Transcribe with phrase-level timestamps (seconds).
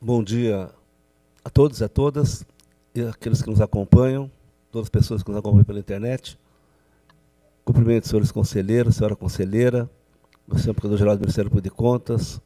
[0.00, 0.70] Bom dia
[1.44, 2.46] a todos e a todas,
[2.94, 4.30] e aqueles que nos acompanham,
[4.70, 6.38] todas as pessoas que nos acompanham pela internet.
[7.64, 9.90] Cumprimento os senhores conselheiros, senhora conselheira,
[10.46, 12.40] o senhor Procurador-Geral do Ministério Público de Contas,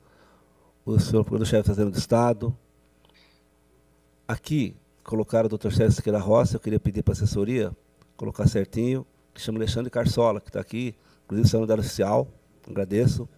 [0.87, 2.57] o senhor Procurador-Chefe da do Estado.
[4.27, 4.75] Aqui
[5.05, 7.71] colocaram o doutor Sérgio Siqueira Rossi, eu queria pedir para a assessoria
[8.17, 10.95] colocar certinho, que chama Alexandre Carsola, que está aqui,
[11.27, 12.27] inclusive sendo da oficial,
[12.67, 13.29] agradeço.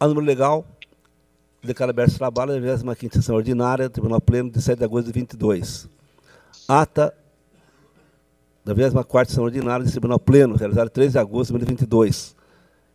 [0.00, 0.66] A número legal,
[1.62, 5.06] declara aberto de trabalho da 25 sessão ordinária do Tribunal Pleno de 7 de agosto
[5.06, 5.88] de 22.
[6.66, 7.14] Ata
[8.64, 12.34] da 24 sessão ordinária do Tribunal Pleno, realizada 13 de agosto de 2022.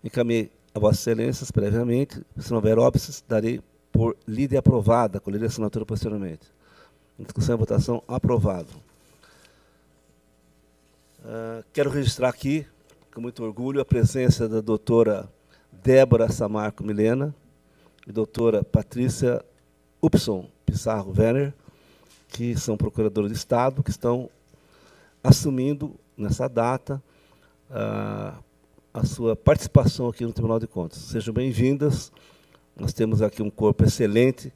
[0.04, 3.62] Encaminhei a Vossas Excelências previamente, se não houver óbices, darei
[3.92, 6.48] por lida e aprovada, colher a assinatura posteriormente.
[7.18, 8.70] Discussão e votação, aprovado.
[11.20, 12.66] Uh, quero registrar aqui,
[13.14, 15.28] com muito orgulho, a presença da doutora
[15.72, 17.34] Débora Samarco Milena,
[18.08, 19.44] e doutora Patrícia
[20.02, 21.54] Upson Pissarro Werner,
[22.30, 24.30] que são procuradores de Estado, que estão
[25.22, 27.04] assumindo nessa data
[27.70, 28.36] a,
[28.94, 31.00] a sua participação aqui no Tribunal de Contas.
[31.00, 32.12] Sejam bem-vindas.
[32.80, 34.54] Nós temos aqui um corpo excelente,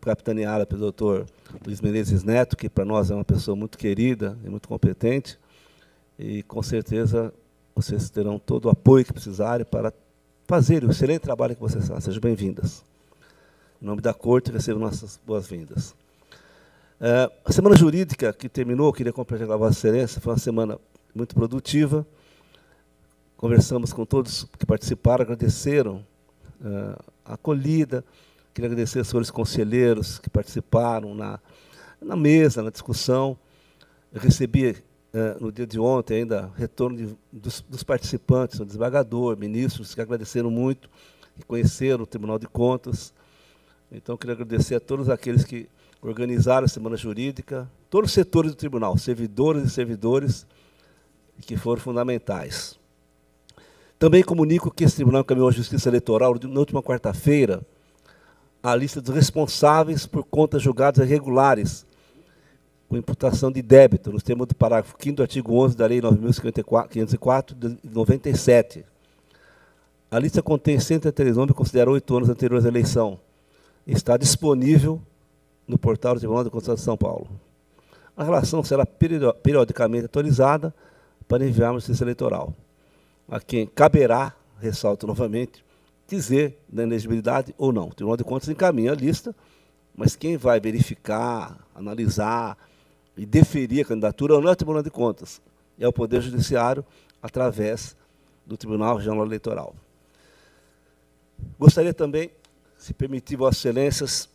[0.00, 1.26] capitaneado pelo doutor
[1.64, 5.38] Luiz Menezes Neto, que para nós é uma pessoa muito querida e muito competente,
[6.18, 7.32] e com certeza
[7.74, 9.92] vocês terão todo o apoio que precisarem para
[10.48, 12.00] fazer o excelente trabalho que vocês fazem.
[12.00, 12.82] Sejam bem-vindas.
[13.82, 15.94] Em nome da Corte, recebo nossas boas-vindas.
[16.98, 20.78] É, a semana jurídica que terminou, queria compartilhar com a Vossa Excelência, foi uma semana
[21.14, 22.06] muito produtiva.
[23.36, 26.02] Conversamos com todos que participaram, agradeceram
[26.64, 28.02] é, a acolhida.
[28.54, 31.38] Queria agradecer aos senhores conselheiros que participaram na,
[32.00, 33.38] na mesa, na discussão.
[34.10, 34.78] Eu recebi
[35.12, 40.00] é, no dia de ontem ainda retorno de, dos, dos, participantes, o desembargador, ministros, que
[40.00, 40.90] agradeceram muito
[41.38, 43.12] e conheceram o Tribunal de Contas.
[43.90, 45.68] Então, queria agradecer a todos aqueles que
[46.02, 50.46] organizaram a Semana Jurídica, todos os setores do Tribunal, servidores e servidores,
[51.40, 52.78] que foram fundamentais.
[53.98, 57.62] Também comunico que esse Tribunal encaminhou à Justiça Eleitoral, na última quarta-feira,
[58.62, 61.86] a lista dos responsáveis por contas julgadas irregulares
[62.88, 67.54] com imputação de débito, nos termos do parágrafo 5 do artigo 11 da Lei 9.504
[67.54, 68.84] de 97.
[70.10, 73.20] A lista contém 103 nomes considerados oito anos anteriores à eleição.
[73.86, 75.02] Está disponível
[75.66, 77.28] no portal do Tribunal de Contas de São Paulo.
[78.16, 80.74] A relação será periodicamente atualizada
[81.28, 82.54] para enviarmos justiça eleitoral,
[83.28, 85.62] a quem caberá, ressalto novamente,
[86.08, 87.88] dizer da inelegibilidade ou não.
[87.88, 89.36] O Tribunal de Contas encaminha a lista,
[89.94, 92.56] mas quem vai verificar, analisar,
[93.18, 95.42] e deferir a candidatura não é o Tribunal de Contas,
[95.78, 96.84] é o Poder Judiciário
[97.20, 97.96] através
[98.46, 99.74] do Tribunal Regional Eleitoral.
[101.58, 102.30] Gostaria também,
[102.78, 104.28] se permitir, Vossas Excelências,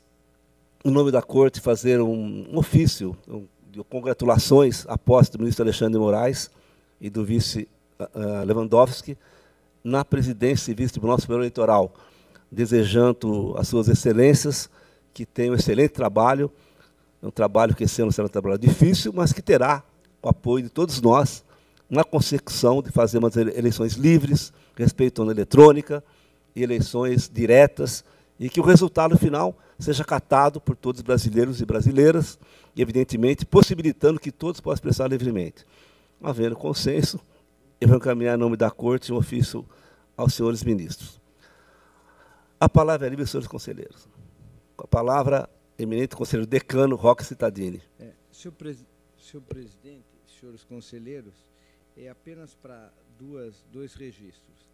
[0.83, 5.63] em nome da Corte, fazer um, um ofício um, de congratulações à posse do ministro
[5.63, 6.51] Alexandre de Moraes
[6.99, 7.67] e do vice
[7.99, 9.17] uh, Lewandowski
[9.81, 11.93] na presidência e vice-tribunal superior eleitoral,
[12.51, 14.69] desejando às suas excelências
[15.13, 16.51] que tenham um excelente trabalho
[17.23, 19.81] é um trabalho que esse ano será um trabalho difícil, mas que terá
[20.21, 21.41] o apoio de todos nós
[21.89, 26.03] na consecução de fazer umas eleições livres, respeitando a eletrônica,
[26.53, 28.03] eleições diretas,
[28.37, 32.37] e que o resultado final seja catado por todos os brasileiros e brasileiras,
[32.75, 35.65] e, evidentemente, possibilitando que todos possam expressar livremente.
[36.21, 37.21] Havendo consenso,
[37.79, 39.65] eu vou encaminhar em nome da Corte um ofício
[40.17, 41.21] aos senhores ministros.
[42.59, 44.09] A palavra é livre, senhores conselheiros.
[44.75, 45.49] Com a palavra,
[45.83, 47.81] eminente conselheiro decano Roque Citadini.
[47.99, 48.55] É, senhor,
[49.17, 50.05] senhor presidente,
[50.39, 51.33] senhores conselheiros,
[51.95, 54.73] é apenas para duas, dois registros.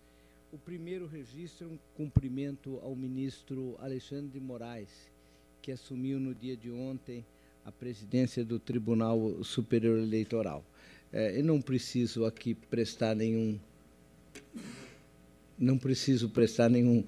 [0.51, 4.89] O primeiro registro é um cumprimento ao ministro Alexandre de Moraes,
[5.61, 7.25] que assumiu no dia de ontem
[7.65, 10.63] a presidência do Tribunal Superior Eleitoral.
[11.11, 13.59] É, eu não preciso aqui prestar nenhum
[15.57, 17.03] não preciso prestar nenhum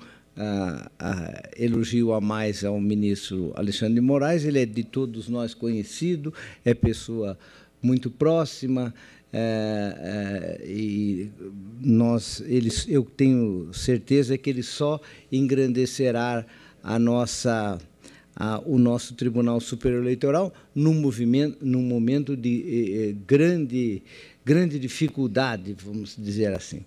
[1.58, 4.46] elogio a mais ao ministro Alexandre de Moraes.
[4.46, 6.34] Ele é de todos nós conhecido,
[6.64, 7.38] é pessoa
[7.82, 8.94] muito próxima.
[9.34, 11.32] É, é, e
[11.82, 15.00] nós, eles, eu tenho certeza que ele só
[15.32, 16.46] engrandecerá
[16.84, 17.78] a nossa,
[18.35, 24.03] a, o nosso Tribunal Superior Eleitoral num movimento, num momento de eh, eh grande
[24.43, 26.84] grande dificuldade, vamos dizer assim.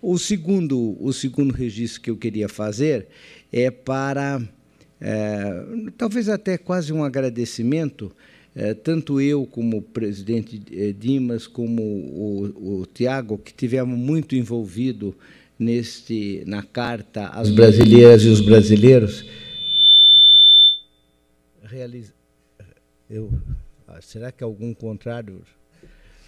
[0.00, 3.08] O segundo, o segundo registro que eu queria fazer
[3.52, 4.40] é para,
[5.00, 5.64] é,
[5.96, 8.12] talvez até quase um agradecimento,
[8.54, 14.34] é, tanto eu como o presidente é, Dimas, como o, o Tiago, que tivemos muito
[14.34, 15.16] envolvido
[15.58, 19.24] neste, na carta às brasileiras e os brasileiros,
[21.62, 22.12] realiza,
[23.08, 23.30] eu,
[23.86, 25.42] ah, será que algum contrário?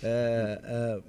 [0.02, 1.02] É, é,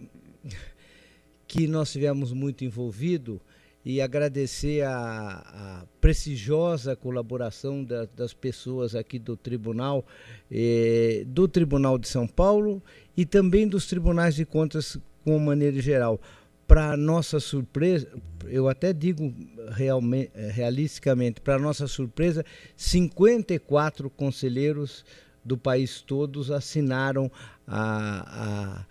[1.48, 3.40] que nós tivemos muito envolvido
[3.86, 10.06] e agradecer a, a prestigiosa colaboração da, das pessoas aqui do tribunal,
[10.50, 12.82] eh, do Tribunal de São Paulo
[13.16, 16.20] e também dos tribunais de contas com maneira geral.
[16.66, 18.08] Para nossa surpresa,
[18.48, 19.34] eu até digo
[19.70, 22.46] realmente, realisticamente, para nossa surpresa,
[22.78, 25.04] 54 conselheiros
[25.44, 27.32] do país todos assinaram
[27.68, 28.86] a,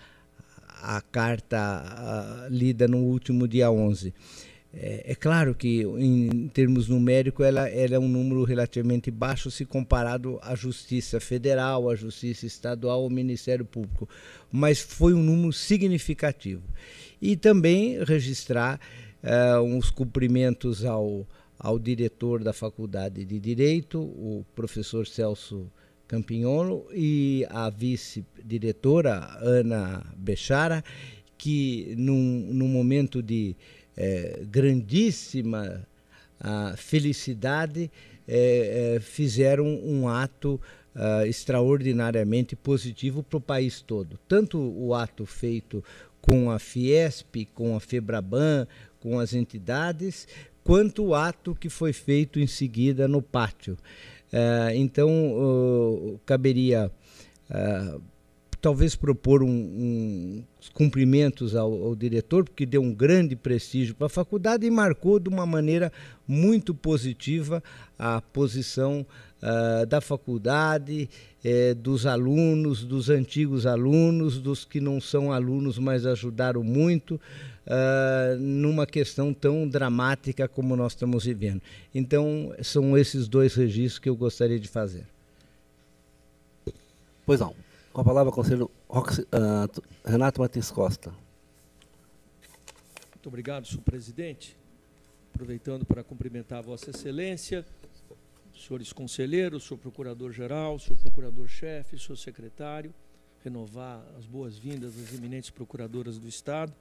[0.82, 4.12] a, a carta a, lida no último dia 11.
[4.75, 9.66] É, é, claro que, em termos numéricos, ela, ela, é um número relativamente baixo se
[9.66, 14.08] comparado à Justiça Federal, à Justiça Estadual, ao Ministério Público,
[14.50, 16.62] mas foi um número significativo.
[17.20, 18.81] E também registrar
[19.22, 21.26] uh, os cumprimentos ao,
[21.58, 25.70] ao diretor da Faculdade de Direito, o professor Celso
[26.12, 30.84] Campignolo, e à vice-diretora Ana Bechara,
[31.38, 33.56] que, num, num momento de
[33.96, 35.88] é, grandíssima
[36.38, 37.90] a felicidade,
[38.28, 40.60] é, é, fizeram um ato
[40.94, 44.18] uh, extraordinariamente positivo para o país todo.
[44.28, 45.82] Tanto o ato feito
[46.20, 48.66] com a Fiesp, com a Febraban,
[49.00, 50.28] com as entidades,
[50.62, 53.78] quanto o ato que foi feito em seguida no pátio.
[54.32, 56.90] Uh, então, uh, caberia
[57.50, 58.02] uh,
[58.62, 64.11] talvez propor um, um cumprimentos ao, ao, diretor, porque deu um grande prestígio para a
[64.11, 65.93] faculdade e marcou de uma maneira
[66.26, 67.61] muito positiva
[67.99, 69.05] a posição
[69.43, 71.11] uh, da faculdade,
[71.44, 77.20] eh, dos alunos, dos antigos alunos, dos que não são alunos, mas ajudaram muito.
[77.64, 81.62] Uh, numa questão tão dramática como nós estamos vivendo.
[81.94, 85.06] Então, são esses dois registros que eu gostaria de fazer.
[87.24, 87.54] Pois não.
[87.92, 91.14] Com a palavra, conselheiro uh, Renato Martins Costa.
[93.14, 94.56] Muito obrigado, senhor presidente.
[95.32, 97.64] Aproveitando para cumprimentar Vossa Excelência,
[98.58, 102.92] senhores conselheiros, senhor procurador-geral, senhor procurador-chefe, senhor secretário,
[103.44, 106.72] renovar as boas-vindas às eminentes procuradoras do Estado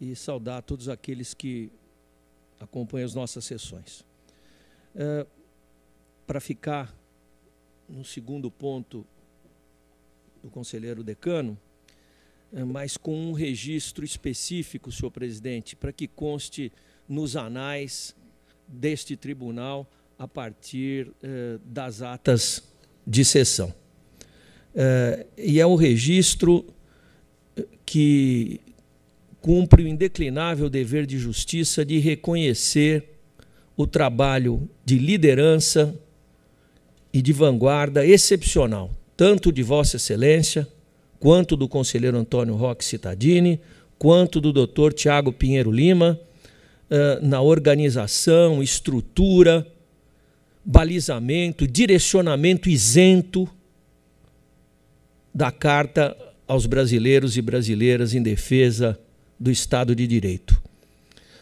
[0.00, 1.70] e saudar todos aqueles que
[2.60, 4.04] acompanham as nossas sessões.
[4.94, 5.26] É,
[6.26, 6.94] para ficar
[7.88, 9.06] no segundo ponto
[10.42, 11.58] do conselheiro decano,
[12.52, 16.72] é, mas com um registro específico, senhor presidente, para que conste
[17.08, 18.14] nos anais
[18.66, 19.88] deste tribunal
[20.18, 22.62] a partir eh, das atas
[23.06, 23.74] de sessão.
[24.74, 26.64] Eh, e é um registro
[27.84, 28.60] que
[29.44, 33.04] cumpre o indeclinável dever de justiça de reconhecer
[33.76, 35.94] o trabalho de liderança
[37.12, 40.66] e de vanguarda excepcional tanto de Vossa Excelência,
[41.20, 43.60] quanto do conselheiro Antônio Roque Cittadini,
[43.98, 46.18] quanto do doutor Tiago Pinheiro Lima,
[46.90, 49.66] eh, na organização, estrutura,
[50.64, 53.46] balizamento, direcionamento isento
[55.34, 56.16] da Carta
[56.48, 58.98] aos brasileiros e brasileiras em defesa
[59.44, 60.58] do Estado de Direito.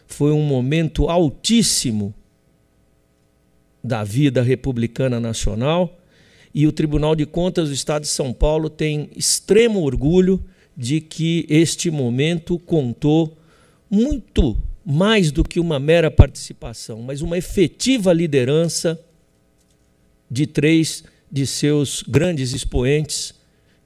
[0.05, 2.13] Foi um momento altíssimo
[3.81, 5.97] da vida republicana nacional
[6.53, 10.43] e o Tribunal de Contas do Estado de São Paulo tem extremo orgulho
[10.75, 13.37] de que este momento contou
[13.89, 18.99] muito mais do que uma mera participação, mas uma efetiva liderança
[20.29, 23.33] de três de seus grandes expoentes,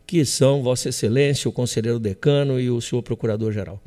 [0.08, 3.80] que são Vossa Excelência, o Conselheiro Decano e o senhor Procurador-Geral.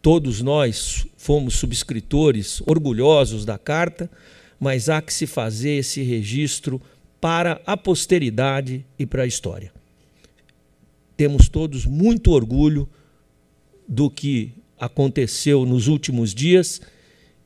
[0.00, 4.10] Todos nós fomos subscritores orgulhosos da carta,
[4.58, 6.80] mas há que se fazer esse registro
[7.20, 9.72] para a posteridade e para a história.
[11.16, 12.88] Temos todos muito orgulho
[13.88, 16.80] do que aconteceu nos últimos dias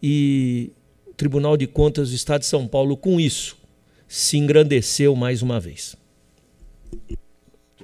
[0.02, 0.72] e
[1.06, 3.56] o Tribunal de Contas do Estado de São Paulo, com isso,
[4.06, 5.96] se engrandeceu mais uma vez.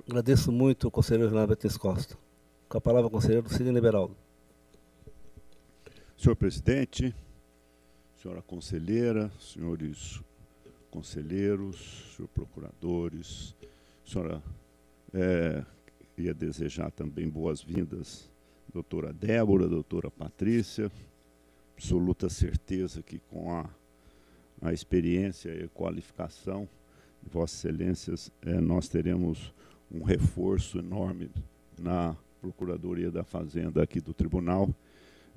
[0.07, 2.28] Agradeço muito conselheiro Renato Costa.
[2.69, 4.15] Com a palavra, o conselheiro Sidney Liberaldo.
[6.19, 7.15] Senhor presidente,
[8.21, 10.21] senhora conselheira, senhores
[10.91, 13.57] conselheiros, senhor procuradores,
[14.05, 14.43] senhora
[15.15, 15.65] é,
[16.19, 18.31] ia desejar também boas-vindas,
[18.71, 20.93] doutora Débora, doutora Patrícia,
[21.75, 23.71] absoluta certeza que com a,
[24.61, 26.69] a experiência e qualificação
[27.23, 29.55] de Vossas Excelências, é, nós teremos
[29.91, 31.31] um reforço enorme
[31.79, 34.75] na Procuradoria da Fazenda aqui do Tribunal,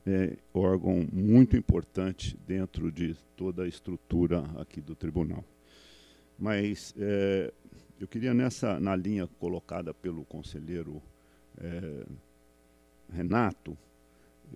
[0.05, 5.43] é, órgão muito importante dentro de toda a estrutura aqui do tribunal.
[6.37, 7.53] Mas é,
[7.99, 11.01] eu queria nessa na linha colocada pelo conselheiro
[11.59, 12.05] é,
[13.13, 13.77] Renato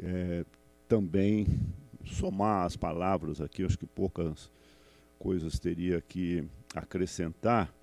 [0.02, 0.46] é,
[0.88, 1.46] também
[2.06, 3.64] somar as palavras aqui.
[3.64, 4.50] Acho que poucas
[5.20, 7.74] coisas teria que acrescentar,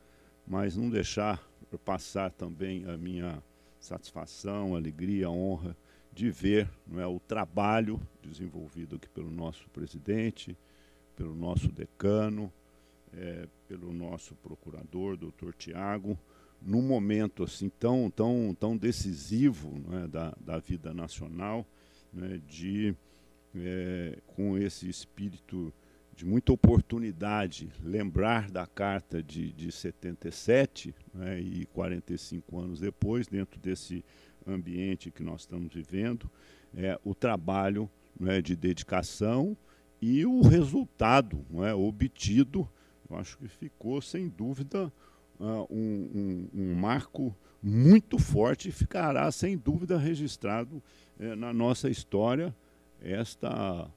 [0.47, 1.47] mas não deixar
[1.85, 3.43] passar também a minha
[3.85, 5.77] satisfação, alegria, honra
[6.13, 10.57] de ver não é, o trabalho desenvolvido aqui pelo nosso presidente,
[11.17, 12.53] pelo nosso decano,
[13.13, 16.19] é, pelo nosso procurador, doutor Tiago,
[16.61, 21.67] num momento assim tão, tão, tão decisivo é, da, da vida nacional,
[22.13, 22.95] né, de,
[23.55, 25.73] é, com esse espírito
[26.23, 33.59] de muita oportunidade, lembrar da carta de, de 77 né, e 45 anos depois, dentro
[33.59, 34.05] desse
[34.47, 36.31] ambiente que nós estamos vivendo,
[36.77, 37.91] é, o trabalho
[38.25, 39.57] é, de dedicação
[40.01, 42.69] e o resultado é, obtido,
[43.11, 44.93] eu acho que ficou, sem dúvida,
[45.41, 50.81] uh, um, um, um, marco muito forte e ficará, sem dúvida, registrado
[51.19, 52.55] é, na nossa história
[53.01, 53.91] esta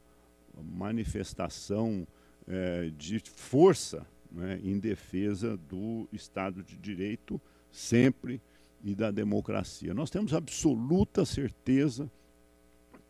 [0.64, 2.08] manifestação
[2.48, 7.40] é, de força né, em defesa do Estado de Direito,
[7.72, 8.42] sempre
[8.84, 9.94] e da democracia.
[9.94, 12.10] Nós temos absoluta certeza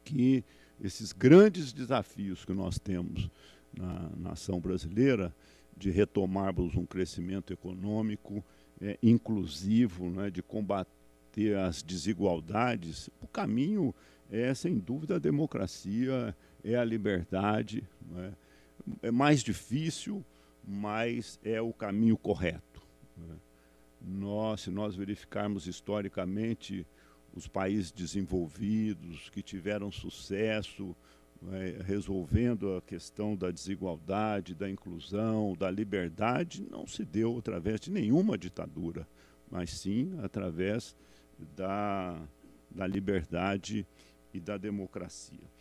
[0.04, 0.44] que
[0.82, 3.30] esses grandes desafios que nós temos
[3.78, 5.34] na nação brasileira,
[5.78, 8.44] de retomarmos um crescimento econômico
[8.82, 13.94] é, inclusivo, né, de combater as desigualdades, o caminho
[14.32, 17.84] é, sem dúvida, a democracia, é a liberdade.
[18.18, 18.32] É?
[19.02, 20.24] É mais difícil,
[20.64, 22.82] mas é o caminho correto.
[23.18, 23.36] Né?
[24.02, 26.86] Nós, se nós verificarmos historicamente
[27.34, 30.96] os países desenvolvidos que tiveram sucesso
[31.52, 37.92] é, resolvendo a questão da desigualdade, da inclusão, da liberdade, não se deu através de
[37.92, 39.08] nenhuma ditadura,
[39.50, 40.96] mas sim através
[41.56, 42.20] da,
[42.72, 43.86] da liberdade
[44.34, 45.55] e da democracia.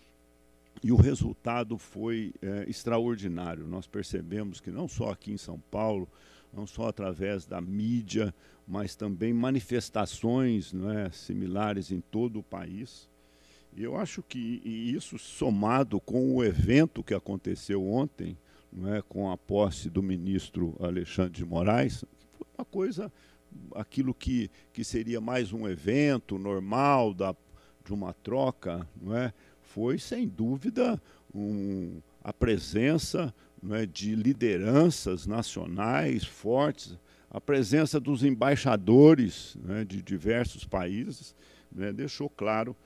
[0.82, 3.66] E o resultado foi é, extraordinário.
[3.66, 6.08] Nós percebemos que não só aqui em São Paulo,
[6.52, 8.34] não só através da mídia,
[8.66, 13.08] mas também manifestações não é, similares em todo o país.
[13.76, 18.38] E eu acho que isso somado com o evento que aconteceu ontem,
[18.72, 22.04] não é, com a posse do ministro Alexandre de Moraes,
[22.38, 23.12] foi uma coisa,
[23.74, 27.34] aquilo que, que seria mais um evento normal da,
[27.84, 29.32] de uma troca, não é,
[29.74, 31.02] foi sem dúvida
[31.34, 33.34] um, a presença
[33.72, 36.96] é, de lideranças nacionais fortes,
[37.28, 41.34] a presença dos embaixadores é, de diversos países,
[41.72, 42.76] né, deixou claro,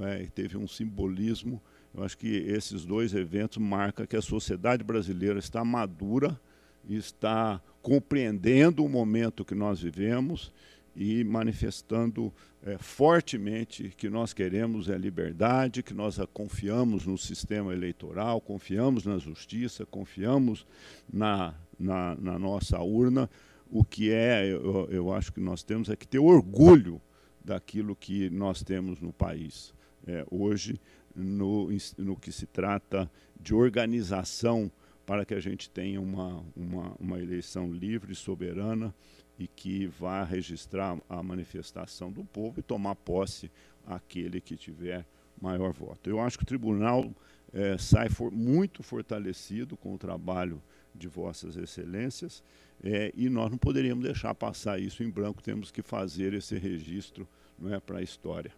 [0.00, 1.62] é, teve um simbolismo.
[1.94, 6.40] Eu acho que esses dois eventos marcam que a sociedade brasileira está madura,
[6.88, 10.52] está compreendendo o momento que nós vivemos
[10.94, 12.32] e manifestando
[12.62, 19.18] é, fortemente que nós queremos a liberdade, que nós confiamos no sistema eleitoral, confiamos na
[19.18, 20.66] justiça, confiamos
[21.12, 23.28] na, na, na nossa urna.
[23.70, 27.00] O que é, eu, eu, acho que nós temos é que ter orgulho
[27.42, 29.74] daquilo que nós temos no país.
[30.06, 30.78] É, hoje,
[31.14, 34.70] no, no que se trata de organização
[35.06, 38.94] para que a gente tenha uma, uma, uma eleição livre, soberana,
[39.38, 43.50] e que vá registrar a manifestação do povo e tomar posse
[43.86, 45.06] aquele que tiver
[45.40, 46.08] maior voto.
[46.08, 47.10] Eu acho que o tribunal
[47.52, 50.62] é, sai for, muito fortalecido com o trabalho
[50.94, 52.42] de vossas excelências
[52.82, 57.28] é, e nós não poderíamos deixar passar isso em branco, temos que fazer esse registro
[57.58, 58.52] não é, para a história.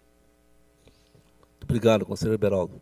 [1.62, 2.81] Obrigado, conselheiro Beraldo.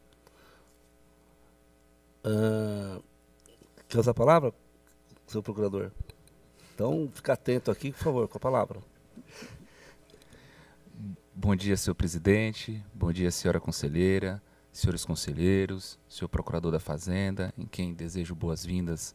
[2.24, 3.02] Uh,
[3.88, 4.54] quer usar a palavra,
[5.26, 5.90] seu procurador?
[6.74, 8.80] Então, fica atento aqui, por favor, com a palavra.
[11.34, 12.82] Bom dia, senhor presidente.
[12.94, 19.14] Bom dia, senhora conselheira, senhores conselheiros, senhor procurador da Fazenda, em quem desejo boas-vindas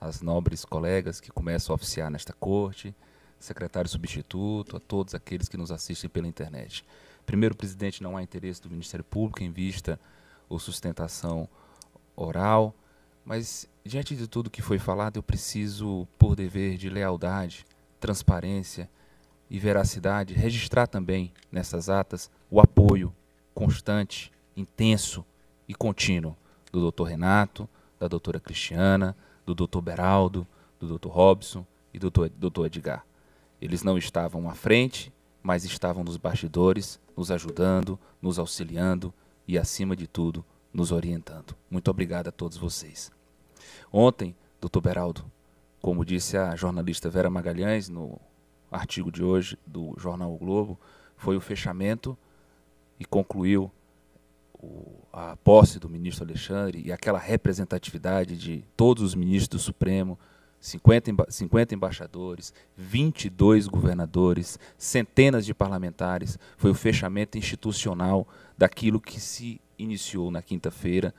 [0.00, 2.94] às nobres colegas que começam a oficiar nesta corte,
[3.38, 6.84] secretário substituto, a todos aqueles que nos assistem pela internet.
[7.26, 9.98] Primeiro, presidente, não há interesse do Ministério Público em vista
[10.48, 11.48] ou sustentação
[12.14, 12.74] oral
[13.24, 17.64] mas, diante de tudo que foi falado, eu preciso, por dever de lealdade,
[18.00, 18.88] transparência
[19.50, 23.14] e veracidade, registrar também nessas atas o apoio
[23.54, 25.24] constante, intenso
[25.68, 26.36] e contínuo
[26.70, 27.04] do Dr.
[27.04, 29.80] Renato, da doutora Cristiana, do Dr.
[29.80, 30.46] Beraldo,
[30.80, 31.08] do Dr.
[31.08, 32.66] Robson e do Dr.
[32.66, 33.04] Edgar.
[33.60, 35.12] Eles não estavam à frente,
[35.42, 39.12] mas estavam nos bastidores, nos ajudando, nos auxiliando
[39.46, 41.54] e, acima de tudo, nos orientando.
[41.70, 43.10] Muito obrigado a todos vocês.
[43.92, 45.24] Ontem, doutor Beraldo,
[45.80, 48.18] como disse a jornalista Vera Magalhães no
[48.70, 50.78] artigo de hoje do jornal o Globo,
[51.16, 52.16] foi o fechamento
[52.98, 53.70] e concluiu
[54.54, 60.18] o, a posse do ministro Alexandre e aquela representatividade de todos os ministros do Supremo,
[60.60, 68.26] 50, emba 50 embaixadores, 22 governadores, centenas de parlamentares, foi o fechamento institucional
[68.56, 71.12] daquilo que se iniciou na quinta-feira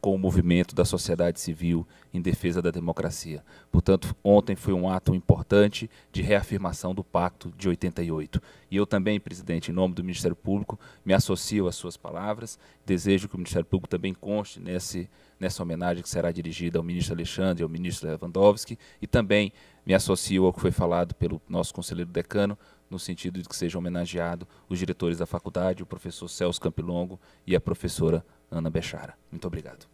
[0.00, 3.44] com o movimento da sociedade civil em defesa da democracia.
[3.70, 8.40] Portanto, ontem foi um ato importante de reafirmação do Pacto de 88.
[8.70, 12.58] E eu também, presidente, em nome do Ministério Público, me associo às suas palavras.
[12.86, 17.14] Desejo que o Ministério Público também conste nesse, nessa homenagem que será dirigida ao ministro
[17.14, 18.78] Alexandre e ao ministro Lewandowski.
[19.02, 19.52] E também
[19.84, 22.56] me associo ao que foi falado pelo nosso conselheiro decano,
[22.88, 27.54] no sentido de que sejam homenageados os diretores da faculdade, o professor Celso Campilongo e
[27.54, 29.14] a professora Ana Bechara.
[29.30, 29.86] Muito obrigado.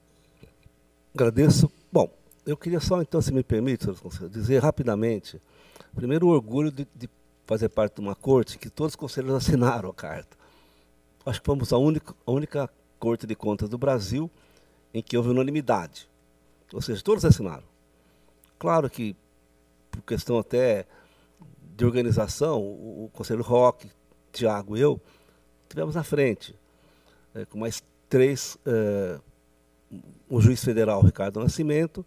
[1.14, 1.70] Agradeço.
[1.92, 2.10] Bom,
[2.46, 3.86] eu queria só, então, se me permite,
[4.30, 5.40] dizer rapidamente,
[5.94, 7.08] primeiro o orgulho de, de
[7.46, 10.36] fazer parte de uma corte que todos os conselheiros assinaram a carta.
[11.24, 14.30] Acho que fomos a única, a única corte de contas do Brasil
[14.92, 16.08] em que houve unanimidade.
[16.72, 17.64] Ou seja, todos assinaram.
[18.58, 19.14] Claro que,
[19.90, 20.86] por questão até
[21.76, 23.90] de organização, o, o conselheiro Roque,
[24.32, 25.00] Tiago e eu,
[25.68, 26.54] tivemos na frente,
[27.34, 29.20] é, com mais três, uh,
[30.28, 32.04] o juiz federal Ricardo Nascimento,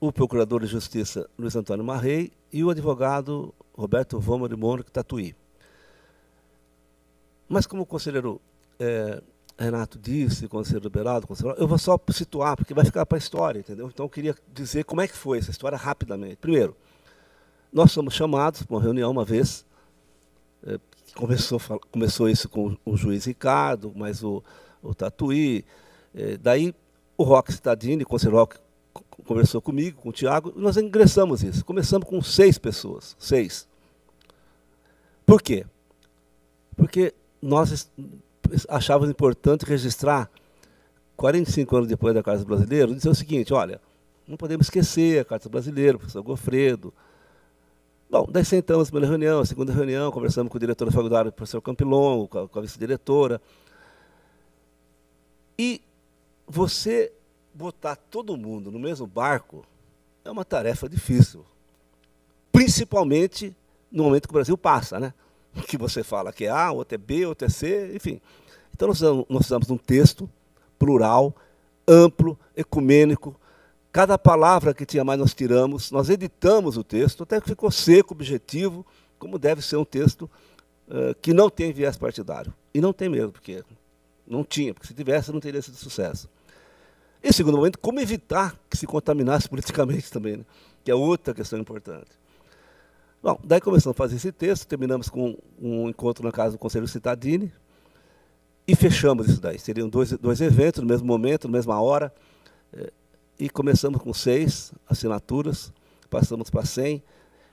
[0.00, 5.34] o procurador de justiça Luiz Antônio Marrei e o advogado Roberto Voma de Mônaco Tatuí.
[7.48, 8.40] Mas como o conselheiro
[8.78, 9.22] é,
[9.58, 13.58] Renato disse, conselheiro Beraldo, conselheiro, eu vou só situar, porque vai ficar para a história,
[13.58, 13.88] entendeu?
[13.88, 16.36] Então eu queria dizer como é que foi essa história rapidamente.
[16.36, 16.76] Primeiro,
[17.72, 19.66] nós somos chamados para uma reunião uma vez,
[20.64, 20.78] é,
[21.14, 24.42] começou, começou isso com o juiz Ricardo, mas o,
[24.82, 25.64] o Tatuí.
[26.14, 26.74] É, daí
[27.16, 28.56] o Rock Cittadini, o Conselho Rock,
[29.26, 31.64] conversou comigo, com o Tiago, nós ingressamos isso.
[31.64, 33.16] Começamos com seis pessoas.
[33.18, 33.68] Seis.
[35.26, 35.66] Por quê?
[36.76, 37.12] Porque
[37.42, 37.90] nós
[38.68, 40.30] achávamos importante registrar,
[41.16, 43.80] 45 anos depois da Carta Brasileira, dizer o seguinte, olha,
[44.26, 46.94] não podemos esquecer a Carta Brasileira, o professor Gofredo.
[48.08, 51.60] Bom, daí sentamos primeira reunião, segunda reunião, conversamos com o diretor da faculdade, o professor
[51.60, 53.40] Campilongo, com a, com a vice-diretora,
[55.58, 55.80] e
[56.46, 57.12] você
[57.52, 59.64] botar todo mundo no mesmo barco
[60.24, 61.44] é uma tarefa difícil.
[62.52, 63.54] Principalmente
[63.90, 65.12] no momento que o Brasil passa, né?
[65.66, 68.20] Que você fala que é A, outro é B, outro é C, enfim.
[68.72, 70.30] Então nós precisamos de um texto
[70.78, 71.34] plural,
[71.86, 73.34] amplo, ecumênico.
[73.90, 78.14] Cada palavra que tinha mais nós tiramos, nós editamos o texto, até que ficou seco,
[78.14, 78.86] objetivo,
[79.18, 80.30] como deve ser um texto
[80.86, 82.54] uh, que não tem viés partidário.
[82.72, 83.64] E não tem mesmo, porque
[84.28, 86.28] não tinha, porque se tivesse não teria sido sucesso.
[87.22, 90.44] E segundo momento, como evitar que se contaminasse politicamente também, né?
[90.84, 92.10] que é outra questão importante.
[93.20, 96.86] Bom, daí começamos a fazer esse texto, terminamos com um encontro na casa do Conselho
[96.86, 97.52] Citadini
[98.66, 99.58] e fechamos isso daí.
[99.58, 102.14] Seriam dois, dois eventos no mesmo momento, na mesma hora,
[102.72, 102.92] eh,
[103.38, 105.72] e começamos com seis assinaturas,
[106.08, 107.02] passamos para cem.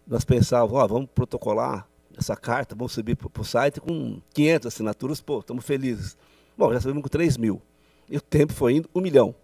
[0.05, 5.19] Nós pensávamos, oh, vamos protocolar essa carta, vamos subir para o site com 500 assinaturas,
[5.19, 6.15] pô, estamos felizes.
[6.57, 7.61] Bom, já subimos com 3 mil.
[8.09, 9.35] E o tempo foi indo um milhão.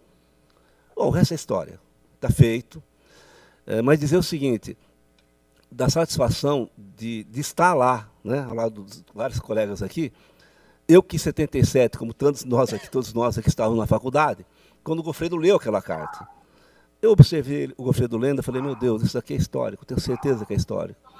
[0.96, 1.80] Bom, o resto é história.
[2.14, 2.82] Está feito.
[3.66, 4.76] É, mas dizer o seguinte,
[5.70, 10.12] da satisfação de, de estar lá, né, ao lado dos vários colegas aqui,
[10.88, 14.44] eu que em 77, como tantos nós aqui, todos nós aqui estávamos na faculdade,
[14.82, 16.26] quando o Gofredo leu aquela carta,
[17.00, 20.44] eu observei o Gofredo lendo e falei, meu Deus, isso aqui é histórico, tenho certeza
[20.44, 21.11] que é histórico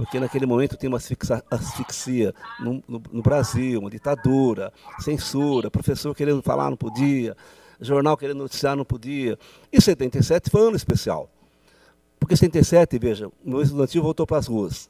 [0.00, 6.40] porque naquele momento tem uma asfixia, no, no, no, Brasil, uma ditadura, censura, professor querendo
[6.40, 7.36] falar não podia,
[7.78, 9.38] jornal querendo noticiar não podia.
[9.70, 11.28] E 77 foi um ano especial.
[12.18, 14.88] Porque 77, veja, o meu estudantil voltou para as ruas.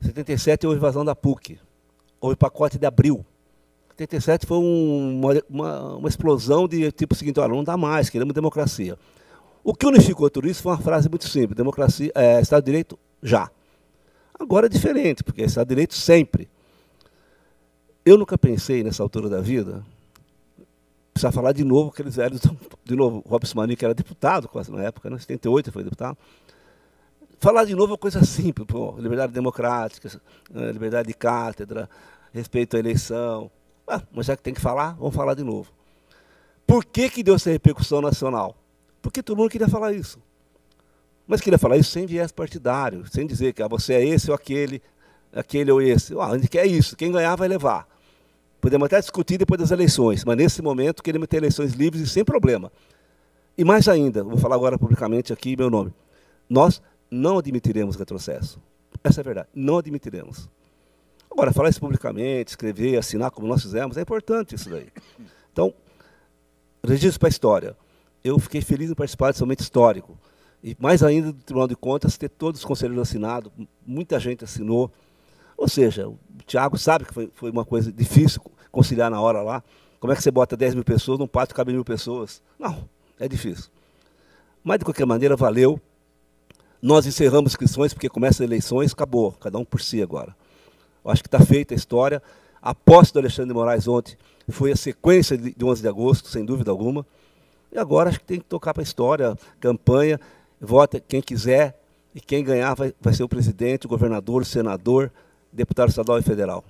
[0.00, 1.60] 77 houve invasão da PUC,
[2.18, 3.22] houve pacote de abril.
[3.90, 8.32] 77 foi um, uma, uma, uma, explosão de tipo seguinte, olha, não dá mais, queremos
[8.32, 8.98] democracia.
[9.62, 12.98] O que unificou tudo isso foi uma frase muito simples, democracia, é, Estado de Direito,
[13.22, 13.50] já.
[14.42, 16.48] Agora é diferente, porque Estado de Direito sempre.
[18.04, 19.84] Eu nunca pensei, nessa altura da vida,
[21.14, 22.40] precisar falar de novo aqueles velhos,
[22.84, 26.18] de novo, Robson Mani, que era deputado quase na época, né, 78 ele foi deputado.
[27.38, 30.20] Falar de novo é coisa simples, pô, liberdade democrática,
[30.52, 31.88] eh, liberdade de cátedra,
[32.32, 33.48] respeito à eleição.
[33.86, 35.70] Ah, mas já que tem que falar, vamos falar de novo.
[36.66, 38.56] Por que, que deu essa repercussão nacional?
[39.00, 40.18] Porque todo mundo queria falar isso.
[41.26, 44.34] Mas queria falar isso sem viés partidário, sem dizer que ah, você é esse ou
[44.34, 44.82] aquele,
[45.32, 46.14] aquele ou esse.
[46.18, 47.86] Ah, a gente quer isso, quem ganhar vai levar.
[48.60, 52.24] Podemos até discutir depois das eleições, mas nesse momento queremos ter eleições livres e sem
[52.24, 52.70] problema.
[53.56, 55.92] E mais ainda, vou falar agora publicamente aqui meu nome.
[56.48, 56.80] Nós
[57.10, 58.60] não admitiremos retrocesso.
[59.04, 59.48] Essa é a verdade.
[59.54, 60.48] Não admitiremos.
[61.30, 64.88] Agora, falar isso publicamente, escrever, assinar como nós fizemos, é importante isso daí.
[65.52, 65.74] Então,
[66.84, 67.76] registro para a história.
[68.22, 70.16] Eu fiquei feliz em participar desse momento histórico.
[70.62, 73.50] E mais ainda do Tribunal de Contas ter todos os conselheiros assinados,
[73.84, 74.90] muita gente assinou.
[75.56, 79.62] Ou seja, o Tiago sabe que foi, foi uma coisa difícil conciliar na hora lá.
[79.98, 82.40] Como é que você bota 10 mil pessoas num pátio que cabe mil pessoas?
[82.58, 83.70] Não, é difícil.
[84.62, 85.80] Mas, de qualquer maneira, valeu.
[86.80, 90.34] Nós encerramos inscrições, porque começam as eleições, acabou, cada um por si agora.
[91.04, 92.22] Eu acho que está feita a história.
[92.60, 94.16] A posse do Alexandre de Moraes ontem
[94.48, 97.04] foi a sequência de 11 de agosto, sem dúvida alguma.
[97.72, 100.20] E agora acho que tem que tocar para a história, campanha
[100.66, 101.76] vota quem quiser,
[102.14, 105.10] e quem ganhar vai, vai ser o presidente, o governador, o senador,
[105.52, 106.64] deputado estadual e federal.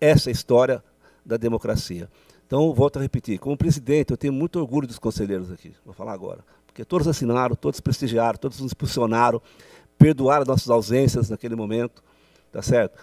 [0.00, 0.84] Essa é a história
[1.24, 2.08] da democracia.
[2.46, 6.12] Então, volto a repetir, como presidente, eu tenho muito orgulho dos conselheiros aqui, vou falar
[6.12, 9.40] agora, porque todos assinaram, todos prestigiaram, todos nos impulsionaram,
[9.98, 12.02] perdoaram nossas ausências naquele momento,
[12.50, 12.98] tá certo?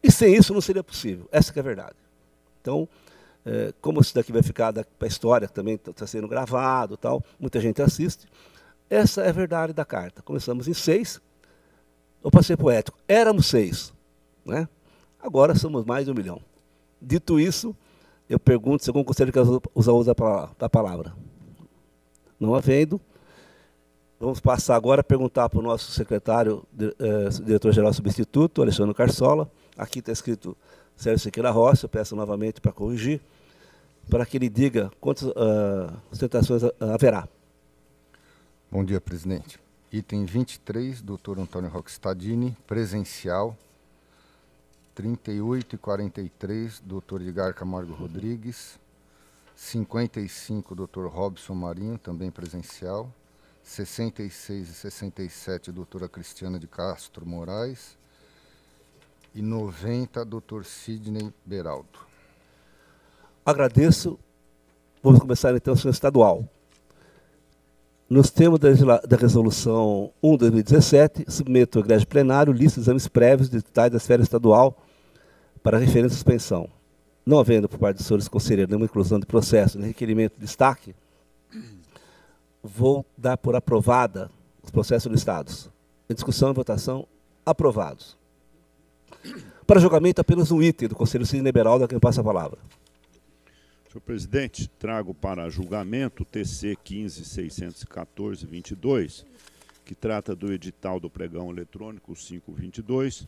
[0.00, 1.96] E sem isso não seria possível, essa é a verdade.
[2.62, 2.88] Então,
[3.44, 7.60] é, como isso daqui vai ficar para a história, também está sendo gravado tal, muita
[7.60, 8.28] gente assiste,
[8.90, 10.22] essa é a verdade da carta.
[10.22, 11.20] Começamos em seis.
[12.22, 12.98] Eu passei poético.
[13.06, 13.92] Éramos seis.
[14.44, 14.68] Né?
[15.20, 16.40] Agora somos mais de um milhão.
[17.00, 17.76] Dito isso,
[18.28, 19.42] eu pergunto se algum conselho quer
[19.74, 20.14] usar uso
[20.58, 21.14] da palavra.
[22.40, 23.00] Não havendo,
[24.18, 29.50] vamos passar agora a perguntar para o nosso secretário, eh, diretor-geral substituto, Alexandre Carsola.
[29.76, 30.56] Aqui está escrito
[30.96, 33.20] Sérgio Siqueira Rossi, eu peço novamente para corrigir,
[34.10, 37.28] para que ele diga quantas uh, ostentações haverá.
[38.70, 39.58] Bom dia, presidente.
[39.90, 43.56] Item 23, doutor Antônio Rockstadini, presencial.
[44.94, 48.78] 38 e 43, doutor Edgar Camargo Rodrigues.
[49.56, 53.10] 55, doutor Robson Marinho, também presencial.
[53.62, 57.96] 66 e 67, doutora Cristiana de Castro Moraes.
[59.34, 62.00] E 90, doutor Sidney Beraldo.
[63.46, 64.18] Agradeço.
[65.02, 66.46] Vamos começar então a estadual.
[68.08, 73.06] Nos termos da, da Resolução 1 de 2017, submeto ao Igreja Plenário lista de exames
[73.06, 74.82] prévios de detalhes da esfera estadual
[75.62, 76.70] para referência à suspensão.
[77.26, 80.94] Não havendo, por parte dos senhores conselheiros, nenhuma inclusão de processo nem requerimento de destaque,
[82.62, 84.30] vou dar por aprovada
[84.62, 85.70] os processos listados.
[86.08, 87.06] Em discussão e votação,
[87.44, 88.16] aprovados.
[89.66, 92.58] Para julgamento, apenas um item do Conselho Civil Beraldo, a quem passa a palavra.
[93.90, 99.24] Senhor presidente, trago para julgamento o TC 15614-22,
[99.82, 103.26] que trata do edital do pregão eletrônico 522,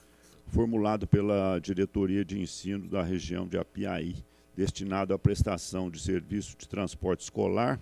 [0.48, 4.16] formulado pela Diretoria de Ensino da região de Apiaí,
[4.54, 7.80] destinado à prestação de serviço de transporte escolar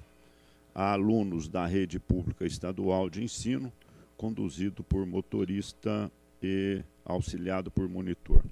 [0.72, 3.72] a alunos da rede pública estadual de ensino,
[4.16, 6.08] conduzido por motorista
[6.40, 8.44] e auxiliado por monitor.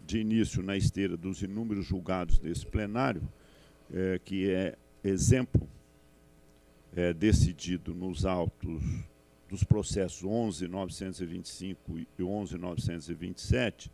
[0.00, 3.20] De início, na esteira dos inúmeros julgados desse plenário,
[3.92, 5.68] é, que é exemplo
[6.94, 8.82] é, decidido nos autos
[9.48, 11.76] dos processos 11.925
[12.18, 13.90] e 11.927,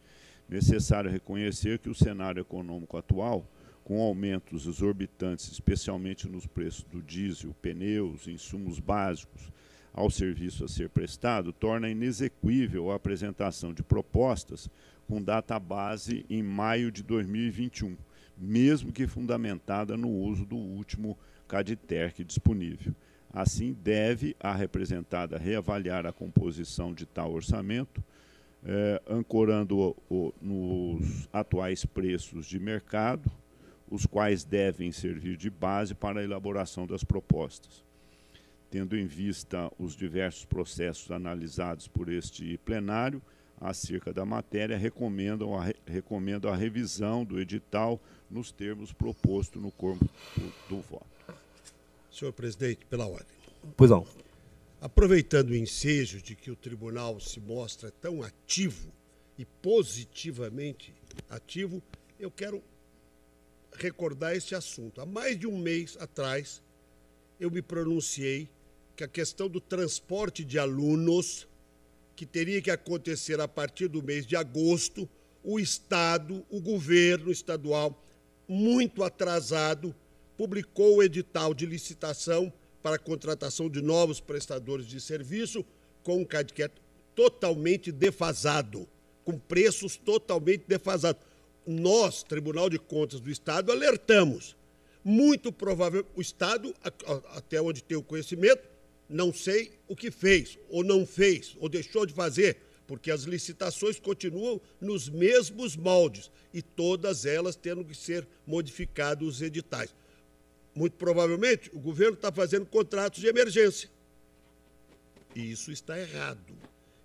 [0.49, 3.47] necessário reconhecer que o cenário econômico atual,
[3.85, 9.51] com aumentos exorbitantes, especialmente nos preços do diesel, pneus, insumos básicos
[9.93, 14.71] ao serviço a ser prestado, torna inexequível a apresentação de propostas
[15.07, 17.97] com data base em maio de 2021,
[18.37, 21.19] mesmo que fundamentada no uso do último
[21.49, 22.95] CADTERC disponível.
[23.33, 28.03] Assim, deve a representada reavaliar a composição de tal orçamento,
[28.65, 33.31] eh, ancorando -o, o nos atuais preços de mercado,
[33.91, 37.83] os quais devem servir de base para a elaboração das propostas.
[38.71, 43.21] Tendo em vista os diversos processos analisados por este plenário,
[43.63, 50.05] acerca da matéria, recomendam a, recomendo a revisão do edital nos termos propostos no corpo
[50.37, 51.07] do, do voto.
[52.11, 53.37] Senhor presidente, pela ordem.
[53.77, 54.07] Pois não.
[54.81, 58.93] Aproveitando o ensejo de que o tribunal se mostra tão ativo
[59.39, 60.93] e positivamente
[61.31, 61.81] ativo,
[62.19, 62.63] eu quero
[63.75, 65.01] recordar este assunto.
[65.01, 66.61] Há mais de um mês atrás,
[67.39, 68.49] eu me pronunciei
[68.97, 71.49] que a questão do transporte de alunos
[72.15, 75.09] que teria que acontecer a partir do mês de agosto,
[75.43, 78.03] o Estado, o governo estadual,
[78.47, 79.95] muito atrasado,
[80.37, 85.65] publicou o edital de licitação para a contratação de novos prestadores de serviço
[86.03, 86.75] com um CADCAT
[87.15, 88.89] totalmente defasado,
[89.25, 91.23] com preços totalmente defasados.
[91.67, 94.57] Nós, Tribunal de Contas do Estado, alertamos.
[95.05, 96.75] Muito provável, o Estado,
[97.35, 98.69] até onde tem o conhecimento,
[99.09, 103.99] Não sei o que fez, ou não fez, ou deixou de fazer, porque as licitações
[103.99, 109.95] continuam nos mesmos moldes e todas elas tendo que ser modificados os editais.
[110.75, 113.91] Muito provavelmente, o governo está fazendo contratos de emergência.
[115.35, 116.55] E isso está errado.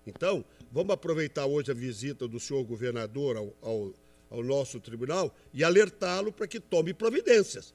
[0.06, 3.94] Então, vamos aproveitar hoje a visita do senhor governador ao, ao,
[4.30, 7.74] ao nosso tribunal e alertá-lo para que tome providências.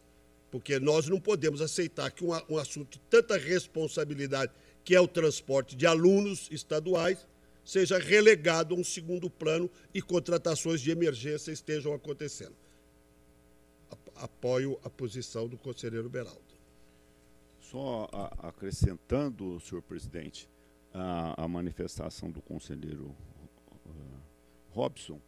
[0.52, 4.52] Porque nós não podemos aceitar que um, um assunto de tanta responsabilidade,
[4.84, 7.26] que é o transporte de alunos estaduais,
[7.64, 12.54] seja relegado a um segundo plano e contratações de emergência estejam acontecendo.
[14.16, 16.40] Apoio a posição do conselheiro Beraldo.
[17.58, 20.46] Só acrescentando, senhor presidente,
[20.92, 23.16] a, a manifestação do conselheiro
[23.86, 24.20] uh,
[24.68, 25.18] Robson,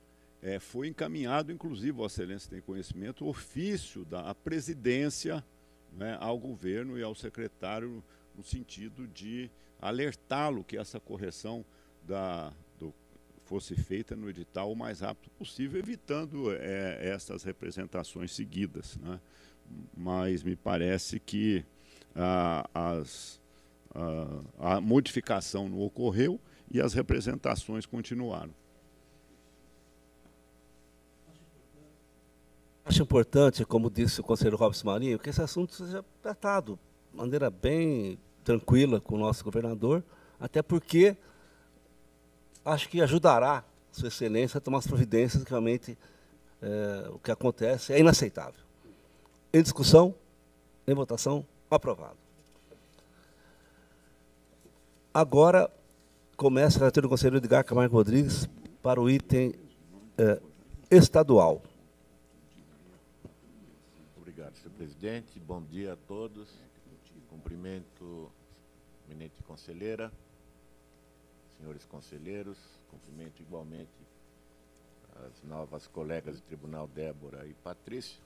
[0.44, 5.42] é, foi encaminhado, inclusive, Vossa Excelência tem conhecimento, ofício da presidência
[5.90, 8.04] né, ao governo e ao secretário
[8.36, 11.64] no sentido de alertá-lo que essa correção
[12.06, 12.92] da, do,
[13.46, 18.98] fosse feita no edital o mais rápido possível, evitando é, essas representações seguidas.
[18.98, 19.18] Né?
[19.96, 21.64] Mas me parece que
[22.74, 23.40] as,
[24.58, 26.38] a modificação não ocorreu
[26.70, 28.52] e as representações continuaram.
[32.84, 36.78] Acho importante, como disse o conselheiro Robson Marinho, que esse assunto seja tratado
[37.10, 40.04] de maneira bem tranquila com o nosso governador,
[40.38, 41.16] até porque
[42.64, 45.96] acho que ajudará Sua Excelência a tomar as providências que realmente
[46.60, 48.60] é, o que acontece é inaceitável.
[49.52, 50.14] Em discussão,
[50.86, 52.16] em votação, aprovado.
[55.12, 55.70] Agora
[56.36, 58.48] começa a relatória do conselheiro Edgar Camargo Rodrigues
[58.82, 59.54] para o item
[60.18, 60.40] é,
[60.90, 61.62] estadual.
[64.16, 65.40] Obrigado, senhor presidente.
[65.40, 66.46] Bom dia a todos.
[67.30, 68.30] Cumprimento
[69.08, 70.12] eminente conselheira,
[71.56, 72.58] senhores conselheiros,
[72.90, 73.90] cumprimento igualmente
[75.24, 78.20] as novas colegas de tribunal Débora e Patrícia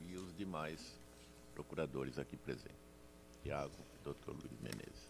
[0.00, 0.98] e os demais
[1.54, 2.74] procuradores aqui presentes,
[3.44, 4.30] Tiago e Dr.
[4.30, 5.08] Luiz Menezes.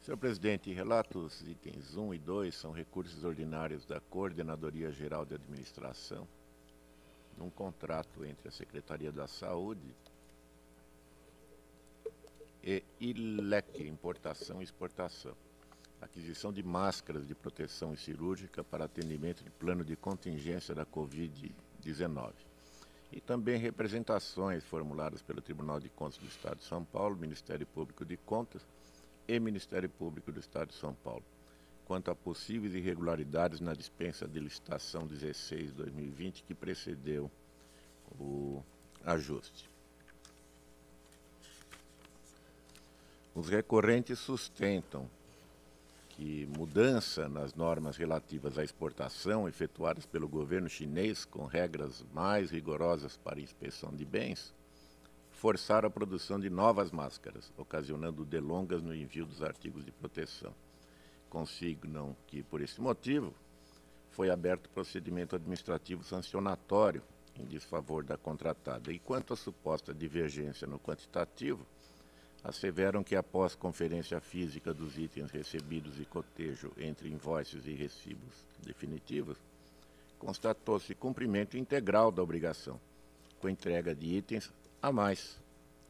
[0.00, 6.26] Senhor presidente, relatos itens 1 e 2 são recursos ordinários da Coordenadoria Geral de Administração,
[7.42, 9.94] num contrato entre a Secretaria da Saúde
[12.62, 15.34] e ILEC, Importação e Exportação.
[16.00, 22.32] Aquisição de máscaras de proteção cirúrgica para atendimento de plano de contingência da Covid-19.
[23.10, 28.04] E também representações formuladas pelo Tribunal de Contas do Estado de São Paulo, Ministério Público
[28.04, 28.66] de Contas
[29.26, 31.24] e Ministério Público do Estado de São Paulo,
[31.86, 37.30] quanto a possíveis irregularidades na dispensa de licitação 16-2020 que precedeu
[38.18, 38.62] o
[39.04, 39.68] ajuste.
[43.34, 45.08] Os recorrentes sustentam
[46.10, 53.16] que mudança nas normas relativas à exportação efetuadas pelo governo chinês com regras mais rigorosas
[53.16, 54.52] para inspeção de bens
[55.42, 60.54] forçaram a produção de novas máscaras, ocasionando delongas no envio dos artigos de proteção.
[61.32, 63.32] Consignam que, por esse motivo,
[64.10, 67.02] foi aberto procedimento administrativo sancionatório
[67.34, 68.92] em desfavor da contratada.
[68.92, 71.66] E quanto à suposta divergência no quantitativo,
[72.44, 79.38] asseveram que após conferência física dos itens recebidos e cotejo entre invoices e recibos definitivos,
[80.18, 82.78] constatou-se cumprimento integral da obrigação,
[83.40, 85.40] com entrega de itens a mais,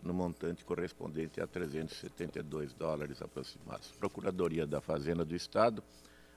[0.02, 3.92] no montante correspondente a 372 dólares aproximados.
[3.94, 5.82] A Procuradoria da Fazenda do Estado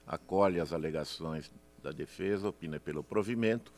[0.06, 1.51] acolhe as alegações
[1.82, 3.73] da defesa, opina pelo provimento,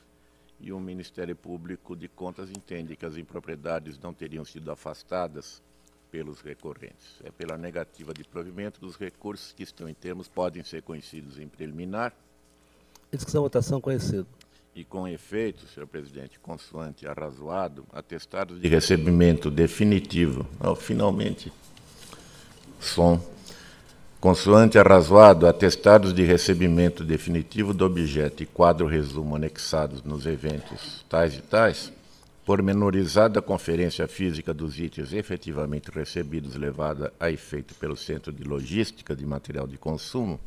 [0.59, 5.61] e o Ministério Público de Contas entende que as impropriedades não teriam sido afastadas
[6.11, 7.19] pelos recorrentes.
[7.23, 11.47] É pela negativa de provimento dos recursos que estão em termos podem ser conhecidos em
[11.47, 12.13] preliminar.
[13.11, 14.27] Discussão, votação, conhecido.
[14.77, 20.45] E com efeito, senhor presidente, consoante arrazoado, atestados de recebimento definitivo.
[20.59, 21.51] Oh, finalmente,
[22.79, 23.19] som.
[24.19, 31.33] Consoante arrazoado, atestados de recebimento definitivo do objeto e quadro resumo anexados nos eventos tais
[31.35, 31.91] e tais,
[32.45, 39.15] pormenorizada a conferência física dos itens efetivamente recebidos levada a efeito pelo Centro de Logística
[39.15, 40.39] de Material de Consumo,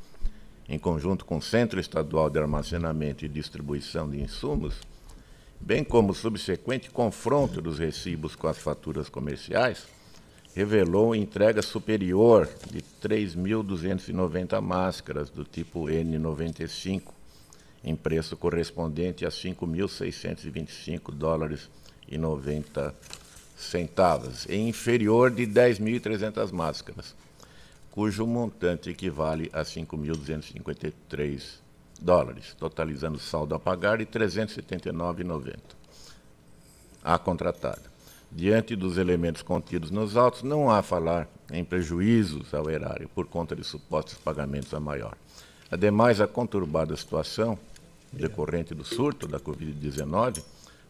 [0.71, 4.77] em conjunto com o Centro Estadual de Armazenamento e Distribuição de Insumos,
[5.61, 9.89] bem como o subsequente confronto dos recibos com as faturas comerciais,
[10.55, 17.03] revelou entrega superior de 3.290 máscaras do tipo N95,
[17.83, 21.69] em preço correspondente a 5.625 dólares
[22.09, 22.95] e 90
[23.57, 27.17] centavos e inferior de 10.300 máscaras,
[28.01, 31.61] cujo montante equivale a 5.253
[32.01, 35.59] dólares, totalizando saldo a pagar de 379,90
[37.05, 37.83] a contratada.
[38.33, 43.55] Diante dos elementos contidos nos autos, não há falar em prejuízos ao erário por conta
[43.55, 45.15] de supostos pagamentos a maior.
[45.71, 47.59] Ademais, a conturbada situação
[48.11, 50.43] decorrente do surto da Covid-19,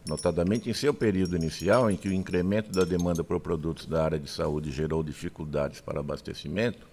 [0.06, 4.18] notadamente em seu período inicial, em que o incremento da demanda por produtos da área
[4.18, 6.88] de saúde gerou dificuldades para abastecimento,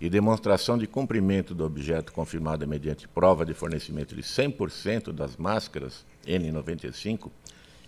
[0.00, 6.06] e demonstração de cumprimento do objeto confirmada mediante prova de fornecimento de 100% das máscaras
[6.26, 7.30] N95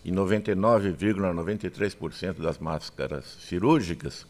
[0.05, 4.27] e 99,93% das máscaras cirúrgicas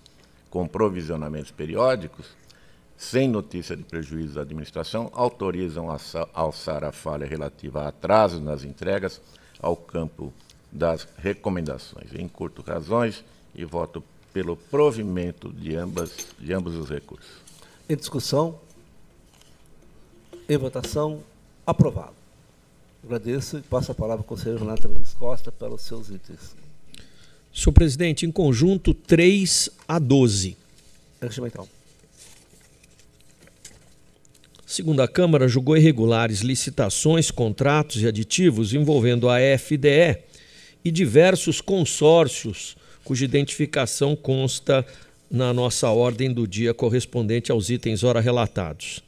[0.51, 2.27] com provisionamentos periódicos,
[2.97, 5.99] sem notícia de prejuízo da administração, autorizam a
[6.35, 9.23] alçar a falha relativa a atrasos nas entregas
[9.59, 10.31] ao campo
[10.71, 12.12] das recomendações.
[12.14, 17.50] Em curto, razões e voto pelo provimento de, ambas, de ambos os recursos.
[17.90, 18.57] Em discussão,
[20.48, 21.24] em votação,
[21.66, 22.14] aprovado.
[23.03, 26.55] Agradeço e passo a palavra ao conselheiro Renato Luiz Costa para os seus itens.
[27.53, 30.57] Senhor presidente, em conjunto 3 a 12.
[31.20, 31.68] Regimental.
[34.64, 40.16] Segundo a Câmara, julgou irregulares licitações, contratos e aditivos envolvendo a FDE
[40.85, 44.87] e diversos consórcios cuja identificação consta
[45.31, 49.03] na nossa ordem do dia correspondente aos itens ora relatados.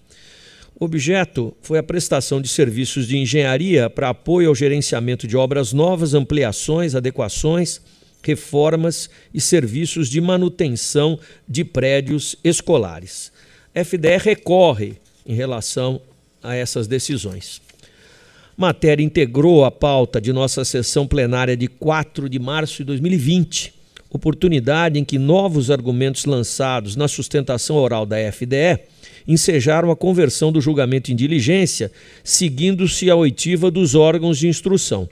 [0.79, 5.73] O objeto foi a prestação de serviços de engenharia para apoio ao gerenciamento de obras
[5.73, 7.81] novas, ampliações, adequações,
[8.23, 13.33] reformas e serviços de manutenção de prédios escolares.
[13.75, 14.95] A FDE recorre
[15.27, 16.01] em relação
[16.43, 17.61] a essas decisões.
[18.57, 23.73] Matéria integrou a pauta de nossa sessão plenária de 4 de março de 2020,
[24.13, 28.79] oportunidade em que novos argumentos lançados na sustentação oral da FDE
[29.27, 31.91] ensejaram a conversão do julgamento em diligência,
[32.23, 35.09] seguindo-se a oitiva dos órgãos de instrução.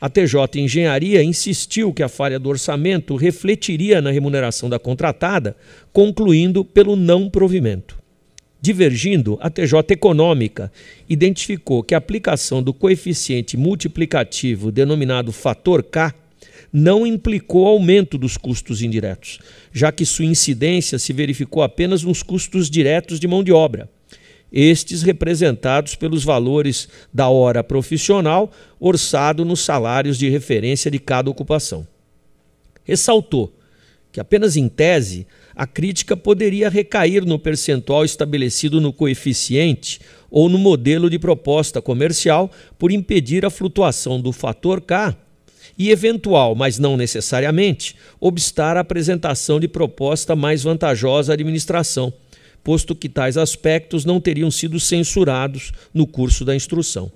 [0.00, 5.56] A TJ Engenharia insistiu que a falha do orçamento refletiria na remuneração da contratada,
[5.92, 7.98] concluindo pelo não provimento.
[8.60, 10.72] Divergindo, a TJ Econômica
[11.08, 16.14] identificou que a aplicação do coeficiente multiplicativo denominado fator K
[16.78, 19.38] não implicou aumento dos custos indiretos,
[19.72, 23.88] já que sua incidência se verificou apenas nos custos diretos de mão de obra,
[24.52, 31.88] estes representados pelos valores da hora profissional orçado nos salários de referência de cada ocupação.
[32.84, 33.58] Ressaltou
[34.12, 39.98] que apenas em tese a crítica poderia recair no percentual estabelecido no coeficiente
[40.30, 45.16] ou no modelo de proposta comercial por impedir a flutuação do fator K
[45.78, 52.12] e eventual, mas não necessariamente, obstar a apresentação de proposta mais vantajosa à administração,
[52.64, 57.12] posto que tais aspectos não teriam sido censurados no curso da instrução.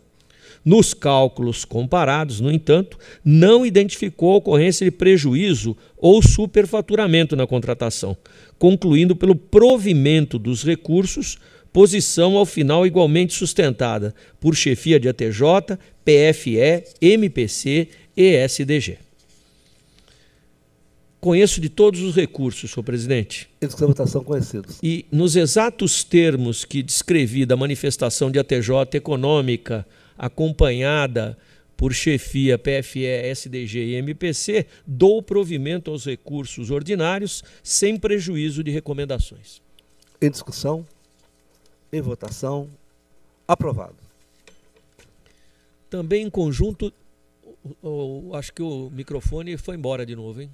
[0.65, 8.15] Nos cálculos comparados, no entanto, não identificou ocorrência de prejuízo ou superfaturamento na contratação,
[8.59, 11.39] concluindo pelo provimento dos recursos,
[11.73, 17.89] posição ao final igualmente sustentada por chefia de ATJ, PFE, MPC
[18.21, 18.99] ESDG.
[21.21, 23.49] Conheço de todos os recursos, senhor presidente.
[23.79, 24.79] Votação conhecidos.
[24.83, 31.37] E nos exatos termos que descrevi da manifestação de ATJ econômica, acompanhada
[31.77, 39.63] por chefia PFE, SDG e MPC, dou provimento aos recursos ordinários sem prejuízo de recomendações.
[40.21, 40.87] Em discussão,
[41.93, 42.69] em votação,
[43.49, 43.97] aprovado.
[45.89, 46.93] Também em conjunto
[47.83, 50.51] o, acho que o microfone foi embora de novo, hein?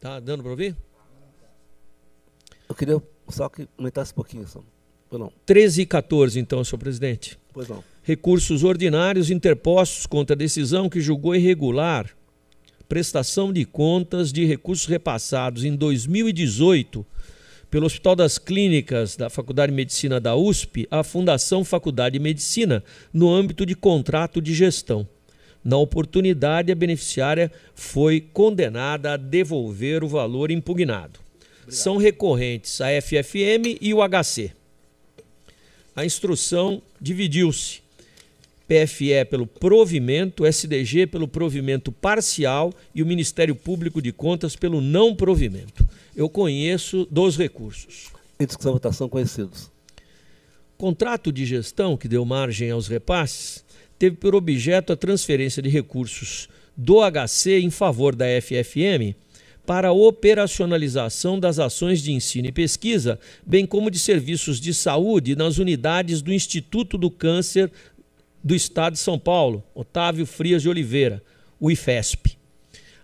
[0.00, 0.76] Tá dando para ouvir?
[2.68, 4.62] Eu queria só que aumentasse um pouquinho, só.
[5.08, 5.32] Pois não.
[5.44, 7.38] 13 e 14, então, senhor presidente.
[7.52, 7.82] Pois não.
[8.02, 12.10] Recursos ordinários interpostos contra a decisão que julgou irregular
[12.88, 17.06] prestação de contas de recursos repassados em 2018
[17.70, 22.82] pelo Hospital das Clínicas da Faculdade de Medicina da USP à Fundação Faculdade de Medicina
[23.12, 25.06] no âmbito de contrato de gestão.
[25.62, 31.20] Na oportunidade, a beneficiária foi condenada a devolver o valor impugnado.
[31.62, 31.74] Obrigado.
[31.74, 34.52] São recorrentes a FFM e o HC.
[35.94, 37.82] A instrução dividiu-se.
[38.70, 45.14] PFE pelo provimento, SDG pelo provimento parcial e o Ministério Público de Contas pelo não
[45.14, 45.84] provimento
[46.20, 48.10] eu conheço dos recursos.
[48.38, 49.70] Em discussão votação conhecidos.
[50.76, 53.64] Contrato de gestão que deu margem aos repasses
[53.98, 59.14] teve por objeto a transferência de recursos do HC em favor da FFM
[59.66, 65.36] para a operacionalização das ações de ensino e pesquisa, bem como de serviços de saúde
[65.36, 67.70] nas unidades do Instituto do Câncer
[68.42, 71.22] do Estado de São Paulo, Otávio Frias de Oliveira,
[71.58, 72.38] o IFESP.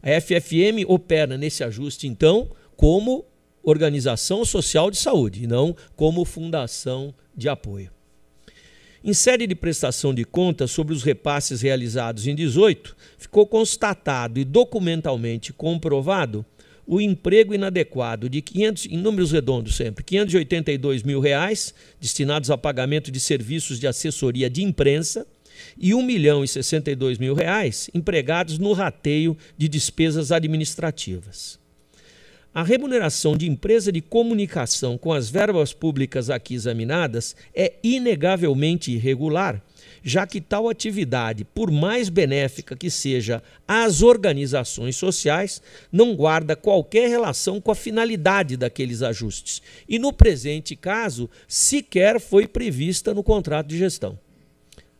[0.02, 3.24] A FFM opera nesse ajuste, então, como
[3.62, 7.90] organização social de saúde e não como fundação de apoio.
[9.02, 14.44] Em série de prestação de contas sobre os repasses realizados em 18, ficou constatado e
[14.44, 16.44] documentalmente comprovado
[16.86, 23.10] o emprego inadequado de 500, em números redondos sempre, 582 mil reais destinados a pagamento
[23.10, 25.26] de serviços de assessoria de imprensa
[25.76, 31.58] e 1 milhão e 62 mil reais empregados no rateio de despesas administrativas.
[32.54, 39.62] A remuneração de empresa de comunicação com as verbas públicas aqui examinadas é inegavelmente irregular,
[40.06, 47.08] já que tal atividade, por mais benéfica que seja às organizações sociais, não guarda qualquer
[47.08, 53.66] relação com a finalidade daqueles ajustes e, no presente caso, sequer foi prevista no contrato
[53.66, 54.16] de gestão.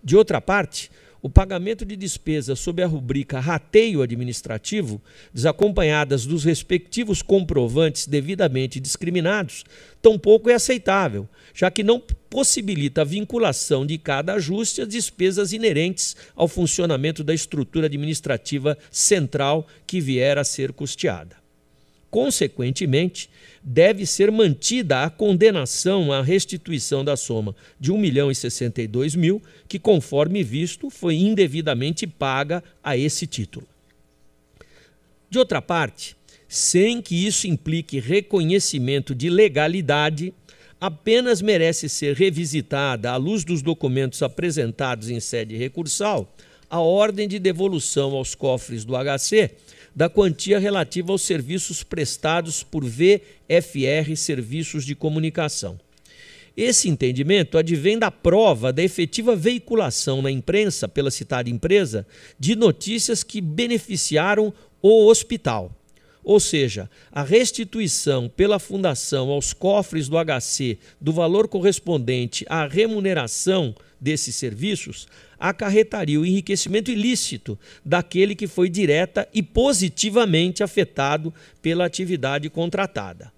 [0.03, 0.91] De outra parte,
[1.27, 5.03] o pagamento de despesas sob a rubrica rateio administrativo,
[5.35, 9.64] desacompanhadas dos respectivos comprovantes devidamente discriminados,
[10.01, 11.99] tampouco é aceitável, já que não
[12.31, 19.66] possibilita a vinculação de cada ajuste às despesas inerentes ao funcionamento da estrutura administrativa central
[19.85, 21.45] que vier a ser custeada.
[22.17, 23.29] Consequentemente,
[23.62, 29.43] deve ser mantida a condenação à restituição da soma de 1 milhão e 62 mil,
[29.69, 33.69] que, conforme visto, foi indevidamente paga a esse título.
[35.29, 36.17] De outra parte,
[36.49, 40.33] sem que isso implique reconhecimento de legalidade,
[40.81, 46.35] apenas merece ser revisitada, à luz dos documentos apresentados em sede recursal,
[46.71, 49.51] a ordem de devolução aos cofres do HC
[49.97, 55.80] da quantia relativa aos serviços prestados por VFR Serviços de Comunicação.
[56.55, 62.07] Esse entendimento advém da prova da efetiva veiculação na imprensa pela citada empresa
[62.38, 65.74] de notícias que beneficiaram o hospital.
[66.22, 73.74] Ou seja, a restituição pela fundação aos cofres do HC do valor correspondente à remuneração
[74.01, 75.07] desses serviços
[75.38, 83.32] acarretaria o enriquecimento ilícito daquele que foi direta e positivamente afetado pela atividade contratada.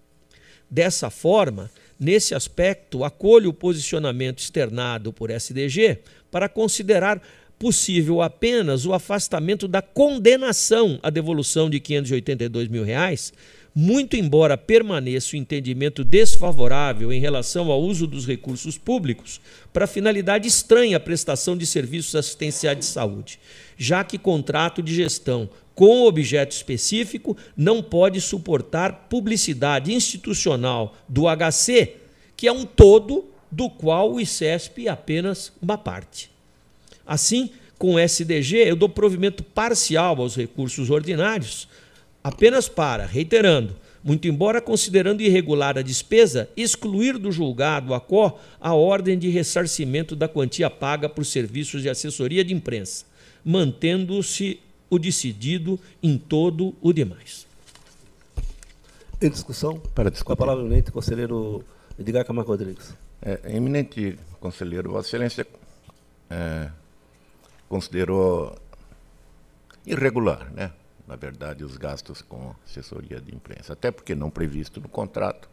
[0.70, 5.98] Dessa forma, nesse aspecto, acolho o posicionamento externado por SDG
[6.30, 7.22] para considerar
[7.58, 13.32] possível apenas o afastamento da condenação à devolução de 582 mil reais
[13.74, 19.40] muito embora permaneça o entendimento desfavorável em relação ao uso dos recursos públicos
[19.72, 23.38] para finalidade estranha à prestação de serviços assistenciais de saúde,
[23.76, 31.94] já que contrato de gestão com objeto específico não pode suportar publicidade institucional do HC,
[32.36, 36.30] que é um todo do qual o ICESP é apenas uma parte.
[37.06, 41.68] Assim, com o SDG, eu dou provimento parcial aos recursos ordinários,
[42.28, 43.74] apenas para, reiterando,
[44.04, 50.14] muito embora considerando irregular a despesa, excluir do julgado a COR a ordem de ressarcimento
[50.14, 53.06] da quantia paga por serviços de assessoria de imprensa,
[53.42, 54.60] mantendo-se
[54.90, 57.46] o decidido em todo o demais.
[59.22, 59.80] Em discussão?
[59.94, 60.34] Para discutir.
[60.34, 61.64] A palavra eminente, conselheiro
[61.98, 62.94] Edgar Camargo Rodrigues.
[63.22, 65.46] É, eminente conselheiro, Vossa Excelência
[66.28, 66.70] é,
[67.70, 68.54] considerou
[69.86, 70.70] irregular, né?
[71.08, 75.48] Na verdade, os gastos com assessoria de imprensa, até porque não previsto no contrato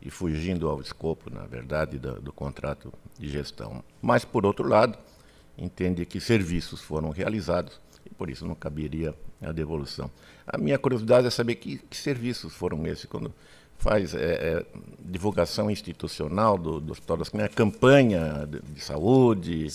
[0.00, 3.82] e fugindo ao escopo, na verdade, do, do contrato de gestão.
[4.00, 4.96] Mas, por outro lado,
[5.58, 10.10] entende que serviços foram realizados e por isso não caberia a devolução.
[10.46, 13.34] A minha curiosidade é saber que, que serviços foram esses quando
[13.78, 14.66] faz é, é,
[15.00, 19.68] divulgação institucional do, do Hospital das Clínicas, campanha de, de saúde.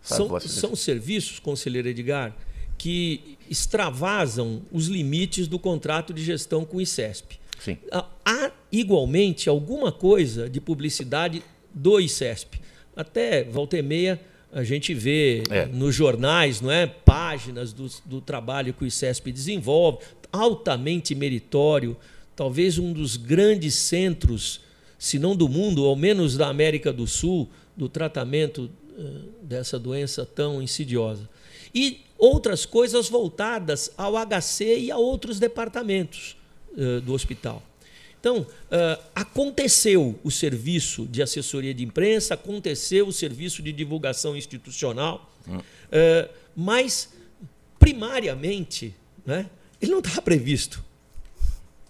[0.00, 2.34] São, são serviços, conselheiro Edgar,
[2.78, 7.38] que extravasam os limites do contrato de gestão com o ICESP.
[7.60, 7.78] Sim.
[8.24, 11.40] Há, igualmente, alguma coisa de publicidade
[11.72, 12.60] do ICESP.
[12.96, 14.20] Até volta e meia
[14.52, 15.66] a gente vê é.
[15.66, 19.98] nos jornais não é, páginas do, do trabalho que o ICESP desenvolve,
[20.32, 21.96] altamente meritório,
[22.36, 24.60] talvez um dos grandes centros,
[24.98, 30.24] se não do mundo, ao menos da América do Sul, do tratamento uh, dessa doença
[30.24, 31.28] tão insidiosa.
[31.74, 36.36] E outras coisas voltadas ao HC e a outros departamentos
[36.72, 37.62] uh, do hospital.
[38.18, 45.30] Então, uh, aconteceu o serviço de assessoria de imprensa, aconteceu o serviço de divulgação institucional,
[45.46, 45.58] hum.
[45.58, 47.10] uh, mas
[47.78, 48.94] primariamente,
[49.26, 49.50] né,
[49.80, 50.82] ele não estava previsto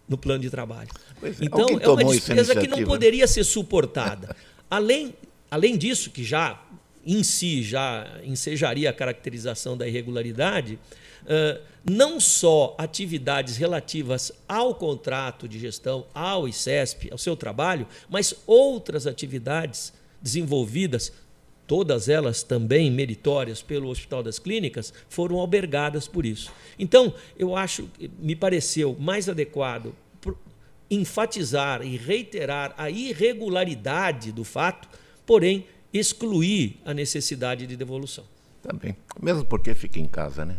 [0.08, 0.90] no plano de trabalho.
[1.20, 2.90] Pois é, então, é uma despesa que não iniciativa?
[2.90, 4.34] poderia ser suportada.
[4.68, 5.14] Além,
[5.48, 6.60] além disso, que já
[7.06, 10.78] em si já ensejaria a caracterização da irregularidade,
[11.84, 19.06] não só atividades relativas ao contrato de gestão, ao ICESP, ao seu trabalho, mas outras
[19.06, 21.12] atividades desenvolvidas,
[21.66, 26.50] todas elas também meritórias pelo Hospital das Clínicas, foram albergadas por isso.
[26.78, 27.88] Então, eu acho,
[28.18, 29.94] me pareceu mais adequado
[30.90, 34.86] enfatizar e reiterar a irregularidade do fato,
[35.24, 38.24] porém excluir a necessidade de devolução.
[38.62, 38.96] Também.
[39.22, 40.56] Mesmo porque fica em casa, né?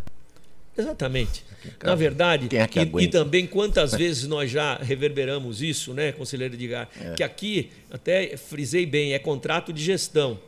[0.78, 1.44] Exatamente.
[1.80, 1.92] casa.
[1.92, 6.90] Na verdade, é e- e, também quantas vezes nós já reverberamos isso, né, conselheiro Edgar?
[7.00, 7.14] É.
[7.14, 10.40] Que aqui, até frisei bem, é contrato de gestão,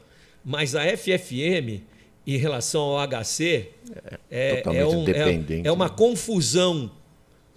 [0.44, 1.82] mas a FFM,
[2.26, 3.70] em relação ao HC,
[4.30, 4.80] é, totalmente
[5.16, 5.94] é, um- é- é uma né?
[5.98, 6.92] confusão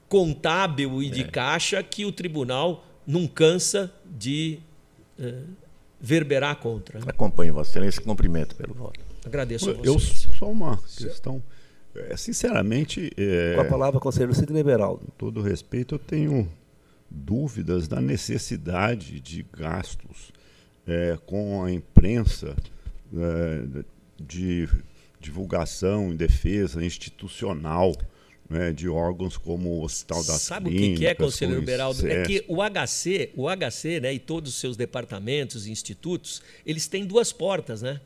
[0.09, 1.11] contábil e É.
[1.11, 4.59] de caixa que o tribunal não cansa de
[5.23, 5.35] eh,
[6.01, 6.99] verberar contra.
[6.99, 7.05] né?
[7.09, 8.99] Acompanho Vossa Excelência e cumprimento pelo voto.
[9.25, 10.29] Agradeço a Eu vocês.
[10.39, 11.43] só uma questão.
[11.95, 15.05] É, sinceramente, é, Com a palavra, conselheiro Sidney Beraldo.
[15.07, 16.49] com todo respeito, eu tenho
[17.11, 20.31] dúvidas da necessidade de gastos
[20.87, 22.55] é, com a imprensa
[23.13, 23.83] é,
[24.19, 24.69] de
[25.21, 27.93] divulgação em defesa institucional
[28.51, 32.07] né, de órgãos como o Hospital das Sabe o que é, conselheiro Beraldo?
[32.09, 36.89] É que o HC, o HC, né, e todos os seus departamentos e institutos, eles
[36.89, 38.01] têm duas portas, né?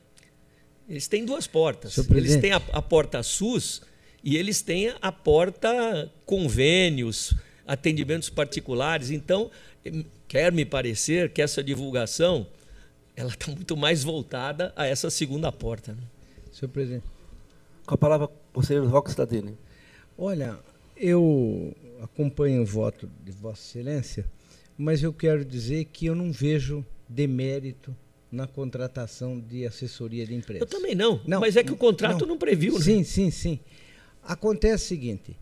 [0.86, 1.97] Eles têm duas portas.
[2.11, 3.80] Eles têm a, a porta SUS
[4.22, 7.34] e eles têm a porta convênios,
[7.66, 9.11] atendimentos particulares.
[9.11, 9.51] Então,
[10.28, 12.47] quer me parecer que essa divulgação
[13.16, 15.92] ela está muito mais voltada a essa segunda porta.
[15.92, 16.03] né?
[16.53, 17.05] Senhor presidente.
[17.86, 19.57] Com a palavra, conselheiro Roque Stadini.
[20.17, 20.59] Olha,
[20.97, 24.25] eu acompanho o voto de Vossa Excelência,
[24.79, 27.95] mas eu quero dizer que eu não vejo demérito
[28.31, 30.65] na contratação de assessoria de imprensa.
[30.65, 32.75] Eu também não, Não, mas é que o contrato não, previu.
[32.75, 32.81] Né?
[32.81, 33.61] Sim, sim, sim.
[34.23, 35.37] Acontece o seguinte: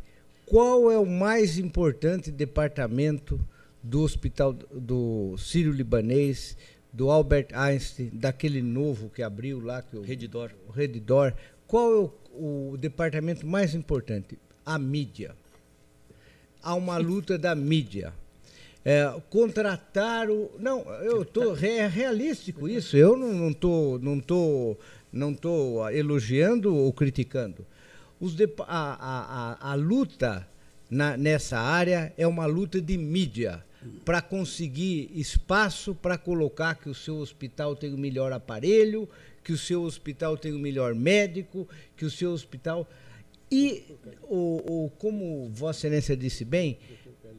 [0.47, 3.41] qual é o mais importante departamento
[3.83, 6.57] do hospital do Sírio-Libanês,
[6.93, 10.53] do Albert Einstein, daquele novo que abriu lá, que o Redidor.
[10.69, 11.35] o Redditor?
[11.67, 11.97] Qual é
[12.35, 14.39] o, o departamento mais importante?
[14.65, 15.35] A mídia.
[16.63, 18.13] Há uma luta da mídia.
[18.85, 20.51] É, contratar o.
[20.59, 22.97] Não, eu tô é realístico isso.
[22.97, 24.77] Eu não, tô, não tô,
[25.13, 27.65] não tô elogiando ou criticando.
[28.21, 30.47] Os depa- a, a, a, a luta
[30.91, 33.65] na- nessa área é uma luta de mídia
[34.05, 39.09] para conseguir espaço para colocar que o seu hospital tem o melhor aparelho,
[39.43, 42.89] que o seu hospital tem o melhor médico, que o seu hospital.
[43.53, 43.85] E,
[44.23, 46.79] o, o, como Vossa Excelência disse bem,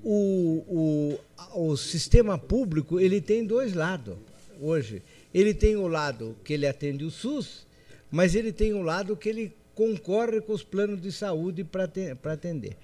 [0.03, 1.17] o,
[1.55, 4.15] o, o sistema público ele tem dois lados
[4.61, 5.01] hoje.
[5.33, 7.65] Ele tem o lado que ele atende o SUS,
[8.11, 11.85] mas ele tem o lado que ele concorre com os planos de saúde para
[12.31, 12.77] atender.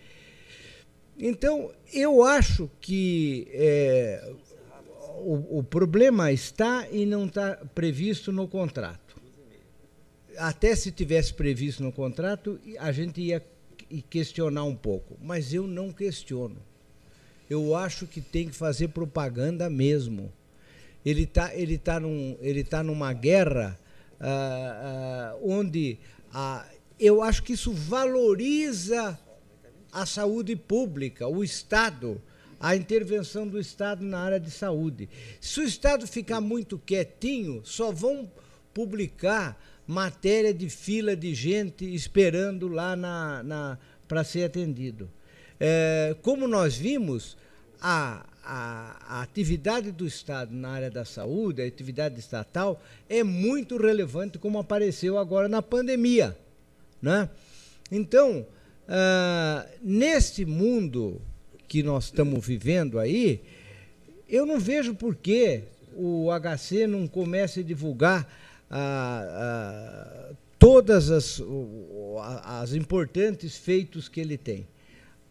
[1.20, 4.34] Então, eu acho que é,
[5.20, 9.09] o, o problema está e não está previsto no contrato.
[10.40, 13.46] Até se tivesse previsto no contrato, a gente ia
[13.78, 16.58] que- questionar um pouco, mas eu não questiono.
[17.50, 20.32] Eu acho que tem que fazer propaganda mesmo.
[21.06, 23.80] Ele está ele tá num, ele tá numa guerra
[24.20, 25.98] ah, ah, onde
[26.34, 26.66] ah,
[27.00, 29.18] eu acho que isso valoriza
[29.92, 32.22] a saúde pública, o Estado,
[32.60, 35.10] a intervenção do Estado na área de saúde.
[35.42, 38.30] Se o Estado ficar muito quietinho, só vão
[38.74, 39.60] publicar
[39.90, 43.78] matéria de fila de gente esperando lá na, na,
[44.08, 45.10] para ser atendido.
[45.60, 47.36] É, como nós vimos,
[47.82, 52.80] a, a, a atividade do Estado na área da saúde, a atividade estatal,
[53.10, 56.38] é muito relevante, como apareceu agora na pandemia.
[57.02, 57.28] Né?
[57.92, 58.46] Então,
[58.88, 61.20] ah, neste mundo
[61.68, 63.42] que nós estamos vivendo aí,
[64.30, 65.64] eu não vejo por que
[65.96, 68.28] o HC não comece a divulgar
[68.70, 74.68] ah, todas as, o- as importantes feitos que ele tem.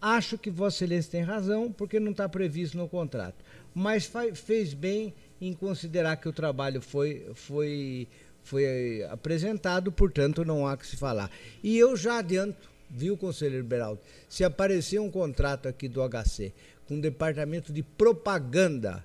[0.01, 3.45] Acho que Vossa Excelência tem razão, porque não está previsto no contrato.
[3.74, 8.09] Mas fez bem em considerar que o trabalho foi, foi,
[8.43, 11.30] foi apresentado, portanto, não há que se falar.
[11.62, 16.53] E eu já adianto, viu, conselheiro Beraldo, se aparecer um contrato aqui do HC
[16.86, 19.05] com um departamento de propaganda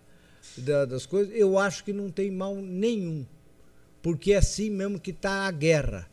[0.58, 3.26] da- das coisas, eu acho que não tem mal nenhum
[4.04, 6.06] porque é assim mesmo que está a guerra.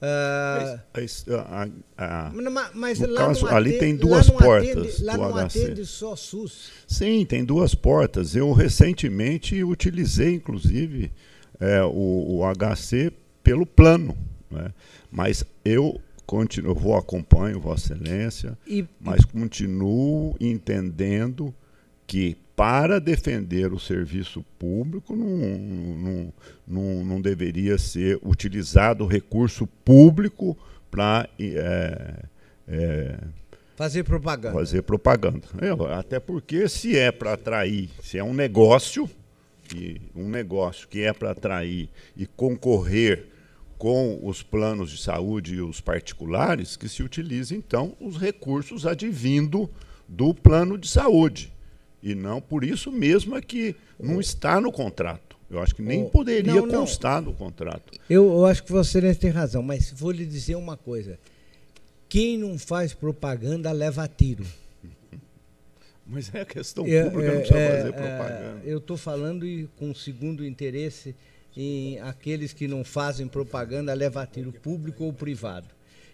[0.00, 4.36] Ah, Mas, a- a- mas- mas lá caso, não ali atende- tem lá duas não
[4.36, 5.64] portas atende- lá não HC.
[5.64, 6.70] atende só SUS.
[6.86, 8.36] Sim, tem duas portas.
[8.36, 11.10] Eu recentemente utilizei, inclusive,
[11.58, 14.16] é, o, o HC pelo plano.
[14.48, 14.72] né?
[15.10, 21.52] Mas eu continuo, vou acompanho Vossa Excelência, E, mas continuo entendendo
[22.08, 26.32] que para defender o serviço público não, não,
[26.66, 30.58] não, não deveria ser utilizado o recurso público
[30.90, 31.28] para
[33.76, 34.52] fazer propaganda.
[34.52, 35.46] fazer propaganda.
[35.60, 39.08] É, até porque se é para atrair, se é um negócio,
[39.72, 43.26] e um negócio que é para atrair e concorrer
[43.76, 49.70] com os planos de saúde e os particulares, que se utilize então os recursos advindo
[50.08, 51.52] do plano de saúde.
[52.02, 55.36] E não por isso mesmo é que não está no contrato.
[55.50, 56.80] Eu acho que nem Oh, poderia não, não.
[56.80, 57.98] constar no contrato.
[58.08, 61.18] Eu, eu acho que Excelência tem razão, mas vou lhe dizer uma coisa.
[62.08, 64.44] Quem não faz propaganda leva tiro.
[66.06, 68.60] Mas é questão É, pública, não é, precisa é, fazer é, propaganda.
[68.64, 71.14] eu estou falando e com segundo interesse
[71.56, 75.66] em aqueles que não fazem propaganda leva tiro público ou privado.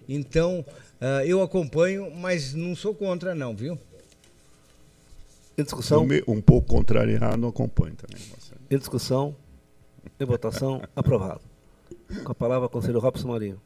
[0.08, 0.64] Então,
[1.00, 3.78] ah, eu acompanho, mas não sou contra não, viu?
[5.56, 8.20] Em discussão, Eu me- um pouco contrariado, acompanho também.
[8.30, 8.60] Marcelo.
[8.70, 9.36] em discussão,
[10.18, 11.40] em votação, aprovado.
[12.24, 13.60] Com a palavra, conselheiro Robson Marinho.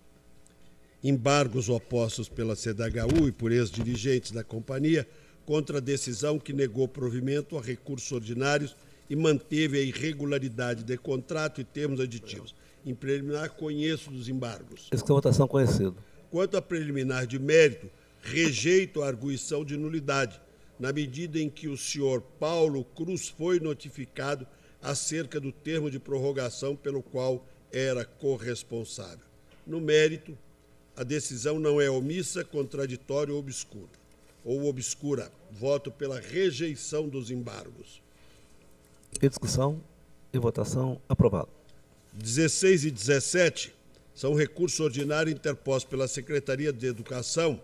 [1.02, 5.06] embargos opostos pela CDHU e por ex-dirigentes da companhia
[5.46, 8.76] contra a decisão que negou provimento a recursos ordinários
[9.08, 12.54] e manteve a irregularidade de contrato e termos aditivos.
[12.84, 14.88] Em preliminar, conheço dos embargos.
[14.90, 15.96] Discussão, votação, conhecido.
[16.30, 17.88] Quanto a preliminar de mérito,
[18.20, 20.38] rejeito a arguição de nulidade,
[20.78, 24.46] na medida em que o senhor Paulo Cruz foi notificado
[24.82, 29.26] acerca do termo de prorrogação pelo qual era corresponsável.
[29.66, 30.36] No mérito,
[30.96, 33.98] a decisão não é omissa, contraditória ou obscura.
[34.44, 35.30] Ou obscura.
[35.50, 38.02] Voto pela rejeição dos embargos.
[39.20, 39.82] Em discussão,
[40.32, 41.48] em votação, aprovado.
[42.12, 43.74] 16 e 17
[44.14, 47.60] são recurso ordinário interposto pela Secretaria de Educação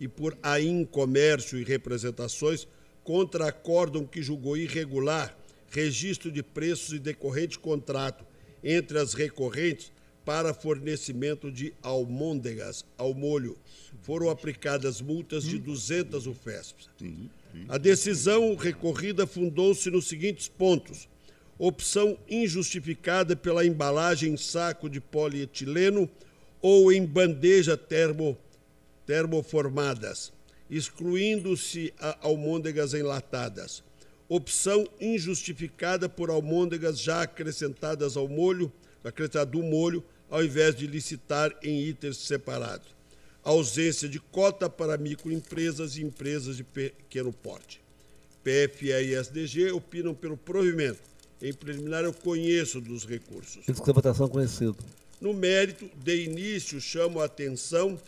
[0.00, 2.66] e por AIM Comércio e Representações
[3.02, 5.36] contra acórdão que julgou irregular
[5.70, 8.24] registro de preços e decorrente contrato
[8.62, 9.92] entre as recorrentes
[10.24, 13.56] para fornecimento de almôndegas ao molho.
[14.02, 16.90] Foram aplicadas multas de 200 UFESPs.
[17.68, 21.08] A decisão recorrida fundou-se nos seguintes pontos:
[21.58, 26.08] opção injustificada pela embalagem em saco de polietileno
[26.60, 28.36] ou em bandeja termo,
[29.08, 30.30] termoformadas,
[30.68, 33.82] excluindo-se a almôndegas enlatadas.
[34.28, 38.70] Opção injustificada por almôndegas já acrescentadas ao molho,
[39.02, 42.94] acrescentado do molho, ao invés de licitar em itens separados.
[43.42, 47.80] Ausência de cota para microempresas e empresas de pequeno porte.
[48.44, 51.00] PFE e SDG opinam pelo provimento.
[51.40, 53.66] Em preliminar, eu conheço dos recursos.
[53.66, 54.76] Em discussão, votação, conhecido.
[55.18, 57.98] No mérito, de início, chamo a atenção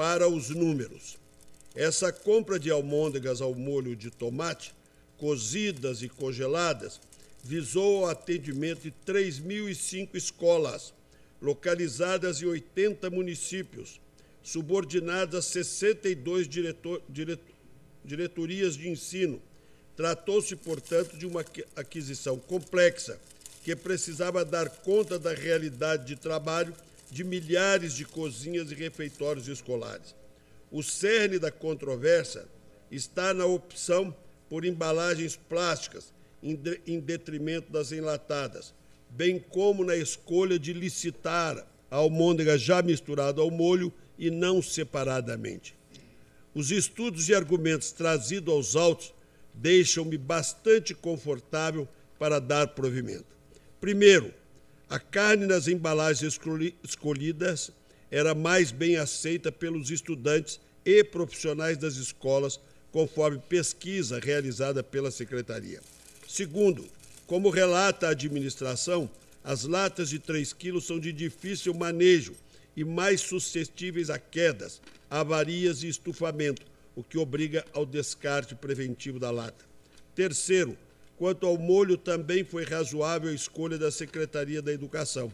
[0.00, 1.18] para os números.
[1.74, 4.74] Essa compra de almôndegas ao molho de tomate,
[5.18, 6.98] cozidas e congeladas,
[7.44, 10.94] visou o atendimento de 3.005 escolas,
[11.38, 14.00] localizadas em 80 municípios,
[14.42, 17.54] subordinadas a 62 diretor, diretor,
[18.02, 19.38] diretorias de ensino.
[19.98, 21.44] Tratou-se, portanto, de uma
[21.76, 23.20] aquisição complexa
[23.62, 26.74] que precisava dar conta da realidade de trabalho
[27.10, 30.14] de milhares de cozinhas e refeitórios escolares.
[30.70, 32.46] O cerne da controvérsia
[32.90, 34.14] está na opção
[34.48, 38.72] por embalagens plásticas, em detrimento das enlatadas,
[39.10, 45.74] bem como na escolha de licitar a almôndega já misturada ao molho e não separadamente.
[46.54, 49.12] Os estudos e argumentos trazidos aos autos
[49.52, 51.88] deixam-me bastante confortável
[52.18, 53.26] para dar provimento.
[53.80, 54.32] Primeiro,
[54.90, 56.36] a carne nas embalagens
[56.82, 57.70] escolhidas
[58.10, 62.58] era mais bem aceita pelos estudantes e profissionais das escolas,
[62.90, 65.80] conforme pesquisa realizada pela Secretaria.
[66.26, 66.84] Segundo,
[67.24, 69.08] como relata a administração,
[69.44, 72.34] as latas de 3 quilos são de difícil manejo
[72.76, 76.66] e mais suscetíveis a quedas, avarias e estufamento,
[76.96, 79.64] o que obriga ao descarte preventivo da lata.
[80.16, 80.76] Terceiro,
[81.20, 85.30] quanto ao molho, também foi razoável a escolha da Secretaria da Educação.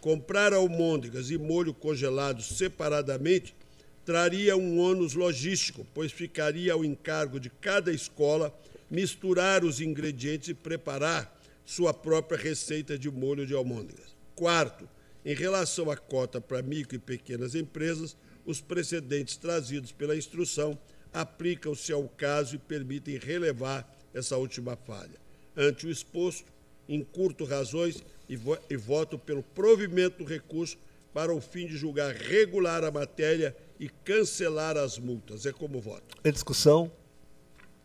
[0.00, 3.54] Comprar almôndegas e molho congelados separadamente
[4.02, 8.50] traria um ônus logístico, pois ficaria ao encargo de cada escola
[8.90, 14.16] misturar os ingredientes e preparar sua própria receita de molho de almôndegas.
[14.34, 14.88] Quarto,
[15.22, 18.16] Em relação à cota para micro e pequenas empresas,
[18.46, 20.78] os precedentes trazidos pela instrução
[21.12, 25.18] aplicam-se ao caso e permitem relevar essa última falha.
[25.56, 26.50] Ante o exposto,
[26.88, 30.76] encurto razões e, vo e voto pelo provimento do recurso
[31.12, 35.46] para o fim de julgar regular a matéria e cancelar as multas.
[35.46, 36.16] É como voto.
[36.24, 36.90] Em discussão,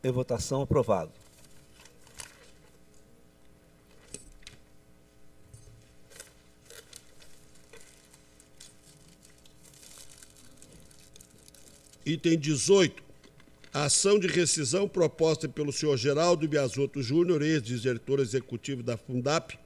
[0.04, 1.12] em votação, aprovado.
[12.06, 13.05] Item 18.
[13.76, 19.60] A ação de rescisão proposta pelo senhor Geraldo Biasotto Júnior, ex-diretor executivo da Fundap,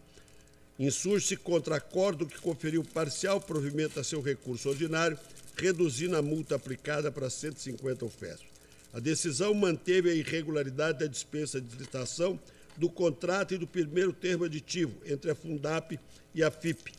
[0.80, 5.16] insurge-se contra acordo que conferiu parcial provimento a seu recurso ordinário,
[5.56, 8.48] reduzindo a multa aplicada para 150 ofertas.
[8.92, 12.40] A decisão manteve a irregularidade da dispensa de licitação
[12.78, 16.00] do contrato e do primeiro termo aditivo entre a Fundap
[16.34, 16.94] e a FIP.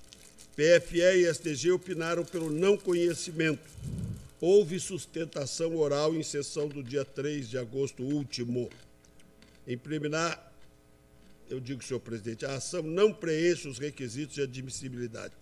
[0.55, 3.69] PFE e STG opinaram pelo não conhecimento
[4.41, 8.71] houve sustentação oral em sessão do dia 3 de agosto último.
[9.67, 10.53] Em preliminar,
[11.49, 15.35] eu digo, senhor presidente, a ação não preenche os requisitos de admissibilidade.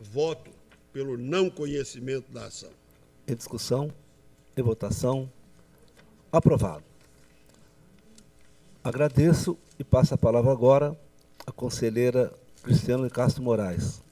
[0.00, 0.50] Voto
[0.92, 2.70] pelo não conhecimento da ação.
[3.26, 3.92] Em discussão,
[4.56, 5.30] em votação,
[6.30, 6.84] aprovado.
[8.82, 10.98] Agradeço e passo a palavra agora
[11.46, 12.32] à conselheira
[12.62, 14.02] Cristiana Castro Moraes.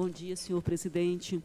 [0.00, 1.42] Bom dia, senhor presidente.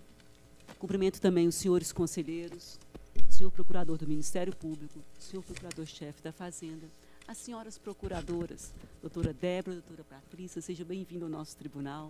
[0.79, 2.79] Cumprimento também os senhores conselheiros,
[3.27, 6.87] o senhor procurador do Ministério Público, o senhor procurador-chefe da Fazenda,
[7.27, 12.07] as senhoras procuradoras, doutora Débora, doutora Patrícia, seja bem-vindo ao nosso tribunal,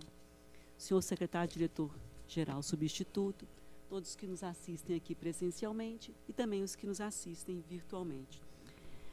[0.78, 3.44] senhor secretário-diretor-geral substituto,
[3.88, 8.40] todos que nos assistem aqui presencialmente e também os que nos assistem virtualmente.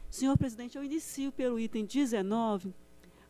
[0.08, 2.76] Senhor presidente, eu inicio pelo item 19,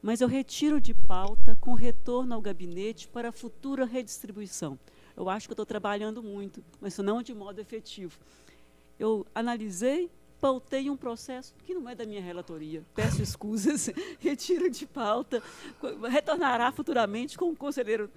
[0.03, 4.77] mas eu retiro de pauta com retorno ao gabinete para futura redistribuição.
[5.15, 8.19] Eu acho que estou trabalhando muito, mas não de modo efetivo.
[8.99, 12.83] Eu analisei, pautei um processo que não é da minha relatoria.
[12.93, 13.89] Peço escusas,
[14.19, 15.41] retiro de pauta,
[16.11, 18.11] retornará futuramente com um conselheiro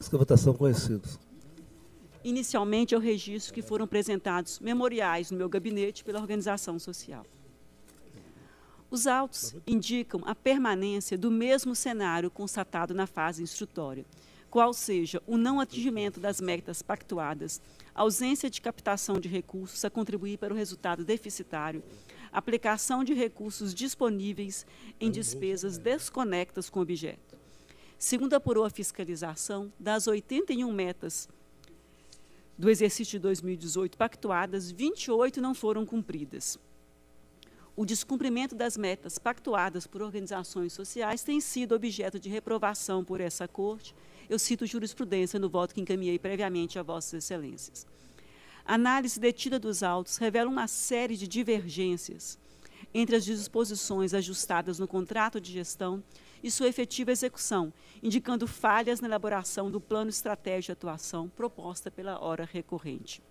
[0.00, 1.18] Essa votação conhecidos.
[2.24, 7.24] Inicialmente, eu registro que foram apresentados memoriais no meu gabinete pela organização social.
[8.90, 14.06] Os autos indicam a permanência do mesmo cenário constatado na fase instrutória,
[14.48, 17.60] qual seja o não atingimento das metas pactuadas,
[17.94, 21.82] ausência de captação de recursos a contribuir para o resultado deficitário,
[22.32, 24.66] aplicação de recursos disponíveis
[24.98, 27.36] em despesas desconectas com o objeto.
[27.98, 31.28] Segundo apurou a fiscalização, das 81 metas
[32.56, 36.58] do exercício de 2018 pactuadas, 28 não foram cumpridas
[37.78, 43.46] o descumprimento das metas pactuadas por organizações sociais tem sido objeto de reprovação por essa
[43.46, 43.94] Corte.
[44.28, 47.86] Eu cito jurisprudência no voto que encaminhei previamente a Vossas Excelências.
[48.66, 52.36] A análise detida dos autos revela uma série de divergências
[52.92, 56.02] entre as disposições ajustadas no contrato de gestão
[56.42, 57.72] e sua efetiva execução,
[58.02, 63.22] indicando falhas na elaboração do plano estratégico de atuação proposta pela hora recorrente.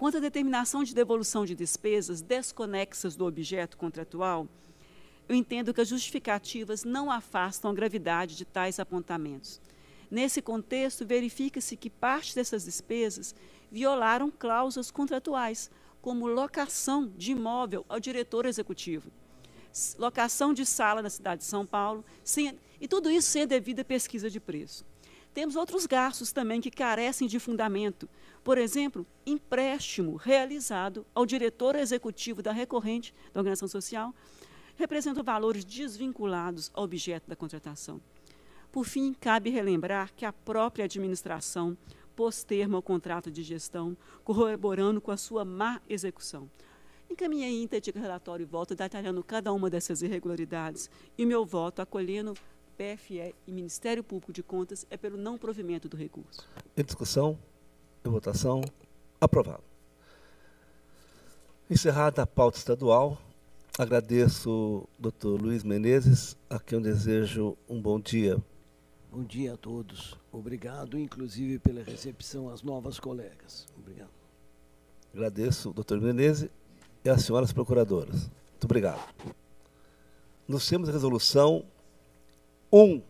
[0.00, 4.48] Quanto à determinação de devolução de despesas desconexas do objeto contratual,
[5.28, 9.60] eu entendo que as justificativas não afastam a gravidade de tais apontamentos.
[10.10, 13.34] Nesse contexto, verifica-se que parte dessas despesas
[13.70, 15.70] violaram cláusulas contratuais,
[16.00, 19.12] como locação de imóvel ao diretor executivo,
[19.98, 23.84] locação de sala na cidade de São Paulo, sem, e tudo isso sem a devida
[23.84, 24.82] pesquisa de preço.
[25.32, 28.08] Temos outros gastos também que carecem de fundamento.
[28.42, 34.14] Por exemplo, empréstimo realizado ao diretor executivo da recorrente da organização social
[34.76, 38.00] representam valores desvinculados ao objeto da contratação.
[38.72, 41.76] Por fim, cabe relembrar que a própria administração
[42.16, 46.50] pôs termo ao contrato de gestão, corroborando com a sua má execução.
[47.08, 52.34] Encaminhei íntegra relatório e voto detalhando cada uma dessas irregularidades e meu voto acolhendo
[52.80, 56.48] PFE e Ministério Público de Contas é pelo não provimento do recurso.
[56.74, 57.38] Em discussão,
[58.02, 58.62] em votação,
[59.20, 59.62] aprovado.
[61.68, 63.20] Encerrada a pauta estadual,
[63.78, 68.42] agradeço doutor Luiz Menezes, a quem eu desejo um bom dia.
[69.12, 70.18] Bom dia a todos.
[70.32, 73.66] Obrigado, inclusive, pela recepção às novas colegas.
[73.76, 74.08] Obrigado.
[75.12, 76.48] Agradeço, doutor Menezes,
[77.04, 78.30] e às senhoras procuradoras.
[78.52, 79.06] Muito obrigado.
[80.48, 81.66] Nós temos a resolução
[82.72, 83.02] 1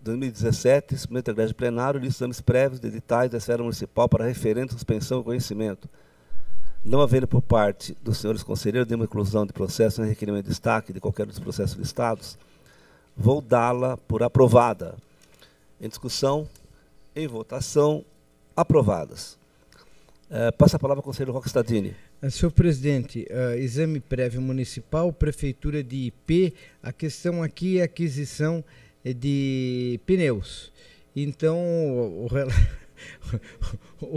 [0.00, 4.72] 2017, suplemento da plenário, lista de exames prévios de editais da esfera municipal para referente,
[4.72, 5.88] suspensão e conhecimento.
[6.84, 10.92] Não havendo por parte dos senhores conselheiros nenhuma inclusão de processo em requerimento de destaque
[10.92, 12.38] de qualquer dos processos listados,
[13.16, 14.94] vou dá-la por aprovada.
[15.80, 16.48] Em discussão,
[17.14, 18.04] em votação,
[18.56, 19.36] aprovadas.
[20.30, 21.94] É, passa a palavra ao conselheiro Roque Stadini.
[22.20, 28.64] Eh, senhor presidente, uh, exame prévio municipal, prefeitura de IP, a questão aqui é aquisição
[29.04, 30.72] de pneus.
[31.14, 32.26] Então, o,
[34.00, 34.16] o,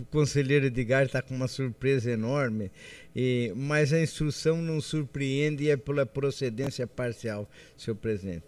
[0.00, 2.70] o conselheiro Edgar está com uma surpresa enorme,
[3.14, 8.46] e, mas a instrução não surpreende e é pela procedência parcial, senhor presidente.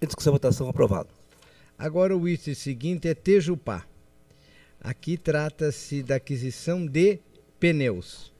[0.00, 1.10] Em discussão, votação aprovado.
[1.78, 3.86] Agora o item seguinte é Tejupá.
[4.80, 7.18] Aqui trata-se da aquisição de
[7.58, 8.32] pneus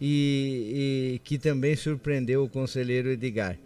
[0.00, 3.58] e, e, que também surpreendeu o conselheiro Edgar.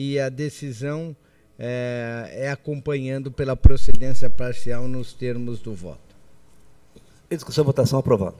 [0.00, 1.16] E a decisão
[1.58, 6.14] é, é acompanhando pela procedência parcial nos termos do voto.
[7.28, 8.36] Em discussão, votação aprovada.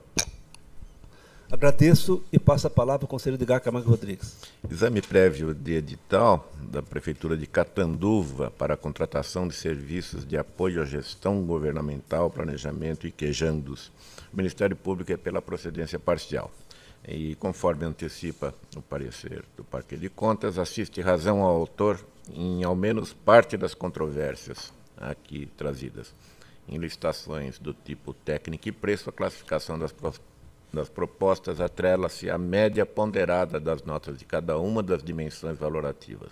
[1.50, 4.36] Agradeço e passo a palavra ao conselheiro Edgar Camargo Rodrigues.
[4.70, 10.80] Exame prévio de edital da Prefeitura de Catanduva para a contratação de serviços de apoio
[10.80, 13.90] à gestão governamental, planejamento e quejandos.
[14.32, 16.52] O Ministério Público é pela procedência parcial.
[17.06, 22.76] E conforme antecipa o parecer do Parque de Contas, assiste razão ao autor em ao
[22.76, 26.14] menos parte das controvérsias aqui trazidas.
[26.68, 29.92] Em licitações do tipo técnico e preço, a classificação das
[30.72, 36.30] das propostas atrela-se à média ponderada das notas de cada uma das dimensões valorativas,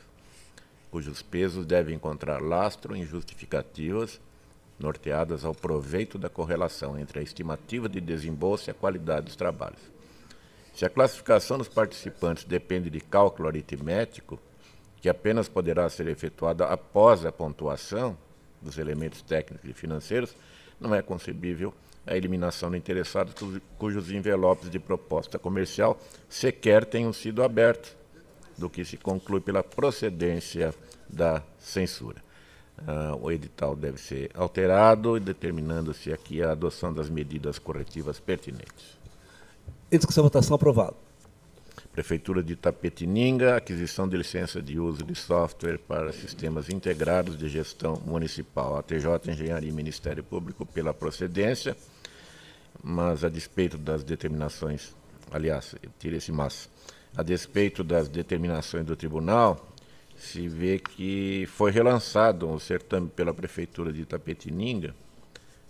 [0.90, 4.20] cujos pesos devem encontrar lastro em justificativas
[4.78, 9.80] norteadas ao proveito da correlação entre a estimativa de desembolso e a qualidade dos trabalhos.
[10.76, 14.38] Se a classificação dos participantes depende de cálculo aritmético,
[15.00, 18.14] que apenas poderá ser efetuada após a pontuação
[18.60, 20.36] dos elementos técnicos e financeiros,
[20.78, 21.72] não é concebível
[22.06, 23.32] a eliminação do interessado
[23.78, 25.98] cujos envelopes de proposta comercial
[26.28, 27.96] sequer tenham sido abertos,
[28.58, 30.74] do que se conclui pela procedência
[31.08, 32.22] da censura.
[32.80, 38.95] Uh, o edital deve ser alterado, determinando-se aqui a adoção das medidas corretivas pertinentes.
[39.90, 40.96] Em discussão, votação aprovado.
[41.92, 48.00] Prefeitura de Tapetininga, aquisição de licença de uso de software para sistemas integrados de gestão
[48.04, 48.76] municipal.
[48.76, 51.76] A TJ Engenharia e Ministério Público pela procedência
[52.82, 54.94] mas a despeito das determinações,
[55.30, 56.68] aliás, tira esse mas,
[57.16, 59.66] a despeito das determinações do tribunal,
[60.16, 64.94] se vê que foi relançado o certame pela Prefeitura de Itapetininga,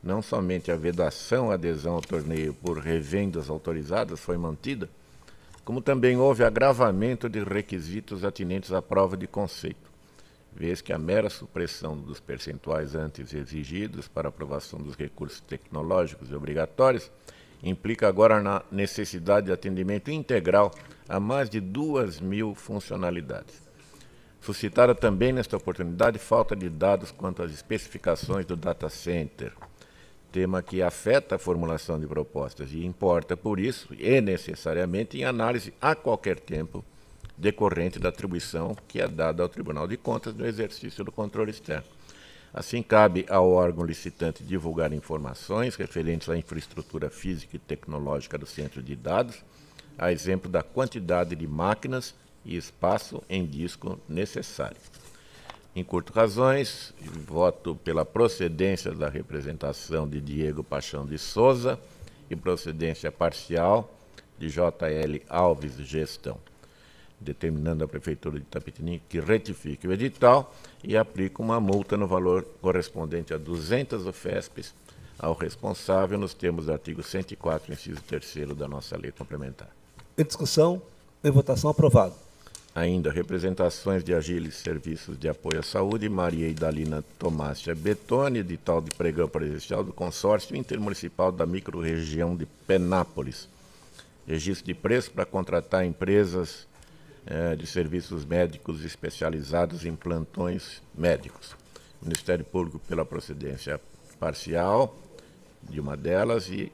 [0.06, 4.88] não somente a vedação à adesão ao torneio por revendas autorizadas foi mantida,
[5.64, 9.96] como também houve agravamento de requisitos atinentes à prova de conceito
[10.56, 16.34] vez que a mera supressão dos percentuais antes exigidos para aprovação dos recursos tecnológicos e
[16.34, 17.10] obrigatórios
[17.62, 20.72] implica agora na necessidade de atendimento integral
[21.06, 23.62] a mais de duas mil funcionalidades.
[24.40, 29.52] Suscitada também nesta oportunidade falta de dados quanto às especificações do data center,
[30.36, 35.72] tema que afeta a formulação de propostas e importa, por isso, e necessariamente em análise
[35.80, 36.84] a qualquer tempo
[37.38, 41.86] decorrente da atribuição que é dada ao Tribunal de Contas no exercício do controle externo.
[42.52, 48.82] Assim, cabe ao órgão licitante divulgar informações referentes à infraestrutura física e tecnológica do centro
[48.82, 49.42] de dados,
[49.96, 52.14] a exemplo da quantidade de máquinas
[52.44, 54.76] e espaço em disco necessário.
[55.76, 56.94] Em curto razões,
[57.28, 61.78] voto pela procedência da representação de Diego Paixão de Souza
[62.30, 63.94] e procedência parcial
[64.38, 66.38] de JL Alves Gestão,
[67.20, 72.42] determinando a Prefeitura de Itapetininga que retifique o edital e aplique uma multa no valor
[72.62, 74.72] correspondente a 200 UFESPs
[75.18, 79.68] ao responsável nos termos do artigo 104, inciso 3 da nossa lei complementar.
[80.16, 80.80] Em discussão,
[81.22, 82.25] em votação, aprovado.
[82.76, 88.90] Ainda, representações de Agiles Serviços de Apoio à Saúde, Maria Idalina Tomásia Betone, edital de
[88.90, 93.48] pregão presencial do Consórcio Intermunicipal da Microrregião de Penápolis.
[94.28, 96.66] Registro de preço para contratar empresas
[97.24, 101.56] eh, de serviços médicos especializados em plantões médicos.
[102.02, 103.80] Ministério Público pela procedência
[104.20, 104.94] parcial
[105.62, 106.70] de uma delas e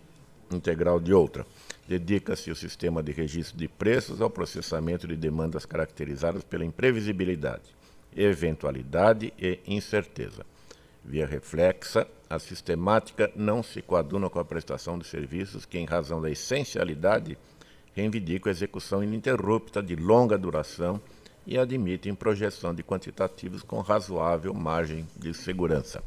[0.50, 1.46] integral de outra.
[1.88, 7.74] Dedica-se o sistema de registro de preços ao processamento de demandas caracterizadas pela imprevisibilidade,
[8.16, 10.46] eventualidade e incerteza.
[11.04, 16.22] Via reflexa, a sistemática não se coaduna com a prestação de serviços que, em razão
[16.22, 17.36] da essencialidade,
[17.92, 21.00] reivindicam execução ininterrupta de longa duração
[21.44, 26.02] e admitem projeção de quantitativos com razoável margem de segurança.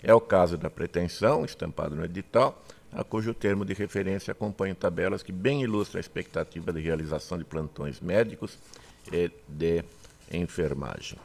[0.00, 2.62] É o caso da pretensão, estampado no edital,
[2.92, 7.44] a cujo termo de referência acompanha tabelas que bem ilustram a expectativa de realização de
[7.44, 8.58] plantões médicos
[9.12, 9.84] e de
[10.32, 11.18] enfermagem.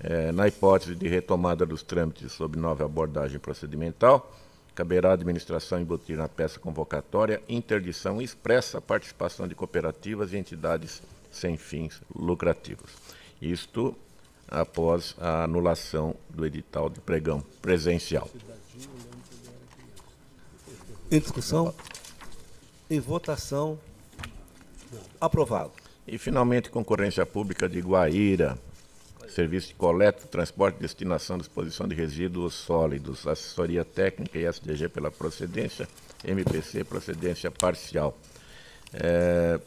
[0.00, 4.34] É, na hipótese de retomada dos trâmites sob nova abordagem procedimental,
[4.74, 11.00] caberá à administração embutir na peça convocatória interdição expressa à participação de cooperativas e entidades
[11.30, 12.90] sem fins lucrativos.
[13.40, 13.94] Isto
[14.48, 18.28] após a anulação do edital de pregão presencial.
[21.10, 21.74] Em discussão,
[22.90, 23.78] em votação,
[25.20, 25.72] aprovado.
[26.06, 28.58] E, finalmente, concorrência pública de Guaíra,
[29.28, 35.10] serviço de coleta, transporte e destinação, disposição de resíduos sólidos, assessoria técnica e SDG pela
[35.10, 35.88] procedência,
[36.24, 38.16] MPC, procedência parcial.
[38.92, 39.60] É,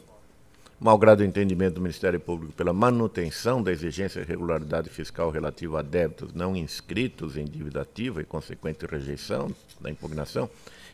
[0.80, 5.82] malgrado o entendimento do Ministério Público pela manutenção da exigência de regularidade fiscal relativa a
[5.82, 10.48] débitos não inscritos em dívida ativa e consequente rejeição da impugnação,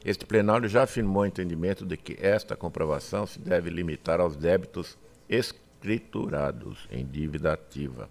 [0.05, 4.99] este plenário já afirmou o entendimento de que esta comprovação se deve limitar aos débitos
[5.29, 8.11] escriturados em dívida ativa.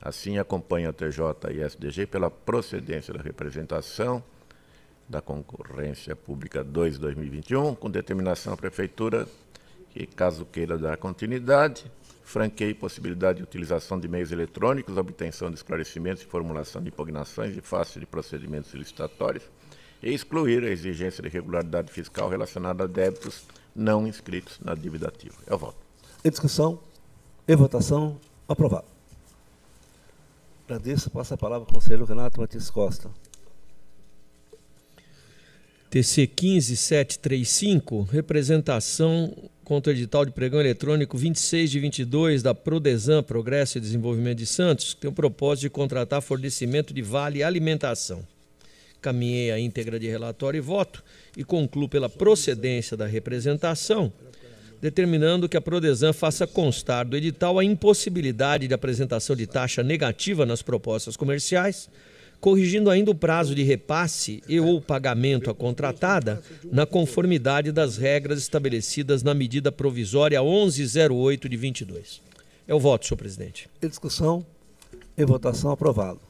[0.00, 4.22] Assim, acompanha o TJ e SDG pela procedência da representação
[5.08, 9.26] da concorrência pública 2-2021, com determinação à Prefeitura
[9.90, 11.90] que, caso queira dar continuidade,
[12.22, 17.60] franqueie possibilidade de utilização de meios eletrônicos, obtenção de esclarecimentos e formulação de impugnações e
[17.60, 19.44] face de procedimentos licitatórios,
[20.02, 23.44] e excluir a exigência de regularidade fiscal relacionada a débitos
[23.74, 25.36] não inscritos na dívida ativa.
[25.46, 25.78] É o voto.
[26.24, 26.80] Em discussão,
[27.46, 28.18] em votação,
[28.48, 28.86] aprovado.
[30.64, 33.10] Agradeço, passa a palavra ao conselheiro Renato Martins Costa.
[35.90, 39.34] TC 15735, representação
[39.64, 44.46] contra o edital de pregão eletrônico 26 de 22 da Prodesan Progresso e Desenvolvimento de
[44.46, 48.22] Santos, que tem o propósito de contratar fornecimento de vale alimentação.
[49.00, 51.04] Caminhei a íntegra de relatório e voto
[51.36, 54.12] e concluo pela procedência da representação,
[54.80, 60.44] determinando que a Prodesan faça constar do edital a impossibilidade de apresentação de taxa negativa
[60.44, 61.88] nas propostas comerciais,
[62.40, 68.38] corrigindo ainda o prazo de repasse e ou pagamento à contratada na conformidade das regras
[68.38, 72.22] estabelecidas na medida provisória 1108 de 22.
[72.66, 73.68] É o voto, senhor presidente.
[73.82, 74.44] Em discussão,
[75.16, 76.27] em votação, aprovado.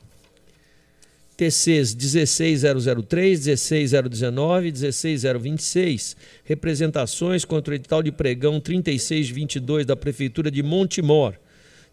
[1.38, 10.64] TCs 16003, 16019 e 16026, representações contra o edital de pregão 3622 da Prefeitura de
[10.64, 11.34] Montemor,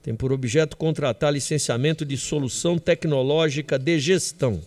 [0.01, 4.59] tem por objeto contratar licenciamento de solução tecnológica de gestão.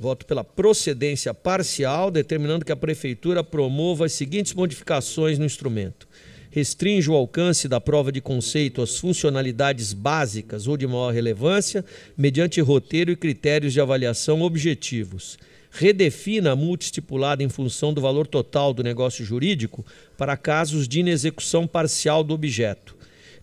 [0.00, 6.08] Voto pela procedência parcial, determinando que a Prefeitura promova as seguintes modificações no instrumento.
[6.52, 11.84] Restringe o alcance da prova de conceito às funcionalidades básicas ou de maior relevância,
[12.16, 15.36] mediante roteiro e critérios de avaliação objetivos
[15.72, 19.84] redefina a multa estipulada em função do valor total do negócio jurídico
[20.18, 22.94] para casos de inexecução parcial do objeto.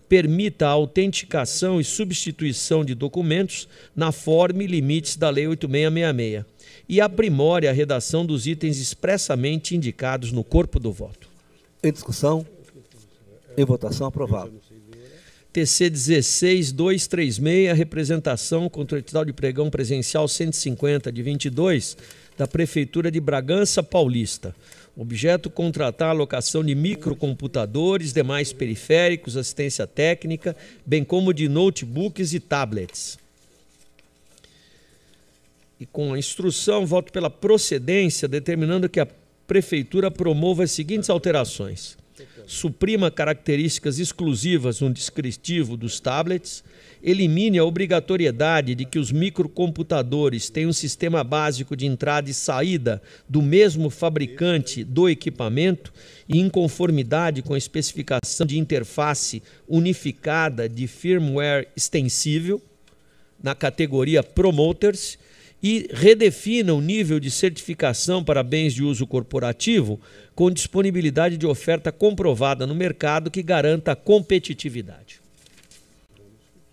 [0.08, 6.44] Permita a autenticação e substituição de documentos na forma e limites da Lei 8666
[6.88, 11.28] e aprimore a redação dos itens expressamente indicados no corpo do voto.
[11.82, 12.44] Em discussão,
[13.56, 14.52] em votação, aprovado.
[15.52, 21.96] TC 16236, representação contra o edital de pregão presencial 150 de 22
[22.38, 24.54] da Prefeitura de Bragança Paulista.
[24.96, 32.40] Objeto contratar a alocação de microcomputadores, demais periféricos, assistência técnica, bem como de notebooks e
[32.40, 33.18] tablets.
[35.80, 39.08] E com a instrução, voto pela procedência, determinando que a
[39.46, 41.96] Prefeitura promova as seguintes alterações:
[42.50, 46.64] suprima características exclusivas no descritivo dos tablets,
[47.00, 53.00] elimine a obrigatoriedade de que os microcomputadores tenham um sistema básico de entrada e saída
[53.28, 55.92] do mesmo fabricante do equipamento
[56.28, 62.60] e em conformidade com a especificação de interface unificada de firmware extensível
[63.40, 65.16] na categoria Promoters
[65.62, 70.00] e redefina o nível de certificação para bens de uso corporativo
[70.34, 75.20] com disponibilidade de oferta comprovada no mercado que garanta a competitividade.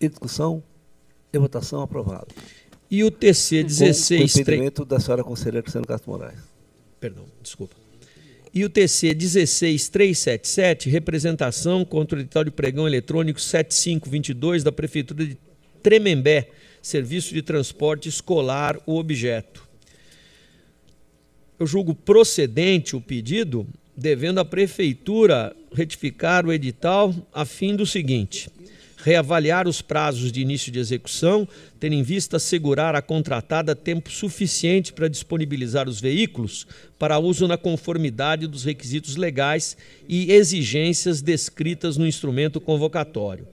[0.00, 0.62] Em discussão
[1.32, 2.28] e votação aprovado.
[2.90, 4.32] E o TC 16...
[4.32, 6.38] Com impedimento da senhora conselheira Cristiano Castro Moraes.
[6.98, 7.76] Perdão, desculpa.
[8.54, 15.36] E o TC 16377, representação contra o edital de pregão eletrônico 7522 da Prefeitura de
[15.82, 16.48] Tremembé,
[16.82, 19.66] serviço de transporte escolar, o objeto.
[21.58, 23.66] Eu julgo procedente o pedido,
[23.96, 28.48] devendo a Prefeitura retificar o edital a fim do seguinte:
[28.98, 31.48] reavaliar os prazos de início de execução,
[31.80, 36.66] tendo em vista assegurar à contratada tempo suficiente para disponibilizar os veículos
[36.96, 39.76] para uso na conformidade dos requisitos legais
[40.08, 43.48] e exigências descritas no instrumento convocatório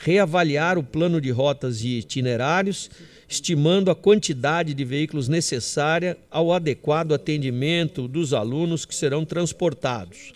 [0.00, 2.90] reavaliar o plano de rotas e itinerários,
[3.28, 10.32] estimando a quantidade de veículos necessária ao adequado atendimento dos alunos que serão transportados.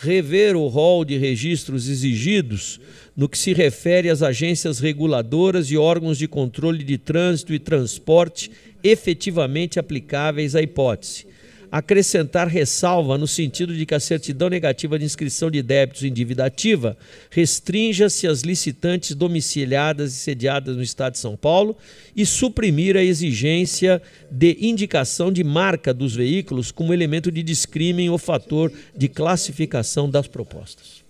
[0.00, 2.78] Rever o rol de registros exigidos
[3.16, 8.50] no que se refere às agências reguladoras e órgãos de controle de trânsito e transporte
[8.84, 11.26] efetivamente aplicáveis à hipótese
[11.70, 16.46] acrescentar ressalva no sentido de que a certidão negativa de inscrição de débitos em dívida
[16.46, 16.96] ativa
[17.30, 21.76] restrinja-se às licitantes domiciliadas e sediadas no Estado de São Paulo
[22.16, 28.18] e suprimir a exigência de indicação de marca dos veículos como elemento de discrimen ou
[28.18, 31.04] fator de classificação das propostas.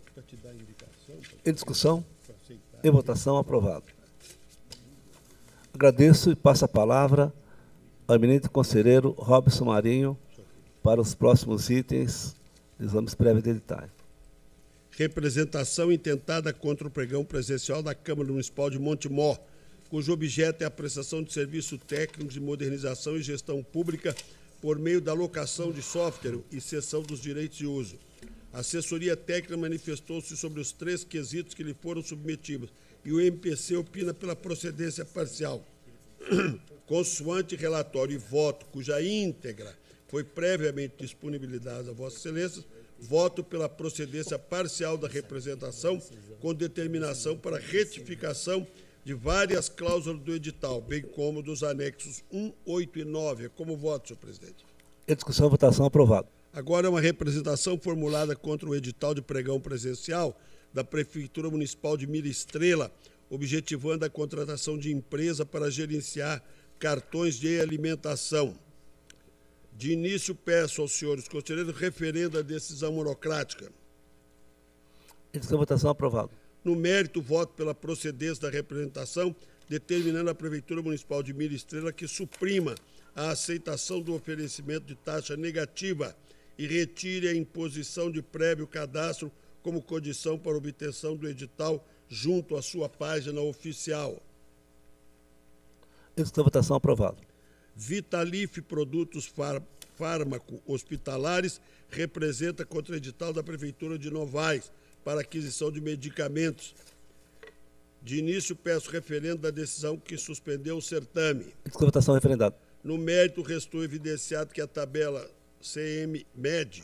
[1.44, 2.04] Em discussão?
[2.82, 3.84] Em votação, aprovado.
[5.72, 7.32] Agradeço e passo a palavra
[8.06, 10.16] ao eminente conselheiro Robson Marinho,
[10.83, 12.35] para os próximos itens,
[12.81, 13.91] exames prévios editais.
[14.91, 19.39] Representação intentada contra o pregão presencial da Câmara Municipal de Montemor,
[19.89, 24.14] cujo objeto é a prestação de serviço técnico de modernização e gestão pública
[24.61, 27.97] por meio da locação de software e cessão dos direitos de uso.
[28.53, 32.70] A assessoria técnica manifestou-se sobre os três quesitos que lhe foram submetidos
[33.05, 35.64] e o MPC opina pela procedência parcial.
[36.87, 39.76] Consoante relatório e voto cuja íntegra
[40.09, 42.64] foi previamente disponibilizada a Vossa Excelência,
[42.98, 46.00] voto pela procedência parcial da representação
[46.40, 48.66] com determinação para retificação
[49.04, 53.48] de várias cláusulas do edital, bem como dos anexos 1, 8 e 9.
[53.50, 54.66] Como voto, senhor presidente?
[55.06, 56.28] Em discussão, votação aprovado.
[56.52, 60.38] Agora, uma representação formulada contra o edital de pregão presencial
[60.72, 62.90] da Prefeitura Municipal de Mira Estrela,
[63.30, 66.42] objetivando a contratação de empresa para gerenciar
[66.78, 68.54] cartões de alimentação.
[69.79, 73.71] De início, peço aos senhores conselheiros referendo à decisão monocrática.
[75.33, 76.33] Edição votação aprovado.
[76.64, 79.37] No mérito, voto pela procedência da representação,
[79.68, 82.75] determinando a Prefeitura Municipal de Mira Estrela que suprima
[83.14, 86.13] a aceitação do oferecimento de taxa negativa
[86.59, 89.30] e retire a imposição de prévio cadastro
[89.63, 94.21] como condição para obtenção do edital junto à sua página oficial.
[96.17, 97.28] Edição votação aprovado.
[97.79, 99.33] Vitalif Produtos
[99.96, 104.72] Fármaco Hospitalares representa contra edital da Prefeitura de Novaes
[105.05, 106.75] para aquisição de medicamentos.
[108.03, 111.55] De início, peço referendo da decisão que suspendeu o certame.
[111.72, 112.57] Votação referendada.
[112.83, 115.30] No mérito, restou evidenciado que a tabela
[115.63, 116.83] CM-MED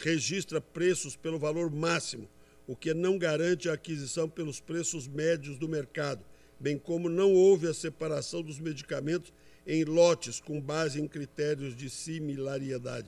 [0.00, 2.26] registra preços pelo valor máximo,
[2.66, 6.24] o que não garante a aquisição pelos preços médios do mercado,
[6.58, 9.30] bem como não houve a separação dos medicamentos
[9.68, 13.06] em lotes com base em critérios de similaridade.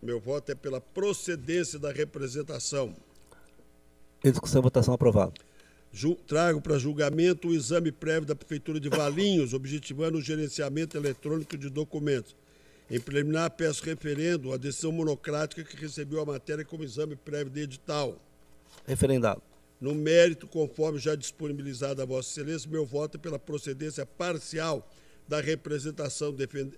[0.00, 2.94] Meu voto é pela procedência da representação.
[4.24, 5.32] Em discussão, votação aprovada.
[6.26, 11.68] Trago para julgamento o exame prévio da Prefeitura de Valinhos, objetivando o gerenciamento eletrônico de
[11.68, 12.36] documentos.
[12.88, 17.62] Em preliminar, peço referendo à decisão monocrática que recebeu a matéria como exame prévio de
[17.62, 18.16] edital.
[18.86, 19.42] Referendado.
[19.80, 24.88] No mérito, conforme já disponibilizado a Vossa Excelência, meu voto é pela procedência parcial
[25.28, 26.76] da representação defendendo.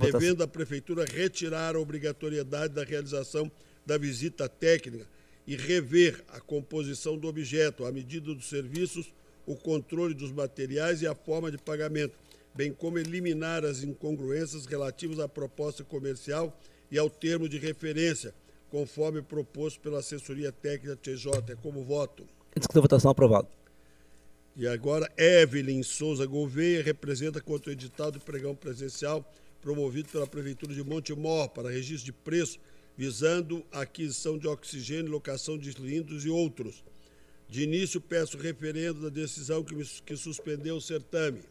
[0.00, 3.50] devendo a Prefeitura retirar a obrigatoriedade da realização
[3.84, 5.06] da visita técnica
[5.46, 9.12] e rever a composição do objeto, a medida dos serviços,
[9.46, 12.18] o controle dos materiais e a forma de pagamento,
[12.54, 16.58] bem como eliminar as incongruências relativas à proposta comercial
[16.90, 18.34] e ao termo de referência,
[18.70, 21.52] conforme proposto pela assessoria técnica TJ.
[21.52, 22.26] É como voto.
[22.56, 23.48] Discussão votação aprovado.
[24.56, 29.22] E agora, Evelyn Souza Gouveia representa contra o edital de pregão presencial
[29.60, 32.58] promovido pela Prefeitura de Montemor para registro de preço
[32.96, 36.82] visando a aquisição de oxigênio, locação de cilindros e outros.
[37.48, 41.42] De início, peço referendo da decisão que, me, que suspendeu o certame.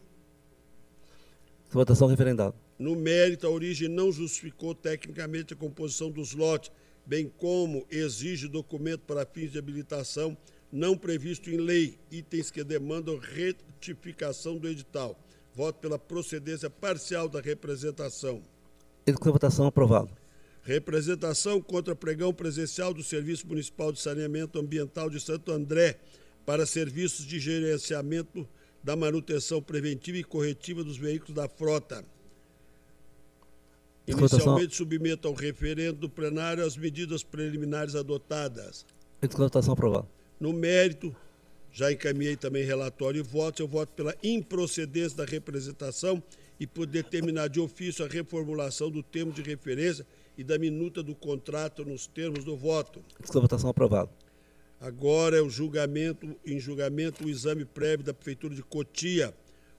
[1.69, 2.55] Votação referendada.
[2.79, 6.71] No mérito, a origem não justificou tecnicamente a composição dos lotes,
[7.05, 10.35] bem como exige documento para fins de habilitação
[10.71, 15.17] não previsto em lei, itens que demandam retificação do edital.
[15.53, 18.41] Voto pela procedência parcial da representação.
[19.07, 20.09] Execução votação aprovado.
[20.63, 25.99] Representação contra pregão presencial do Serviço Municipal de Saneamento Ambiental de Santo André
[26.45, 28.47] para serviços de gerenciamento
[28.83, 32.03] da manutenção preventiva e corretiva dos veículos da frota.
[34.07, 38.85] Inicialmente submeto ao referendo do plenário as medidas preliminares adotadas.
[39.21, 40.14] Votação aprovada.
[40.39, 41.15] No mérito,
[41.71, 43.61] já encaminhei também relatório e voto.
[43.61, 46.21] Eu voto pela improcedência da representação
[46.59, 50.05] e por determinar de ofício a reformulação do termo de referência
[50.37, 53.03] e da minuta do contrato nos termos do voto.
[53.19, 54.09] Discussão votação aprovado.
[54.79, 59.33] Agora é o julgamento, em julgamento, o exame prévio da Prefeitura de Cotia,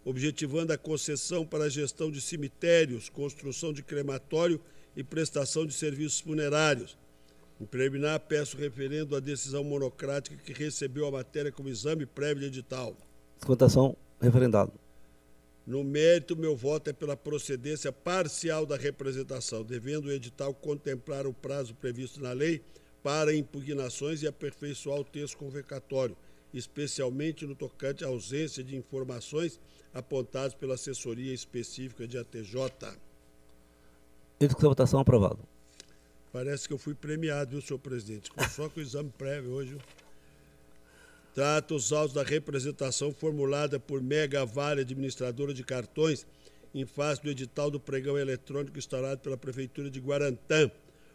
[0.04, 4.60] objetivando a concessão para a gestão de cemitérios, construção de crematório
[4.96, 6.96] e prestação de serviços funerários.
[7.60, 12.46] Em preliminar, peço referendo à decisão monocrática que recebeu a matéria como exame prévio de
[12.46, 12.94] edital.
[13.46, 14.72] Votação referendado.
[15.66, 21.32] No mérito, meu voto é pela procedência parcial da representação, devendo o edital contemplar o
[21.32, 22.62] prazo previsto na lei
[23.02, 26.16] para impugnações e aperfeiçoar o texto convocatório,
[26.52, 29.58] especialmente no tocante à ausência de informações
[29.92, 32.54] apontadas pela assessoria específica de ATJ.
[34.38, 35.38] Execução votação aprovado.
[36.36, 38.30] Parece que eu fui premiado, viu, senhor presidente?
[38.54, 39.78] Só com o exame prévio hoje.
[41.34, 46.26] Trata os autos da representação formulada por Mega Vale, administradora de cartões,
[46.74, 50.70] em face do edital do pregão eletrônico instalado pela Prefeitura de Guarantã,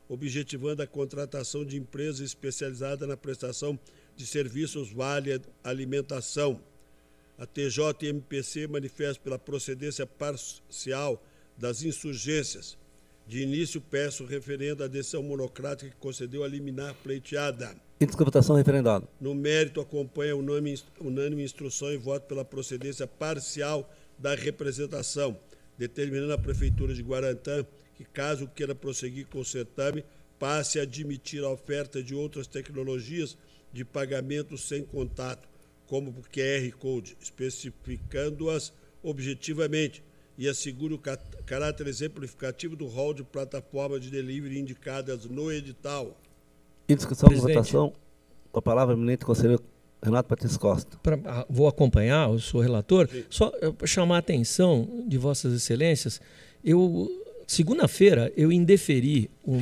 [0.09, 3.79] objetivando a contratação de empresa especializada na prestação
[4.15, 6.59] de serviços Vale Alimentação.
[7.37, 11.23] A TJMPC manifesta pela procedência parcial
[11.55, 12.80] das insurgências.
[13.27, 17.75] De início, peço referendo à decisão monocrática que concedeu a liminar pleiteada.
[17.99, 19.07] Índice de votação referendado.
[19.19, 25.37] No mérito, acompanha unânime, unânime instrução e voto pela procedência parcial da representação,
[25.77, 27.65] determinando a Prefeitura de Guarantã
[27.95, 30.03] que, caso queira prosseguir com o certame,
[30.39, 33.37] passe a admitir a oferta de outras tecnologias
[33.71, 35.47] de pagamento sem contato,
[35.85, 38.73] como o QR Code, especificando-as
[39.03, 40.03] objetivamente
[40.41, 40.99] e assegure o
[41.45, 46.17] caráter exemplificativo do rol de plataforma de delivery indicadas no edital.
[46.89, 47.93] Em discussão de votação,
[48.51, 49.63] com a palavra, eminente conselheiro
[50.01, 50.97] Renato Patrício Costa.
[51.03, 53.07] Pra, ah, vou acompanhar, eu sou relator.
[53.07, 53.23] Sim.
[53.29, 56.19] Só para chamar a atenção de Vossas Excelências,
[56.65, 57.07] eu
[57.45, 59.59] segunda-feira eu indeferi um,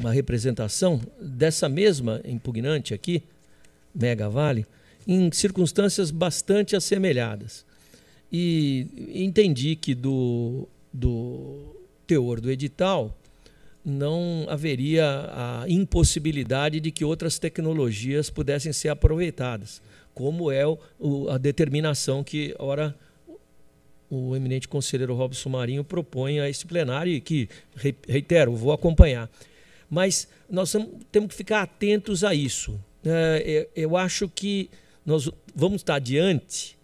[0.00, 3.22] uma representação dessa mesma impugnante aqui,
[3.94, 4.66] Mega Vale,
[5.06, 7.64] em circunstâncias bastante assemelhadas.
[8.32, 11.76] E entendi que do, do
[12.06, 13.14] teor do edital
[13.84, 19.82] não haveria a impossibilidade de que outras tecnologias pudessem ser aproveitadas,
[20.14, 20.78] como é o,
[21.28, 22.94] a determinação que, ora,
[24.08, 27.48] o eminente conselheiro Robson Marinho propõe a esse plenário e que,
[28.08, 29.28] reitero, vou acompanhar.
[29.90, 30.74] Mas nós
[31.10, 32.78] temos que ficar atentos a isso.
[33.04, 34.70] É, eu acho que
[35.04, 36.78] nós vamos estar diante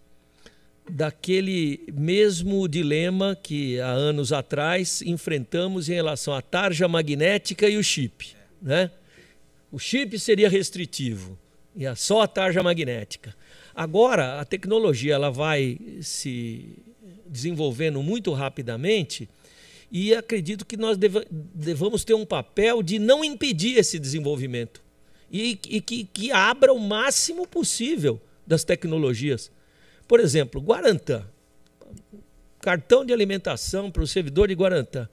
[0.90, 7.84] daquele mesmo dilema que há anos atrás enfrentamos em relação à tarja magnética e o
[7.84, 8.34] chip.
[8.60, 8.90] Né?
[9.70, 11.38] O chip seria restritivo,
[11.76, 13.34] e só a tarja magnética.
[13.74, 16.76] Agora, a tecnologia ela vai se
[17.26, 19.28] desenvolvendo muito rapidamente
[19.90, 24.82] e acredito que nós deva, devamos ter um papel de não impedir esse desenvolvimento
[25.30, 29.50] e, e que, que abra o máximo possível das tecnologias.
[30.08, 31.24] Por exemplo, Guarantã.
[32.60, 35.08] Cartão de alimentação para o servidor de Guarantã.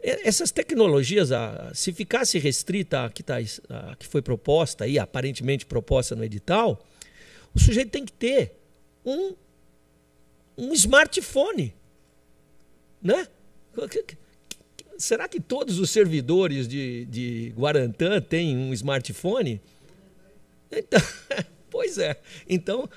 [0.00, 1.30] Essas tecnologias,
[1.74, 3.36] se ficasse restrita a que, tá,
[3.98, 6.84] que foi proposta aí, aparentemente proposta no edital,
[7.54, 8.54] o sujeito tem que ter
[9.04, 9.34] um,
[10.56, 11.74] um smartphone.
[13.02, 13.28] Né?
[14.98, 19.60] será que todos os servidores de, de Guarantã têm um smartphone?
[20.70, 21.00] Então,
[21.70, 22.20] pois é.
[22.48, 22.88] Então,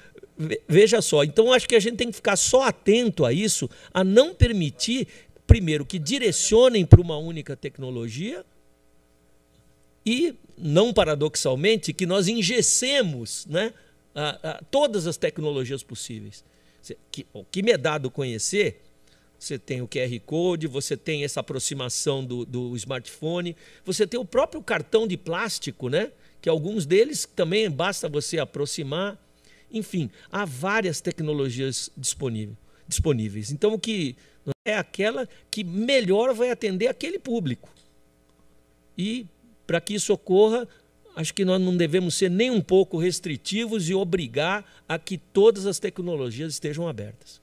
[0.67, 1.23] veja só.
[1.23, 5.07] Então, acho que a gente tem que ficar só atento a isso, a não permitir,
[5.45, 8.45] primeiro, que direcionem para uma única tecnologia
[10.05, 13.73] e, não paradoxalmente, que nós engessemos né,
[14.15, 16.43] a, a, todas as tecnologias possíveis.
[17.33, 18.81] O que me é dado conhecer
[19.41, 24.23] você tem o QR Code, você tem essa aproximação do, do smartphone, você tem o
[24.23, 26.11] próprio cartão de plástico, né?
[26.39, 29.17] que alguns deles também basta você aproximar.
[29.71, 32.57] Enfim, há várias tecnologias disponíveis.
[32.87, 33.51] disponíveis.
[33.51, 34.15] Então, o que
[34.65, 37.69] é aquela que melhor vai atender aquele público.
[38.97, 39.25] E,
[39.65, 40.67] para que isso ocorra,
[41.15, 45.65] acho que nós não devemos ser nem um pouco restritivos e obrigar a que todas
[45.65, 47.41] as tecnologias estejam abertas.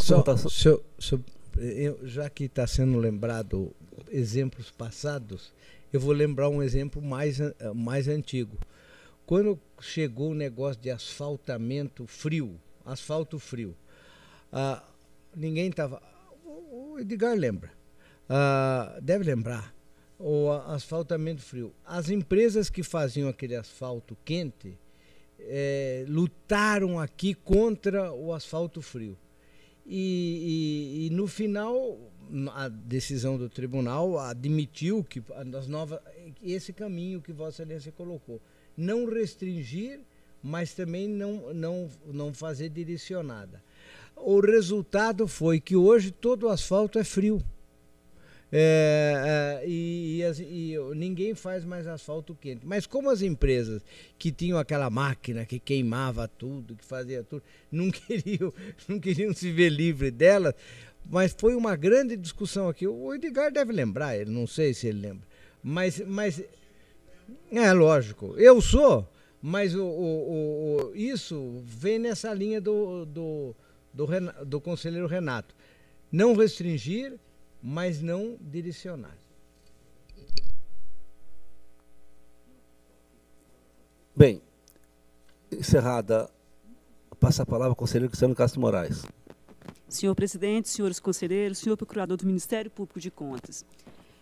[0.00, 1.24] Só, so, so,
[1.56, 3.74] eu, já que está sendo lembrado
[4.10, 5.52] exemplos passados,
[5.92, 7.38] eu vou lembrar um exemplo mais,
[7.74, 8.56] mais antigo.
[9.28, 13.76] Quando chegou o negócio de asfaltamento frio, asfalto frio,
[14.50, 14.82] ah,
[15.36, 16.02] ninguém estava.
[16.46, 17.70] O Edgar lembra,
[18.26, 19.74] ah, deve lembrar,
[20.18, 21.74] o asfaltamento frio.
[21.84, 24.78] As empresas que faziam aquele asfalto quente
[25.38, 29.14] é, lutaram aqui contra o asfalto frio
[29.84, 31.98] e, e, e, no final,
[32.54, 35.22] a decisão do tribunal admitiu que
[35.54, 36.00] as novas,
[36.42, 38.40] esse caminho que Vossa Excelência colocou.
[38.78, 39.98] Não restringir,
[40.40, 43.60] mas também não, não, não fazer direcionada.
[44.16, 47.42] O resultado foi que hoje todo o asfalto é frio.
[48.50, 52.64] É, é, e, e, e, ninguém faz mais asfalto quente.
[52.64, 53.82] Mas como as empresas
[54.18, 58.52] que tinham aquela máquina que queimava tudo, que fazia tudo, não queriam,
[58.88, 60.54] não queriam se ver livre dela,
[61.10, 62.86] mas foi uma grande discussão aqui.
[62.86, 65.26] O Edgar deve lembrar, não sei se ele lembra.
[65.62, 66.42] Mas, mas
[67.50, 69.08] é lógico, eu sou,
[69.40, 73.54] mas o, o, o isso vem nessa linha do, do,
[73.92, 74.06] do,
[74.44, 75.54] do conselheiro Renato.
[76.10, 77.18] Não restringir
[77.62, 79.16] mas não direcionar.
[84.14, 84.42] Bem,
[85.52, 86.28] encerrada,
[87.20, 89.04] passa a palavra ao conselheiro Cristiano Castro Moraes.
[89.88, 93.64] Senhor presidente, senhores conselheiros, senhor procurador do Ministério Público de Contas,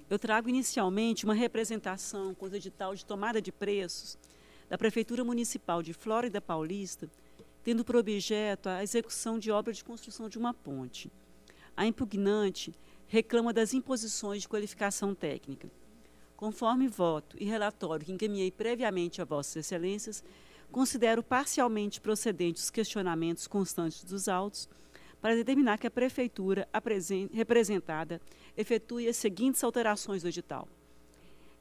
[0.08, 4.16] eu trago inicialmente uma representação com o edital de tomada de preços
[4.68, 7.10] da Prefeitura Municipal de Flórida Paulista,
[7.64, 11.10] tendo por objeto a execução de obra de construção de uma ponte.
[11.76, 12.72] A impugnante
[13.08, 15.68] reclama das imposições de qualificação técnica.
[16.36, 20.22] Conforme voto e relatório que encaminhei previamente a Vossas Excelências,
[20.70, 24.68] considero parcialmente procedentes os questionamentos constantes dos autos
[25.20, 26.68] para determinar que a Prefeitura
[27.32, 28.20] representada
[28.56, 30.68] efetue as seguintes alterações do edital.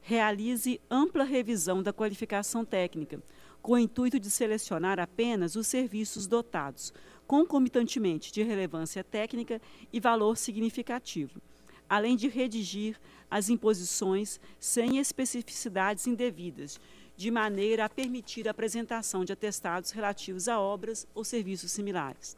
[0.00, 3.20] Realize ampla revisão da qualificação técnica,
[3.60, 6.92] com o intuito de selecionar apenas os serviços dotados
[7.26, 9.60] concomitantemente de relevância técnica
[9.92, 11.40] e valor significativo,
[11.88, 12.98] além de redigir
[13.30, 16.80] as imposições sem especificidades indevidas,
[17.16, 22.36] de maneira a permitir a apresentação de atestados relativos a obras ou serviços similares.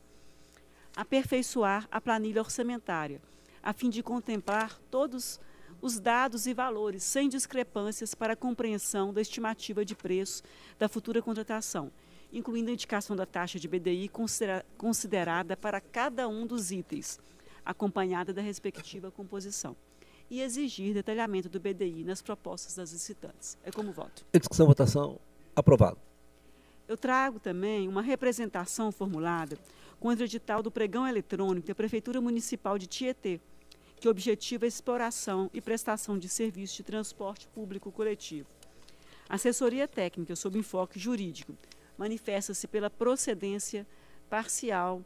[0.97, 3.21] Aperfeiçoar a planilha orçamentária,
[3.63, 5.41] a fim de contemplar todos
[5.81, 10.43] os dados e valores sem discrepâncias para a compreensão da estimativa de preço
[10.79, 11.93] da futura contratação
[12.33, 17.19] incluindo a indicação da taxa de BDI considera considerada para cada um dos itens,
[17.65, 19.77] acompanhada da respectiva composição.
[20.31, 23.57] E exigir detalhamento do BDI nas propostas das licitantes.
[23.65, 24.27] É como voto.
[24.33, 25.19] Discussão, votação,
[25.57, 25.99] aprovado.
[26.87, 29.59] Eu trago também uma representação formulada
[29.99, 33.41] contra o edital do pregão eletrônico da Prefeitura Municipal de Tietê,
[34.01, 38.49] que objetiva a exploração e prestação de serviços de transporte público coletivo.
[39.29, 41.55] Assessoria técnica sob enfoque jurídico
[41.97, 43.87] manifesta-se pela procedência
[44.31, 45.03] parcial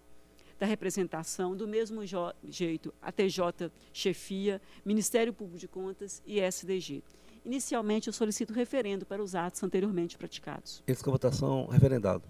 [0.60, 2.02] da representação, do mesmo
[2.48, 7.02] jeito a TJ Chefia, Ministério Público de Contas e SDG.
[7.44, 10.82] Inicialmente, eu solicito referendo para os atos anteriormente praticados.
[10.86, 12.22] Esse com votação, referendado.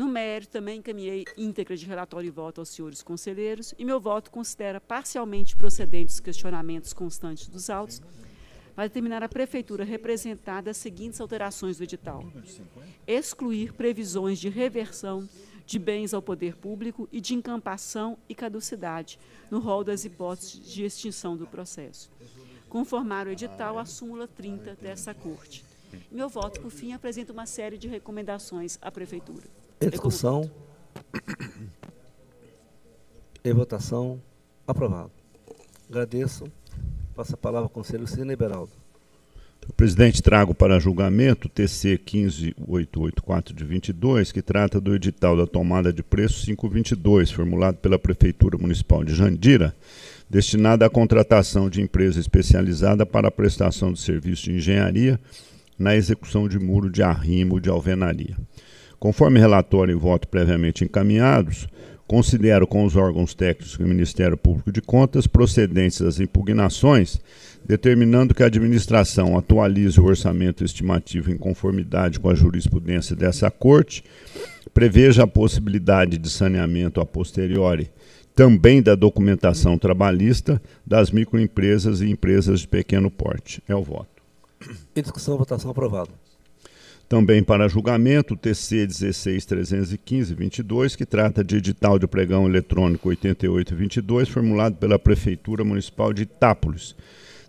[0.00, 4.30] No mérito, também encaminhei íntegra de relatório e voto aos senhores conselheiros e meu voto
[4.30, 8.00] considera parcialmente procedentes os questionamentos constantes dos autos
[8.74, 12.24] vai determinar a Prefeitura representada as seguintes alterações do edital.
[13.06, 15.28] Excluir previsões de reversão
[15.66, 19.18] de bens ao poder público e de encampação e caducidade
[19.50, 22.10] no rol das hipóteses de extinção do processo.
[22.70, 25.62] Conformar o edital à súmula 30 dessa Corte.
[26.10, 29.59] Meu voto, por fim, apresenta uma série de recomendações à Prefeitura.
[29.80, 30.50] Em discussão.
[33.42, 34.20] Em votação.
[34.66, 35.10] Aprovado.
[35.88, 36.44] Agradeço.
[37.16, 38.70] Passo a palavra ao conselheiro Cine Beraldo.
[39.76, 46.02] Presidente, trago para julgamento TC 15884 de 22, que trata do edital da tomada de
[46.02, 49.74] preço 522, formulado pela Prefeitura Municipal de Jandira,
[50.28, 55.18] destinado à contratação de empresa especializada para a prestação de serviço de engenharia
[55.78, 58.36] na execução de muro de arrimo de alvenaria.
[59.00, 61.66] Conforme relatório e voto previamente encaminhados,
[62.06, 67.18] considero com os órgãos técnicos do Ministério Público de Contas procedentes as impugnações,
[67.64, 74.04] determinando que a administração atualize o orçamento estimativo em conformidade com a jurisprudência dessa Corte,
[74.74, 77.90] preveja a possibilidade de saneamento a posteriori
[78.34, 83.62] também da documentação trabalhista das microempresas e empresas de pequeno porte.
[83.66, 84.22] É o voto.
[84.94, 86.10] Em discussão, votação aprovado.
[87.10, 94.76] Também para julgamento, o TC 16315-22, que trata de edital de pregão eletrônico 8822, formulado
[94.76, 96.94] pela Prefeitura Municipal de Itápolis,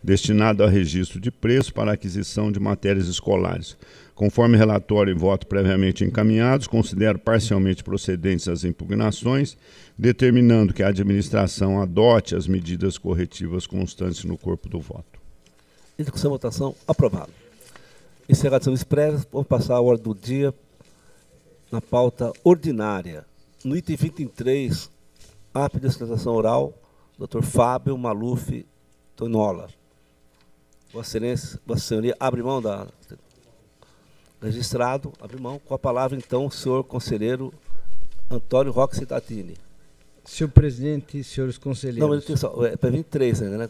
[0.04, 3.78] destinado a registro de preço para aquisição de matérias escolares.
[4.16, 9.56] Conforme relatório e voto previamente encaminhados, considero parcialmente procedentes as impugnações,
[9.96, 15.22] determinando que a administração adote as medidas corretivas constantes no corpo do voto.
[16.00, 17.41] Discussão, votação, aprovado.
[18.32, 20.54] Encerradas as prévias, vamos passar a ordem do dia
[21.70, 23.26] na pauta ordinária.
[23.62, 24.90] No item 23,
[25.54, 26.74] a apresentação oral,
[27.20, 27.42] Dr.
[27.42, 28.66] Fábio Maluf
[29.18, 29.68] Tonola.
[30.94, 32.88] Vossa Excelência, Vossa Senhoria, abre mão da.
[34.42, 35.60] Registrado, abre mão.
[35.60, 37.54] Com a palavra, então, o senhor conselheiro
[38.30, 39.58] Antônio Roque Citatini.
[40.24, 42.00] Senhor presidente, senhores conselheiros.
[42.00, 43.70] Não, mas só, é para 23 ainda, né?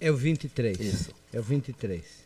[0.00, 0.80] É o 23.
[0.80, 1.10] Isso.
[1.32, 2.21] É o 23.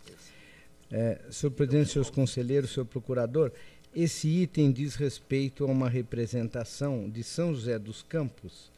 [0.90, 3.50] É, senhor presidente, senhores conselheiros, senhor procurador,
[3.94, 8.70] esse item diz respeito a uma representação de São José dos Campos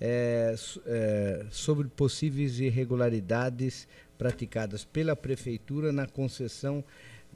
[0.00, 0.54] é,
[0.86, 3.86] é, sobre possíveis irregularidades
[4.18, 6.82] praticadas pela Prefeitura na concessão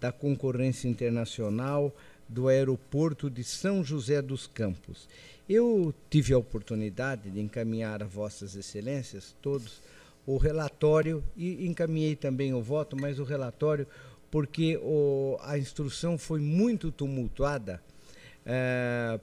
[0.01, 1.95] da concorrência internacional
[2.29, 5.09] do aeroporto de São José dos Campos.
[5.49, 9.81] Eu tive a oportunidade de encaminhar a Vossas Excelências todos
[10.27, 13.87] o relatório e encaminhei também o voto, mas o relatório
[14.31, 17.83] porque o, a instrução foi muito tumultuada,
[18.45, 19.19] é,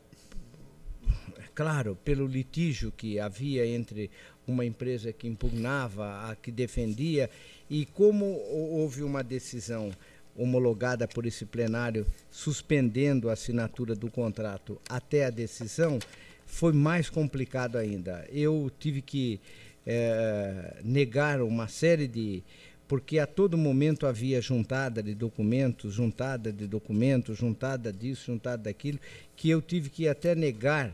[1.53, 4.10] claro, pelo litígio que havia entre
[4.48, 7.30] uma empresa que impugnava, a que defendia,
[7.69, 9.91] e como houve uma decisão
[10.36, 15.98] homologada por esse plenário suspendendo a assinatura do contrato até a decisão,
[16.45, 18.27] foi mais complicado ainda.
[18.30, 19.40] Eu tive que
[19.86, 22.44] é, negar uma série de.
[22.88, 28.99] Porque a todo momento havia juntada de documentos, juntada de documentos, juntada disso, juntada daquilo,
[29.36, 30.91] que eu tive que até negar,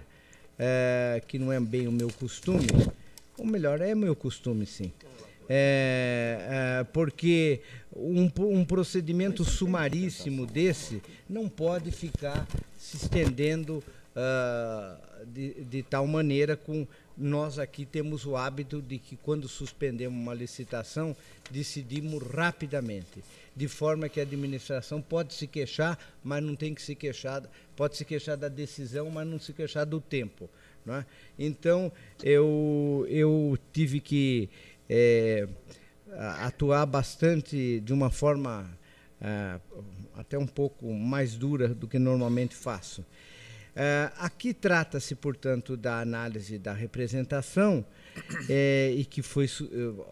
[0.58, 2.68] é, que não é bem o meu costume,
[3.38, 4.92] ou melhor, é meu costume sim.
[5.50, 7.60] É, é, porque
[7.94, 12.48] um, um, procedimento sumaríssimo desse não pode ficar
[12.78, 13.84] se estendendo
[14.16, 16.88] uh, de, de, tal maneira com
[17.22, 21.16] nós aqui temos o hábito de que quando suspendemos uma licitação
[21.50, 23.24] decidimos rapidamente
[23.56, 27.44] de forma que a administração pode se queixar mas não tem que se queixar
[27.76, 30.50] pode se queixar da decisão mas não se queixar do tempo
[30.88, 31.06] é?
[31.38, 31.92] então
[32.24, 34.50] eu eu tive que
[34.90, 35.48] é,
[36.40, 38.70] atuar bastante de uma forma
[39.22, 39.60] é,
[40.16, 43.06] até um pouco mais dura do que normalmente faço.
[43.76, 47.86] É, aqui trata-se, portanto, da análise da representação
[48.50, 49.48] é, e que foi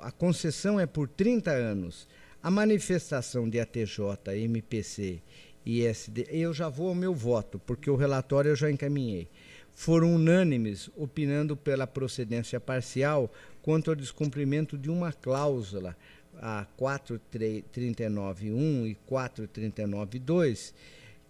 [0.02, 2.08] a concessão é por 30 anos.
[2.42, 4.00] A manifestação de ATJ,
[4.34, 5.22] MPC
[5.66, 9.28] e SD, eu já vou ao meu voto, porque o relatório eu já encaminhei.
[9.74, 13.32] Foram unânimes opinando pela procedência parcial
[13.62, 15.98] quanto ao descumprimento de uma cláusula,
[16.42, 20.74] a 439.1 e 439.2,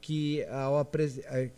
[0.02, 0.88] que ao,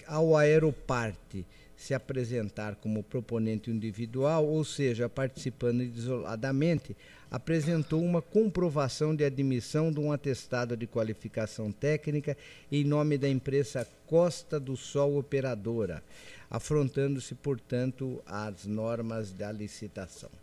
[0.07, 1.45] ao aeroparte
[1.75, 6.95] se apresentar como proponente individual, ou seja, participando isoladamente,
[7.31, 12.37] apresentou uma comprovação de admissão de um atestado de qualificação técnica
[12.71, 16.03] em nome da empresa Costa do Sol Operadora,
[16.49, 20.40] afrontando-se, portanto, às normas da licitação.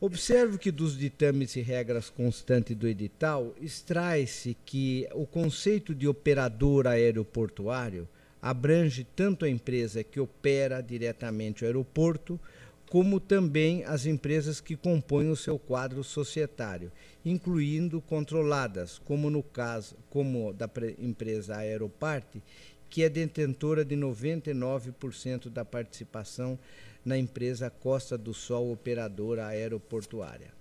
[0.00, 6.86] Observo que dos ditames e regras constantes do edital, extrai-se que o conceito de operador
[6.86, 8.08] aeroportuário
[8.40, 12.38] abrange tanto a empresa que opera diretamente o aeroporto,
[12.88, 16.92] como também as empresas que compõem o seu quadro societário,
[17.24, 22.40] incluindo controladas, como no caso como da empresa Aeroparte,
[22.88, 26.56] que é detentora de 99% da participação
[27.04, 30.52] na empresa Costa do Sol Operadora Aeroportuária,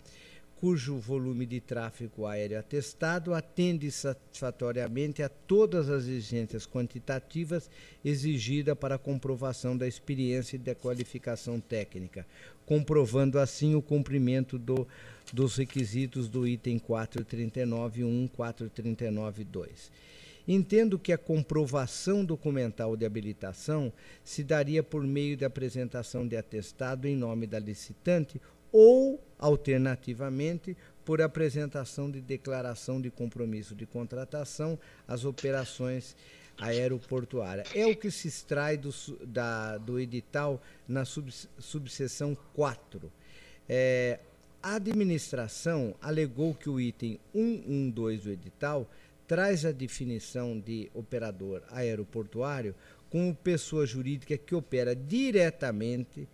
[0.59, 7.69] cujo volume de tráfego aéreo atestado atende satisfatoriamente a todas as exigências quantitativas
[8.03, 12.25] exigidas para a comprovação da experiência e da qualificação técnica,
[12.65, 14.87] comprovando assim o cumprimento do,
[15.31, 19.91] dos requisitos do item 439.1, 439.2.
[20.47, 23.91] Entendo que a comprovação documental de habilitação
[24.23, 28.41] se daria por meio da apresentação de atestado em nome da licitante
[28.71, 36.15] ou, alternativamente, por apresentação de declaração de compromisso de contratação às operações
[36.57, 37.67] aeroportuárias.
[37.75, 38.91] É o que se extrai do,
[39.25, 43.11] da, do edital na sub, subseção 4.
[43.69, 44.19] É,
[44.61, 48.89] a administração alegou que o item 112 do edital
[49.27, 52.73] traz a definição de operador aeroportuário
[53.09, 56.27] como pessoa jurídica que opera diretamente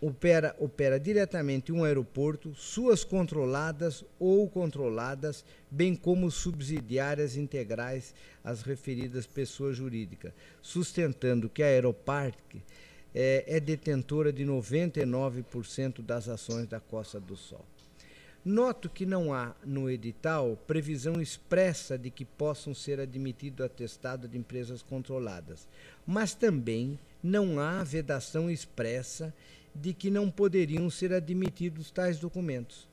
[0.00, 8.14] opera, opera diretamente um aeroporto, suas controladas ou controladas, bem como subsidiárias integrais
[8.44, 12.62] às referidas pessoas jurídicas, sustentando que a Aeroparque
[13.14, 17.64] é, é detentora de 99% das ações da Costa do Sol.
[18.48, 24.38] Noto que não há no edital previsão expressa de que possam ser admitidos atestado de
[24.38, 25.66] empresas controladas,
[26.06, 29.34] mas também não há vedação expressa
[29.74, 32.86] de que não poderiam ser admitidos tais documentos.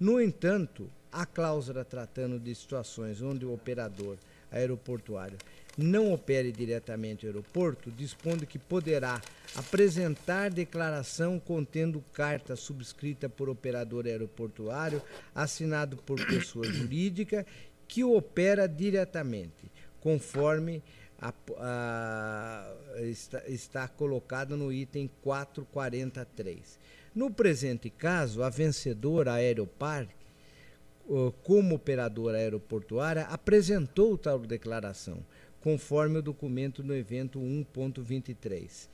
[0.00, 4.16] No entanto, a cláusula tratando de situações onde o operador
[4.50, 5.36] aeroportuário
[5.76, 9.20] não opere diretamente o aeroporto, dispondo que poderá
[9.54, 15.02] apresentar declaração contendo carta subscrita por operador aeroportuário,
[15.34, 17.44] assinado por pessoa jurídica
[17.86, 19.70] que opera diretamente,
[20.00, 20.82] conforme
[21.20, 26.78] a, a, está, está colocado no item 443.
[27.14, 30.24] No presente caso, a vencedora Aeroparque,
[31.42, 35.18] como operadora aeroportuária, apresentou tal declaração,
[35.64, 38.86] conforme o documento no evento 1.23.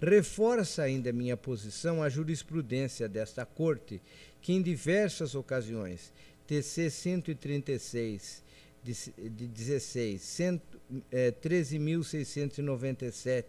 [0.00, 4.02] Reforça ainda minha posição a jurisprudência desta Corte,
[4.42, 6.12] que em diversas ocasiões,
[6.48, 8.42] TC 136
[8.82, 8.92] de,
[9.30, 10.40] de 16,
[11.12, 13.44] é, 13.697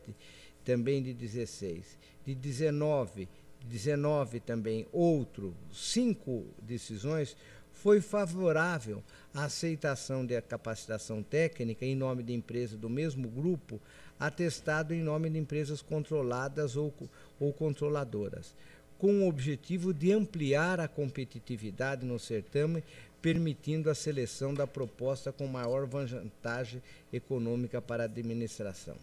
[0.63, 3.27] também de 16, de 19,
[3.65, 7.35] 19 também outro, cinco decisões
[7.81, 13.79] foi favorável à aceitação da capacitação técnica em nome de empresa do mesmo grupo,
[14.19, 16.93] atestado em nome de empresas controladas ou,
[17.39, 18.55] ou controladoras,
[18.97, 22.83] com o objetivo de ampliar a competitividade no certame,
[23.21, 26.81] permitindo a seleção da proposta com maior vantagem
[27.13, 28.97] econômica para a administração.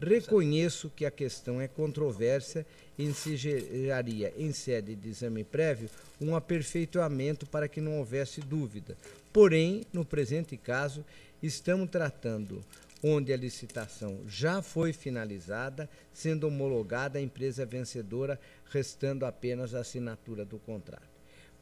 [0.00, 2.64] Reconheço que a questão é controversa
[2.96, 8.96] e se geraria, em sede de exame prévio, um aperfeiçoamento para que não houvesse dúvida.
[9.32, 11.04] Porém, no presente caso,
[11.42, 12.64] estamos tratando
[13.02, 20.44] onde a licitação já foi finalizada, sendo homologada a empresa vencedora, restando apenas a assinatura
[20.44, 21.08] do contrato.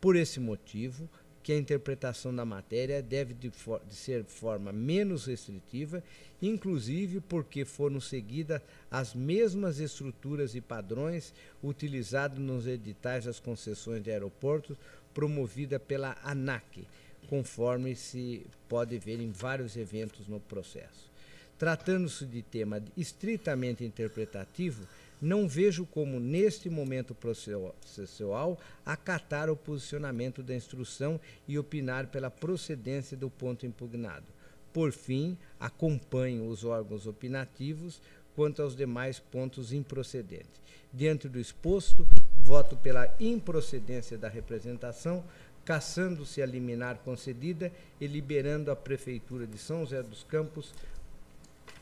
[0.00, 1.08] Por esse motivo,
[1.46, 6.02] que a interpretação da matéria deve de, for de ser de forma menos restritiva,
[6.42, 8.60] inclusive porque foram seguidas
[8.90, 11.32] as mesmas estruturas e padrões
[11.62, 14.76] utilizados nos editais das concessões de aeroportos
[15.14, 16.84] promovida pela ANAC,
[17.28, 21.08] conforme se pode ver em vários eventos no processo.
[21.56, 24.84] Tratando-se de tema estritamente interpretativo,
[25.20, 33.16] não vejo como, neste momento processual, acatar o posicionamento da instrução e opinar pela procedência
[33.16, 34.26] do ponto impugnado.
[34.72, 38.00] Por fim, acompanho os órgãos opinativos
[38.34, 40.60] quanto aos demais pontos improcedentes.
[40.92, 42.06] Diante do exposto,
[42.38, 45.24] voto pela improcedência da representação,
[45.64, 50.72] caçando-se a liminar concedida e liberando a Prefeitura de São José dos Campos,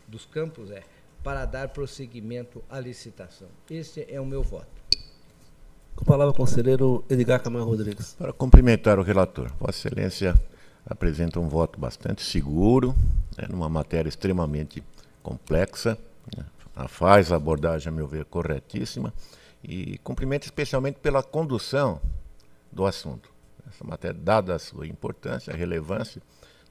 [0.09, 0.83] dos Campos é,
[1.25, 3.49] para dar prosseguimento à licitação.
[3.71, 4.69] Este é o meu voto.
[5.97, 8.15] Com a palavra, conselheiro Edgar Camargo Rodrigues.
[8.19, 10.35] Para cumprimentar o relator, Vossa Excelência
[10.85, 12.95] apresenta um voto bastante seguro,
[13.39, 14.85] né, numa matéria extremamente
[15.23, 15.97] complexa,
[16.37, 16.45] né,
[16.89, 19.15] faz a abordagem, a meu ver, corretíssima,
[19.63, 22.03] e cumprimento especialmente pela condução
[22.71, 23.33] do assunto.
[23.67, 26.21] Essa matéria, dada a sua importância, a relevância,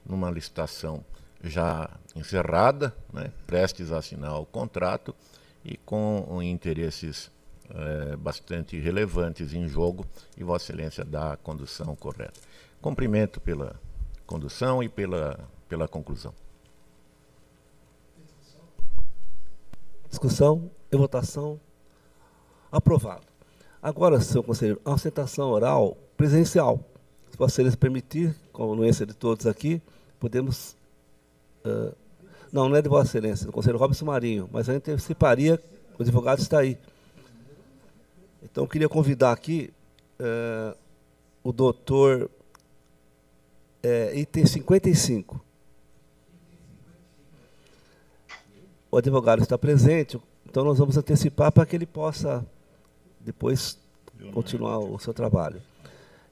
[0.06, 1.04] numa licitação
[1.44, 5.14] já encerrada, né, prestes a assinar o contrato
[5.64, 7.30] e com interesses
[7.70, 10.06] é, bastante relevantes em jogo
[10.36, 12.40] e Vossa Excelência dá a condução correta.
[12.80, 13.80] Cumprimento pela
[14.26, 15.38] condução e pela,
[15.68, 16.34] pela conclusão.
[20.08, 21.58] Discussão e votação.
[22.70, 23.26] Aprovado.
[23.82, 26.80] Agora, senhor conselheiro, a sustentação oral presencial.
[27.30, 29.82] Se Vossa Excelência permitir, com a anuência de todos aqui,
[30.18, 30.76] podemos.
[31.64, 31.94] Uh,
[32.52, 35.60] não, não é de Vossa Excelência, do conselheiro Robson Marinho, mas a gente anteciparia,
[35.98, 36.78] o advogado está aí.
[38.42, 39.72] Então, eu queria convidar aqui
[40.20, 40.76] uh,
[41.42, 42.30] o doutor
[43.82, 45.44] é, item 55.
[48.90, 52.46] O advogado está presente, então nós vamos antecipar para que ele possa
[53.20, 53.78] depois
[54.32, 55.60] continuar o seu trabalho.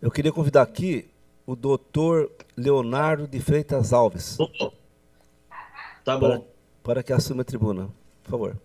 [0.00, 1.08] Eu queria convidar aqui
[1.46, 4.38] o doutor Leonardo de Freitas Alves.
[6.04, 6.28] Tá bom.
[6.28, 6.42] Para,
[6.82, 7.88] para que assuma a tribuna.
[8.22, 8.56] Por favor.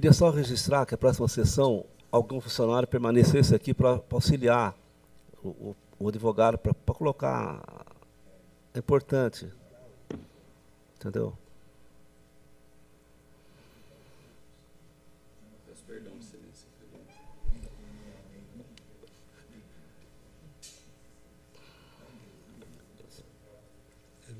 [0.00, 4.74] Queria só registrar que a próxima sessão algum funcionário permanecesse aqui para auxiliar
[5.44, 7.60] o, o, o advogado, para colocar.
[8.72, 9.46] É importante.
[10.96, 11.36] Entendeu?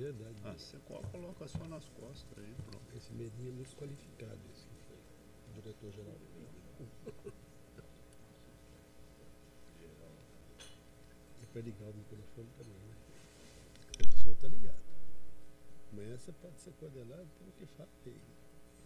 [0.00, 0.36] verdade.
[0.44, 0.78] Ah, você
[1.12, 2.96] coloca só nas costas aí, pronto.
[2.96, 4.59] Esse medinho é muito qualificado, esse
[5.70, 6.16] diretor-geral.
[11.40, 12.94] E para ligar o microfone também, né?
[14.06, 14.82] O senhor tá ligado.
[15.92, 18.20] Amanhã você pode ser coordenado pelo que falei.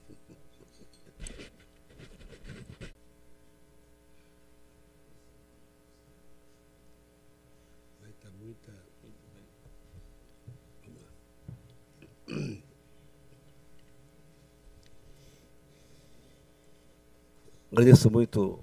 [8.01, 8.84] Vai estar tá muita
[17.77, 18.61] Agradeço muito,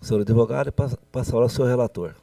[0.00, 2.14] senhor advogado, e passo a palavra ao senhor relator.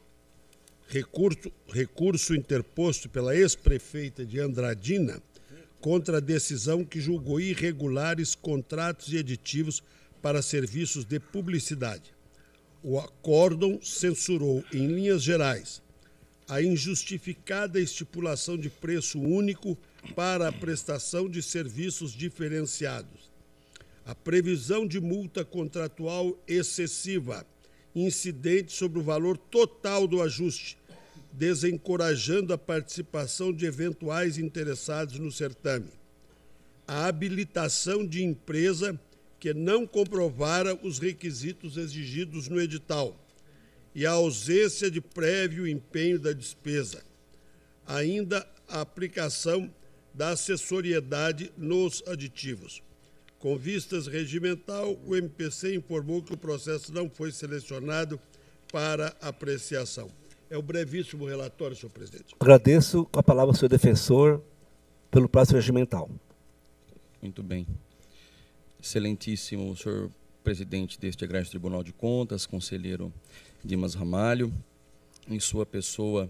[0.88, 5.22] Recurso, recurso interposto pela ex-prefeita de Andradina
[5.82, 9.82] contra a decisão que julgou irregulares contratos e aditivos
[10.22, 12.10] para serviços de publicidade.
[12.82, 15.82] O acórdão censurou, em linhas gerais,
[16.48, 19.76] a injustificada estipulação de preço único
[20.16, 23.27] para a prestação de serviços diferenciados,
[24.08, 27.46] a previsão de multa contratual excessiva,
[27.94, 30.78] incidente sobre o valor total do ajuste,
[31.30, 35.90] desencorajando a participação de eventuais interessados no certame,
[36.86, 38.98] a habilitação de empresa
[39.38, 43.14] que não comprovara os requisitos exigidos no edital
[43.94, 47.04] e a ausência de prévio empenho da despesa.
[47.86, 49.70] Ainda a aplicação
[50.14, 52.87] da assessoriedade nos aditivos.
[53.38, 58.18] Com vistas regimental, o MPC informou que o processo não foi selecionado
[58.72, 60.10] para apreciação.
[60.50, 62.34] É o brevíssimo relatório, senhor presidente.
[62.40, 64.42] Agradeço com a palavra ao senhor defensor
[65.10, 66.10] pelo prazo regimental.
[67.22, 67.66] Muito bem.
[68.82, 70.10] Excelentíssimo senhor
[70.42, 73.12] presidente deste Egresso Tribunal de Contas, conselheiro
[73.64, 74.52] Dimas Ramalho,
[75.28, 76.28] em sua pessoa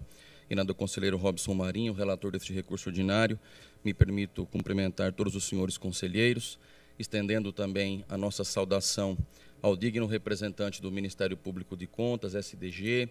[0.49, 3.39] e na do conselheiro Robson Marinho, relator deste recurso ordinário,
[3.83, 6.59] me permito cumprimentar todos os senhores conselheiros,
[6.99, 9.17] estendendo também a nossa saudação
[9.61, 13.09] ao digno representante do Ministério Público de Contas, SDG,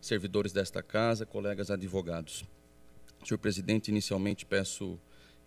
[0.00, 2.44] servidores desta casa, colegas advogados.
[3.24, 4.98] Senhor presidente, inicialmente peço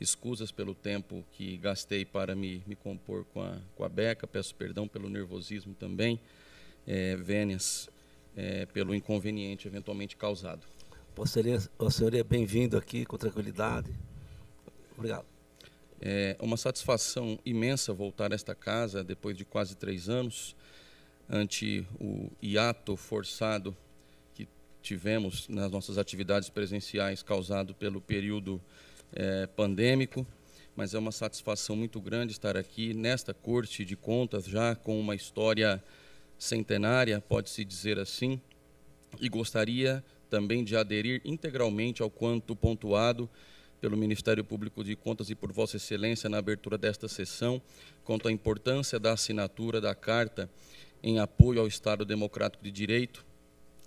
[0.01, 4.55] escusas pelo tempo que gastei para me, me compor com a, com a beca, peço
[4.55, 6.19] perdão pelo nervosismo também,
[6.85, 7.89] é, vênias
[8.35, 10.65] é, pelo inconveniente eventualmente causado.
[11.79, 13.91] O senhor é bem-vindo aqui com tranquilidade.
[14.95, 15.36] Obrigado.
[15.99, 20.55] É uma satisfação imensa voltar a esta casa depois de quase três anos,
[21.29, 23.75] ante o hiato forçado
[24.33, 24.47] que
[24.81, 28.61] tivemos nas nossas atividades presenciais causado pelo período
[29.13, 30.25] é, pandêmico,
[30.75, 35.15] mas é uma satisfação muito grande estar aqui nesta corte de contas, já com uma
[35.15, 35.83] história
[36.37, 38.39] centenária, pode-se dizer assim,
[39.19, 43.27] e gostaria também de aderir integralmente ao quanto pontuado
[43.79, 47.61] pelo Ministério Público de Contas e por Vossa Excelência na abertura desta sessão,
[48.03, 50.49] quanto à importância da assinatura da Carta
[51.03, 53.25] em apoio ao Estado Democrático de Direito.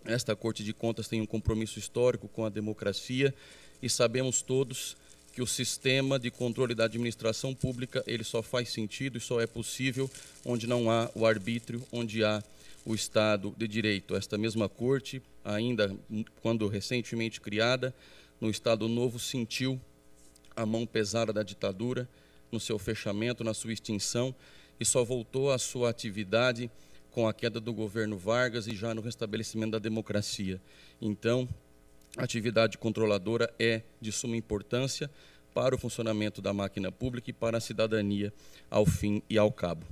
[0.05, 3.35] Esta Corte de Contas tem um compromisso histórico com a democracia
[3.83, 4.97] e sabemos todos
[5.33, 9.47] que o sistema de controle da administração pública ele só faz sentido e só é
[9.47, 10.11] possível
[10.45, 12.43] onde não há o arbítrio, onde há
[12.85, 14.17] o Estado de Direito.
[14.17, 15.95] Esta mesma corte, ainda
[16.43, 17.95] quando recentemente criada,
[18.41, 19.81] no Estado Novo, sentiu
[20.57, 22.09] a mão pesada da ditadura
[22.51, 24.35] no seu fechamento, na sua extinção,
[24.79, 26.71] e só voltou à sua atividade
[27.11, 30.61] com a queda do governo Vargas e já no restabelecimento da democracia.
[31.01, 31.49] Então,
[32.17, 35.11] a atividade controladora é de suma importância
[35.53, 38.33] para o funcionamento da máquina pública e para a cidadania
[38.71, 39.87] ao fim e ao cabo.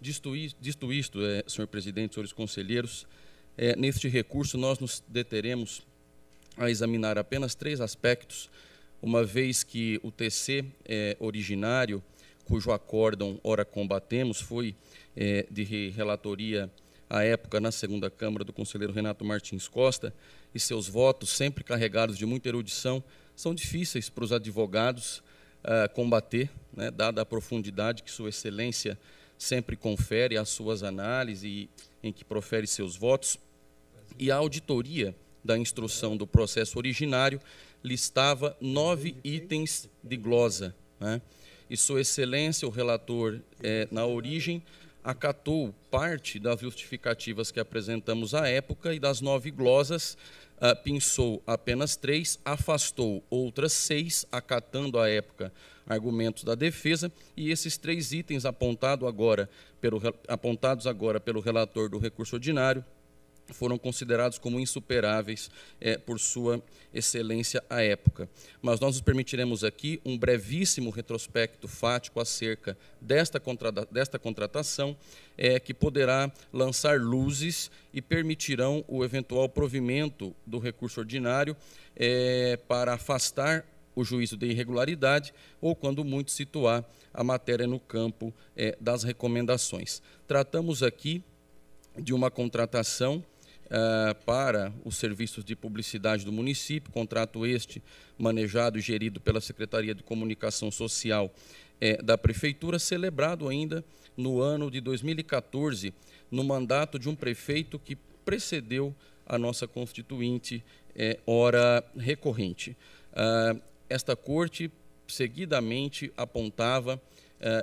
[0.00, 3.06] Disto, isto, é, senhor presidente, senhores conselheiros,
[3.56, 5.82] é, neste recurso nós nos deteremos
[6.60, 8.50] a examinar apenas três aspectos,
[9.00, 12.02] uma vez que o TC é, originário,
[12.44, 14.76] cujo acórdão ora combatemos, foi
[15.16, 16.70] é, de relatoria
[17.08, 20.12] à época na segunda Câmara do conselheiro Renato Martins Costa,
[20.54, 23.02] e seus votos, sempre carregados de muita erudição,
[23.34, 25.22] são difíceis para os advogados
[25.64, 28.98] uh, combater, né, dada a profundidade que Sua Excelência
[29.38, 31.70] sempre confere às suas análises e
[32.02, 33.38] em que profere seus votos.
[34.18, 35.14] E a auditoria
[35.44, 37.40] da instrução do processo originário
[37.82, 40.74] listava nove itens de glosa.
[40.98, 41.20] Né?
[41.68, 44.62] E Sua Excelência, o relator, eh, na origem,
[45.02, 50.16] acatou parte das justificativas que apresentamos à época e das nove glosas,
[50.58, 55.52] uh, pensou apenas três, afastou outras seis, acatando à época
[55.86, 59.48] argumentos da defesa, e esses três itens apontado agora
[59.80, 62.84] pelo, apontados agora pelo relator do recurso ordinário
[63.54, 65.50] foram considerados como insuperáveis
[65.80, 66.62] é, por sua
[66.92, 68.28] excelência à época.
[68.60, 73.40] Mas nós nos permitiremos aqui um brevíssimo retrospecto fático acerca desta,
[73.90, 74.96] desta contratação,
[75.36, 81.56] é, que poderá lançar luzes e permitirão o eventual provimento do recurso ordinário
[81.96, 83.64] é, para afastar
[83.94, 88.32] o juízo de irregularidade ou, quando muito, situar a matéria no campo
[88.80, 90.00] das recomendações.
[90.28, 91.24] Tratamos aqui
[91.98, 93.22] de uma contratação
[93.70, 97.82] uh, para os serviços de publicidade do município, contrato este
[98.18, 103.84] manejado e gerido pela Secretaria de Comunicação Social uh, da Prefeitura, celebrado ainda
[104.16, 105.94] no ano de 2014,
[106.30, 108.94] no mandato de um prefeito que precedeu
[109.24, 112.76] a nossa constituinte uh, hora recorrente.
[113.88, 114.70] esta corte
[115.06, 117.00] seguidamente apontava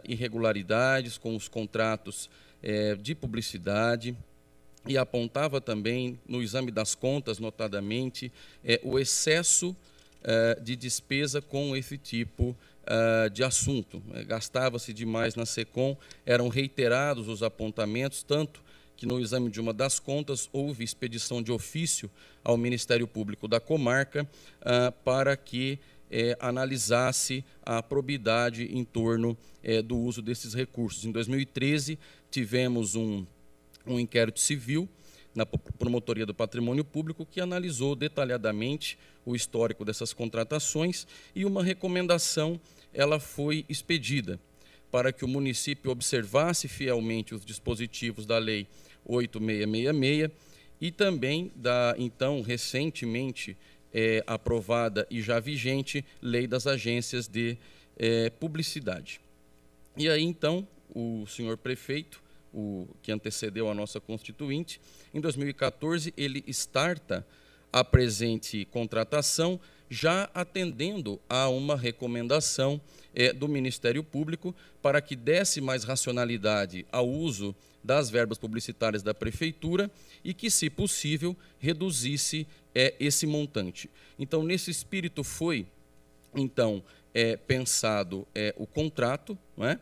[0.06, 2.30] irregularidades com os contratos
[3.00, 4.18] de publicidade,
[4.88, 8.32] e apontava também no exame das contas, notadamente,
[8.64, 9.76] é, o excesso
[10.24, 12.56] é, de despesa com esse tipo
[12.86, 14.02] é, de assunto.
[14.14, 15.96] É, gastava-se demais na SECOM,
[16.26, 18.62] eram reiterados os apontamentos, tanto
[18.96, 22.10] que no exame de uma das contas houve expedição de ofício
[22.44, 24.28] ao Ministério Público da comarca
[24.62, 25.78] ah, para que
[26.10, 31.06] é, analisasse a probidade em torno é, do uso desses recursos.
[31.06, 32.00] Em 2013,
[32.32, 33.26] tivemos um
[33.88, 34.88] um inquérito civil
[35.34, 41.06] na Promotoria do Patrimônio Público que analisou detalhadamente o histórico dessas contratações
[41.36, 42.60] e uma recomendação
[42.94, 44.40] ela foi expedida
[44.90, 48.68] para que o município observasse fielmente os dispositivos da Lei
[49.06, 50.32] 8666
[50.80, 53.58] e também da então recentemente
[53.94, 57.58] é, aprovada e já vigente Lei das Agências de
[57.98, 59.20] é, Publicidade.
[59.96, 62.22] E aí então o senhor prefeito
[62.58, 64.82] o que antecedeu a nossa constituinte.
[65.14, 67.24] Em 2014, ele starta
[67.72, 72.82] a presente contratação, já atendendo a uma recomendação
[73.14, 79.14] é, do Ministério Público para que desse mais racionalidade ao uso das verbas publicitárias da
[79.14, 79.90] Prefeitura
[80.24, 83.88] e que, se possível, reduzisse é, esse montante.
[84.18, 85.68] Então, nesse espírito foi,
[86.36, 89.80] então, é, pensado é, o contrato, não é?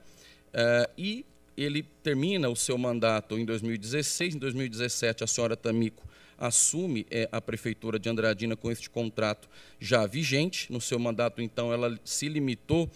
[0.53, 1.26] é e
[1.57, 4.36] ele termina o seu mandato em 2016.
[4.36, 6.06] Em 2017, a senhora Tamico
[6.38, 9.49] assume é, a prefeitura de Andradina com este contrato
[9.80, 10.72] já vigente.
[10.72, 12.90] No seu mandato, então, ela se limitou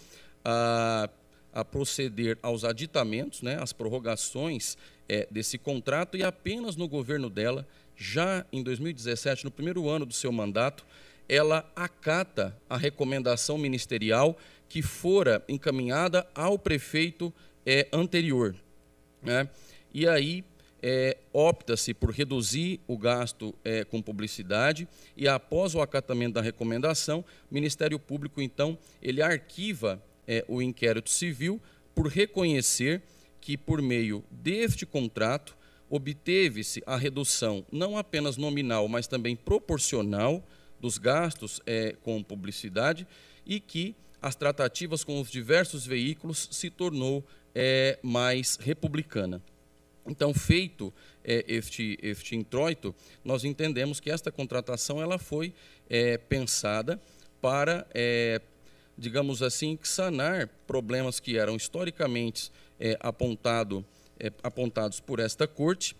[0.43, 1.09] a,
[1.53, 4.77] a proceder aos aditamentos, né, às prorrogações
[5.07, 10.13] é, desse contrato, e apenas no governo dela, já em 2017, no primeiro ano do
[10.13, 10.85] seu mandato,
[11.27, 14.37] ela acata a recomendação ministerial
[14.67, 17.33] que fora encaminhada ao prefeito
[17.65, 18.55] é, anterior.
[19.21, 19.49] Né?
[19.93, 20.43] E aí
[20.81, 27.23] é, opta-se por reduzir o gasto é, com publicidade e, após o acatamento da recomendação,
[27.49, 31.61] o Ministério Público, então, ele arquiva é, o inquérito civil
[31.93, 33.01] por reconhecer
[33.41, 35.57] que, por meio deste contrato,
[35.89, 40.43] obteve-se a redução não apenas nominal, mas também proporcional
[40.79, 43.07] dos gastos é, com publicidade
[43.45, 49.41] e que as tratativas com os diversos veículos se tornou é, mais republicana.
[50.05, 50.93] Então, feito
[51.23, 55.53] é, este, este introito, nós entendemos que esta contratação ela foi
[55.89, 56.99] é, pensada
[57.41, 58.41] para, é,
[58.97, 63.85] digamos assim, sanar problemas que eram historicamente é, apontado,
[64.19, 65.95] é, apontados por esta corte,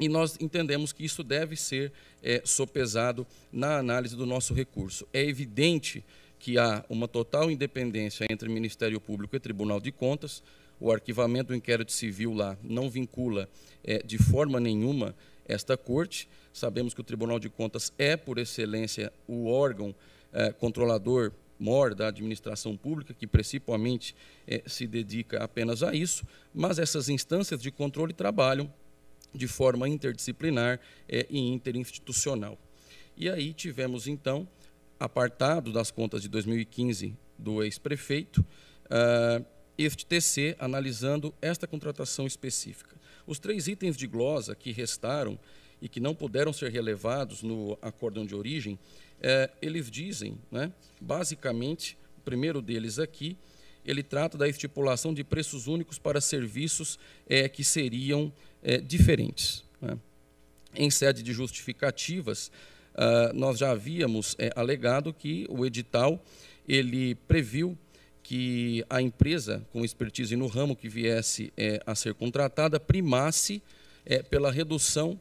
[0.00, 1.92] e nós entendemos que isso deve ser
[2.22, 5.06] é, sopesado na análise do nosso recurso.
[5.12, 6.04] É evidente
[6.38, 10.42] que há uma total independência entre Ministério Público e Tribunal de Contas,
[10.80, 13.48] o arquivamento do inquérito civil lá não vincula
[13.82, 15.14] é, de forma nenhuma
[15.46, 16.28] esta corte.
[16.52, 19.94] Sabemos que o Tribunal de Contas é, por excelência, o órgão
[20.32, 24.14] é, controlador mor da administração pública, que principalmente
[24.46, 26.24] é, se dedica apenas a isso,
[26.54, 28.72] mas essas instâncias de controle trabalham
[29.34, 32.56] de forma interdisciplinar é, e interinstitucional.
[33.16, 34.46] E aí tivemos, então,
[34.98, 38.44] apartado das contas de 2015 do ex-prefeito,
[38.86, 39.44] uh,
[39.78, 42.96] este TC analisando esta contratação específica.
[43.26, 45.38] Os três itens de glosa que restaram
[45.80, 48.78] e que não puderam ser relevados no acórdão de origem,
[49.20, 53.36] é, eles dizem, né, basicamente, o primeiro deles aqui,
[53.84, 56.98] ele trata da estipulação de preços únicos para serviços
[57.28, 58.32] é, que seriam
[58.62, 59.64] é, diferentes.
[59.80, 59.96] Né.
[60.74, 62.50] Em sede de justificativas,
[62.94, 66.22] uh, nós já havíamos alegado que o edital
[66.68, 67.76] ele previu
[68.28, 73.62] que a empresa com expertise no ramo que viesse é, a ser contratada primasse
[74.04, 75.18] é, pela redução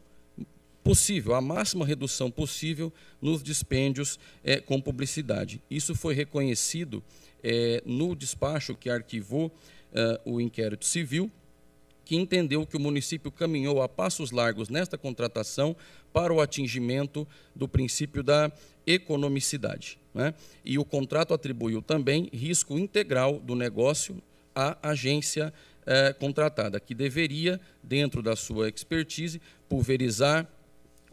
[0.84, 5.62] possível, a máxima redução possível nos dispêndios é, com publicidade.
[5.72, 7.02] Isso foi reconhecido
[7.42, 9.54] é, no despacho que arquivou
[9.94, 11.32] é, o inquérito civil,
[12.04, 15.78] que entendeu que o município caminhou a passos largos nesta contratação
[16.12, 17.26] para o atingimento
[17.56, 18.52] do princípio da
[18.86, 19.98] economicidade.
[20.18, 20.34] Né?
[20.66, 24.20] E o contrato atribuiu também risco integral do negócio
[24.56, 25.54] à agência
[25.86, 29.40] eh, contratada, que deveria, dentro da sua expertise,
[29.70, 30.48] pulverizar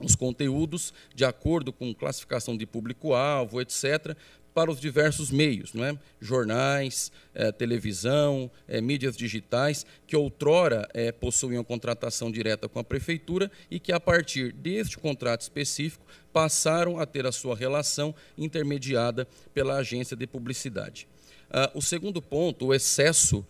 [0.01, 4.17] os conteúdos de acordo com classificação de público-alvo, etc.,
[4.55, 5.99] para os diversos meios, não é?
[6.21, 13.51] jornais, eh, televisão, eh, mídias digitais, que outrora eh, possuíam contratação direta com a prefeitura
[13.69, 19.77] e que, a partir deste contrato específico, passaram a ter a sua relação intermediada pela
[19.77, 21.09] agência de publicidade.
[21.51, 23.45] Ah, o segundo ponto, o excesso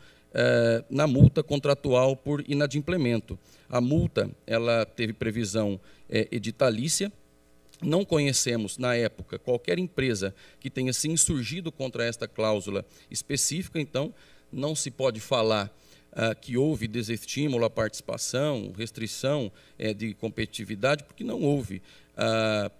[0.91, 3.39] na multa contratual por inadimplemento.
[3.69, 5.79] A multa ela teve previsão
[6.11, 7.13] editalícia,
[7.85, 14.15] não conhecemos, na época, qualquer empresa que tenha se insurgido contra esta cláusula específica, então
[14.51, 15.73] não se pode falar
[16.13, 21.83] ah, que houve desestímulo à participação, restrição eh, de competitividade, porque não houve
[22.17, 22.71] ah,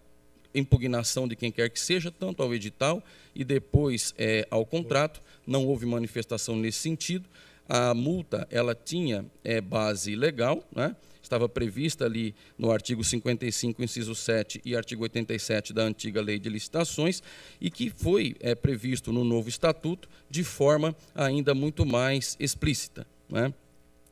[0.55, 3.03] impugnação de quem quer que seja, tanto ao edital
[3.35, 7.29] e depois eh, ao contrato, não houve manifestação nesse sentido.
[7.69, 10.95] A multa ela tinha eh, base legal, né?
[11.25, 16.49] Estava prevista ali no artigo 55, inciso 7 e artigo 87 da antiga lei de
[16.49, 17.23] licitações
[17.61, 23.07] e que foi é, previsto no novo estatuto de forma ainda muito mais explícita.
[23.29, 23.53] Né?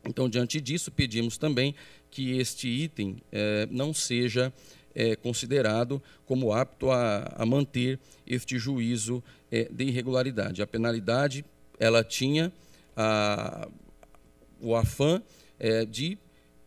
[0.05, 1.75] Então, diante disso, pedimos também
[2.11, 4.53] que este item é, não seja
[4.95, 10.63] é, considerado como apto a, a manter este juízo é, de irregularidade.
[10.63, 11.45] A penalidade
[11.79, 12.53] ela tinha
[12.97, 13.69] a,
[14.61, 15.23] o afã
[15.59, 16.19] é, de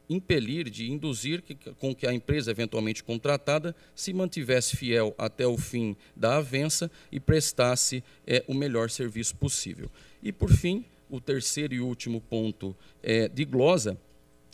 [0.10, 5.58] impelir, de induzir que, com que a empresa eventualmente contratada se mantivesse fiel até o
[5.58, 9.90] fim da avença e prestasse é, o melhor serviço possível.
[10.22, 13.98] E, por fim, o terceiro e último ponto é, de glosa,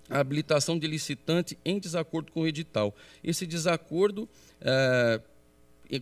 [0.10, 2.94] a habilitação de licitante em desacordo com o edital.
[3.24, 4.28] Esse desacordo
[4.60, 5.22] é,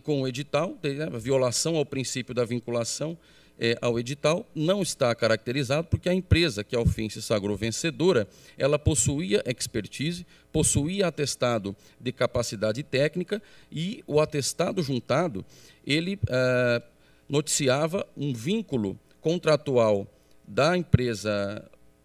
[0.02, 3.16] com o edital, né, a violação ao princípio da vinculação
[3.60, 8.26] é, ao edital não está caracterizado porque a empresa que ao fim se sagrou vencedora,
[8.56, 15.44] ela possuía expertise, possuía atestado de capacidade técnica e o atestado juntado
[15.86, 16.82] ele é,
[17.28, 20.06] noticiava um vínculo contratual
[20.48, 21.62] da empresa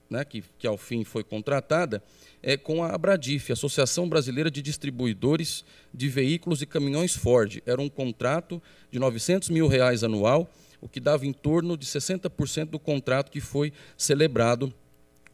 [0.10, 2.03] né, que, que ao fim foi contratada
[2.44, 5.64] é, com a Abradif, Associação Brasileira de Distribuidores
[5.94, 7.60] de Veículos e Caminhões Ford.
[7.65, 8.61] Era um contrato
[8.91, 10.48] de 900 mil reais anual
[10.86, 14.72] o que dava em torno de 60% do contrato que foi celebrado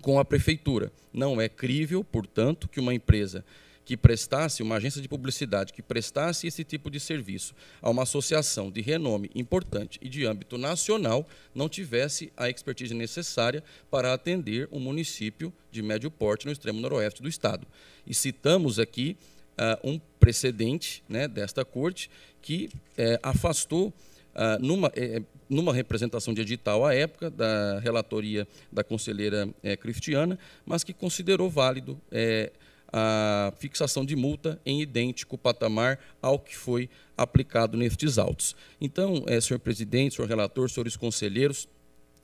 [0.01, 0.89] com a prefeitura.
[1.11, 3.43] Não é crível, portanto, que uma empresa
[3.83, 8.71] que prestasse, uma agência de publicidade que prestasse esse tipo de serviço a uma associação
[8.71, 14.79] de renome importante e de âmbito nacional não tivesse a expertise necessária para atender um
[14.79, 17.67] município de médio porte no extremo noroeste do estado.
[18.07, 19.17] E citamos aqui
[19.57, 22.09] uh, um precedente né, desta corte
[22.41, 23.93] que uh, afastou,
[24.35, 30.39] uh, numa, eh, numa representação de edital à época, da relatoria da conselheira eh, cristiana,
[30.65, 32.51] mas que considerou válido eh,
[32.91, 38.55] a fixação de multa em idêntico patamar ao que foi aplicado nestes autos.
[38.79, 41.67] Então, eh, senhor presidente, senhor relator, senhores conselheiros,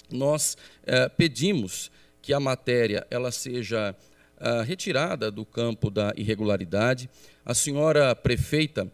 [0.10, 0.56] nós
[1.18, 3.94] pedimos que a matéria ela seja
[4.40, 7.10] ah, retirada do campo da irregularidade.
[7.44, 8.90] A senhora prefeita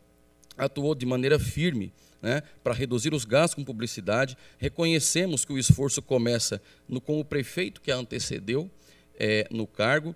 [0.58, 1.94] atuou de maneira firme
[2.24, 4.36] né, para reduzir os gastos com publicidade.
[4.58, 8.72] Reconhecemos que o esforço começa no, com o prefeito que a antecedeu
[9.20, 10.16] é, no cargo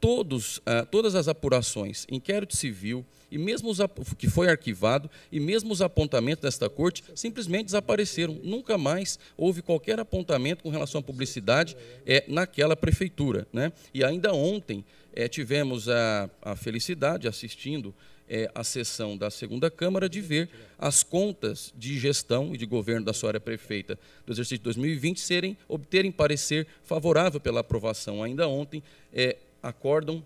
[0.00, 3.78] todos, ah, todas as apurações, inquérito civil, e mesmo os,
[4.18, 8.40] que foi arquivado, e mesmo os apontamentos desta corte simplesmente desapareceram.
[8.42, 11.76] Nunca mais houve qualquer apontamento com relação à publicidade
[12.06, 13.46] é, naquela prefeitura.
[13.52, 13.72] Né?
[13.92, 17.94] E ainda ontem é, tivemos a, a felicidade, assistindo
[18.30, 20.48] é, a sessão da segunda Câmara, de ver
[20.78, 25.58] as contas de gestão e de governo da senhora prefeita do exercício de 2020 serem,
[25.68, 28.82] obterem parecer favorável pela aprovação ainda ontem.
[29.12, 30.24] É, acórdão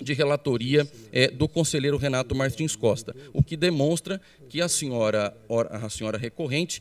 [0.00, 5.36] de relatoria é, do conselheiro Renato Martins Costa, o que demonstra que a senhora,
[5.70, 6.80] a senhora recorrente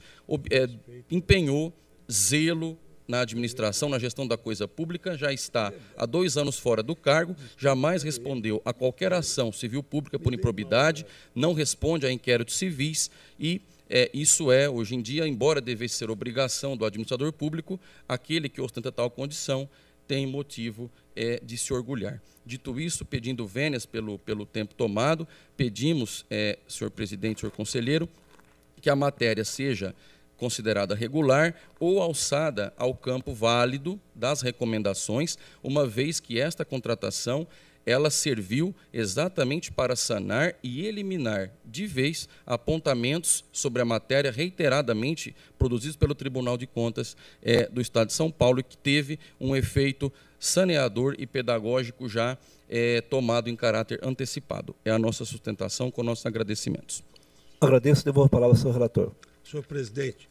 [0.51, 0.69] é,
[1.09, 1.73] empenhou
[2.11, 2.77] zelo
[3.07, 7.35] na administração, na gestão da coisa pública, já está há dois anos fora do cargo,
[7.57, 13.09] jamais respondeu a qualquer ação civil pública por improbidade, não responde a inquéritos civis
[13.39, 18.49] e é, isso é, hoje em dia, embora devesse ser obrigação do administrador público, aquele
[18.49, 19.69] que ostenta tal condição
[20.07, 22.21] tem motivo é, de se orgulhar.
[22.45, 28.07] Dito isso, pedindo vênias pelo, pelo tempo tomado, pedimos, é, senhor presidente, senhor conselheiro,
[28.81, 29.95] que a matéria seja
[30.37, 37.47] considerada regular ou alçada ao campo válido das recomendações, uma vez que esta contratação
[37.87, 45.95] ela serviu exatamente para sanar e eliminar de vez apontamentos sobre a matéria reiteradamente produzidos
[45.95, 50.11] pelo Tribunal de Contas é, do Estado de São Paulo e que teve um efeito
[50.37, 52.37] saneador e pedagógico já
[52.69, 54.75] é, tomado em caráter antecipado.
[54.83, 57.01] É a nossa sustentação com nossos agradecimentos.
[57.61, 59.13] Agradeço, devolvo a palavra ao senhor relator.
[59.49, 60.29] Senhor presidente,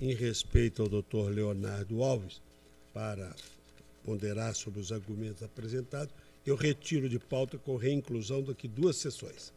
[0.00, 2.42] em respeito ao doutor Leonardo Alves,
[2.92, 3.32] para
[4.04, 6.12] ponderar sobre os argumentos apresentados,
[6.44, 9.52] eu retiro de pauta com reinclusão daqui duas sessões.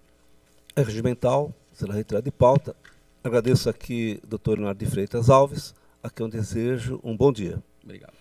[0.76, 2.76] É regimental, será retirado de pauta.
[3.24, 5.74] Agradeço aqui, doutor Leonardo de Freitas Alves,
[6.04, 7.64] a quem é eu desejo um bom dia.
[7.84, 8.14] Obrigado.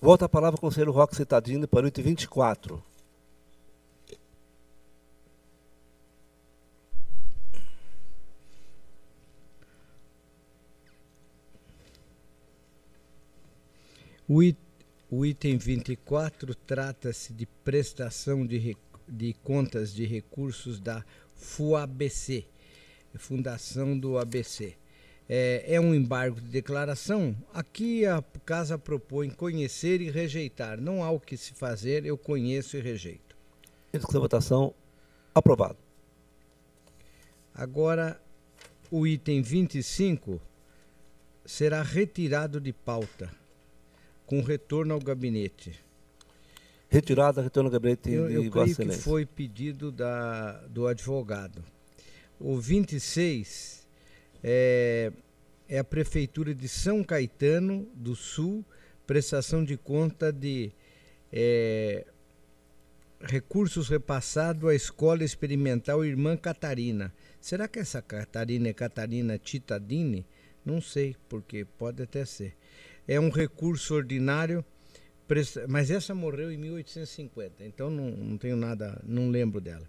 [0.00, 2.82] Volta a palavra ao conselheiro Roque Citadini para o item 24.
[14.28, 14.68] O item
[15.10, 18.76] o item 24 trata-se de prestação de,
[19.08, 21.02] de contas de recursos da
[21.34, 22.44] FUABC,
[23.16, 24.76] Fundação do ABC.
[25.26, 27.34] É, é, um embargo de declaração.
[27.54, 30.78] Aqui a casa propõe conhecer e rejeitar.
[30.78, 33.34] Não há o que se fazer, eu conheço e rejeito.
[33.92, 34.74] Execução votação.
[35.34, 35.78] Aprovado.
[37.54, 38.20] Agora,
[38.90, 40.38] o item 25
[41.46, 43.37] será retirado de pauta
[44.28, 45.82] com retorno ao gabinete.
[46.86, 51.64] Retirada, retorno ao gabinete eu, de eu creio que foi pedido da, do advogado.
[52.38, 53.88] O 26
[54.44, 55.10] é,
[55.66, 58.62] é a Prefeitura de São Caetano do Sul,
[59.06, 60.72] prestação de conta de
[61.32, 62.04] é,
[63.22, 67.14] recursos repassados à Escola Experimental Irmã Catarina.
[67.40, 70.26] Será que essa Catarina é Catarina Titadini?
[70.66, 72.54] Não sei, porque pode até ser
[73.08, 74.62] é um recurso ordinário,
[75.66, 79.88] mas essa morreu em 1850, então não, não tenho nada, não lembro dela.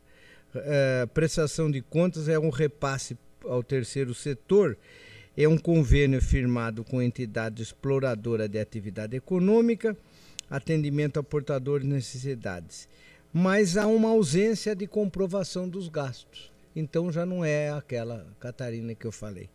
[0.56, 4.78] É, prestação de contas é um repasse ao terceiro setor,
[5.38, 9.96] é um convênio firmado com entidade exploradora de atividade econômica,
[10.50, 12.88] atendimento a portadores de necessidades.
[13.32, 16.52] Mas há uma ausência de comprovação dos gastos.
[16.76, 19.50] Então já não é aquela Catarina que eu falei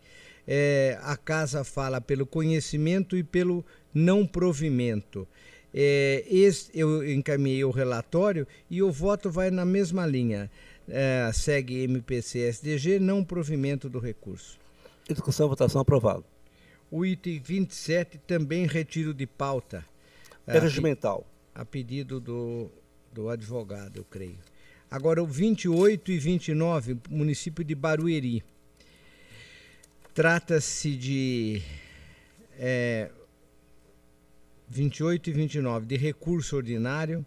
[0.47, 5.27] é, a casa fala pelo conhecimento e pelo não provimento.
[5.73, 10.51] É, esse, eu encaminhei o relatório e o voto vai na mesma linha.
[10.89, 14.59] É, segue MPC-SDG, não provimento do recurso.
[15.09, 16.25] Discussão, votação aprovado.
[16.91, 19.85] O item 27 também retiro de pauta.
[20.47, 21.27] É regimental.
[21.55, 22.71] A pedido do,
[23.13, 24.39] do advogado, eu creio.
[24.91, 28.45] Agora, o 28 e 29, município de Barueri.
[30.15, 31.61] Trata-se de
[32.57, 33.11] é,
[34.69, 37.27] 28 e 29, de recurso ordinário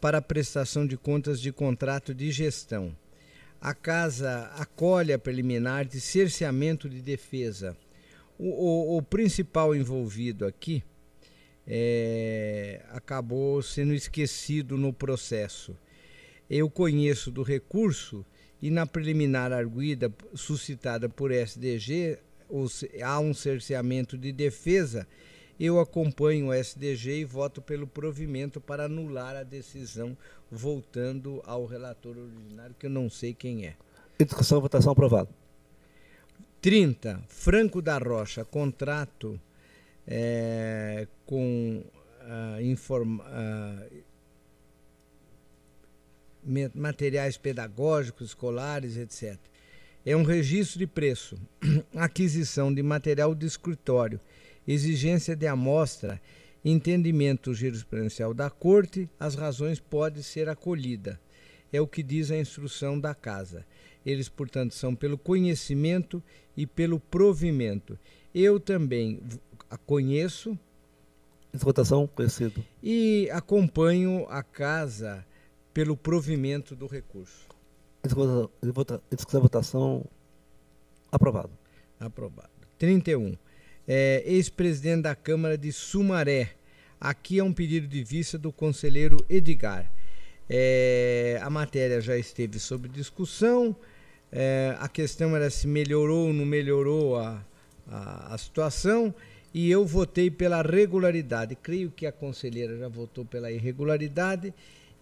[0.00, 2.96] para prestação de contas de contrato de gestão.
[3.60, 7.76] A casa acolhe a preliminar de cerceamento de defesa.
[8.38, 10.82] O, o, o principal envolvido aqui
[11.66, 15.76] é, acabou sendo esquecido no processo.
[16.48, 18.24] Eu conheço do recurso
[18.60, 22.18] e na preliminar arguida suscitada por SDG,
[23.02, 25.06] há um cerceamento de defesa
[25.58, 30.16] eu acompanho o SDG e voto pelo provimento para anular a decisão,
[30.48, 33.74] voltando ao relator originário, que eu não sei quem é.
[34.20, 35.28] Em discussão, votação aprovada.
[36.60, 37.22] 30.
[37.26, 39.40] Franco da Rocha, contrato
[40.06, 41.82] é, com
[42.22, 43.96] uh, informa, uh,
[46.74, 49.38] materiais pedagógicos, escolares, etc.
[50.04, 51.38] É um registro de preço,
[51.94, 54.20] aquisição de material de escritório
[54.68, 56.20] exigência de amostra,
[56.62, 61.18] entendimento jurisprudencial da Corte, as razões podem ser acolhida.
[61.72, 63.64] É o que diz a instrução da Casa.
[64.04, 66.22] Eles, portanto, são pelo conhecimento
[66.54, 67.98] e pelo provimento.
[68.34, 69.20] Eu também
[69.70, 70.58] a conheço.
[71.52, 72.62] Votação conhecido.
[72.82, 75.24] E acompanho a Casa
[75.78, 77.46] pelo provimento do recurso.
[78.02, 80.04] Discussão, votação
[81.12, 81.52] aprovado.
[82.00, 82.50] Aprovado.
[82.76, 83.36] 31
[83.86, 86.56] é, ex-presidente da Câmara de Sumaré.
[87.00, 89.88] Aqui é um pedido de vista do conselheiro Edgar.
[90.50, 93.76] É, a matéria já esteve sob discussão.
[94.32, 97.40] É, a questão era se melhorou ou não melhorou a,
[97.86, 99.14] a, a, situação.
[99.54, 101.54] E eu votei pela regularidade.
[101.54, 104.52] Creio que a conselheira já votou pela irregularidade.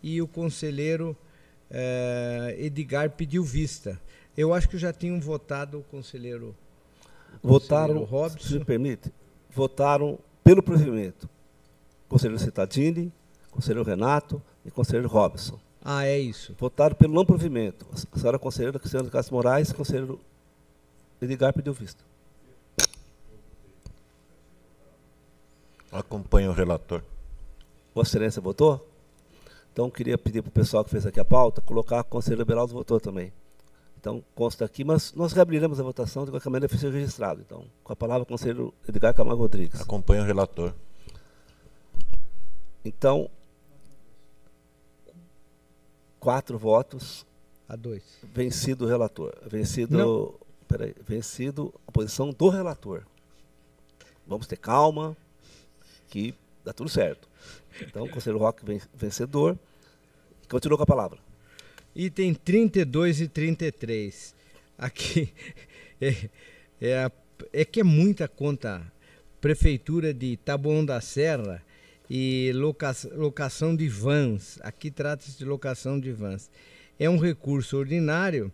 [0.02, 1.16] E o conselheiro
[1.70, 4.01] é, Edgar pediu vista.
[4.36, 6.55] Eu acho que já tinham votado o conselheiro
[7.43, 8.06] votaram,
[8.39, 9.12] se me permite,
[9.51, 11.28] votaram pelo provimento.
[12.09, 13.12] Conselheiro Citadini,
[13.51, 15.59] conselheiro Renato e conselheiro Robson.
[15.82, 16.55] Ah, é isso.
[16.59, 17.86] Votaram pelo não provimento.
[18.12, 20.20] A senhora conselheira Cristiano Castro Moraes e conselheiro
[21.20, 22.05] Edgar pediu vista.
[25.90, 27.02] Acompanho o relator.
[27.94, 28.86] Vossa Excelência votou?
[29.77, 32.73] Então, queria pedir para o pessoal que fez aqui a pauta colocar o conselheiro Beraldo
[32.73, 33.31] votou também.
[34.01, 37.43] Então, consta aqui, mas nós reabriremos a votação de qualquer maneira, foi registrado.
[37.43, 39.78] Então, com a palavra, o conselheiro Edgar Camargo Rodrigues.
[39.78, 40.73] Acompanho o relator.
[42.82, 43.28] Então,
[46.19, 47.27] quatro votos.
[47.69, 48.03] A dois.
[48.23, 49.35] Vencido o relator.
[49.47, 49.94] Vencido.
[49.94, 50.35] Não.
[50.66, 53.03] Peraí, vencido a posição do relator.
[54.27, 55.15] Vamos ter calma,
[56.09, 56.35] que
[56.65, 57.28] dá tudo certo.
[57.82, 58.62] Então, o conselheiro Roque
[58.94, 59.59] vencedor.
[60.48, 61.27] Continua com a palavra
[61.97, 64.35] item 32 e 33.
[64.77, 65.32] Aqui
[66.01, 66.28] é,
[66.81, 67.11] é,
[67.53, 68.93] é que é muita conta.
[69.40, 71.62] Prefeitura de Taboão da Serra
[72.11, 74.59] e loca, locação de vans.
[74.62, 76.51] Aqui trata-se de locação de vans.
[76.98, 78.53] É um recurso ordinário.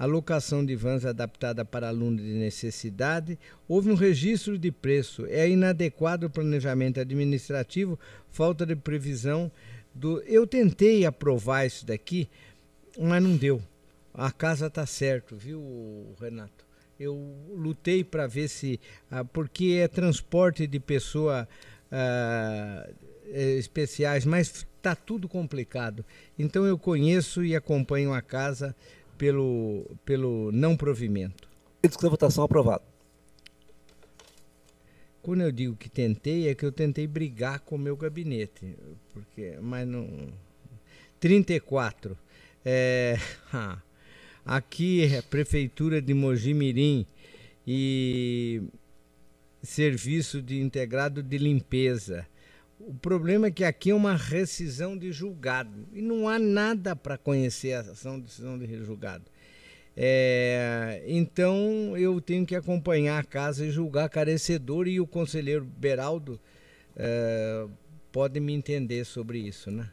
[0.00, 3.38] A locação de vans adaptada para alunos de necessidade.
[3.68, 5.26] Houve um registro de preço.
[5.26, 8.00] É inadequado o planejamento administrativo,
[8.30, 9.52] falta de previsão
[9.94, 10.22] do.
[10.22, 12.30] Eu tentei aprovar isso daqui,
[12.98, 13.62] mas não deu.
[14.14, 16.64] A casa tá certo, viu, Renato?
[16.98, 18.80] Eu lutei para ver se.
[19.10, 21.46] Ah, porque é transporte de pessoa
[21.92, 22.88] ah,
[23.26, 26.06] especiais, mas tá tudo complicado.
[26.38, 28.74] Então eu conheço e acompanho a casa
[29.20, 31.46] pelo, pelo não provimento.
[31.84, 32.82] Discussão a votação aprovado.
[35.20, 38.74] Quando eu digo que tentei, é que eu tentei brigar com o meu gabinete.
[39.12, 40.08] Porque, mas não.
[41.20, 42.16] 34.
[42.64, 43.18] É,
[44.42, 47.06] aqui é a Prefeitura de Mojimirim
[47.66, 48.62] e
[49.62, 52.26] Serviço de Integrado de Limpeza.
[52.80, 57.18] O problema é que aqui é uma rescisão de julgado e não há nada para
[57.18, 59.24] conhecer a ação de decisão de julgado.
[59.94, 66.40] É, então eu tenho que acompanhar a casa e julgar carecedor e o conselheiro Beraldo
[66.96, 67.66] é,
[68.10, 69.90] pode me entender sobre isso, né?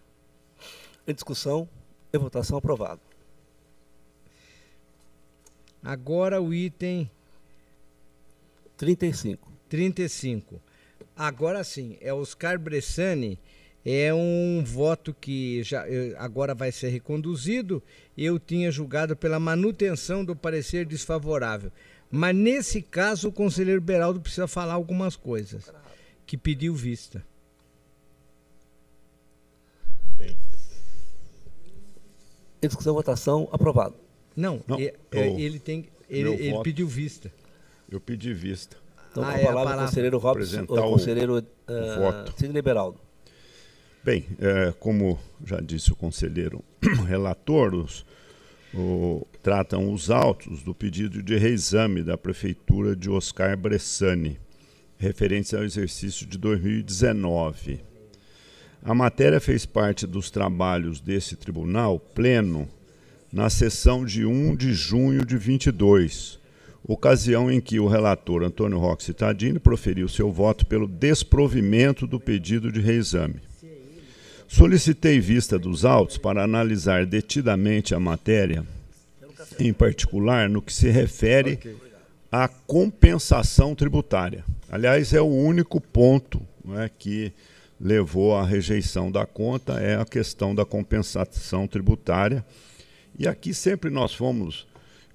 [1.05, 1.68] Em discussão,
[2.14, 3.01] em votação aprovado.
[5.84, 7.11] Agora o item
[8.77, 9.51] 35.
[9.68, 10.61] 35.
[11.18, 13.39] Agora sim, é Oscar Bressani.
[13.84, 17.81] É um voto que já, eh, agora vai ser reconduzido.
[18.18, 21.72] Eu tinha julgado pela manutenção do parecer desfavorável.
[22.11, 25.72] Mas nesse caso, o conselheiro Beraldo precisa falar algumas coisas.
[26.26, 27.26] Que pediu vista.
[30.18, 30.38] Bem.
[32.61, 33.95] Em discussão, votação, aprovado.
[34.35, 37.31] Não, Não eh, ele, eh, ele, tem, ele, ele pediu vista.
[37.89, 38.77] Eu pedi vista.
[39.19, 39.85] Então, Ah, com a é, a palavra, o palavra.
[39.88, 42.34] conselheiro Robson, o conselheiro o uh, voto.
[42.38, 42.99] Sidney Beraldo.
[44.03, 46.64] Bem, é, como já disse o conselheiro
[47.07, 48.06] relator, os,
[48.73, 54.39] o- tratam os autos do pedido de reexame da Prefeitura de Oscar Bressani,
[54.98, 57.81] referentes ao exercício de 2019.
[58.84, 62.69] A matéria fez parte dos trabalhos desse tribunal pleno
[63.34, 66.39] na sessão de 1 de junho de 22,
[66.88, 72.72] ocasião em que o relator Antônio Roque Cittadini proferiu seu voto pelo desprovimento do pedido
[72.72, 73.41] de reexame.
[74.47, 78.65] Solicitei vista dos autos para analisar detidamente a matéria,
[79.59, 81.59] em particular no que se refere
[82.31, 84.45] à compensação tributária.
[84.69, 87.34] Aliás, é o único ponto não é, que
[87.80, 92.43] levou à rejeição da conta é a questão da compensação tributária.
[93.18, 94.68] E aqui sempre nós fomos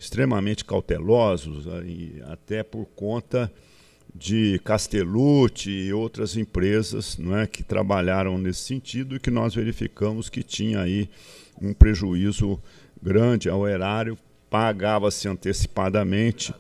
[0.03, 3.51] extremamente cautelosos, aí, até por conta
[4.13, 10.29] de Castellucci e outras empresas não é, que trabalharam nesse sentido e que nós verificamos
[10.29, 11.09] que tinha aí
[11.61, 12.61] um prejuízo
[13.01, 14.19] grande ao erário,
[14.51, 16.53] pagava-se antecipadamente.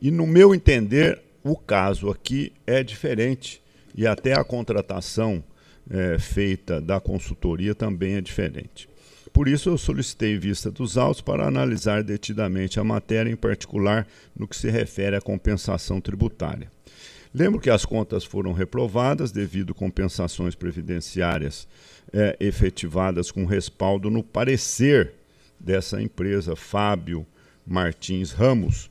[0.00, 3.62] E, no meu entender, o caso aqui é diferente
[3.94, 5.42] e até a contratação
[5.90, 8.89] eh, feita da consultoria também é diferente.
[9.32, 14.46] Por isso, eu solicitei vista dos autos para analisar detidamente a matéria, em particular no
[14.46, 16.70] que se refere à compensação tributária.
[17.32, 21.68] Lembro que as contas foram reprovadas devido compensações previdenciárias
[22.12, 25.12] eh, efetivadas com respaldo no parecer
[25.58, 27.24] dessa empresa, Fábio
[27.64, 28.90] Martins Ramos,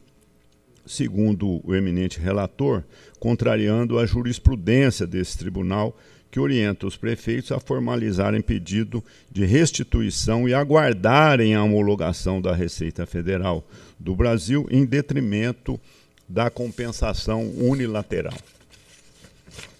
[0.86, 2.84] segundo o eminente relator,
[3.20, 5.98] contrariando a jurisprudência desse tribunal
[6.31, 13.06] que orienta os prefeitos a formalizarem pedido de restituição e aguardarem a homologação da Receita
[13.06, 13.65] Federal
[13.99, 15.80] do Brasil em detrimento
[16.27, 18.38] da compensação unilateral.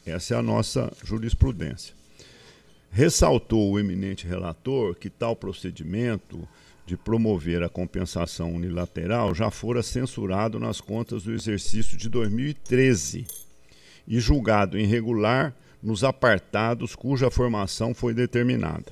[0.06, 1.94] Essa é a nossa jurisprudência.
[2.92, 6.48] Ressaltou o eminente relator que tal procedimento
[6.88, 13.28] de promover a compensação unilateral já fora censurado nas contas do exercício de 2013
[14.08, 18.92] e julgado irregular nos apartados cuja formação foi determinada.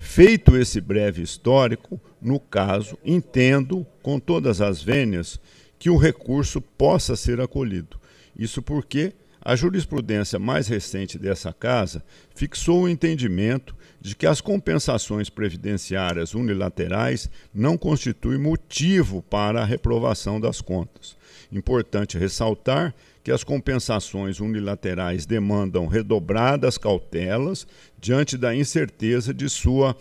[0.00, 5.38] feito esse breve histórico, no caso, entendo, com todas as vênias,
[5.78, 8.00] que o recurso possa ser acolhido.
[8.36, 12.02] Isso porque a jurisprudência mais recente dessa casa
[12.34, 20.40] fixou o entendimento de que as compensações previdenciárias unilaterais não constituem motivo para a reprovação
[20.40, 21.16] das contas.
[21.52, 22.92] Importante ressaltar
[23.28, 27.66] que as compensações unilaterais demandam redobradas cautelas
[28.00, 29.94] diante da incerteza de sua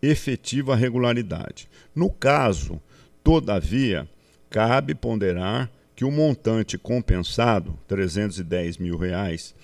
[0.00, 1.68] efetiva regularidade.
[1.94, 2.80] No caso,
[3.22, 4.08] todavia,
[4.48, 9.54] cabe ponderar que o montante compensado, 310 mil reais,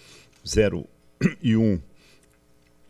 [0.44, 1.80] 0,1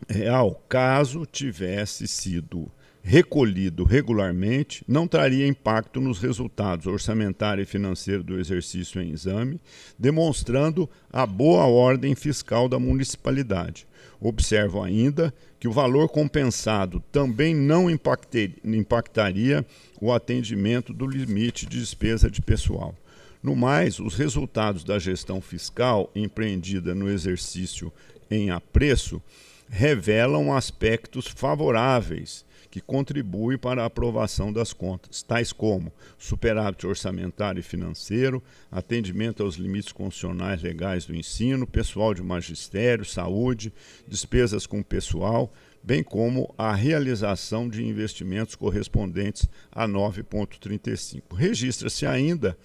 [0.09, 2.69] real, caso tivesse sido
[3.07, 9.61] recolhido regularmente, não traria impacto nos resultados orçamentário e financeiro do exercício em exame,
[9.97, 13.87] demonstrando a boa ordem fiscal da municipalidade.
[14.19, 19.65] Observo ainda que o valor compensado também não impactaria
[20.01, 22.93] o atendimento do limite de despesa de pessoal.
[23.41, 27.89] No mais, os resultados da gestão fiscal empreendida no exercício
[28.29, 29.21] em apreço
[29.69, 32.45] revelam aspectos favoráveis
[32.77, 39.55] que contribuem para a aprovação das contas, tais como superávit orçamentário e financeiro, atendimento aos
[39.55, 43.73] limites constitucionais legais do ensino, pessoal de magistério, saúde,
[44.07, 45.51] despesas com pessoal,
[45.81, 51.35] bem como a realização de investimentos correspondentes a 9,35.
[51.35, 52.55] Registra-se ainda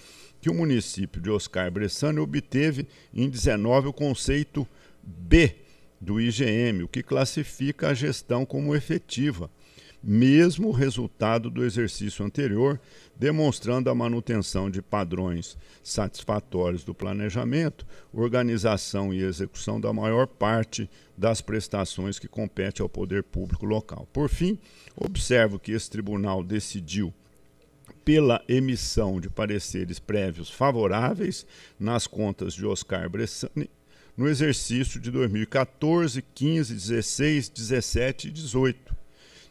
[0.42, 4.68] que o município de Oscar Bressani obteve em 19 o conceito
[5.02, 5.56] B
[5.98, 9.48] do IGM, o que classifica a gestão como efetiva,
[10.02, 12.80] mesmo resultado do exercício anterior,
[13.16, 21.40] demonstrando a manutenção de padrões satisfatórios do planejamento, organização e execução da maior parte das
[21.40, 24.08] prestações que compete ao poder público local.
[24.12, 24.58] Por fim,
[24.96, 27.14] observo que esse tribunal decidiu
[28.04, 31.46] pela emissão de pareceres prévios favoráveis
[31.78, 33.70] nas contas de Oscar Bressani
[34.16, 38.91] no exercício de 2014, 15, 16, 17 e 18.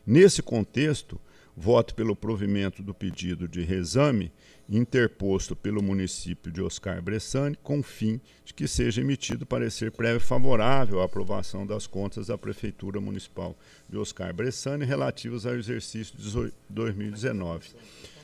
[0.05, 1.19] Nesse contexto,
[1.55, 4.31] voto pelo provimento do pedido de reexame
[4.69, 11.01] interposto pelo município de Oscar Bressani, com fim de que seja emitido parecer prévio favorável
[11.01, 13.55] à aprovação das contas da Prefeitura Municipal
[13.89, 17.69] de Oscar Bressani relativas ao exercício de 2019.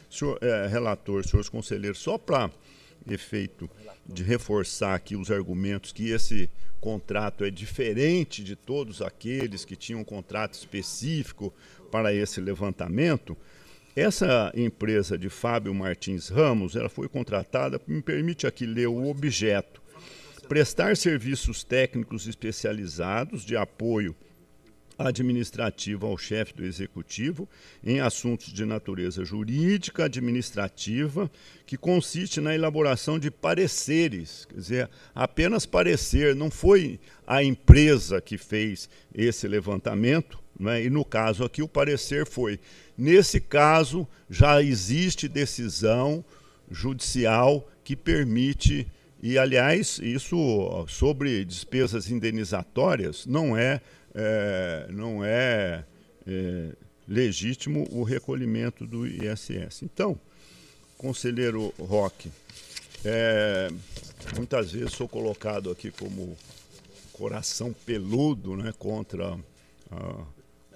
[0.10, 2.50] Senhor é, relator, senhores conselheiros, só para
[3.14, 3.70] efeito
[4.06, 10.02] de reforçar aqui os argumentos que esse contrato é diferente de todos aqueles que tinham
[10.02, 11.54] um contrato específico
[11.92, 13.36] para esse levantamento.
[13.96, 19.82] Essa empresa de Fábio Martins Ramos, ela foi contratada, me permite aqui ler o objeto,
[20.48, 24.16] prestar serviços técnicos especializados de apoio
[24.98, 27.48] administrativa ao chefe do executivo
[27.84, 31.30] em assuntos de natureza jurídica, administrativa,
[31.66, 38.38] que consiste na elaboração de pareceres, quer dizer, apenas parecer, não foi a empresa que
[38.38, 40.84] fez esse levantamento, né?
[40.84, 42.60] e no caso aqui o parecer foi.
[42.98, 46.26] Nesse caso, já existe decisão
[46.72, 48.88] judicial que permite,
[49.22, 53.82] e aliás, isso sobre despesas indenizatórias não é
[54.18, 55.86] é, não é,
[56.26, 56.72] é
[57.08, 59.84] legítimo o recolhimento do ISS.
[59.84, 60.20] Então,
[60.98, 62.32] conselheiro Roque,
[63.06, 63.70] é,
[64.36, 66.36] muitas vezes sou colocado aqui como
[67.14, 69.38] coração peludo né, contra
[69.92, 70.26] ah,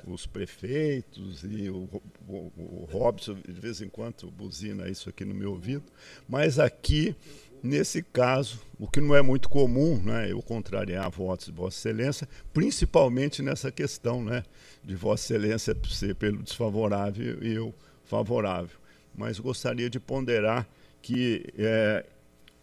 [0.07, 1.87] os prefeitos e o,
[2.27, 5.83] o, o Robson, de vez em quando, buzina isso aqui no meu ouvido,
[6.27, 7.15] mas aqui
[7.63, 12.27] Nesse caso, o que não é muito comum, né, eu contrariar votos de Vossa Excelência,
[12.51, 14.43] principalmente nessa questão né,
[14.83, 17.73] de Vossa Excelência ser pelo desfavorável e eu
[18.05, 18.77] favorável.
[19.13, 20.67] Mas gostaria de ponderar
[21.03, 22.05] que é,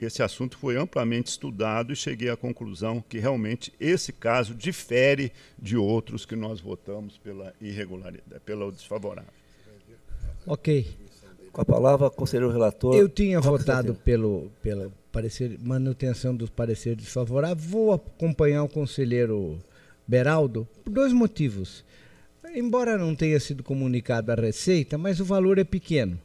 [0.00, 5.76] esse assunto foi amplamente estudado e cheguei à conclusão que realmente esse caso difere de
[5.76, 9.30] outros que nós votamos pela irregularidade, pelo desfavorável.
[10.46, 11.07] Ok.
[11.58, 12.94] Com a palavra, conselheiro relator.
[12.94, 17.56] Eu tinha votado pelo, pelo parecer, manutenção do parecer desfavorável.
[17.56, 19.58] Vou acompanhar o conselheiro
[20.06, 21.84] Beraldo por dois motivos.
[22.54, 26.16] Embora não tenha sido comunicado a receita, mas o valor é pequeno.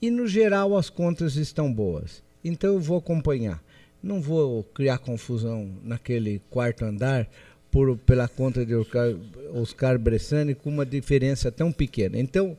[0.00, 2.22] E, no geral, as contas estão boas.
[2.42, 3.62] Então, eu vou acompanhar.
[4.02, 7.28] Não vou criar confusão naquele quarto andar
[7.70, 9.14] por, pela conta de Oscar,
[9.52, 12.18] Oscar Bressani com uma diferença tão pequena.
[12.18, 12.56] Então,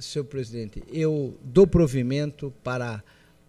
[0.00, 3.02] senhor presidente, eu dou provimento para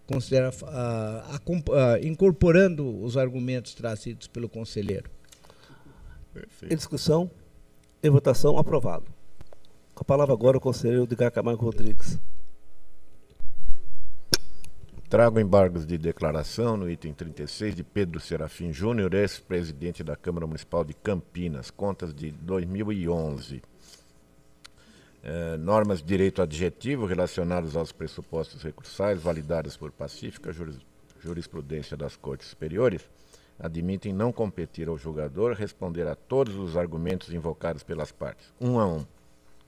[0.06, 5.10] considerar, uh, uh, incorporando os argumentos trazidos pelo conselheiro.
[6.32, 6.72] Perfeito.
[6.72, 7.30] Em discussão,
[8.02, 9.04] em votação, aprovado.
[9.94, 12.18] Com a palavra agora o conselheiro Edgar Camargo Rodrigues.
[15.08, 20.84] Trago embargos de declaração no item 36 de Pedro Serafim Júnior, ex-presidente da Câmara Municipal
[20.84, 23.62] de Campinas, contas de 2011.
[25.22, 30.78] É, normas de direito adjetivo relacionadas aos pressupostos recursais validadas por pacífica juris,
[31.20, 33.08] jurisprudência das Cortes Superiores
[33.58, 38.86] admitem não competir ao julgador responder a todos os argumentos invocados pelas partes, um a
[38.86, 39.04] um,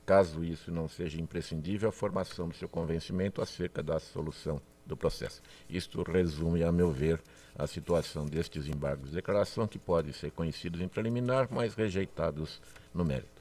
[0.07, 5.43] caso isso não seja imprescindível a formação do seu convencimento acerca da solução do processo.
[5.69, 7.21] Isto resume, a meu ver,
[7.57, 12.61] a situação destes embargos de declaração que podem ser conhecidos em preliminar, mas rejeitados
[12.93, 13.40] no mérito.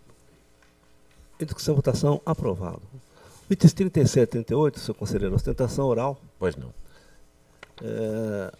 [1.45, 2.81] Discussão, votação, aprovado.
[3.49, 6.19] Itens 37 e 38, senhor conselheiro, ostentação oral.
[6.37, 6.73] Pois não.
[7.81, 8.51] É,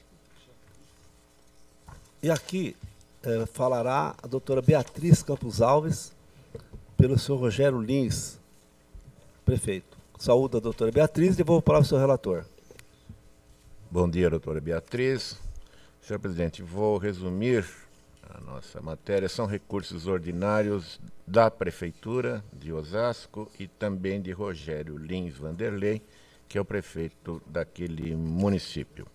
[2.23, 2.75] e aqui
[3.23, 6.11] é, falará a doutora Beatriz Campos Alves,
[6.97, 8.37] pelo senhor Rogério Lins,
[9.45, 9.97] prefeito.
[10.17, 12.45] Saúde a doutora Beatriz e devolvo a palavra ao senhor relator.
[13.89, 15.37] Bom dia, doutora Beatriz.
[16.01, 17.65] Senhor presidente, vou resumir
[18.29, 19.27] a nossa matéria.
[19.27, 26.01] São recursos ordinários da Prefeitura de Osasco e também de Rogério Lins Vanderlei,
[26.47, 29.07] que é o prefeito daquele município.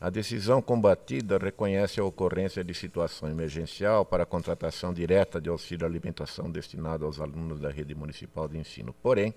[0.00, 5.86] A decisão combatida reconhece a ocorrência de situação emergencial para a contratação direta de auxílio
[5.86, 8.92] alimentação destinado aos alunos da rede municipal de ensino.
[9.00, 9.32] Porém,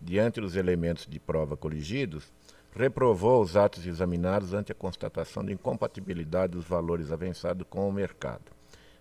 [0.00, 2.32] diante dos elementos de prova coligidos,
[2.74, 8.52] reprovou os atos examinados ante a constatação de incompatibilidade dos valores avançados com o mercado.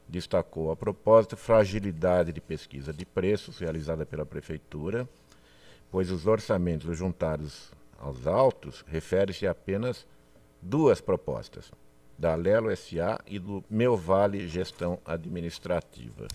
[0.08, 5.10] Destacou, a propósito, fragilidade de pesquisa de preços realizada pela Prefeitura,
[5.90, 10.06] pois os orçamentos juntados aos autos refere-se apenas
[10.62, 11.72] duas propostas,
[12.18, 16.28] da Lelo SA e do Meu Vale Gestão Administrativa.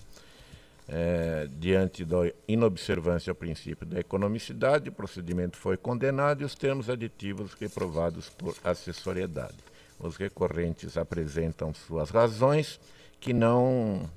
[0.91, 2.17] É, diante da
[2.47, 8.55] inobservância ao princípio da economicidade, o procedimento foi condenado e os termos aditivos reprovados por
[8.63, 9.57] assessoriedade.
[9.99, 12.79] Os recorrentes apresentam suas razões
[13.19, 14.09] que não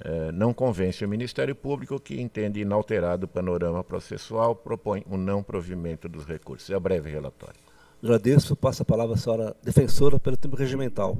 [0.00, 5.18] é, não convence o Ministério Público, que entende inalterado o panorama processual, propõe o um
[5.18, 6.70] não provimento dos recursos.
[6.70, 7.58] É o breve relatório.
[8.00, 8.54] Agradeço.
[8.54, 11.16] Passa a palavra à senhora defensora pelo tempo regimental.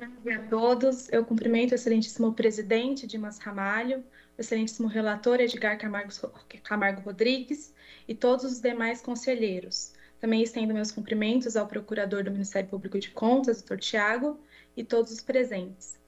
[0.00, 1.08] Bom a todos.
[1.12, 4.04] Eu cumprimento o excelentíssimo presidente Dimas Ramalho,
[4.36, 7.74] o excelentíssimo relator Edgar Camargo, Rodrigues
[8.06, 9.92] e todos os demais conselheiros.
[10.20, 14.38] Também estendo meus cumprimentos ao procurador do Ministério Público de Contas, doutor Tiago,
[14.76, 15.98] e todos os presentes.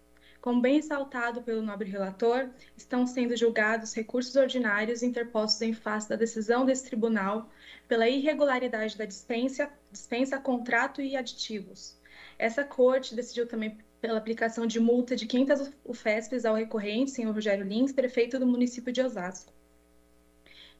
[0.41, 6.15] Como bem ressaltado pelo nobre relator, estão sendo julgados recursos ordinários interpostos em face da
[6.15, 7.51] decisão desse tribunal
[7.89, 11.99] pela irregularidade da dispensa, dispensa contrato e aditivos.
[12.41, 17.63] Essa corte decidiu também pela aplicação de multa de 500 UFESPs ao recorrente, senhor Rogério
[17.67, 19.53] Lins, prefeito do município de Osasco.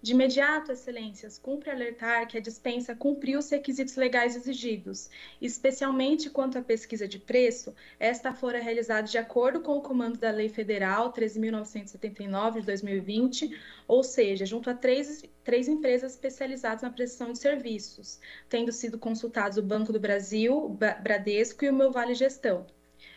[0.03, 5.11] De imediato, excelências, cumpre alertar que a dispensa cumpriu os requisitos legais exigidos,
[5.43, 10.31] especialmente quanto à pesquisa de preço, esta fora realizada de acordo com o comando da
[10.31, 17.33] Lei Federal 13.979 de 2020, ou seja, junto a três, três empresas especializadas na prestação
[17.33, 18.19] de serviços,
[18.49, 22.67] tendo sido consultados o Banco do Brasil, Bradesco e o Meu Vale Gestão.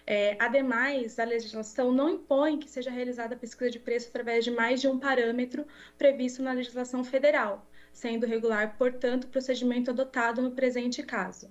[0.05, 4.51] É, ademais, a legislação não impõe que seja realizada a pesquisa de preço através de
[4.51, 5.65] mais de um parâmetro
[5.97, 11.49] previsto na legislação federal, sendo regular, portanto, o procedimento adotado no presente caso.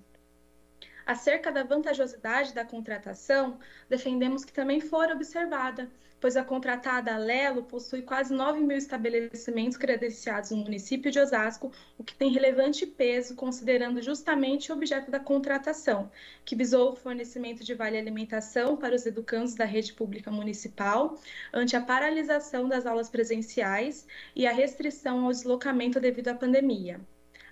[1.05, 3.59] Acerca da vantajosidade da contratação,
[3.89, 5.91] defendemos que também for observada,
[6.23, 12.03] pois a contratada Lelo possui quase 9 mil estabelecimentos credenciados no município de Osasco, o
[12.05, 16.09] que tem relevante peso considerando justamente o objeto da contratação,
[16.45, 21.19] que visou o fornecimento de vale alimentação para os educandos da rede pública municipal,
[21.51, 27.01] ante a paralisação das aulas presenciais e a restrição ao deslocamento devido à pandemia.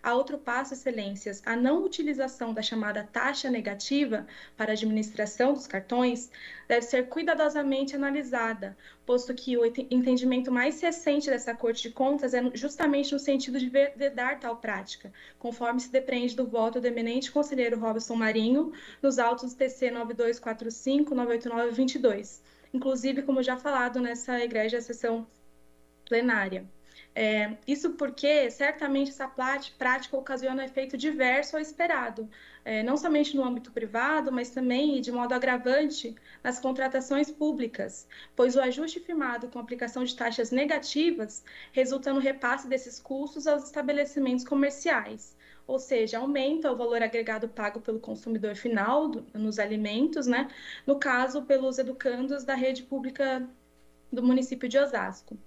[0.04, 4.26] A outro passo, excelências, a não utilização da chamada taxa negativa
[4.58, 6.32] para a administração dos cartões
[6.68, 8.76] deve ser cuidadosamente analisada,
[9.06, 13.70] posto que o entendimento mais recente dessa Corte de Contas é justamente no sentido de
[13.70, 18.74] vedar tal prática, conforme se depreende do voto do eminente conselheiro Robson Marinho
[19.04, 22.42] nos autos TC 9245 989 22,
[22.74, 25.28] inclusive, como já falado nessa egrégia sessão
[26.06, 26.66] plenária.
[27.14, 29.28] É, isso porque certamente essa
[29.78, 32.30] prática ocasiona efeito diverso ao esperado,
[32.64, 38.08] é, não somente no âmbito privado, mas também e de modo agravante nas contratações públicas,
[38.34, 41.44] pois o ajuste firmado com aplicação de taxas negativas
[41.74, 45.36] resulta no repasse desses custos aos estabelecimentos comerciais,
[45.68, 50.48] ou seja, aumenta o valor agregado pago pelo consumidor final do, nos alimentos, né?
[50.88, 53.46] no caso, pelos educandos da rede pública
[54.12, 55.38] do município de Osasco.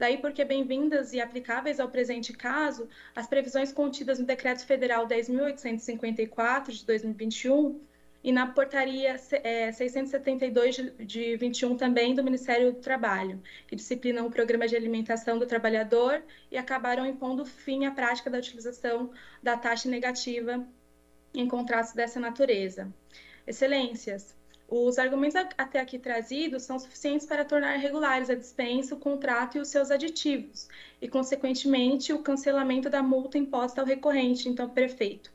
[0.00, 6.70] Daí porque bem-vindas e aplicáveis ao presente caso as previsões contidas no Decreto Federal 10.854
[6.70, 7.78] de 2021
[8.24, 9.14] e na Portaria
[9.44, 15.38] é, 672 de 21 também do Ministério do Trabalho, que disciplinam o Programa de Alimentação
[15.38, 19.10] do Trabalhador e acabaram impondo fim à prática da utilização
[19.42, 20.66] da taxa negativa
[21.34, 22.90] em contratos dessa natureza.
[23.46, 24.34] Excelências,
[24.70, 29.60] os argumentos até aqui trazidos são suficientes para tornar regulares a dispensa, o contrato e
[29.60, 30.68] os seus aditivos,
[31.02, 35.32] e, consequentemente, o cancelamento da multa imposta ao recorrente, então prefeito.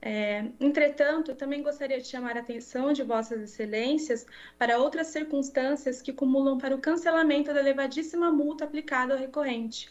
[0.00, 4.24] É, entretanto, também gostaria de chamar a atenção de Vossas Excelências
[4.56, 9.90] para outras circunstâncias que cumulam para o cancelamento da elevadíssima multa aplicada ao recorrente.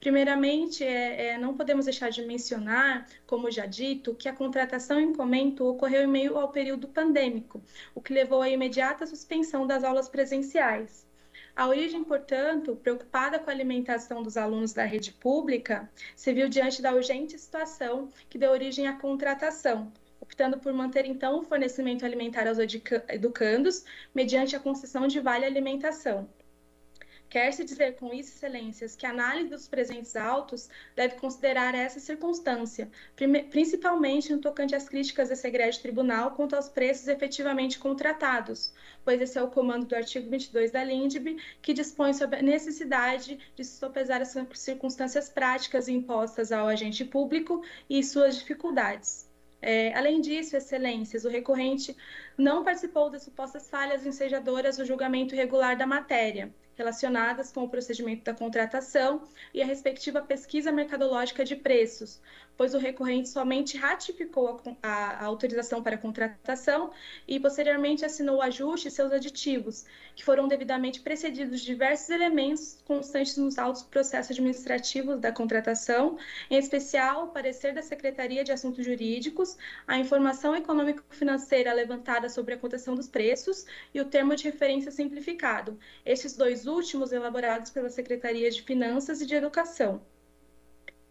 [0.00, 5.12] Primeiramente, é, é, não podemos deixar de mencionar, como já dito, que a contratação em
[5.12, 7.62] comento ocorreu em meio ao período pandêmico,
[7.94, 11.06] o que levou à imediata suspensão das aulas presenciais.
[11.56, 16.82] A origem, portanto, preocupada com a alimentação dos alunos da rede pública, se viu diante
[16.82, 19.90] da urgente situação que deu origem à contratação,
[20.20, 26.28] optando por manter então o fornecimento alimentar aos educandos mediante a concessão de vale alimentação.
[27.28, 32.88] Quer-se dizer com isso, excelências, que a análise dos presentes autos deve considerar essa circunstância,
[33.50, 38.72] principalmente no tocante às críticas desse egrégio tribunal quanto aos preços efetivamente contratados,
[39.04, 43.38] pois esse é o comando do artigo 22 da LINDB, que dispõe sobre a necessidade
[43.56, 49.26] de se sopesar as circunstâncias práticas impostas ao agente público e suas dificuldades.
[49.60, 51.96] É, além disso, excelências, o recorrente
[52.36, 58.24] não participou das supostas falhas ensejadoras do julgamento regular da matéria, relacionadas com o procedimento
[58.24, 59.22] da contratação
[59.52, 62.20] e a respectiva pesquisa mercadológica de preços,
[62.56, 66.90] pois o recorrente somente ratificou a, a, a autorização para a contratação
[67.26, 69.84] e posteriormente assinou o ajuste e seus aditivos,
[70.14, 76.18] que foram devidamente precedidos de diversos elementos constantes nos autos processos administrativos da contratação,
[76.50, 79.56] em especial o parecer da Secretaria de Assuntos Jurídicos,
[79.86, 85.78] a informação econômico-financeira levantada sobre a cotação dos preços e o termo de referência simplificado,
[86.04, 90.00] estes dois últimos elaborados pela Secretaria de Finanças e de Educação.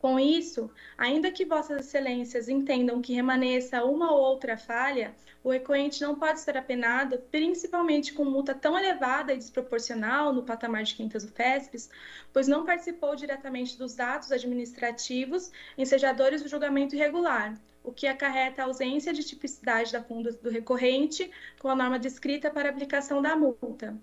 [0.06, 6.02] Com isso, ainda que Vossas Excelências entendam que remaneça uma ou outra falha, o recorrente
[6.02, 11.24] não pode ser apenado, principalmente com multa tão elevada e desproporcional no patamar de quintas
[11.24, 11.90] UFESPs,
[12.32, 18.66] pois não participou diretamente dos dados administrativos ensejadores do julgamento irregular, o que acarreta a
[18.66, 21.30] ausência de tipicidade da conduta do recorrente
[21.60, 23.96] com a norma descrita para aplicação da multa.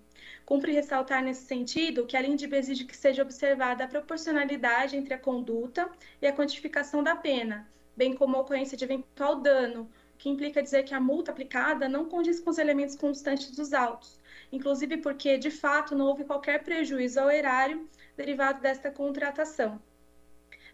[0.45, 5.19] Cumpre ressaltar nesse sentido que a LINDB exige que seja observada a proporcionalidade entre a
[5.19, 5.89] conduta
[6.21, 10.63] e a quantificação da pena, bem como a ocorrência de eventual dano, o que implica
[10.63, 14.19] dizer que a multa aplicada não condiz com os elementos constantes dos autos,
[14.51, 19.81] inclusive porque, de fato, não houve qualquer prejuízo ao erário derivado desta contratação.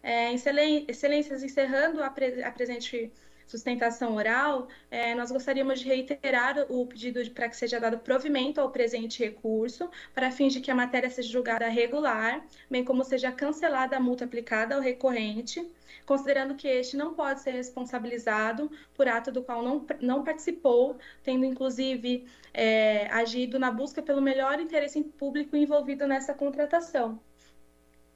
[0.01, 3.11] É, excelências, encerrando a, pre a presente
[3.49, 8.69] sustentação oral, é, nós gostaríamos de reiterar o pedido para que seja dado provimento ao
[8.69, 13.97] presente recurso, para fins de que a matéria seja julgada regular, bem como seja cancelada
[13.97, 15.67] a multa aplicada ao recorrente,
[16.05, 21.43] considerando que este não pode ser responsabilizado por ato do qual não, não participou, tendo
[21.43, 27.19] inclusive é, agido na busca pelo melhor interesse público envolvido nessa contratação.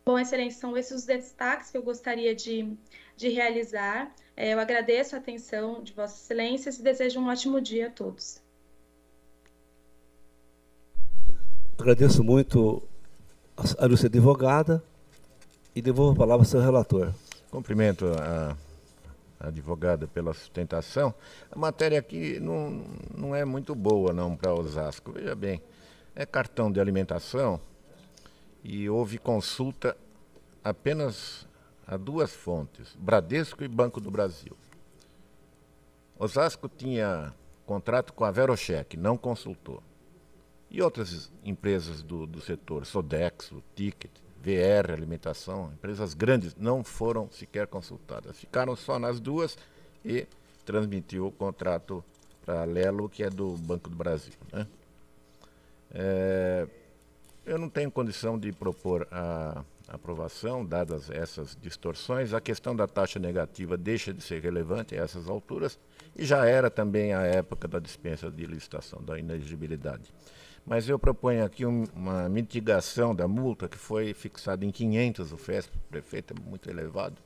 [0.05, 2.75] Bom, excelência, são esses os destaques que eu gostaria de,
[3.15, 4.13] de realizar.
[4.35, 8.41] É, eu agradeço a atenção de Vossa Excelência e desejo um ótimo dia a todos.
[11.79, 12.83] Agradeço muito
[13.77, 14.83] a Lúcia advogada
[15.73, 17.13] e devolvo a palavra ao seu relator.
[17.49, 18.57] Cumprimento a,
[19.39, 21.15] a advogada pela sustentação.
[21.49, 22.83] A matéria aqui não,
[23.15, 25.13] não é muito boa não para Osasco.
[25.13, 25.61] Veja bem,
[26.13, 27.61] é cartão de alimentação
[28.63, 29.97] e houve consulta
[30.63, 31.45] apenas
[31.85, 34.55] a duas fontes, Bradesco e Banco do Brasil.
[36.17, 37.33] Osasco tinha
[37.65, 39.83] contrato com a Verocheck, não consultou.
[40.69, 44.11] E outras empresas do, do setor, Sodexo, Ticket,
[44.41, 48.37] VR, Alimentação, empresas grandes, não foram sequer consultadas.
[48.39, 49.57] Ficaram só nas duas
[50.03, 50.25] e
[50.65, 52.03] transmitiu o contrato
[52.45, 54.33] para a Lelo, que é do Banco do Brasil.
[54.51, 54.67] Né?
[55.91, 56.67] É,
[57.45, 62.33] eu não tenho condição de propor a aprovação, dadas essas distorções.
[62.33, 65.79] A questão da taxa negativa deixa de ser relevante a essas alturas
[66.15, 70.13] e já era também a época da dispensa de licitação, da inegibilidade.
[70.65, 75.75] Mas eu proponho aqui um, uma mitigação da multa que foi fixada em 500 UFESP,
[75.75, 77.21] o prefeito é muito elevado.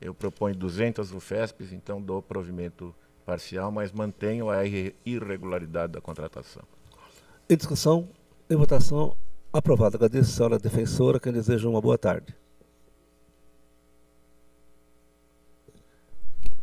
[0.00, 2.94] Eu proponho 200 UFESPs, então dou provimento
[3.24, 6.62] parcial, mas mantenho a irregularidade da contratação.
[7.48, 8.08] Em discussão,
[8.48, 9.16] em votação,
[9.56, 9.96] Aprovado.
[9.96, 11.18] Agradeço, senhora defensora.
[11.18, 12.36] Quem deseja uma boa tarde.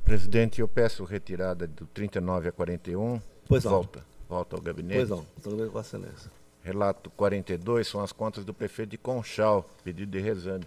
[0.04, 3.20] Presidente, eu peço retirada do 39 a 41.
[3.48, 4.00] Pois volta.
[4.00, 4.06] Não.
[4.38, 5.08] Volta ao gabinete.
[5.08, 5.70] Pois não.
[5.72, 6.32] Com excelência.
[6.62, 10.64] Relato 42 são as contas do prefeito de Conchal, pedido de Rezane,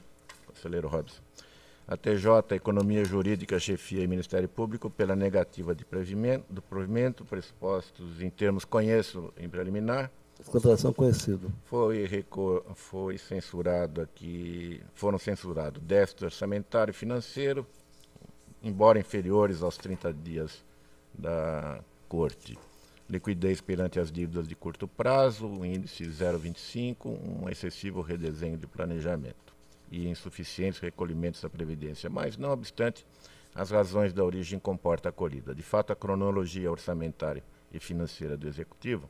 [0.49, 1.23] conselheiro Robson.
[1.87, 8.21] A TJ, Economia Jurídica, Chefia e Ministério Público, pela negativa de provimento, do provimento, pressupostos
[8.21, 10.11] em termos conheço em preliminar,
[10.45, 11.53] Contratação conhecido.
[11.65, 12.09] Foi,
[12.75, 17.67] foi censurado aqui, foram censurados déficit orçamentário e financeiro,
[18.63, 20.65] embora inferiores aos 30 dias
[21.13, 22.59] da corte.
[23.09, 29.55] Liquidez perante as dívidas de curto prazo, o índice 0,25, um excessivo redesenho de planejamento
[29.91, 32.11] e insuficientes recolhimentos da Previdência.
[32.11, 33.07] Mas, não obstante,
[33.55, 35.55] as razões da origem comporta acolhida.
[35.55, 37.43] De fato, a cronologia orçamentária
[37.73, 39.09] e financeira do Executivo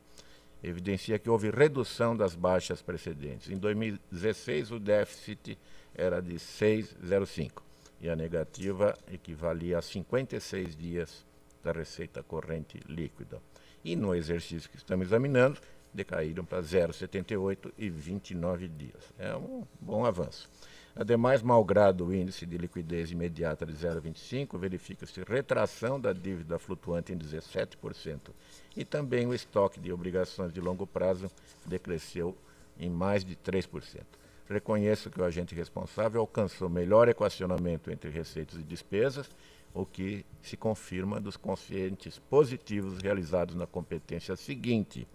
[0.63, 3.49] evidencia que houve redução das baixas precedentes.
[3.49, 5.57] Em 2016, o déficit
[5.93, 7.61] era de 6,05
[7.99, 11.25] e a negativa equivalia a 56 dias
[11.63, 13.41] da receita corrente líquida.
[13.83, 15.59] E no exercício que estamos examinando,
[15.93, 19.13] decaíram para 0,78 e 29 dias.
[19.17, 20.49] É um bom avanço.
[20.99, 27.17] Ademais, malgrado o índice de liquidez imediata de 0,25, verifica-se retração da dívida flutuante em
[27.17, 28.31] 17%
[28.75, 31.29] e também o estoque de obrigações de longo prazo
[31.63, 32.35] decresceu
[32.79, 34.01] em mais de 3%.
[34.49, 39.29] Reconheço que o agente responsável alcançou melhor equacionamento entre receitas e despesas,
[39.75, 45.07] o que se confirma dos conscientes positivos realizados na competência seguinte: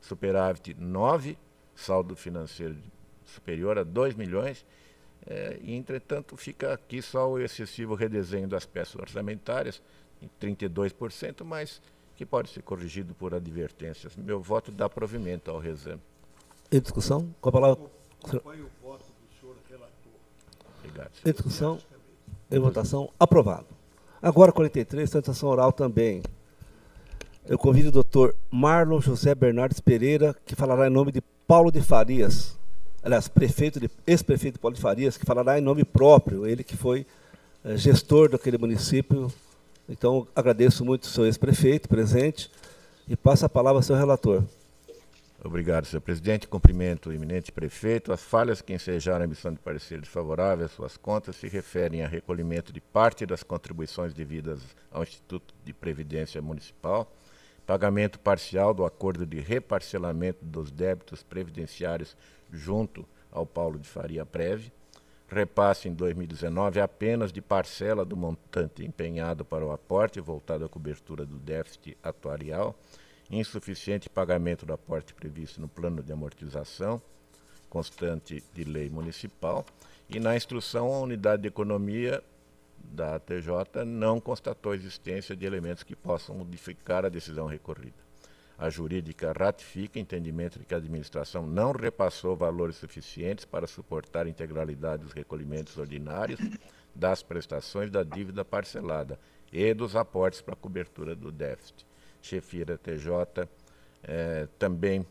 [0.00, 1.36] superávit 9,
[1.74, 2.78] saldo financeiro
[3.26, 4.64] superior a 2 milhões,
[5.26, 9.82] é, e entretanto fica aqui só o excessivo redesenho das peças orçamentárias,
[10.22, 11.80] em 32%, mas
[12.16, 14.14] que pode ser corrigido por advertências.
[14.16, 16.00] Meu voto dá provimento ao reexame.
[16.70, 17.34] Em discussão?
[17.40, 17.84] Com a palavra.
[18.22, 20.12] Acompanho o voto do senhor relator.
[20.78, 21.12] Obrigado.
[21.24, 21.78] Em discussão,
[22.50, 23.66] em votação, aprovado.
[24.20, 26.22] Agora, 43, tentação oral também.
[27.46, 31.80] Eu convido o doutor Marlon José Bernardes Pereira, que falará em nome de Paulo de
[31.80, 32.59] Farias,
[33.02, 37.06] aliás, prefeito ex-prefeito Paulo de Farias, que falará em nome próprio, ele que foi
[37.64, 39.32] é, gestor daquele município.
[39.88, 42.50] Então, agradeço muito o seu ex-prefeito presente
[43.08, 44.44] e passo a palavra ao seu relator.
[45.42, 46.46] Obrigado, senhor presidente.
[46.46, 48.12] Cumprimento o eminente prefeito.
[48.12, 52.08] As falhas que ensejaram a emissão de parecer desfavorável às suas contas se referem a
[52.08, 54.60] recolhimento de parte das contribuições devidas
[54.90, 57.10] ao Instituto de Previdência Municipal,
[57.66, 62.14] pagamento parcial do acordo de reparcelamento dos débitos previdenciários
[62.52, 64.72] junto ao Paulo de Faria Preve,
[65.28, 71.24] repasse em 2019 apenas de parcela do montante empenhado para o aporte voltado à cobertura
[71.24, 72.74] do déficit atuarial,
[73.30, 77.00] insuficiente pagamento do aporte previsto no plano de amortização
[77.70, 79.64] constante de lei municipal
[80.08, 82.22] e na instrução a unidade de economia
[82.82, 88.09] da ATJ não constatou a existência de elementos que possam modificar a decisão recorrida.
[88.60, 94.28] A jurídica ratifica entendimento de que a administração não repassou valores suficientes para suportar a
[94.28, 96.38] integralidade dos recolhimentos ordinários
[96.94, 99.18] das prestações da dívida parcelada
[99.50, 101.86] e dos aportes para a cobertura do déficit
[102.22, 103.48] chefia da TJ
[104.02, 105.06] eh, também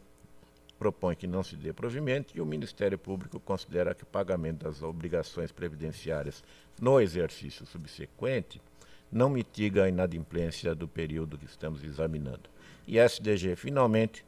[0.78, 4.82] propõe que não se dê provimento e o Ministério Público considera que o pagamento das
[4.82, 6.44] obrigações previdenciárias
[6.80, 8.62] no exercício subsequente
[9.12, 12.50] não mitiga a inadimplência do período que estamos examinando.
[12.90, 14.26] E a SDG, finalmente,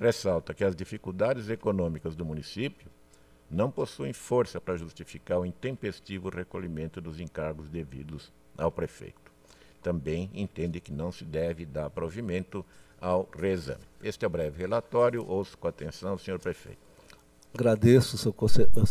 [0.00, 2.88] ressalta que as dificuldades econômicas do município
[3.50, 9.26] não possuem força para justificar o intempestivo recolhimento dos encargos devidos ao prefeito
[9.86, 12.66] também entende que não se deve dar provimento
[13.00, 13.84] ao reexame.
[14.02, 15.24] Este é o breve relatório.
[15.24, 16.80] Ouço com atenção, senhor prefeito.
[17.54, 18.32] Agradeço seu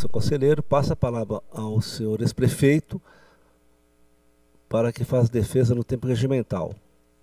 [0.09, 0.63] conselheiro.
[0.63, 3.01] Passa a palavra ao senhor ex-prefeito
[4.69, 6.73] para que faça defesa no tempo regimental.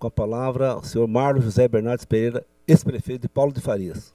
[0.03, 4.13] Com a palavra, o senhor Marlon José Bernardes Pereira, ex-prefeito de Paulo de Farias.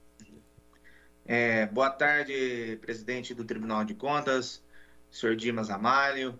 [1.25, 4.63] É, boa tarde, presidente do Tribunal de Contas,
[5.11, 6.39] senhor Dimas Amário,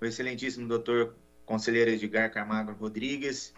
[0.00, 1.14] o excelentíssimo doutor
[1.46, 3.54] conselheiro Edgar Camargo Rodrigues.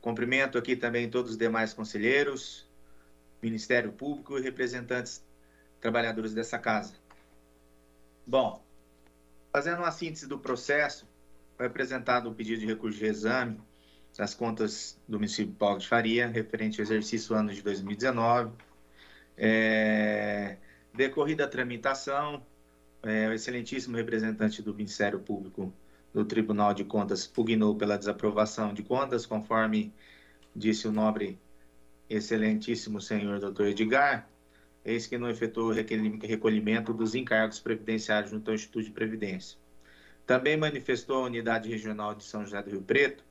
[0.00, 2.64] Cumprimento aqui também todos os demais conselheiros,
[3.42, 5.24] Ministério Público e representantes
[5.80, 6.94] trabalhadores dessa casa.
[8.24, 8.64] Bom,
[9.52, 11.04] fazendo uma síntese do processo,
[11.56, 13.60] foi apresentado o pedido de recurso de exame
[14.18, 18.50] das contas do município Paulo de Faria, referente ao exercício ano de 2019.
[19.36, 20.56] É,
[20.92, 22.44] decorrida a tramitação,
[23.04, 25.72] é, o excelentíssimo representante do Ministério Público
[26.12, 29.94] do Tribunal de Contas pugnou pela desaprovação de contas, conforme
[30.54, 31.38] disse o nobre
[32.10, 34.28] excelentíssimo senhor doutor Edgar,
[34.84, 39.56] eis que não efetuou o recolhimento dos encargos previdenciários junto ao Instituto de Previdência.
[40.26, 43.27] Também manifestou a Unidade Regional de São José do Rio Preto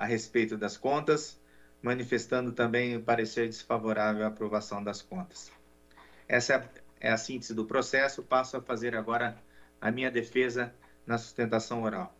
[0.00, 1.38] a respeito das contas,
[1.82, 5.52] manifestando também o parecer desfavorável à aprovação das contas.
[6.26, 8.22] Essa é a síntese do processo.
[8.22, 9.36] Passo a fazer agora
[9.78, 10.74] a minha defesa
[11.06, 12.16] na sustentação oral.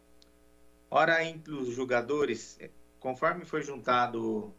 [0.91, 2.59] Ora, entre os julgadores,
[2.99, 4.55] conforme foi juntado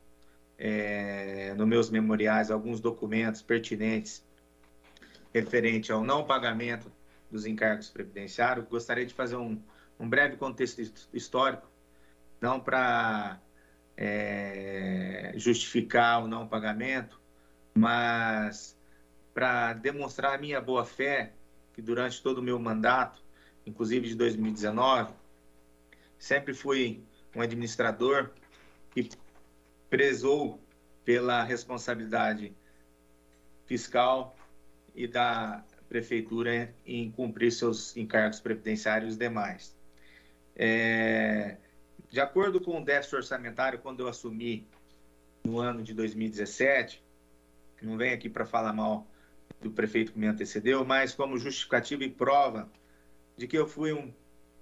[0.58, 4.25] é, nos meus memoriais alguns documentos pertinentes
[5.32, 6.91] referente ao não pagamento
[7.30, 9.61] dos encargos previdenciários, gostaria de fazer um,
[10.00, 10.82] um breve contexto
[11.14, 11.70] histórico,
[12.41, 13.39] não para
[13.95, 17.21] é, justificar o não pagamento,
[17.73, 18.77] mas
[19.33, 21.33] para demonstrar a minha boa fé
[21.73, 23.21] que durante todo o meu mandato
[23.65, 25.13] inclusive de 2019,
[26.17, 27.03] sempre fui
[27.35, 28.31] um administrador
[28.91, 29.09] que
[29.89, 30.59] prezou
[31.03, 32.53] pela responsabilidade
[33.65, 34.35] fiscal
[34.93, 39.75] e da prefeitura em cumprir seus encargos previdenciários e demais.
[40.55, 41.57] É,
[42.11, 44.67] de acordo com o déficit orçamentário, quando eu assumi
[45.45, 47.01] no ano de 2017,
[47.81, 49.07] não venho aqui para falar mal
[49.61, 52.69] do prefeito que me antecedeu, mas como justificativa e prova
[53.38, 54.14] de que eu fui um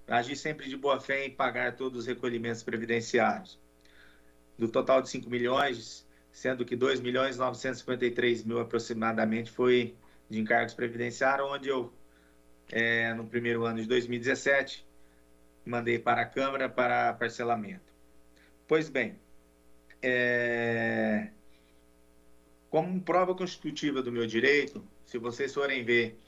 [0.07, 3.59] agi sempre de boa fé em pagar todos os recolhimentos previdenciários.
[4.55, 9.95] Do total de 5 milhões, sendo que 2 milhões 953 mil aproximadamente foi
[10.29, 11.91] de encargos previdenciários, onde eu,
[12.71, 14.85] é, no primeiro ano de 2017,
[15.65, 17.93] mandei para a Câmara para parcelamento.
[18.67, 19.19] Pois bem,
[20.01, 21.29] é...
[22.69, 26.19] como prova constitutiva do meu direito, se vocês forem ver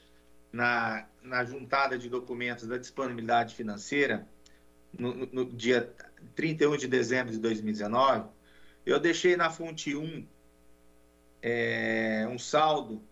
[0.52, 4.26] na, na juntada de documentos da disponibilidade financeira,
[4.92, 5.90] no, no, dia
[6.34, 8.28] 31 de dezembro de 2019,
[8.84, 10.26] eu deixei na fonte 1
[11.40, 13.02] é, um saldo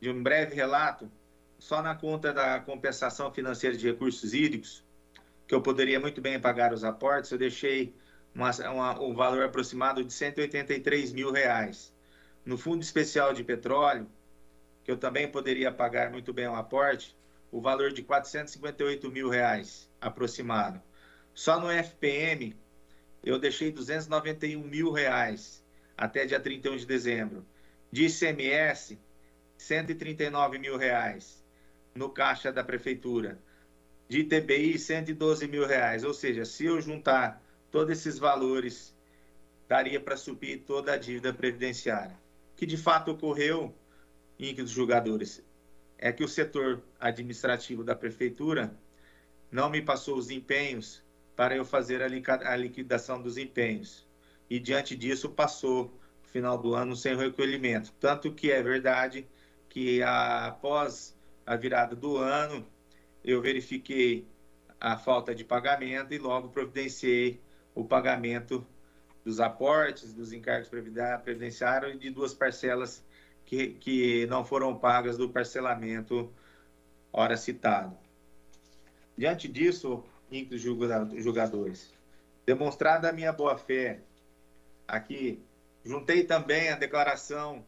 [0.00, 1.10] de um breve relato,
[1.58, 4.84] só na conta da compensação financeira de recursos hídricos,
[5.46, 7.94] que eu poderia muito bem pagar os aportes, eu deixei
[8.34, 11.92] uma, uma, um valor aproximado de 183 mil reais.
[12.44, 14.08] No Fundo Especial de Petróleo,
[14.88, 17.14] que eu também poderia pagar muito bem um aporte,
[17.52, 20.80] o valor de 458 mil reais aproximado.
[21.34, 22.56] Só no FPM
[23.22, 25.62] eu deixei 291 mil reais
[25.94, 27.46] até dia 31 de dezembro.
[27.92, 28.98] De ICMS,
[29.58, 31.44] 139 mil reais
[31.94, 33.38] no caixa da prefeitura.
[34.08, 36.02] De ITBI, 112 mil reais.
[36.02, 38.96] Ou seja, se eu juntar todos esses valores,
[39.68, 42.18] daria para suprir toda a dívida previdenciária.
[42.56, 43.76] Que de fato ocorreu
[44.38, 45.44] dos julgadores
[45.98, 48.72] é que o setor administrativo da prefeitura
[49.50, 51.02] não me passou os empenhos
[51.34, 54.06] para eu fazer a liquidação dos empenhos.
[54.48, 55.86] E diante disso passou
[56.24, 57.92] o final do ano sem recolhimento.
[57.98, 59.26] Tanto que é verdade
[59.68, 62.66] que após a virada do ano
[63.24, 64.26] eu verifiquei
[64.80, 67.40] a falta de pagamento e logo providenciei
[67.74, 68.64] o pagamento
[69.24, 73.04] dos aportes, dos encargos previdenciários e de duas parcelas
[73.48, 76.30] que, que não foram pagas do parcelamento
[77.10, 77.96] hora citado.
[79.16, 80.04] Diante disso,
[80.52, 81.90] os julgadores,
[82.44, 84.00] demonstrada a minha boa-fé,
[84.86, 85.42] aqui,
[85.82, 87.64] juntei também a declaração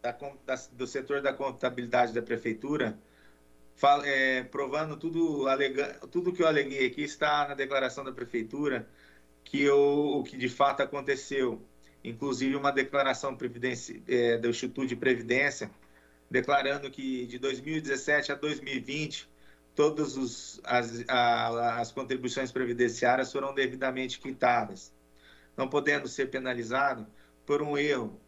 [0.00, 0.16] da,
[0.46, 2.98] da, do setor da contabilidade da prefeitura,
[3.74, 8.88] fal, é, provando tudo, alega, tudo que eu aleguei aqui está na declaração da prefeitura,
[9.44, 11.60] que eu, o que de fato aconteceu
[12.02, 13.36] inclusive uma declaração
[14.08, 15.70] é, do Instituto de Previdência,
[16.30, 19.28] declarando que de 2017 a 2020
[19.74, 24.92] todas as, as contribuições previdenciárias foram devidamente quitadas,
[25.56, 27.06] não podendo ser penalizado
[27.46, 28.20] por um erro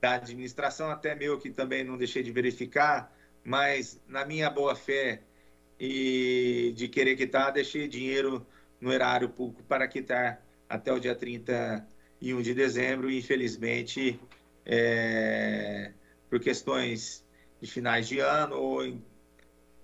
[0.00, 5.22] da administração, até meu que também não deixei de verificar, mas na minha boa fé
[5.78, 8.46] e de querer quitar, deixei dinheiro
[8.80, 11.86] no erário público para quitar até o dia 30
[12.22, 14.18] e 1 de dezembro, infelizmente,
[14.64, 15.90] é,
[16.30, 17.26] por questões
[17.60, 19.04] de finais de ano ou em,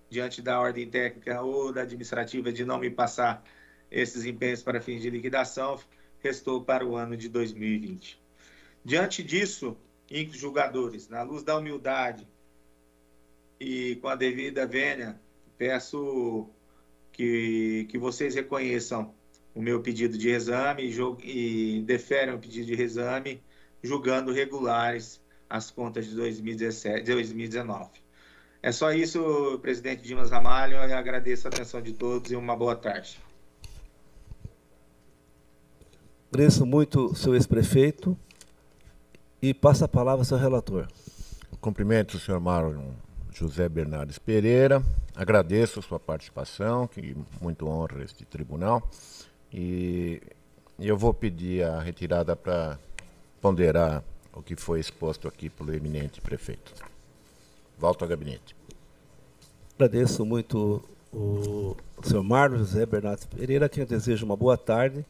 [0.09, 3.43] diante da ordem técnica ou da administrativa de não me passar
[3.91, 5.81] esses empenhos para fins de liquidação,
[6.21, 8.23] restou para o ano de 2020.
[8.85, 9.77] Diante disso,
[10.09, 12.25] inclusive julgadores, na luz da humildade
[13.59, 15.21] e com a devida vênia,
[15.57, 16.49] peço
[17.11, 19.13] que, que vocês reconheçam
[19.59, 20.85] o meu pedido de exame
[21.25, 23.43] e, deferem o pedido de exame,
[23.83, 25.21] julgando regulares
[25.51, 27.91] as contas de 2017, 2019.
[28.63, 30.75] É só isso, presidente Dimas Ramalho.
[30.77, 33.19] Eu agradeço a atenção de todos e uma boa tarde.
[36.33, 38.17] Agradeço muito, seu ex-prefeito,
[39.43, 40.87] e passa a palavra ao seu relator.
[41.61, 42.93] Cumprimento o senhor Marlon
[43.33, 44.81] José Bernardes Pereira,
[45.17, 48.89] agradeço a sua participação, que muito honra este tribunal.
[49.53, 50.21] E
[50.79, 52.79] eu vou pedir a retirada para
[53.41, 54.03] ponderar
[54.33, 56.73] o que foi exposto aqui pelo eminente prefeito.
[57.79, 58.55] Volto ao gabinete.
[59.75, 65.05] Agradeço muito o senhor Marlos José Bernardo Pereira, quem eu desejo uma boa tarde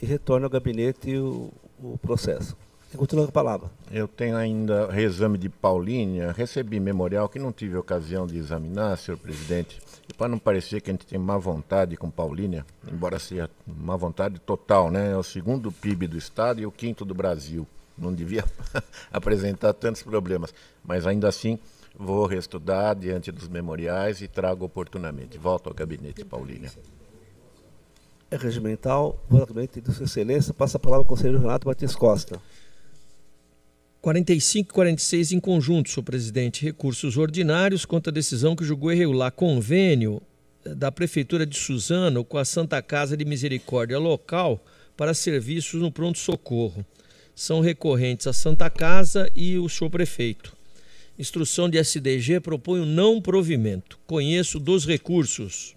[0.00, 2.56] e retorno ao gabinete o, o processo.
[2.96, 3.70] Continua com a palavra.
[3.90, 9.18] Eu tenho ainda reexame de Paulínia, recebi memorial que não tive ocasião de examinar, senhor
[9.18, 9.78] presidente.
[10.16, 14.38] Para não parecer que a gente tem má vontade com Paulínia, embora seja má vontade
[14.38, 15.12] total, né?
[15.12, 17.66] É o segundo PIB do Estado e o quinto do Brasil.
[17.96, 18.44] Não devia
[19.12, 20.54] apresentar tantos problemas.
[20.84, 21.58] Mas ainda assim,
[21.96, 25.36] vou reestudar diante dos memoriais e trago oportunamente.
[25.36, 26.70] Volto ao gabinete, Paulínia.
[28.30, 29.54] É regimental, voto
[29.92, 30.52] Sua Excelência.
[30.52, 32.40] Passa a palavra ao conselheiro Renato Batista Costa.
[34.08, 36.64] 45 e 46 em conjunto, senhor presidente.
[36.64, 40.22] Recursos ordinários contra a decisão que julgou irregular convênio
[40.64, 44.64] da Prefeitura de Suzano com a Santa Casa de Misericórdia Local
[44.96, 46.86] para serviços no pronto-socorro.
[47.34, 50.56] São recorrentes a Santa Casa e o senhor prefeito.
[51.18, 53.98] Instrução de SDG propõe o não provimento.
[54.06, 55.76] Conheço dos recursos.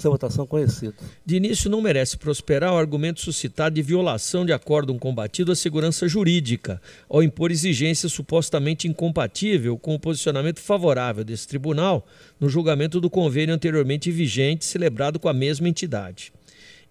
[0.00, 0.94] Essa votação conhecida.
[1.26, 6.08] De início, não merece prosperar o argumento suscitado de violação de acórdão combatido à segurança
[6.08, 12.06] jurídica, ao impor exigência supostamente incompatível com o posicionamento favorável desse tribunal
[12.40, 16.32] no julgamento do convênio anteriormente vigente celebrado com a mesma entidade.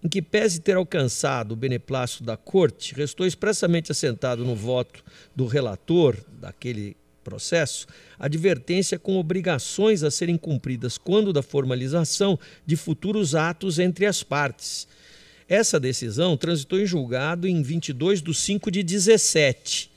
[0.04, 5.02] Em que pese ter alcançado o beneplácito da Corte, restou expressamente assentado no voto
[5.34, 6.96] do relator daquele
[7.30, 7.86] processo,
[8.18, 12.36] advertência com obrigações a serem cumpridas quando da formalização
[12.66, 14.88] de futuros atos entre as partes.
[15.48, 19.90] Essa decisão transitou em julgado em 22 de 5 de 17.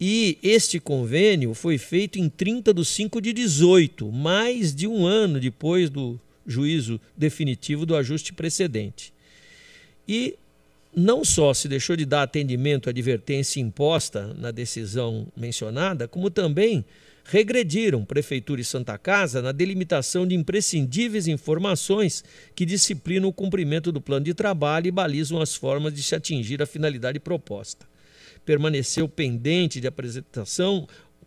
[0.00, 5.38] E este convênio foi feito em 30 de 5 de 18, mais de um ano
[5.38, 9.12] depois do juízo definitivo do ajuste precedente.
[10.06, 10.36] E
[10.96, 16.84] não só se deixou de dar atendimento à advertência imposta na decisão mencionada, como também
[17.24, 22.22] regrediram Prefeitura e Santa Casa na delimitação de imprescindíveis informações
[22.54, 26.62] que disciplinam o cumprimento do plano de trabalho e balizam as formas de se atingir
[26.62, 27.86] a finalidade proposta.
[28.44, 30.86] Permaneceu pendente de apresentação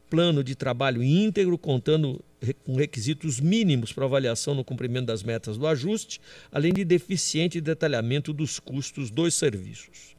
[0.10, 2.24] plano de trabalho íntegro, contando
[2.64, 6.19] com requisitos mínimos para avaliação no cumprimento das metas do ajuste,
[6.51, 10.17] além de deficiente detalhamento dos custos dos serviços.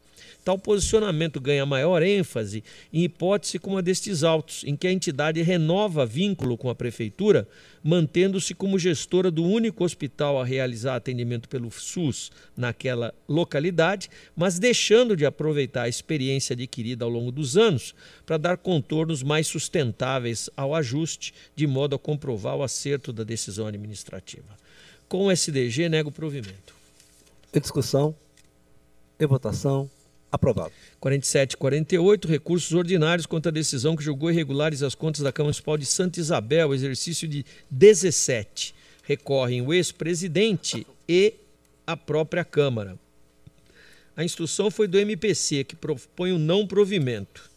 [0.49, 5.43] Tal posicionamento ganha maior ênfase em hipótese como a destes autos, em que a entidade
[5.43, 7.47] renova vínculo com a Prefeitura,
[7.85, 15.15] mantendo-se como gestora do único hospital a realizar atendimento pelo SUS naquela localidade, mas deixando
[15.15, 17.95] de aproveitar a experiência adquirida ao longo dos anos
[18.25, 23.67] para dar contornos mais sustentáveis ao ajuste, de modo a comprovar o acerto da decisão
[23.67, 24.57] administrativa.
[25.11, 26.75] Com o SDG, nego o provimento.
[27.53, 28.17] Em discussão,
[29.21, 29.91] em votação.
[30.31, 30.73] Aprovado.
[31.01, 35.49] 47 e 48, recursos ordinários contra a decisão que julgou irregulares as contas da Câmara
[35.49, 38.75] Municipal de Santa Isabel, exercício de 17.
[39.03, 41.35] Recorrem o ex-presidente e
[41.87, 42.99] a própria Câmara.
[44.15, 47.49] A instrução foi do MPC, que propõe o não provimento.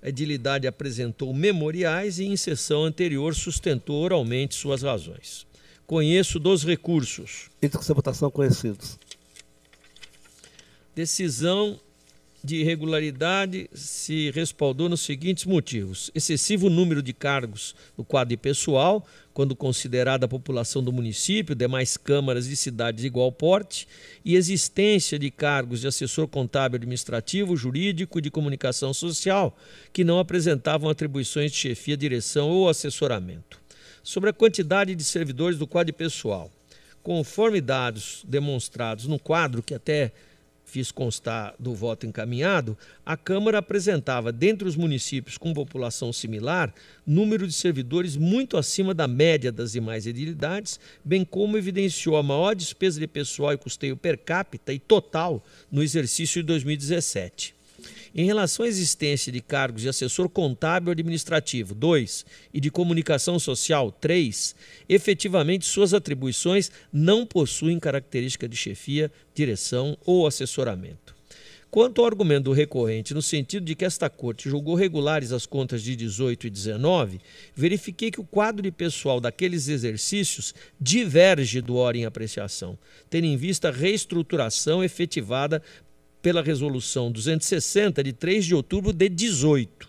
[0.00, 5.46] A edilidade apresentou memoriais e, em sessão anterior, sustentou oralmente suas razões.
[5.86, 7.50] Conheço dos recursos.
[7.60, 8.98] E com votação conhecidos.
[10.94, 11.78] Decisão
[12.46, 19.04] de irregularidade se respaldou nos seguintes motivos: excessivo número de cargos no quadro de pessoal,
[19.34, 23.88] quando considerada a população do município, demais câmaras e cidades de igual porte,
[24.24, 29.58] e existência de cargos de assessor contábil administrativo, jurídico e de comunicação social,
[29.92, 33.60] que não apresentavam atribuições de chefia, direção ou assessoramento.
[34.04, 36.48] Sobre a quantidade de servidores do quadro de pessoal.
[37.02, 40.12] Conforme dados demonstrados no quadro, que até
[40.66, 46.74] fiz constar do voto encaminhado, a Câmara apresentava, dentre os municípios com população similar,
[47.06, 52.54] número de servidores muito acima da média das demais edilidades, bem como evidenciou a maior
[52.54, 57.55] despesa de pessoal e custeio per capita e total no exercício de 2017.
[58.18, 63.92] Em relação à existência de cargos de assessor contábil administrativo, 2, e de comunicação social,
[63.92, 64.56] 3,
[64.88, 71.14] efetivamente suas atribuições não possuem característica de chefia, direção ou assessoramento.
[71.70, 75.82] Quanto ao argumento do recorrente, no sentido de que esta Corte julgou regulares as contas
[75.82, 77.20] de 18 e 19,
[77.54, 82.78] verifiquei que o quadro de pessoal daqueles exercícios diverge do hora em apreciação,
[83.10, 85.62] tendo em vista a reestruturação efetivada
[86.26, 89.88] pela Resolução 260 de 3 de outubro de 18.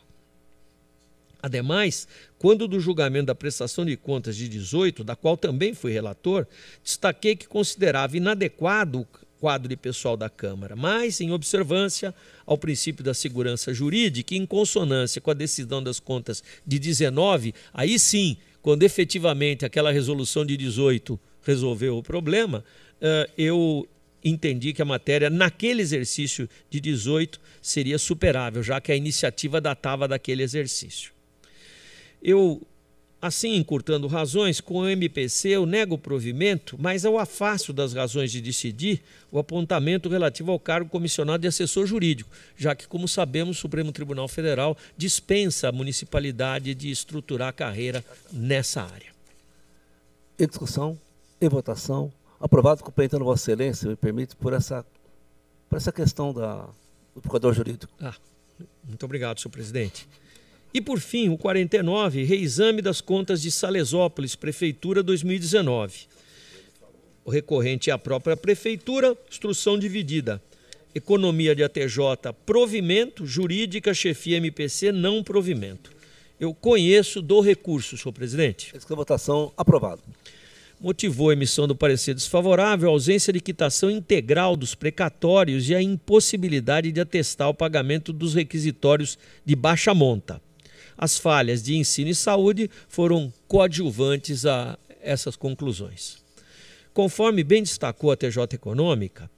[1.42, 2.08] Ademais,
[2.38, 6.46] quando do julgamento da prestação de contas de 18, da qual também fui relator,
[6.84, 9.08] destaquei que considerava inadequado o
[9.40, 12.14] quadro de pessoal da Câmara, mas em observância
[12.46, 17.52] ao princípio da segurança jurídica e em consonância com a decisão das contas de 19,
[17.74, 22.64] aí sim, quando efetivamente aquela resolução de 18 resolveu o problema,
[23.02, 23.88] eh, eu
[24.30, 30.08] entendi que a matéria, naquele exercício de 18, seria superável, já que a iniciativa datava
[30.08, 31.12] daquele exercício.
[32.22, 32.62] Eu
[33.20, 38.32] Assim, encurtando razões, com o MPC eu nego o provimento, mas eu afasto das razões
[38.32, 43.58] de decidir o apontamento relativo ao cargo comissionado de assessor jurídico, já que, como sabemos,
[43.58, 49.12] o Supremo Tribunal Federal dispensa a municipalidade de estruturar a carreira nessa área.
[50.38, 50.96] Em discussão,
[51.42, 54.86] em votação, aprovado cumprimentando Vossa Excelência, me permite, por essa,
[55.70, 56.68] por essa questão da,
[57.14, 57.92] do procurador jurídico.
[58.00, 58.16] Ah,
[58.88, 60.08] muito obrigado, senhor presidente.
[60.74, 66.08] E por fim, o 49, reexame das contas de Salesópolis, Prefeitura 2019.
[67.26, 70.42] O recorrente é a própria Prefeitura, instrução dividida.
[70.94, 75.92] Economia de ATJ, provimento, jurídica, chefia MPC, não provimento.
[76.40, 78.76] Eu conheço do recurso, senhor presidente.
[78.76, 80.02] Essa votação, aprovado.
[80.80, 85.82] Motivou a emissão do parecer desfavorável a ausência de quitação integral dos precatórios e a
[85.82, 90.42] impossibilidade de atestar o pagamento dos requisitórios de baixa monta
[90.98, 96.18] as falhas de ensino e saúde foram coadjuvantes a essas conclusões.
[96.94, 99.30] Conforme bem destacou a TJ Econômica,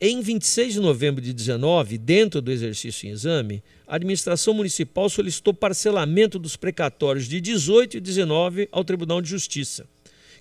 [0.00, 5.54] em 26 de novembro de 19, dentro do exercício em exame, a administração municipal solicitou
[5.54, 9.86] parcelamento dos precatórios de 18 e 19 ao Tribunal de Justiça,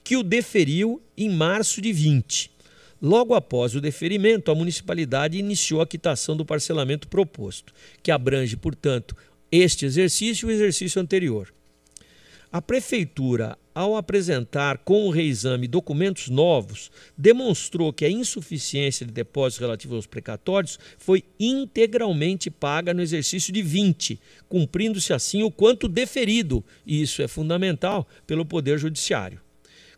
[0.04, 2.52] que o deferiu em março de 20.
[3.02, 7.74] Logo após o deferimento, a municipalidade iniciou a quitação do parcelamento proposto,
[8.04, 9.16] que abrange, portanto,
[9.52, 11.52] este exercício e o exercício anterior.
[12.52, 19.62] A Prefeitura, ao apresentar com o reexame documentos novos, demonstrou que a insuficiência de depósitos
[19.62, 26.64] relativos aos precatórios foi integralmente paga no exercício de 20, cumprindo-se assim o quanto deferido,
[26.86, 29.40] e isso é fundamental, pelo Poder Judiciário.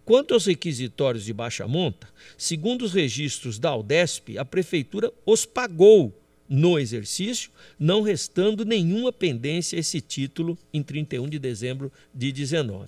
[0.05, 6.13] Quanto aos requisitórios de baixa monta, segundo os registros da Aldesp, a Prefeitura os pagou
[6.47, 7.49] no exercício,
[7.79, 12.87] não restando nenhuma pendência a esse título em 31 de dezembro de 19.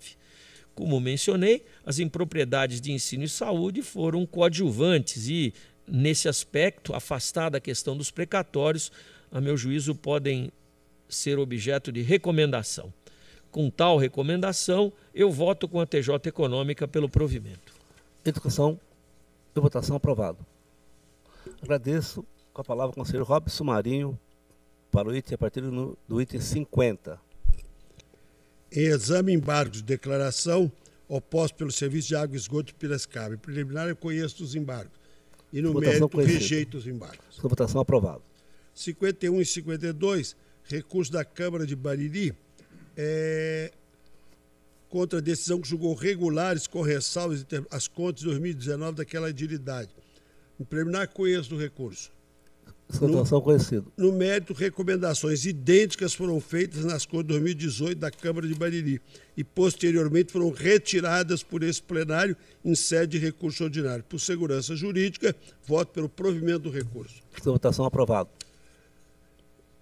[0.75, 5.53] Como mencionei, as impropriedades de ensino e saúde foram coadjuvantes e,
[5.87, 8.91] nesse aspecto, afastada a questão dos precatórios,
[9.31, 10.51] a meu juízo, podem
[11.07, 12.93] ser objeto de recomendação.
[13.56, 17.74] Com tal recomendação, eu voto com a TJ Econômica pelo provimento.
[18.25, 18.77] Educação
[19.56, 20.45] e votação aprovado.
[21.61, 24.19] Agradeço com a palavra o conselheiro Robson Marinho
[24.92, 27.17] para o item a partir do, item 50.
[28.74, 30.69] Em exame embargo de declaração
[31.08, 33.35] oposto pelo Serviço de Água e Esgoto de Piracicaba.
[33.35, 35.00] Em preliminar, eu conheço os embargos.
[35.53, 37.24] E no votação mérito, rejeito os embargos.
[37.30, 38.22] Sua votação aprovada.
[38.74, 40.35] 51 e 52,
[40.66, 42.35] recurso da Câmara de Bariri,
[42.95, 43.72] é,
[44.90, 49.90] contra a decisão que julgou regulares com ressalvas as contas de 2019 daquela agilidade.
[50.59, 52.15] Em preliminar, conheço do recurso.
[52.90, 53.83] Situação conhecida.
[53.98, 59.01] No mérito, recomendações idênticas foram feitas nas contas de 2018 da Câmara de Bariri
[59.35, 64.03] e posteriormente foram retiradas por esse plenário em sede de recurso ordinário.
[64.03, 67.15] Por segurança jurídica, voto pelo provimento do recurso.
[67.43, 68.30] Votação aprovada.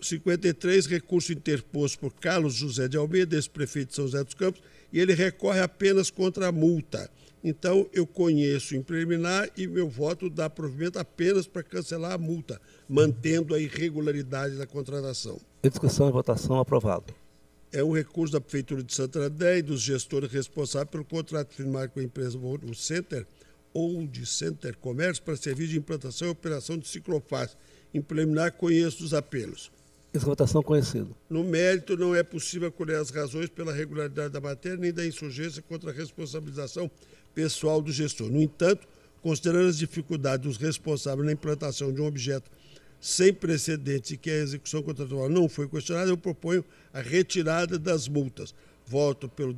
[0.07, 4.99] 53, recurso interposto por Carlos José de Almeida, ex-prefeito de São José dos Campos, e
[4.99, 7.09] ele recorre apenas contra a multa.
[7.43, 12.61] Então, eu conheço em preliminar e meu voto dá provimento apenas para cancelar a multa,
[12.88, 15.41] mantendo a irregularidade da contratação.
[15.61, 17.14] Em discussão e votação, aprovado.
[17.72, 21.99] É um recurso da Prefeitura de Santander e dos gestores responsáveis pelo contrato firmado com
[21.99, 23.25] a empresa o Center
[23.73, 27.57] ou de Center Comércio para serviço de implantação e operação de ciclofácil.
[27.93, 29.72] Em preliminar, conheço os apelos.
[30.64, 31.08] Conhecida.
[31.27, 35.61] No mérito, não é possível acolher as razões pela regularidade da matéria nem da insurgência
[35.64, 36.90] contra a responsabilização
[37.33, 38.30] pessoal do gestor.
[38.30, 38.88] No entanto,
[39.24, 42.51] considerando as dificuldades dos responsáveis na implantação de um objeto
[43.01, 48.08] sem precedentes e que a execução contratual não foi questionada, eu proponho a retirada das
[48.08, 48.53] multas.
[48.85, 49.56] Voto pelo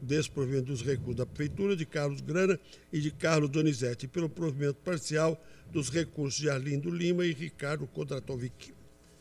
[0.00, 2.58] desprovimento dos recursos da Prefeitura de Carlos Grana
[2.92, 7.86] e de Carlos Donizete e pelo provimento parcial dos recursos de Arlindo Lima e Ricardo
[7.86, 8.72] Kondratovic.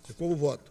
[0.09, 0.68] É como voto.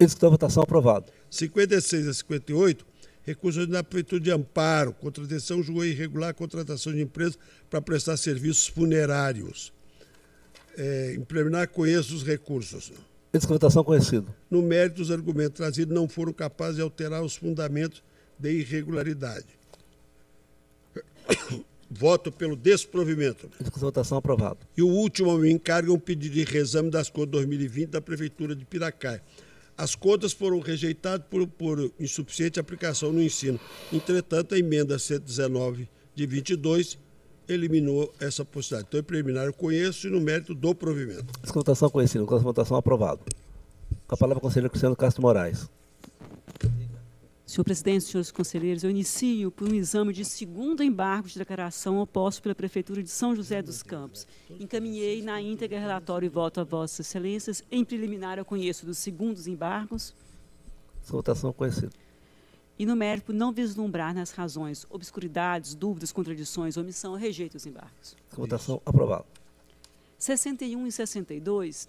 [0.00, 1.12] Execução votação aprovado.
[1.30, 2.86] 56 a 58
[3.28, 8.66] recurso da Prefeitura de Amparo, contradição julgou irregular a contratação de empresas para prestar serviços
[8.66, 9.72] funerários.
[10.76, 12.90] É, implementar conheço os recursos.
[13.32, 14.34] Descotação conhecido.
[14.50, 18.02] No mérito, os argumentos trazidos não foram capazes de alterar os fundamentos
[18.38, 19.46] de irregularidade.
[21.90, 23.50] Voto pelo desprovimento.
[23.76, 24.58] Votação aprovada.
[24.76, 28.64] E o último me encarga um pedido de reexame das contas 2020 da Prefeitura de
[28.64, 29.22] Piracaia.
[29.78, 33.60] As contas foram rejeitadas por, por insuficiente aplicação no ensino.
[33.92, 36.98] Entretanto, a emenda 119 de 22
[37.48, 38.88] eliminou essa possibilidade.
[38.88, 41.26] Então, em preliminar eu conheço e no mérito do provimento.
[41.44, 43.20] Essa votação conhecida, essa votação aprovado.
[44.08, 45.70] Com a palavra o conselheiro Cristiano Castro Moraes.
[47.48, 52.42] Senhor presidente, senhores conselheiros, eu inicio por um exame de segundo embargo de declaração oposto
[52.42, 54.26] pela Prefeitura de São José dos Campos.
[54.60, 57.64] Encaminhei na íntegra relatório e voto a vossas excelências.
[57.70, 60.14] Em preliminar, eu conheço dos segundos embargos.
[61.06, 61.90] Votação conhecida.
[62.78, 68.14] E no mérito, não vislumbrar nas razões, obscuridades, dúvidas, contradições, omissão, rejeito os embargos.
[68.30, 69.24] Votação aprovada.
[70.18, 71.88] 61 e 62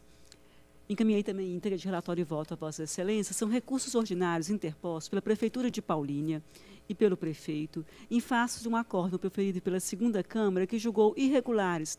[0.89, 5.21] encaminhei também íntegra de relatório e voto a Vossa Excelência, são recursos ordinários interpostos pela
[5.21, 6.43] Prefeitura de Paulínia
[6.89, 11.97] e pelo prefeito, em face de um acordo proferido pela segunda Câmara que julgou irregulares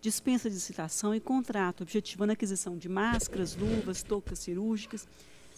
[0.00, 5.06] dispensa de citação e contrato objetivando a aquisição de máscaras, luvas, toucas cirúrgicas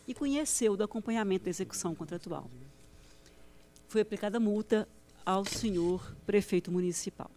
[0.07, 2.51] e conheceu do acompanhamento da execução contratual.
[3.87, 4.89] Foi aplicada multa
[5.25, 7.31] ao senhor prefeito municipal.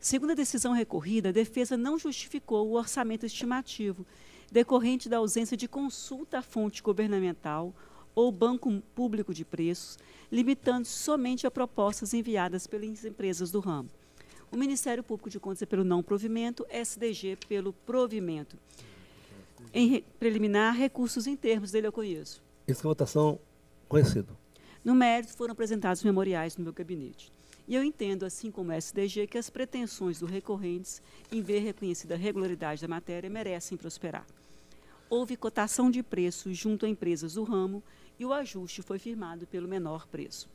[0.00, 4.06] Segundo a decisão recorrida, a defesa não justificou o orçamento estimativo
[4.50, 7.74] decorrente da ausência de consulta à fonte governamental
[8.14, 9.98] ou banco público de preços,
[10.30, 13.88] limitando-se somente a propostas enviadas pelas empresas do ramo.
[14.50, 18.56] O Ministério Público de Contas é pelo não provimento, SDG pelo provimento.
[19.72, 22.42] Em preliminar, recursos em termos dele eu conheço.
[22.66, 23.38] Essa votação
[23.88, 24.36] conhecido.
[24.84, 27.30] No mérito, foram apresentados memoriais no meu gabinete.
[27.68, 32.14] E eu entendo, assim como o SDG, que as pretensões dos recorrentes em ver reconhecida
[32.14, 34.26] a regularidade da matéria merecem prosperar.
[35.10, 37.82] Houve cotação de preços junto a empresas do ramo
[38.18, 40.48] e o ajuste foi firmado pelo menor preço.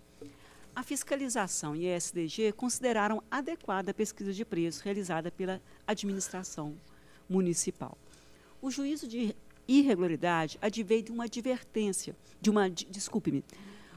[0.76, 6.76] A fiscalização e a SDG consideraram adequada a pesquisa de preço realizada pela administração
[7.30, 7.96] municipal.
[8.60, 9.36] O juízo de
[9.68, 13.44] irregularidade adveio de uma advertência, de uma, desculpe-me,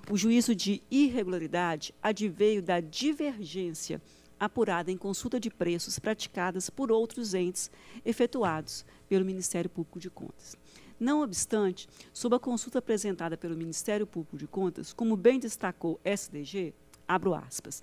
[0.08, 4.00] o juízo de irregularidade adveio da divergência
[4.38, 7.70] apurada em consulta de preços praticadas por outros entes
[8.04, 10.56] efetuados pelo Ministério Público de Contas.
[10.98, 16.72] Não obstante, sob a consulta apresentada pelo Ministério Público de Contas, como bem destacou SDG,
[17.08, 17.82] abro aspas,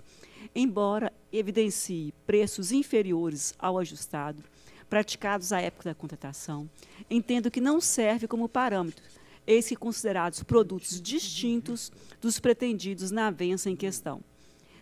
[0.54, 4.42] embora evidencie preços inferiores ao ajustado,
[4.88, 6.68] praticados à época da contratação,
[7.10, 9.04] entendo que não serve como parâmetro
[9.46, 14.22] eis que considerados produtos distintos dos pretendidos na avença em questão.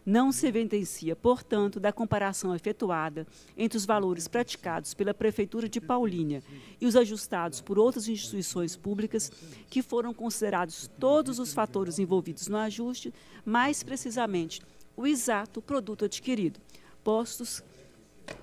[0.05, 3.25] Não se evidencia, portanto, da comparação efetuada
[3.57, 6.43] entre os valores praticados pela Prefeitura de Paulínia
[6.81, 9.31] e os ajustados por outras instituições públicas,
[9.71, 14.61] que foram considerados todos os fatores envolvidos no ajuste, mais precisamente
[14.97, 16.61] o exato produto adquirido,
[17.05, 17.63] postos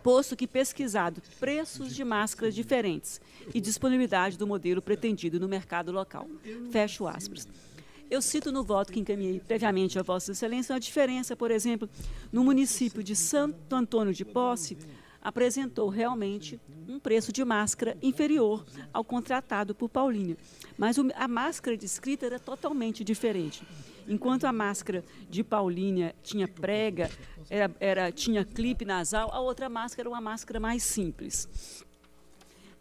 [0.04, 3.20] posto que pesquisado preços de máscaras diferentes
[3.54, 6.28] e disponibilidade do modelo pretendido no mercado local.
[6.72, 7.48] Fecho aspas.
[8.10, 11.88] Eu cito no voto que encaminhei previamente a Vossa Excelência a diferença, por exemplo,
[12.32, 14.76] no município de Santo Antônio de Posse,
[15.22, 20.38] apresentou realmente um preço de máscara inferior ao contratado por Paulínia.
[20.76, 23.64] Mas a máscara descrita era totalmente diferente.
[24.08, 27.10] Enquanto a máscara de Paulínia tinha prega,
[27.50, 31.84] era, era, tinha clipe nasal, a outra máscara era uma máscara mais simples.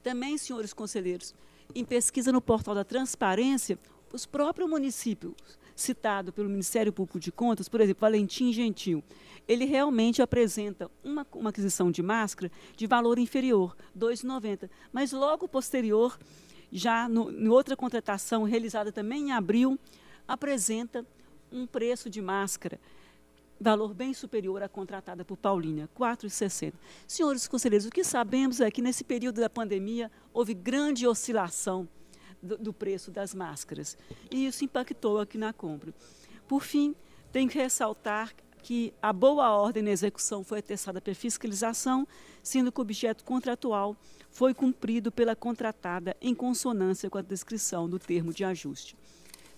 [0.03, 1.35] Também, senhores conselheiros,
[1.75, 3.79] em pesquisa no portal da transparência,
[4.13, 9.03] os próprios municípios citado pelo Ministério Público de Contas, por exemplo, Valentim Gentil,
[9.47, 14.69] ele realmente apresenta uma, uma aquisição de máscara de valor inferior, R$ 2,90.
[14.93, 16.19] Mas logo posterior,
[16.73, 19.79] já no, em outra contratação realizada também em abril,
[20.29, 21.05] apresenta
[21.51, 22.79] um preço de máscara,
[23.59, 26.75] valor bem superior à contratada por Paulínia, R$ 4,60.
[27.07, 31.89] Senhores conselheiros, o que sabemos é que nesse período da pandemia houve grande oscilação
[32.43, 33.97] do, do preço das máscaras
[34.31, 35.93] e isso impactou aqui na compra.
[36.47, 36.95] Por fim,
[37.33, 38.33] tenho que ressaltar
[38.63, 42.07] que a boa ordem na execução foi atestada pela fiscalização,
[42.43, 43.97] sendo que o objeto contratual
[44.31, 48.97] foi cumprido pela contratada em consonância com a descrição do termo de ajuste.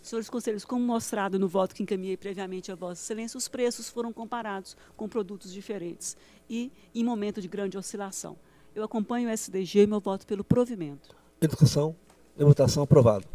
[0.02, 4.12] Senhores conselheiros, como mostrado no voto que encaminhei previamente a Vossa Excelência, os preços foram
[4.12, 6.16] comparados com produtos diferentes
[6.48, 8.36] e em momento de grande oscilação.
[8.74, 11.14] Eu acompanho o SDG e meu voto pelo provimento.
[11.40, 11.94] Em discussão,
[12.38, 13.26] em votação, aprovado.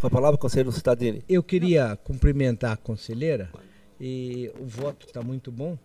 [0.00, 1.22] Com a palavra, conselheiro Citadini.
[1.28, 3.50] Eu queria cumprimentar a conselheira,
[4.00, 5.78] e o voto está muito bom.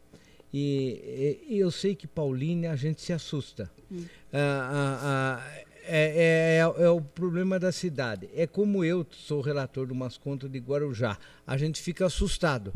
[0.51, 3.69] E, e, eu sei que Paulínia a gente se assusta.
[3.91, 4.03] Hum.
[4.33, 4.39] Ah,
[4.71, 8.29] ah, ah, é, é, é, é, o problema da cidade.
[8.33, 11.17] É como eu sou relator de umas contas de Guarujá.
[11.45, 12.73] A gente fica assustado.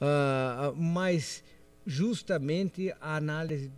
[0.00, 1.44] Uh, mas
[1.86, 3.70] justamente a análise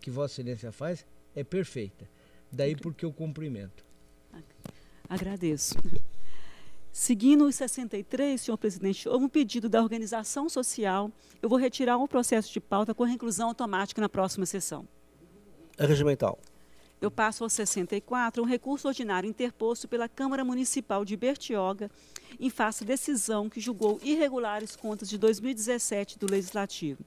[0.00, 1.04] que Vossa Excelência faz
[1.34, 2.08] é perfeita.
[2.50, 3.84] Daí porque eu cumprimento.
[5.08, 5.74] Agradeço.
[6.92, 11.10] Seguindo os 63, senhor presidente, houve um pedido da organização social.
[11.42, 14.88] Eu vou retirar um processo de pauta com reclusão automática na próxima sessão.
[15.76, 16.38] É regimental.
[17.00, 21.90] Eu passo ao 64, um recurso ordinário interposto pela Câmara Municipal de Bertioga
[22.40, 27.04] em face à decisão que julgou irregulares contas de 2017 do Legislativo.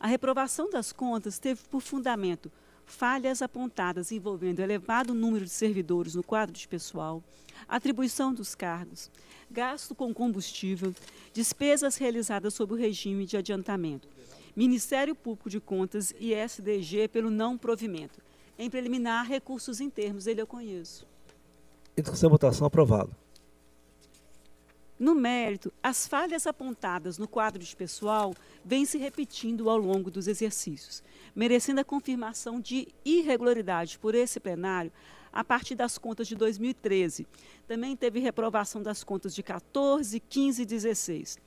[0.00, 2.50] A reprovação das contas teve por fundamento
[2.86, 7.22] falhas apontadas envolvendo elevado número de servidores no quadro de pessoal,
[7.68, 9.10] atribuição dos cargos,
[9.50, 10.94] gasto com combustível,
[11.32, 14.08] despesas realizadas sob o regime de adiantamento,
[14.56, 18.20] Ministério Público de Contas e SDG pelo não provimento.
[18.62, 21.04] Em preliminar, recursos em termos, ele eu conheço.
[21.98, 23.12] Instrução votação aprovado.
[24.96, 28.32] No mérito, as falhas apontadas no quadro de pessoal
[28.64, 31.02] vêm se repetindo ao longo dos exercícios,
[31.34, 34.92] merecendo a confirmação de irregularidade por esse plenário
[35.32, 37.26] a partir das contas de 2013.
[37.66, 41.38] Também teve reprovação das contas de 14, 15 e 16.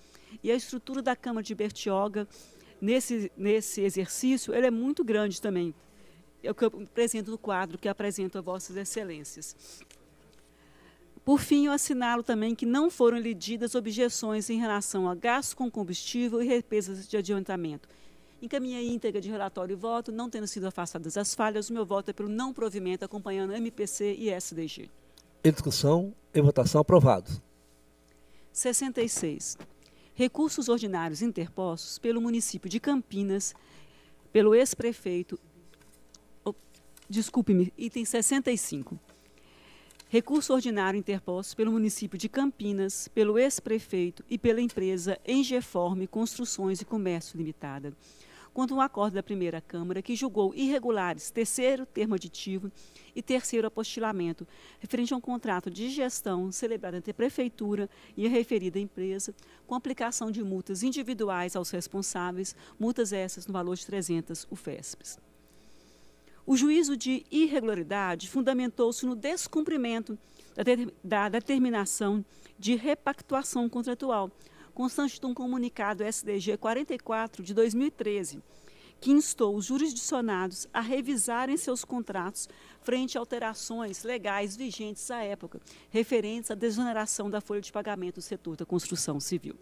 [0.44, 2.28] E a estrutura da Câmara de Bertioga,
[2.82, 5.74] nesse, nesse exercício, ela é muito grande também.
[6.46, 9.56] É o que eu apresento no quadro que apresento a Vossas Excelências.
[11.24, 15.72] Por fim, eu assinalo também que não foram lididas objeções em relação a gastos com
[15.72, 17.90] combustível e represas de adiantamento.
[18.40, 22.12] Encaminhei íntegra de relatório e voto, não tendo sido afastadas as falhas, o meu voto
[22.12, 24.92] é pelo não provimento, acompanhando MPC e SDG.
[25.44, 27.42] Em discussão e votação aprovado.
[28.52, 29.58] 66.
[30.14, 33.56] Recursos ordinários interpostos pelo município de Campinas,
[34.32, 35.40] pelo ex-prefeito.
[37.08, 39.00] Desculpe-me, item 65
[40.08, 46.86] Recurso ordinário interposto pelo município de Campinas, pelo ex-prefeito e pela empresa Engeforme Construções e
[46.86, 47.94] Comércio Limitada,
[48.54, 52.72] quanto um acordo da primeira Câmara que julgou irregulares terceiro termo aditivo
[53.16, 54.48] e terceiro apostilamento,
[54.80, 59.32] referente a um contrato de gestão celebrado entre a Prefeitura e a referida empresa,
[59.68, 65.25] com aplicação de multas individuais aos responsáveis, multas essas no valor de 300 UFESPs.
[66.48, 70.18] O juízo de irregularidade fundamentou-se no descumprimento
[71.04, 72.24] da, determinação
[72.58, 74.30] de repactuação contratual,
[74.72, 78.44] constante de um comunicado SDG 44 de 2013,
[79.02, 82.48] que instou os jurisdicionados a revisarem seus contratos
[82.80, 85.60] frente a alterações legais vigentes à época,
[85.90, 89.56] referentes à desoneração da folha de pagamento do setor da construção civil.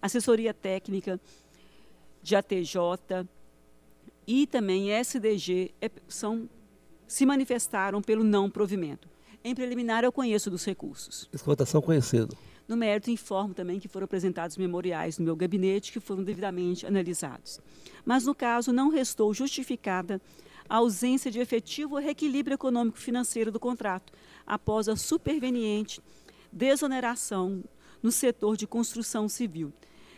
[0.00, 1.20] Assessoria técnica
[2.22, 2.78] de ATJ,
[4.26, 6.48] e também SDG é, são,
[7.06, 9.08] se manifestaram pelo não provimento.
[9.42, 11.28] Em preliminar, eu conheço dos recursos.
[11.32, 12.36] Explotação conhecido.
[12.66, 17.60] No mérito, informo também que foram apresentados memoriais no meu gabinete que foram devidamente analisados.
[18.06, 20.20] Mas, no caso, não restou justificada
[20.66, 24.12] a ausência de efetivo reequilíbrio econômico-financeiro do contrato,
[24.46, 26.00] após a superveniente
[26.50, 27.62] desoneração
[28.02, 29.72] no setor de construção civil,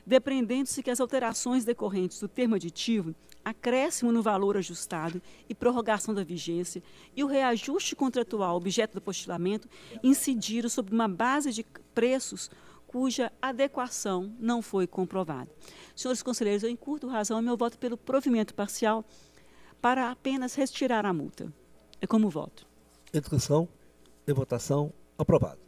[0.07, 6.25] depreendendo-se que as alterações decorrentes do termo aditivo acréscimo no valor ajustado e prorrogação da
[6.25, 6.83] vigência
[7.15, 9.69] e o reajuste contratual objeto do postulamento
[10.03, 12.51] incidiram sobre uma base de preços
[12.87, 15.51] cuja adequação não foi comprovada.
[15.95, 19.05] Senhores conselheiros, eu encurto razão meu voto pelo provimento parcial
[19.81, 21.53] para apenas retirar a multa.
[22.01, 22.67] É como voto.
[23.13, 23.69] Em discussão
[24.27, 25.66] e votação, aprovado.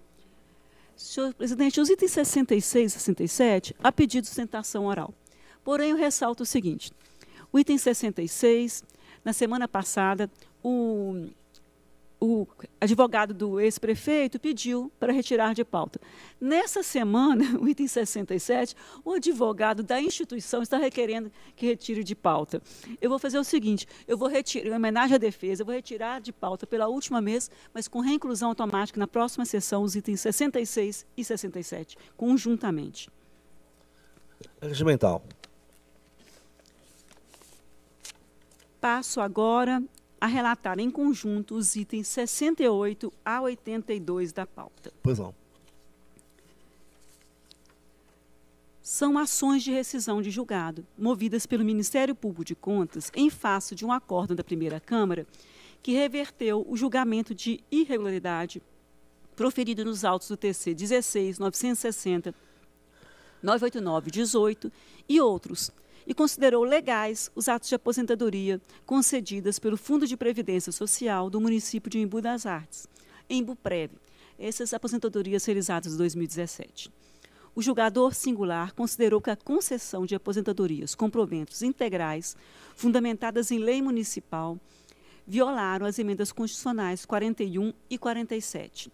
[0.99, 5.15] Senhor presidente, os itens 66 e 67, há pedido de sustentação oral.
[5.63, 6.93] Porém, eu ressalto o seguinte:
[7.53, 8.83] o item 66,
[9.25, 10.29] na semana passada,
[10.61, 11.29] o,
[12.21, 12.47] o
[12.81, 16.01] advogado do ex-prefeito pediu para retirar de pauta.
[16.41, 18.75] Nessa semana, o item 67,
[19.05, 22.61] o advogado da instituição está requerendo que retire de pauta.
[23.01, 26.21] Eu vou fazer o seguinte: eu vou retirar, em homenagem à defesa, eu vou retirar
[26.21, 31.07] de pauta pela última vez, mas com reinclusão automática na próxima sessão, os itens 66
[31.17, 33.09] e 67, conjuntamente.
[34.61, 35.23] Regimental.
[38.81, 39.83] Passo agora
[40.21, 44.93] a relatar em conjunto os itens 68 a 82 da pauta.
[45.03, 45.35] Pois não.
[48.83, 53.85] São ações de rescisão de julgado, movidas pelo Ministério Público de Contas em face de
[53.85, 55.27] um acordo da primeira Câmara
[55.83, 58.63] que reverteu o julgamento de irregularidade
[59.37, 62.35] proferido nos autos do TC 16, 960,
[63.43, 64.73] 989, 18
[65.09, 65.71] e outros,
[66.09, 71.91] e considerou legais os atos de aposentadoria concedidas pelo Fundo de Previdência Social do município
[71.91, 72.89] de Embu das Artes,
[73.29, 73.93] Embuprev,
[74.39, 76.91] essas aposentadorias realizadas em 2017.
[77.55, 82.35] O julgador singular considerou que a concessão de aposentadorias com proventos integrais,
[82.75, 84.59] fundamentadas em lei municipal,
[85.27, 88.91] violaram as emendas constitucionais 41 e 47.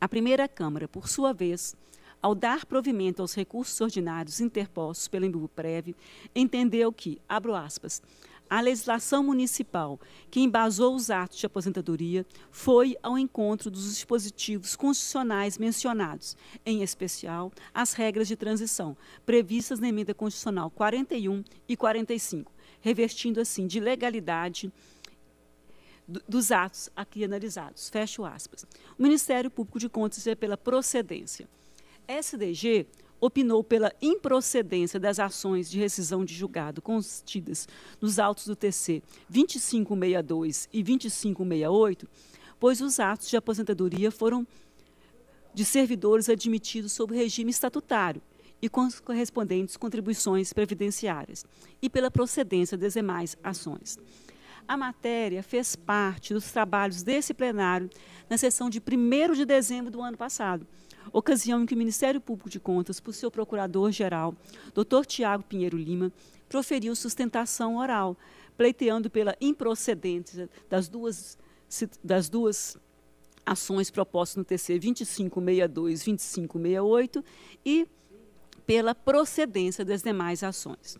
[0.00, 1.74] A primeira Câmara, por sua vez,
[2.22, 5.94] ao dar provimento aos recursos ordinários interpostos pelo Embuprev,
[6.34, 8.02] entendeu que, abro aspas,
[8.50, 15.56] a legislação municipal que embasou os atos de aposentadoria foi ao encontro dos dispositivos constitucionais
[15.56, 23.40] mencionados, em especial as regras de transição previstas na emenda constitucional 41 e 45, revestindo
[23.40, 24.72] assim de legalidade
[26.28, 27.88] dos atos aqui analisados.
[27.88, 28.66] Fecho aspas.
[28.98, 31.48] O Ministério Público de Contas é pela procedência.
[32.10, 32.86] SDG
[33.20, 37.68] opinou pela improcedência das ações de rescisão de julgado constidas
[38.00, 42.08] nos autos do TC 2562 e 2568,
[42.58, 44.46] pois os atos de aposentadoria foram
[45.52, 48.22] de servidores admitidos sob regime estatutário
[48.62, 51.46] e com as correspondentes contribuições previdenciárias,
[51.80, 53.98] e pela procedência das demais ações.
[54.68, 57.88] A matéria fez parte dos trabalhos desse plenário
[58.28, 60.66] na sessão de 1 de dezembro do ano passado,
[61.12, 64.34] ocasião em que o Ministério Público de Contas, por seu procurador-geral,
[64.74, 65.04] Dr.
[65.06, 66.12] Tiago Pinheiro Lima,
[66.48, 68.16] proferiu sustentação oral,
[68.56, 71.38] pleiteando pela improcedência das duas,
[72.02, 72.76] das duas
[73.46, 77.24] ações propostas no TC 2562 e 2568
[77.64, 77.88] e
[78.66, 80.98] pela procedência das demais ações.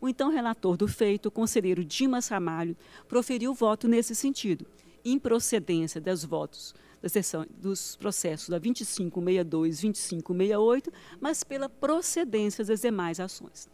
[0.00, 2.76] O então relator do feito, o conselheiro Dimas Ramalho,
[3.08, 4.64] proferiu voto nesse sentido,
[5.12, 12.80] improcedência dos votos da sessão dos processos da 2562 e 2568, mas pela procedência das
[12.80, 13.68] demais ações.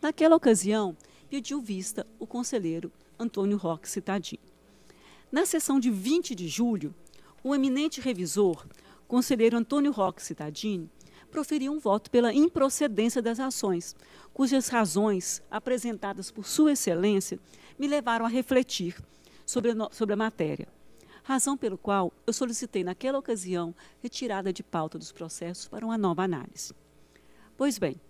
[0.00, 0.96] Naquela ocasião,
[1.28, 4.40] pediu vista o conselheiro Antônio Roque Citadini.
[5.30, 6.94] Na sessão de 20 de julho,
[7.42, 8.64] o eminente revisor,
[9.06, 10.88] conselheiro Antônio Roque Citadini,
[11.30, 13.94] proferiu um voto pela improcedência das ações,
[14.32, 17.38] cujas razões apresentadas por Sua Excelência
[17.78, 18.96] me levaram a refletir
[19.44, 20.68] sobre a, sobre a matéria
[21.28, 26.22] razão pelo qual eu solicitei naquela ocasião retirada de pauta dos processos para uma nova
[26.22, 26.72] análise.
[27.54, 28.00] Pois bem,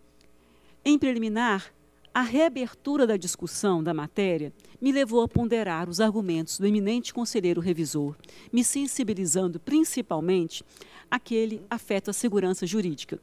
[0.85, 1.75] em preliminar,
[2.15, 7.61] a reabertura da discussão da matéria me levou a ponderar os argumentos do eminente conselheiro
[7.61, 8.15] revisor,
[8.53, 10.65] me sensibilizando principalmente
[11.11, 13.19] aquele afeto à segurança jurídica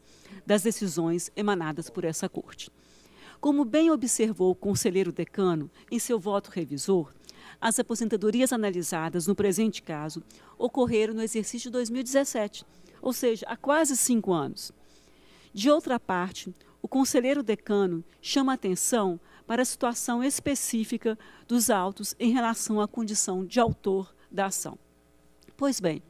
[0.45, 2.69] das decisões emanadas por essa Corte.
[3.39, 7.13] Como bem observou o conselheiro decano em seu voto revisor,
[7.59, 10.23] as aposentadorias analisadas no presente caso
[10.57, 12.65] ocorreram no exercício de 2017,
[13.01, 14.71] ou seja, há quase cinco anos.
[15.53, 21.17] De outra parte, o conselheiro decano chama atenção para a situação específica
[21.47, 24.77] dos autos em relação à condição de autor da ação.
[25.55, 26.01] Pois bem,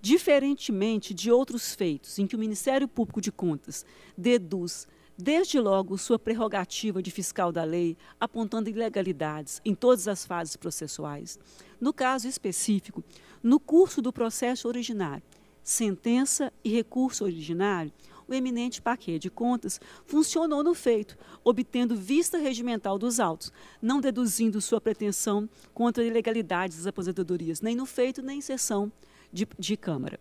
[0.00, 3.84] diferentemente de outros feitos em que o Ministério Público de Contas
[4.16, 4.86] deduz
[5.20, 11.38] desde logo sua prerrogativa de fiscal da lei, apontando ilegalidades em todas as fases processuais.
[11.80, 13.04] No caso específico,
[13.42, 15.22] no curso do processo originário,
[15.62, 17.92] sentença e recurso originário,
[18.26, 24.60] o eminente paquete de contas funcionou no feito, obtendo vista regimental dos autos, não deduzindo
[24.60, 28.92] sua pretensão contra ilegalidades das aposentadorias, nem no feito, nem em sessão
[29.32, 30.20] de, de Câmara.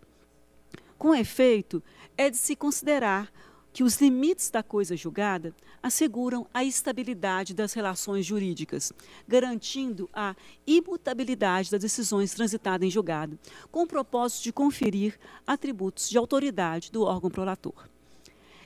[0.97, 1.83] Com efeito,
[2.17, 3.31] é de se considerar
[3.79, 8.91] que os limites da coisa julgada asseguram a estabilidade das relações jurídicas,
[9.25, 10.35] garantindo a
[10.67, 13.39] imutabilidade das decisões transitadas em julgado,
[13.71, 15.17] com o propósito de conferir
[15.47, 17.87] atributos de autoridade do órgão prolator.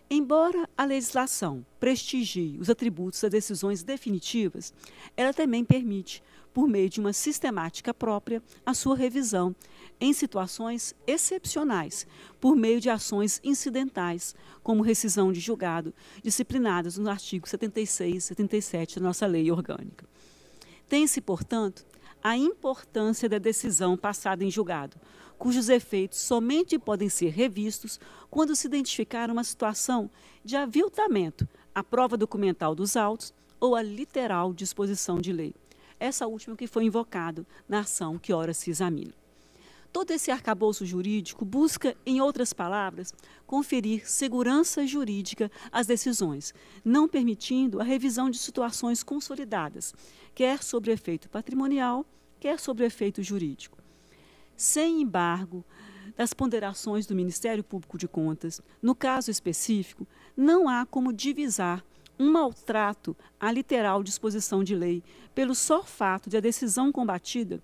[0.10, 4.74] Embora a legislação prestigie os atributos das decisões definitivas,
[5.16, 9.56] ela também permite, por meio de uma sistemática própria, a sua revisão
[10.04, 12.06] em situações excepcionais,
[12.38, 19.00] por meio de ações incidentais, como rescisão de julgado, disciplinadas no artigo 76 e 77
[19.00, 20.06] da nossa lei orgânica.
[20.90, 21.86] Tem-se, portanto,
[22.22, 24.98] a importância da decisão passada em julgado,
[25.38, 27.98] cujos efeitos somente podem ser revistos
[28.30, 30.12] quando se identificar uma situação
[30.44, 35.56] de aviltamento à prova documental dos autos ou a literal disposição de lei.
[35.98, 39.23] Essa última que foi invocado na ação que ora se examina.
[39.94, 43.14] Todo esse arcabouço jurídico busca, em outras palavras,
[43.46, 46.52] conferir segurança jurídica às decisões,
[46.84, 49.94] não permitindo a revisão de situações consolidadas,
[50.34, 52.04] quer sobre efeito patrimonial,
[52.40, 53.78] quer sobre efeito jurídico.
[54.58, 55.64] Sem embargo,
[56.18, 61.86] das ponderações do Ministério Público de Contas, no caso específico, não há como divisar
[62.20, 65.04] um maltrato à literal disposição de lei
[65.36, 67.62] pelo só fato de a decisão combatida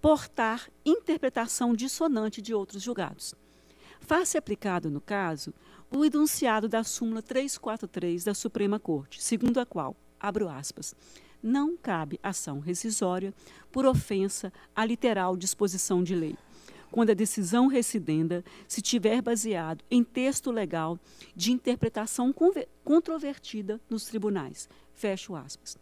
[0.00, 3.34] portar interpretação dissonante de outros julgados.
[4.00, 5.52] Faz-se aplicado, no caso,
[5.90, 10.94] o enunciado da súmula 343 da Suprema Corte, segundo a qual, abro aspas,
[11.42, 13.32] não cabe ação rescisória
[13.70, 16.36] por ofensa à literal disposição de lei,
[16.90, 20.98] quando a decisão recidenda se tiver baseado em texto legal
[21.34, 22.34] de interpretação
[22.84, 24.68] controvertida nos tribunais.
[24.94, 25.76] Fecho aspas.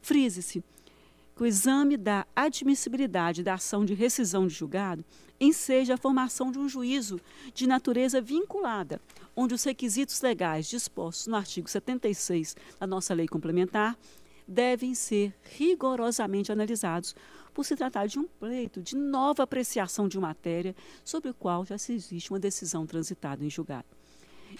[0.00, 0.64] Frise-se
[1.34, 5.04] que o exame da admissibilidade da ação de rescisão de julgado
[5.40, 7.20] enseja a formação de um juízo
[7.52, 9.00] de natureza vinculada,
[9.34, 13.96] onde os requisitos legais dispostos no artigo 76 da nossa lei complementar
[14.46, 17.14] devem ser rigorosamente analisados
[17.54, 21.76] por se tratar de um pleito de nova apreciação de matéria sobre o qual já
[21.76, 23.86] se existe uma decisão transitada em julgado.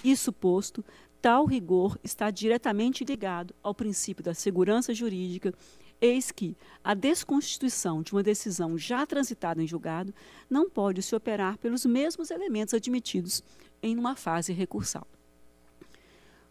[0.04, 0.84] Isso posto,
[1.20, 5.54] tal rigor está diretamente ligado ao princípio da segurança jurídica,
[6.02, 10.12] eis que a desconstituição de uma decisão já transitada em julgado
[10.50, 13.42] não pode se operar pelos mesmos elementos admitidos
[13.80, 15.06] em uma fase recursal.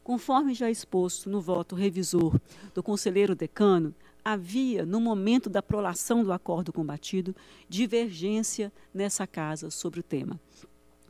[0.04, 2.40] Conforme já exposto no voto revisor
[2.74, 7.36] do conselheiro decano, havia, no momento da prolação do acordo combatido,
[7.68, 10.40] divergência nessa casa sobre o tema.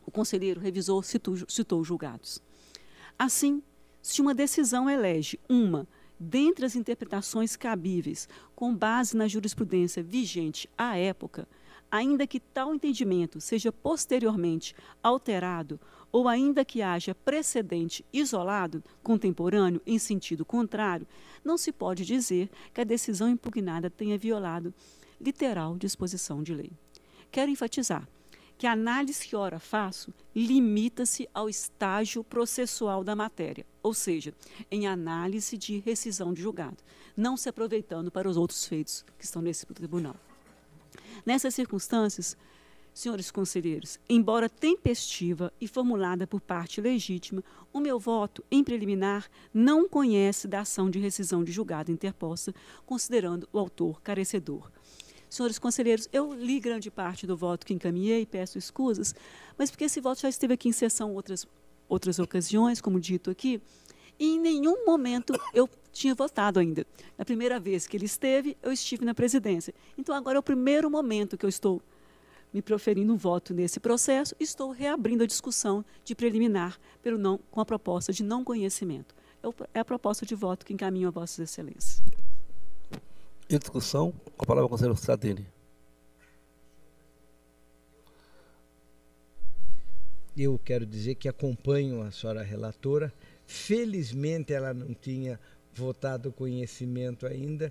[0.04, 2.42] O conselheiro revisor citou, citou julgados.
[3.18, 3.62] Assim,
[4.02, 5.86] se uma decisão elege uma
[6.22, 11.48] dentre as interpretações cabíveis com base na jurisprudência vigente à época,
[11.90, 15.80] ainda que tal entendimento seja posteriormente alterado
[16.12, 21.06] ou ainda que haja precedente isolado, contemporâneo, em sentido contrário,
[21.44, 24.72] não se pode dizer que a decisão impugnada tenha violado
[25.20, 26.70] literal disposição de lei.
[27.30, 28.08] Quero enfatizar
[28.62, 34.32] que a análise que ora faço limita-se ao estágio processual da matéria, ou seja,
[34.70, 36.76] em análise de rescisão de julgado,
[37.16, 40.14] não se aproveitando para os outros feitos que estão nesse tribunal.
[41.26, 42.36] Nessas circunstâncias,
[42.94, 47.42] Senhores conselheiros, embora tempestiva e formulada por parte legítima,
[47.72, 53.48] o meu voto, em preliminar, não conhece da ação de rescisão de julgado interposta, considerando
[53.50, 54.70] o autor carecedor.
[55.32, 59.14] Senhores conselheiros, eu li grande parte do voto que encaminhei, peço escusas,
[59.56, 61.46] mas porque esse voto já esteve aqui em sessão outras,
[61.88, 63.58] outras ocasiões, como dito aqui,
[64.18, 66.86] e em nenhum momento eu tinha votado ainda.
[67.16, 69.72] Na primeira vez que ele esteve, eu estive na presidência.
[69.96, 71.80] Então, agora é o primeiro momento que eu estou
[72.52, 77.58] me proferindo um voto nesse processo, estou reabrindo a discussão de preliminar pelo não, com
[77.58, 79.14] a proposta de não conhecimento.
[79.42, 82.02] É, é a proposta de voto que encaminho a Vossas Excelências.
[83.52, 85.46] Em discussão, com a palavra o conselheiro Stradini.
[90.34, 93.12] Eu quero dizer que acompanho a senhora relatora.
[93.46, 95.38] Felizmente ela não tinha
[95.74, 97.70] votado conhecimento ainda,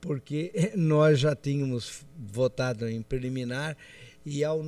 [0.00, 3.76] porque nós já tínhamos votado em preliminar
[4.24, 4.62] e ao,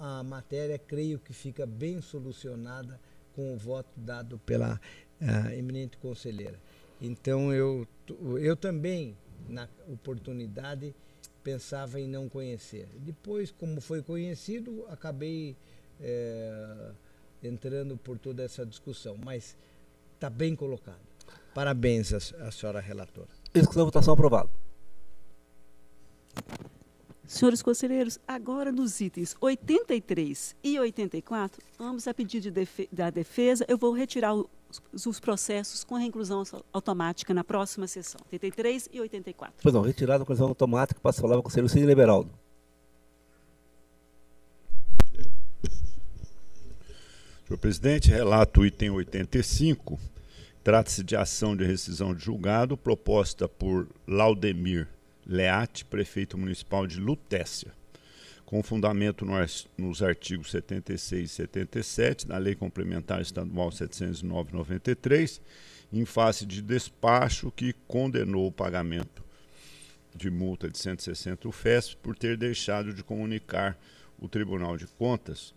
[0.00, 2.98] a matéria creio que fica bem solucionada
[3.36, 4.80] com o voto dado pela
[5.56, 6.58] eminente conselheira.
[7.00, 7.86] Então eu,
[8.40, 9.16] eu também,
[9.48, 10.94] na oportunidade,
[11.42, 12.88] pensava em não conhecer.
[12.96, 15.56] Depois, como foi conhecido, acabei
[16.00, 16.90] é,
[17.42, 19.56] entrando por toda essa discussão, mas
[20.14, 21.00] está bem colocado.
[21.54, 23.28] Parabéns à, à senhora relatora.
[23.54, 24.50] Discussão, votação aprovada.
[27.26, 33.76] Senhores conselheiros, agora nos itens 83 e 84, ambos a pedido de da defesa, eu
[33.76, 34.32] vou retirar
[34.92, 39.54] os, os processos com a reinclusão automática na próxima sessão, 83 e 84.
[39.62, 42.30] Pois não, retirada a inclusão automática, passa a palavra ao conselheiro Cid Liberaldo.
[47.46, 50.00] Senhor presidente, relato o item 85.
[50.64, 54.88] Trata-se de ação de rescisão de julgado proposta por Laudemir
[55.24, 57.72] Leate, prefeito municipal de Lutécia,
[58.46, 59.26] com fundamento
[59.76, 65.40] nos artigos 76 e 77 da Lei Complementar Estadual 709-93,
[65.92, 69.24] em face de despacho que condenou o pagamento
[70.14, 73.76] de multa de 160 UFES por ter deixado de comunicar
[74.18, 75.52] o Tribunal de Contas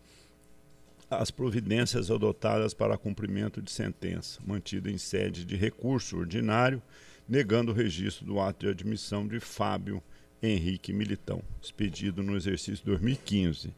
[1.09, 6.82] as providências adotadas para cumprimento de sentença, mantida em sede de recurso ordinário
[7.27, 10.03] negando o registro do ato de admissão de Fábio
[10.42, 13.68] Henrique Militão, expedido no exercício 2015.
[13.68, 13.74] O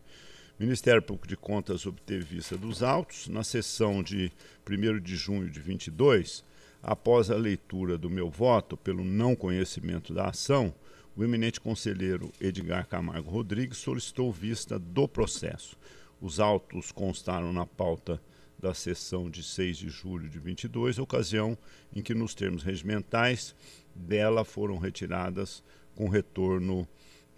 [0.60, 4.32] Ministério Público de Contas obteve vista dos autos na sessão de
[4.70, 6.44] 1 de junho de 22,
[6.84, 10.74] após a leitura do meu voto pelo não conhecimento da ação,
[11.16, 15.76] o eminente conselheiro Edgar Camargo Rodrigues solicitou vista do processo.
[16.22, 18.22] Os autos constaram na pauta
[18.58, 21.58] da sessão de 6 de julho de 22, ocasião
[21.94, 23.56] em que, nos termos regimentais,
[23.96, 25.64] dela foram retiradas
[25.95, 26.88] com retorno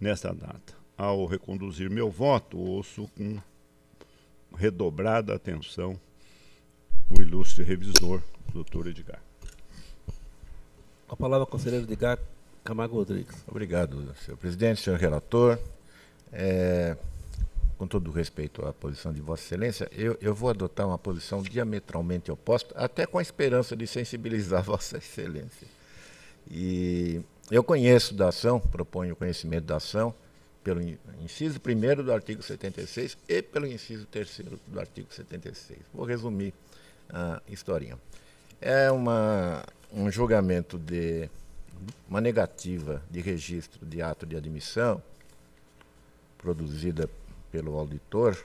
[0.00, 0.74] nesta data.
[0.96, 3.38] Ao reconduzir meu voto, ouço com
[4.56, 5.98] redobrada atenção
[7.10, 9.20] o ilustre revisor, doutor Edgar.
[11.08, 12.18] A palavra, conselheiro Edgar
[12.64, 13.44] Camargo Rodrigues.
[13.46, 15.58] Obrigado, senhor presidente, senhor relator.
[16.32, 16.96] É,
[17.76, 22.30] com todo respeito à posição de Vossa Excelência, eu, eu vou adotar uma posição diametralmente
[22.30, 25.68] oposta, até com a esperança de sensibilizar Vossa Excelência.
[26.50, 30.14] E eu conheço da ação, proponho o conhecimento da ação,
[30.62, 30.80] pelo
[31.22, 35.78] inciso 1 do artigo 76 e pelo inciso 3 do artigo 76.
[35.92, 36.54] Vou resumir
[37.10, 37.98] a historinha.
[38.60, 41.28] É uma, um julgamento de
[42.08, 45.02] uma negativa de registro de ato de admissão
[46.38, 47.10] produzida
[47.52, 48.36] pelo auditor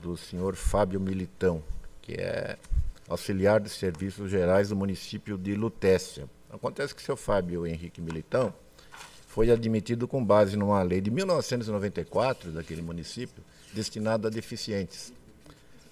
[0.00, 1.62] do senhor Fábio Militão,
[2.00, 2.56] que é
[3.08, 6.28] auxiliar de serviços gerais do município de Lutécia.
[6.56, 8.52] Acontece que seu Fábio Henrique Militão
[9.28, 13.44] foi admitido com base numa lei de 1994 daquele município,
[13.74, 15.12] destinada a deficientes.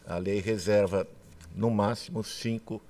[0.06, 1.06] A lei reserva,
[1.54, 2.80] no máximo, cinco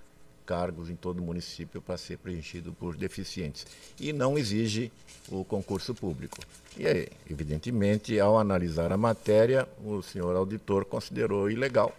[0.47, 3.67] cargos em todo o município para ser preenchido por deficientes.
[3.99, 4.93] E não exige
[5.29, 6.39] o concurso público.
[6.77, 11.93] E aí, evidentemente, ao analisar a matéria, o senhor auditor considerou ilegal,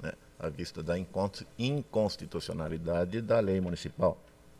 [0.00, 0.96] né, à vista da
[1.58, 4.16] inconstitucionalidade da lei municipal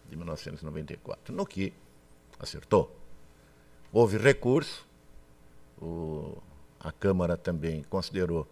[0.08, 1.72] de 1994, no que
[2.38, 2.94] acertou.
[3.92, 4.86] Houve recurso,
[5.80, 6.36] o,
[6.80, 8.46] a Câmara também considerou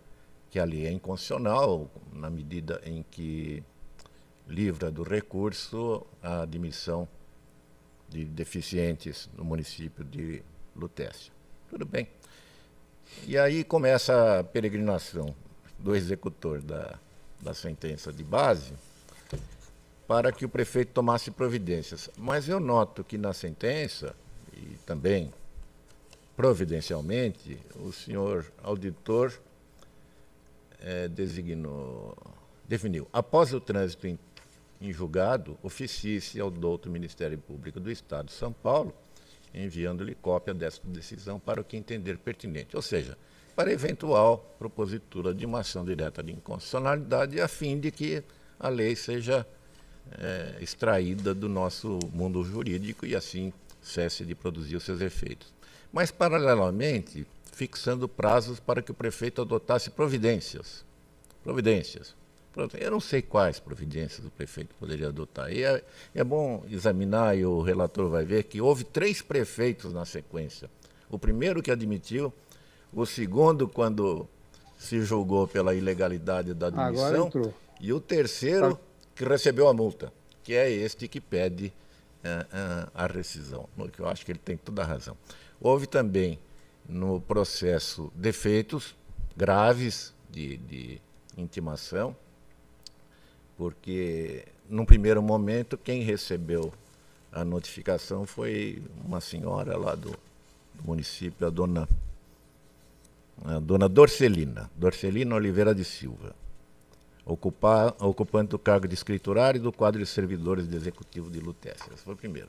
[0.51, 3.63] que a lei é inconstitucional, na medida em que
[4.47, 7.09] livra do recurso a admissão
[8.09, 10.43] de deficientes no município de
[10.77, 11.33] Lutécia.
[11.69, 12.09] Tudo bem.
[13.27, 15.35] E aí começa a peregrinação
[15.79, 16.99] do executor da,
[17.41, 18.75] da sentença de base
[20.07, 22.11] para que o prefeito tomasse providências.
[22.17, 24.15] Mas eu noto que na sentença
[24.53, 25.33] e também
[26.37, 29.33] providencialmente, o senhor auditor
[30.81, 32.17] é, designou,
[32.69, 34.19] definiu, após o trânsito em,
[34.81, 38.93] em julgado, oficie-se ao douto Ministério Público do Estado de São Paulo,
[39.55, 43.17] enviando-lhe cópia dessa decisão para o que entender pertinente, ou seja,
[43.55, 48.25] para eventual propositura de uma ação direta de inconstitucionalidade, a fim de que
[48.59, 49.47] a lei seja
[50.19, 53.53] é, extraída do nosso mundo jurídico e assim
[53.83, 55.53] cesse de produzir os seus efeitos.
[55.93, 60.85] Mas, paralelamente, fixando prazos para que o prefeito adotasse providências.
[61.43, 62.15] Providências.
[62.81, 65.53] Eu não sei quais providências o prefeito poderia adotar.
[65.53, 65.85] E é,
[66.15, 70.71] é bom examinar, e o relator vai ver, que houve três prefeitos na sequência.
[71.11, 72.33] O primeiro que admitiu,
[72.93, 74.29] o segundo, quando
[74.79, 77.31] se julgou pela ilegalidade da admissão,
[77.81, 78.79] e o terceiro,
[79.15, 80.13] que recebeu a multa,
[80.43, 81.73] que é este que pede
[82.25, 85.17] uh, a rescisão, que eu acho que ele tem toda a razão.
[85.61, 86.39] Houve também
[86.89, 88.95] no processo defeitos
[89.37, 91.01] graves de, de
[91.37, 92.15] intimação,
[93.57, 96.73] porque num primeiro momento quem recebeu
[97.33, 101.89] a notificação foi uma senhora lá do, do município, a dona,
[103.45, 106.35] a dona Dorcelina, Dorcelina Oliveira de Silva
[107.25, 111.93] ocupar, o cargo de escriturário do quadro de servidores do Executivo de Lutécia.
[111.93, 112.49] Esse foi o primeiro.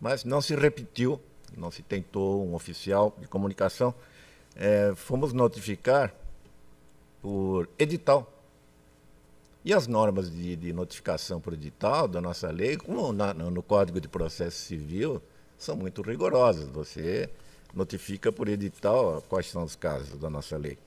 [0.00, 1.20] Mas não se repetiu,
[1.56, 3.94] não se tentou um oficial de comunicação.
[4.54, 6.14] É, fomos notificar
[7.20, 8.32] por edital.
[9.64, 14.00] E as normas de, de notificação por edital da nossa lei, como na, no Código
[14.00, 15.20] de Processo Civil,
[15.58, 16.68] são muito rigorosas.
[16.68, 17.28] Você
[17.74, 20.78] notifica por edital quais são os casos da nossa lei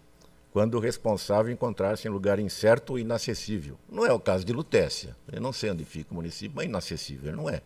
[0.52, 3.78] quando o responsável encontrar-se em lugar incerto e inacessível.
[3.90, 5.16] Não é o caso de Lutécia.
[5.32, 7.62] Eu não sei onde fica o município, mas inacessível não é.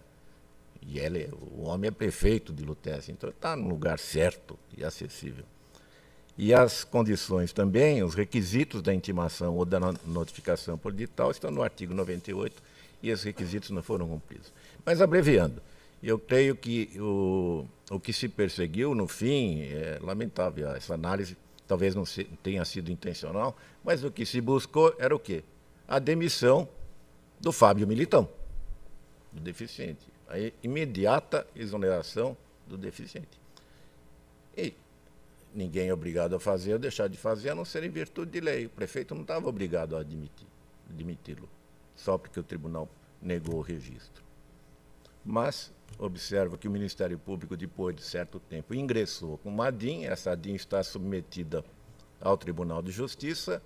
[0.81, 5.45] E ele, o homem é prefeito de Lutécia, então está no lugar certo e acessível.
[6.37, 11.61] E as condições também, os requisitos da intimação ou da notificação por edital estão no
[11.61, 12.61] artigo 98
[13.01, 14.51] e esses requisitos não foram cumpridos.
[14.85, 15.61] Mas abreviando,
[16.01, 21.95] eu creio que o, o que se perseguiu no fim, é lamentável essa análise, talvez
[21.95, 22.03] não
[22.41, 25.43] tenha sido intencional, mas o que se buscou era o quê?
[25.87, 26.67] A demissão
[27.39, 28.29] do Fábio Militão,
[29.31, 30.07] do deficiente.
[30.27, 32.35] A imediata exoneração
[32.67, 33.39] do deficiente.
[34.57, 34.73] E
[35.53, 38.39] ninguém é obrigado a fazer ou deixar de fazer, a não ser em virtude de
[38.39, 38.65] lei.
[38.65, 40.47] O prefeito não estava obrigado a admitir,
[40.89, 41.49] admiti-lo,
[41.95, 42.89] só porque o tribunal
[43.21, 44.23] negou o registro.
[45.25, 50.35] Mas observa que o Ministério Público, depois de certo tempo, ingressou com uma DIN, essa
[50.35, 51.63] DIN está submetida
[52.19, 53.61] ao Tribunal de Justiça,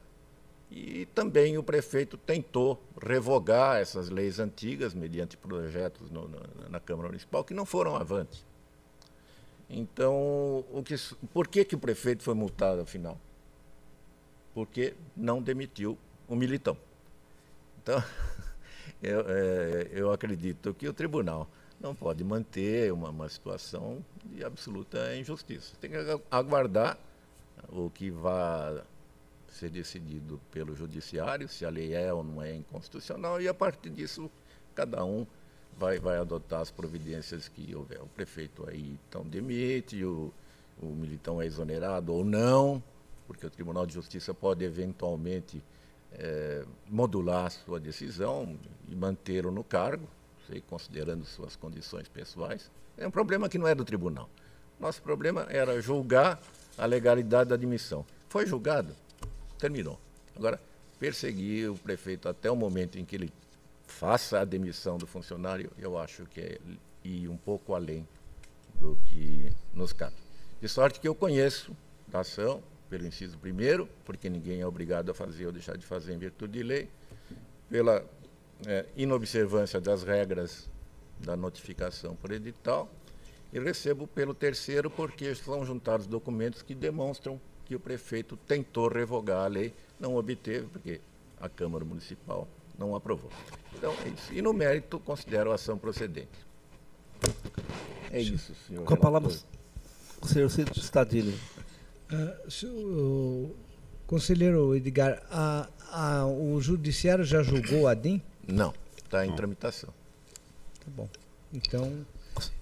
[0.70, 6.40] e também o prefeito tentou revogar essas leis antigas mediante projetos no, no,
[6.70, 8.46] na Câmara Municipal que não foram avante.
[9.70, 10.96] Então, o que,
[11.34, 13.18] por que, que o prefeito foi multado afinal?
[14.54, 15.98] Porque não demitiu
[16.28, 16.78] o militão.
[17.82, 18.04] Então,
[19.02, 21.50] eu, é, eu acredito que o tribunal
[21.80, 25.76] não pode manter uma, uma situação de absoluta injustiça.
[25.80, 25.98] Tem que
[26.32, 26.98] aguardar
[27.70, 28.82] o que vai
[29.50, 33.90] ser decidido pelo judiciário, se a lei é ou não é inconstitucional, e a partir
[33.90, 34.30] disso
[34.76, 35.26] cada um
[35.78, 38.02] vai, vai adotar as providências que houver.
[38.02, 40.32] O prefeito aí então demite, o,
[40.82, 42.84] o militão é exonerado ou não,
[43.26, 45.64] porque o Tribunal de Justiça pode eventualmente
[46.14, 48.58] é, modular sua decisão
[48.88, 50.08] e mantê-lo no cargo,
[50.67, 52.72] considerando suas condições pessoais.
[52.98, 54.30] É um problema que não é do tribunal.
[54.80, 56.40] Nosso problema era julgar
[56.77, 58.06] a legalidade da admissão.
[58.30, 58.95] Foi julgado,
[59.58, 60.00] terminou.
[60.35, 60.59] Agora,
[61.00, 63.34] perseguir o prefeito até o momento em que ele
[63.85, 66.59] faça a demissão do funcionário, eu acho que é
[67.03, 68.08] ir um pouco além
[68.80, 70.16] do que nos cabe.
[70.61, 71.76] De sorte que eu conheço
[72.08, 76.14] da ação, pelo inciso primeiro, porque ninguém é obrigado a fazer ou deixar de fazer
[76.14, 76.90] em virtude de lei,
[77.69, 78.03] pela
[78.66, 80.69] é, inobservância das regras
[81.19, 82.90] da notificação por edital,
[83.52, 89.44] e recebo pelo terceiro porque são juntados documentos que demonstram que o prefeito tentou revogar
[89.44, 91.02] a lei, não obteve, porque
[91.40, 93.32] a Câmara Municipal não aprovou.
[93.76, 94.34] Então é isso.
[94.34, 96.48] E no mérito, considero a ação procedente.
[98.11, 98.86] É isso, senhor.
[98.86, 99.32] Com a palavra,
[100.22, 101.38] o senhor Stadini.
[102.10, 103.56] Uh,
[104.06, 108.22] conselheiro Edgar, a, a, o judiciário já julgou a DIN?
[108.48, 109.93] Não, está em tramitação.
[110.80, 111.09] Tá bom.
[111.53, 112.06] Então,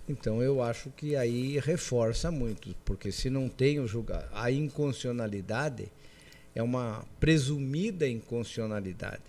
[0.08, 5.92] então eu acho que aí reforça muito, porque se não tem o julgar, a inconstitucionalidade
[6.54, 9.24] é uma presumida inconstitucionalidade.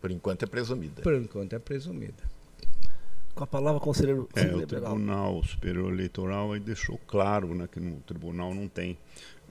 [0.00, 1.02] Por enquanto é presumida.
[1.02, 2.22] Por enquanto é presumida.
[3.34, 4.28] Com a palavra, conselheiro.
[4.34, 8.98] É, o Tribunal Superior Eleitoral aí deixou claro né, que no tribunal não tem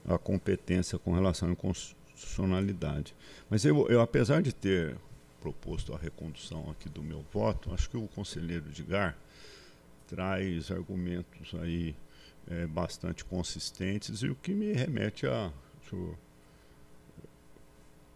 [0.06, 3.14] a competência com relação à inconstitucionalidade.
[3.50, 4.96] Mas eu, eu, apesar de ter
[5.40, 9.16] proposto a recondução aqui do meu voto, acho que o conselheiro Edgar
[10.06, 11.94] traz argumentos aí
[12.50, 15.52] é, bastante consistentes e o que me remete a,
[15.88, 16.16] senhor,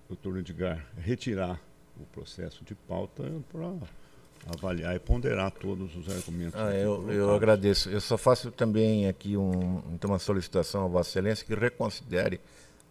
[0.08, 1.60] doutor Edgar, retirar
[2.00, 3.74] o processo de pauta para
[4.56, 6.58] avaliar e ponderar todos os argumentos.
[6.58, 7.88] Ah, eu, eu agradeço.
[7.88, 12.40] Eu só faço também aqui um, então uma solicitação à Vossa Excelência que reconsidere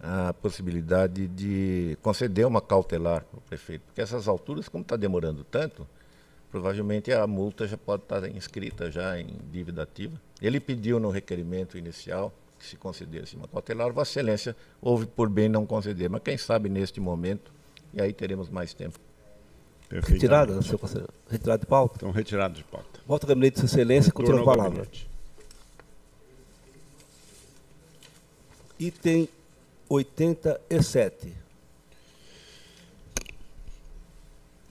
[0.01, 5.43] a possibilidade de conceder uma cautelar para o prefeito, porque essas alturas, como está demorando
[5.43, 5.87] tanto,
[6.49, 10.19] provavelmente a multa já pode estar inscrita já em dívida ativa.
[10.41, 15.47] Ele pediu no requerimento inicial que se concedesse uma cautelar, Vossa Excelência houve por bem
[15.47, 17.51] não conceder, mas quem sabe neste momento,
[17.93, 18.99] e aí teremos mais tempo.
[19.89, 21.13] Retirada, senhor conselheiro?
[21.29, 21.95] Retirada de pauta?
[21.97, 22.99] Então, retirado de pauta.
[23.05, 24.71] Volta ao gabinete de Sua Excelência, continua a palavra.
[24.71, 25.09] Gabinete.
[28.79, 29.29] Item
[29.91, 31.33] 87.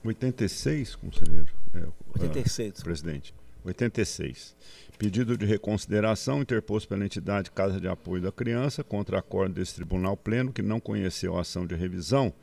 [0.03, 1.47] 86, conselheiro?
[1.75, 1.85] É,
[2.19, 2.79] 86.
[2.79, 3.35] Uh, presidente.
[3.63, 4.55] 86.
[4.97, 10.17] Pedido de reconsideração interposto pela entidade Casa de Apoio da Criança contra acordo desse Tribunal
[10.17, 12.33] Pleno que não conheceu a ação de revisão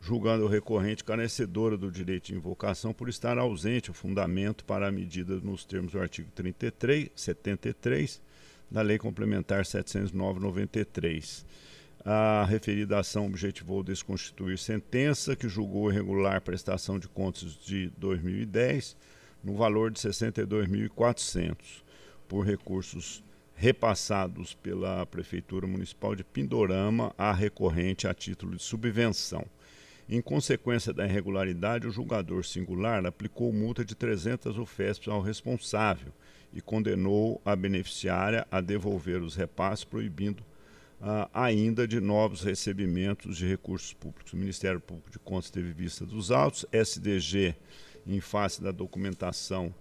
[0.00, 4.92] julgando o recorrente carecedora do direito de invocação por estar ausente o fundamento para a
[4.92, 8.20] medida nos termos do artigo 33, 73
[8.70, 11.44] da Lei Complementar 709-93.
[12.06, 18.94] A referida ação objetivou desconstituir sentença que julgou irregular prestação de contas de 2010
[19.42, 21.56] no valor de 62.400
[22.28, 23.24] por recursos
[23.54, 29.46] repassados pela Prefeitura Municipal de Pindorama à recorrente a título de subvenção.
[30.06, 36.12] Em consequência da irregularidade, o julgador singular aplicou multa de 300 UFESPs ao responsável
[36.52, 40.44] e condenou a beneficiária a devolver os repasses, proibindo
[41.00, 44.32] uh, ainda de novos recebimentos de recursos públicos.
[44.32, 47.54] O Ministério Público de Contas teve vista dos autos, SDG,
[48.06, 49.74] em face da documentação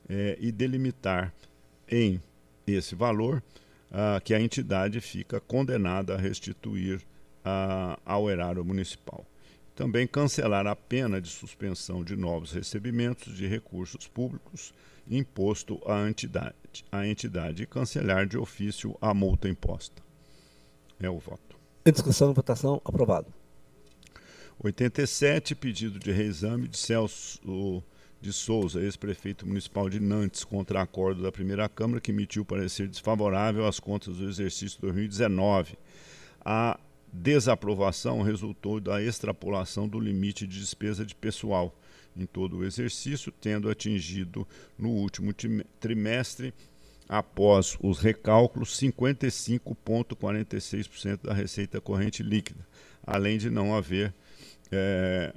[0.08, 1.34] é, e delimitar
[1.90, 2.22] em
[2.68, 3.42] esse valor
[3.92, 7.02] ah, que a entidade fica condenada a restituir
[7.44, 9.26] ah, ao erário municipal.
[9.76, 14.76] Também cancelar a pena de suspensão de novos recebimentos de recursos públicos
[15.10, 16.56] imposto à entidade,
[16.92, 20.02] à entidade e cancelar de ofício a multa imposta.
[21.00, 21.58] É o voto.
[21.86, 23.34] Em discussão votação, aprovado.
[24.60, 27.84] 87, pedido de reexame de Celso
[28.20, 33.66] de Souza, ex-prefeito municipal de Nantes, contra acordo da primeira Câmara, que emitiu parecer desfavorável
[33.68, 35.78] às contas do exercício 2019.
[36.44, 36.80] A
[37.14, 41.74] desaprovação resultou da extrapolação do limite de despesa de pessoal
[42.18, 44.46] em todo o exercício, tendo atingido
[44.78, 45.34] no último
[45.80, 46.54] trimestre,
[47.08, 52.68] após os recálculos, 55,46% da receita corrente líquida,
[53.06, 54.14] além de não haver.
[54.72, 55.34] É,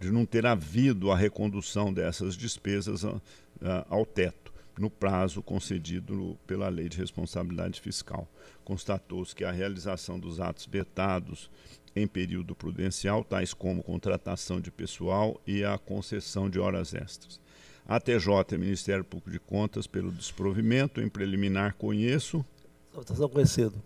[0.00, 3.20] de não ter havido a recondução dessas despesas a,
[3.60, 8.28] a, ao teto, no prazo concedido pela Lei de Responsabilidade Fiscal.
[8.64, 11.50] Constatou-se que a realização dos atos vetados
[11.98, 17.40] em período prudencial, tais como contratação de pessoal e a concessão de horas extras.
[17.86, 22.44] A TJ, Ministério Público de Contas, pelo desprovimento, em preliminar conheço.
[22.92, 23.82] Votação conhecido.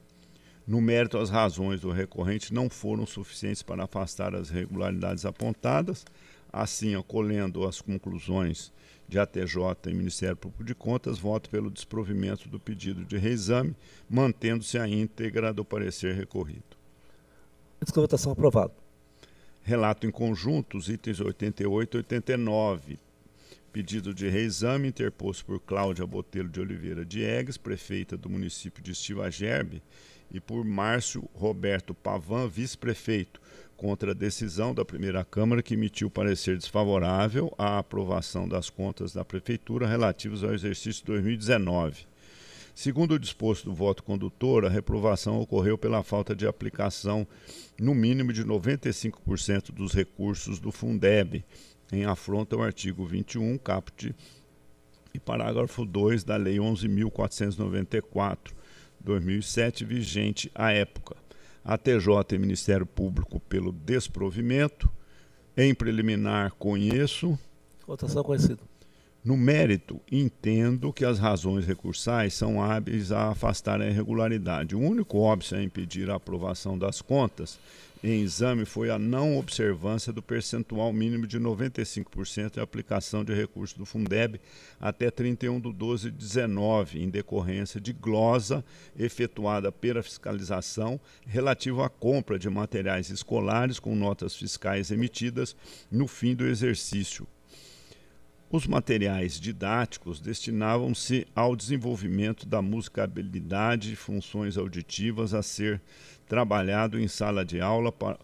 [0.67, 6.05] No mérito, as razões do recorrente não foram suficientes para afastar as irregularidades apontadas.
[6.53, 8.73] Assim, acolhendo as conclusões
[9.09, 13.77] de ATJ e Ministério Público de Contas, voto pelo desprovimento do pedido de reexame,
[14.09, 16.72] mantendo-se a íntegra do parecer recorrido.
[17.83, 18.73] Antes votação aprovado.
[19.65, 22.99] Relato em conjunto, os itens 88 e 89.
[23.73, 29.29] Pedido de reexame interposto por Cláudia Botelho de Oliveira Diegues, prefeita do município de Estiva
[29.33, 29.83] Gerbe,
[30.31, 33.41] e por Márcio Roberto Pavan, vice-prefeito,
[33.77, 39.25] contra a decisão da primeira Câmara que emitiu parecer desfavorável à aprovação das contas da
[39.25, 42.12] Prefeitura relativas ao exercício 2019.
[42.75, 47.27] Segundo o disposto do voto condutor, a reprovação ocorreu pela falta de aplicação,
[47.79, 51.45] no mínimo, de 95% dos recursos do Fundeb,
[51.93, 54.15] em afronta ao artigo 21, caput
[55.13, 58.53] e parágrafo 2 da Lei 11.494,
[58.99, 61.15] 2007, vigente à época.
[61.63, 64.91] A TJ e Ministério Público pelo desprovimento.
[65.55, 67.39] Em preliminar, conheço.
[67.87, 68.72] Votação conhecida.
[69.25, 74.75] No mérito, entendo que as razões recursais são hábeis a afastar a irregularidade.
[74.75, 77.57] O único óbice a impedir a aprovação das contas
[78.03, 83.79] em exame foi a não observância do percentual mínimo de 95% e aplicação de recursos
[83.79, 84.41] do Fundeb
[84.81, 88.65] até 31 de 12 de 19, em decorrência de glosa
[88.99, 95.55] efetuada pela fiscalização relativa à compra de materiais escolares com notas fiscais emitidas
[95.89, 97.25] no fim do exercício
[98.53, 105.81] os materiais didáticos destinavam-se ao desenvolvimento da musicabilidade e funções auditivas a ser
[106.29, 108.19] trabalhado em sala de aula para,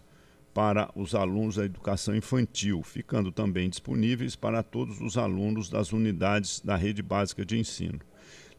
[0.53, 6.61] para os alunos da educação infantil, ficando também disponíveis para todos os alunos das unidades
[6.61, 7.99] da rede básica de ensino.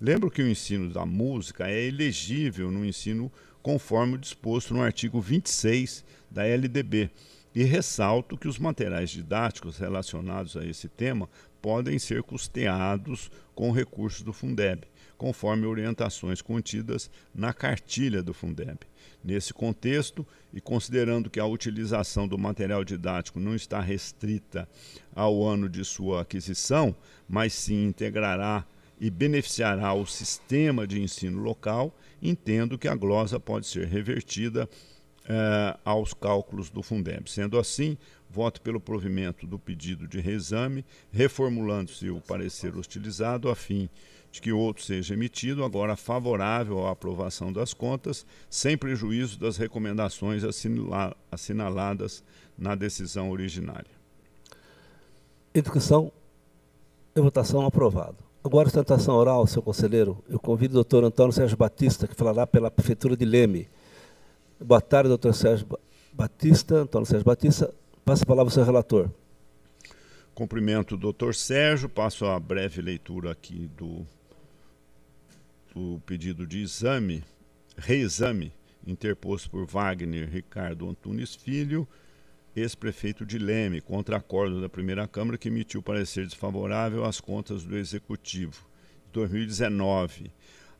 [0.01, 3.31] Lembro que o ensino da música é elegível no ensino
[3.61, 7.11] conforme o disposto no artigo 26 da LDB.
[7.53, 11.27] E ressalto que os materiais didáticos relacionados a esse tema
[11.61, 18.79] podem ser custeados com recursos do Fundeb, conforme orientações contidas na cartilha do Fundeb.
[19.23, 24.67] Nesse contexto, e considerando que a utilização do material didático não está restrita
[25.13, 26.95] ao ano de sua aquisição,
[27.27, 28.65] mas sim integrará
[28.99, 34.69] e beneficiará o sistema de ensino local, entendo que a glosa pode ser revertida
[35.31, 37.29] eh, aos cálculos do Fundeb.
[37.29, 37.95] Sendo assim,
[38.27, 43.87] voto pelo provimento do pedido de reexame, reformulando-se o parecer hostilizado a fim
[44.31, 50.43] de que outro seja emitido, agora favorável à aprovação das contas, sem prejuízo das recomendações
[51.31, 52.23] assinaladas
[52.57, 53.91] na decisão originária.
[55.53, 56.11] Discussão
[57.15, 58.17] e votação aprovado.
[58.43, 60.23] Agora, sustentação oral, seu conselheiro.
[60.27, 63.67] Eu convido o doutor Antônio Sérgio Batista, que falará pela Prefeitura de Leme.
[64.61, 65.65] Boa tarde, doutor Sérgio
[66.11, 67.73] Batista, Antônio Sérgio Batista.
[68.03, 69.09] Passa a palavra ao seu relator.
[70.35, 74.05] Cumprimento o doutor Sérgio, passo a breve leitura aqui do,
[75.73, 77.23] do pedido de exame,
[77.77, 78.51] reexame,
[78.85, 81.87] interposto por Wagner Ricardo Antunes Filho,
[82.53, 87.77] ex-prefeito de Leme, contra acordo da primeira Câmara que emitiu parecer desfavorável às contas do
[87.77, 88.67] Executivo.
[89.13, 90.31] 2019.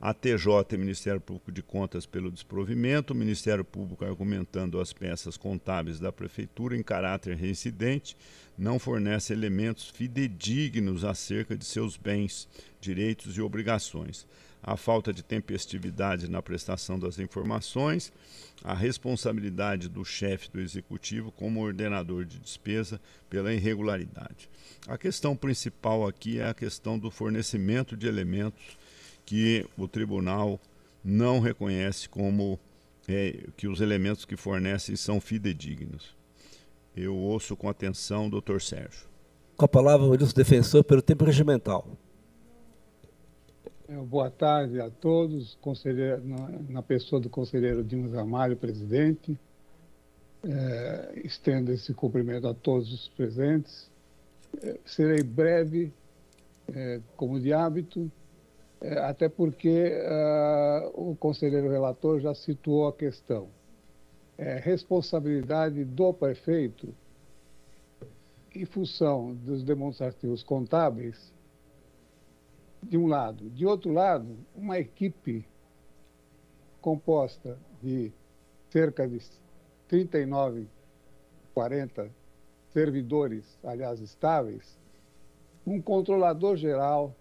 [0.02, 6.00] A TJ, Ministério Público de Contas, pelo desprovimento, o Ministério Público argumentando as peças contábeis
[6.00, 8.16] da Prefeitura em caráter reincidente,
[8.58, 12.48] não fornece elementos fidedignos acerca de seus bens,
[12.80, 14.26] direitos e obrigações
[14.62, 18.12] a falta de tempestividade na prestação das informações,
[18.64, 24.50] a responsabilidade do chefe do executivo como ordenador de despesa pela irregularidade.
[24.88, 28.60] A questão principal aqui é a questão do fornecimento de elementos
[29.30, 30.60] que o tribunal
[31.04, 32.60] não reconhece como
[33.08, 36.18] é, que os elementos que fornecem são fidedignos.
[36.98, 39.08] Eu ouço com atenção o doutor Sérgio.
[39.56, 41.88] Com a palavra, o defensor pelo tempo regimental.
[43.88, 45.56] É, boa tarde a todos,
[46.24, 49.38] na, na, pessoa do conselheiro Dimas Ramalho, presidente.
[50.44, 53.92] É, estendo esse cumprimento a todos os presentes.
[54.64, 55.94] É, serei breve,
[56.74, 58.12] é, como de hábito,
[58.82, 63.50] até porque uh, o conselheiro relator já situou a questão.
[64.38, 66.94] É responsabilidade do prefeito,
[68.56, 71.34] em função dos demonstrativos contábeis,
[72.82, 73.50] de um lado.
[73.50, 75.46] De outro lado, uma equipe
[76.80, 78.14] composta de
[78.70, 79.20] cerca de
[79.90, 80.68] 39,
[81.54, 82.10] 40
[82.72, 84.80] servidores, aliás, estáveis,
[85.66, 87.14] um controlador geral,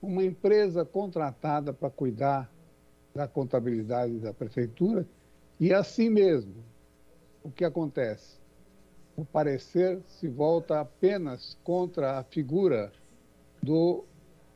[0.00, 2.50] uma empresa contratada para cuidar
[3.14, 5.06] da contabilidade da prefeitura,
[5.58, 6.64] e assim mesmo,
[7.42, 8.38] o que acontece?
[9.16, 12.92] O parecer se volta apenas contra a figura
[13.60, 14.04] do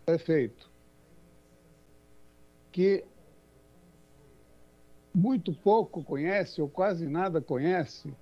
[0.06, 0.70] prefeito,
[2.70, 3.04] que
[5.12, 8.14] muito pouco conhece, ou quase nada conhece,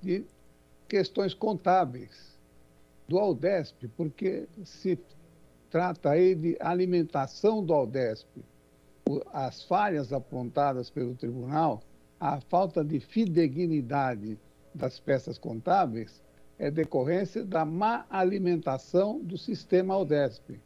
[0.00, 0.24] de
[0.88, 2.38] questões contábeis
[3.06, 4.98] do Aldesp, porque se
[5.70, 8.28] trata aí de alimentação do Aldesp.
[9.32, 11.82] As falhas apontadas pelo tribunal,
[12.18, 14.38] a falta de fidedignidade
[14.74, 16.22] das peças contábeis
[16.58, 20.60] é decorrência da má alimentação do sistema Aldesp.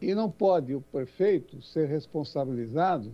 [0.00, 3.12] E não pode o prefeito ser responsabilizado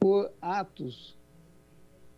[0.00, 1.16] por atos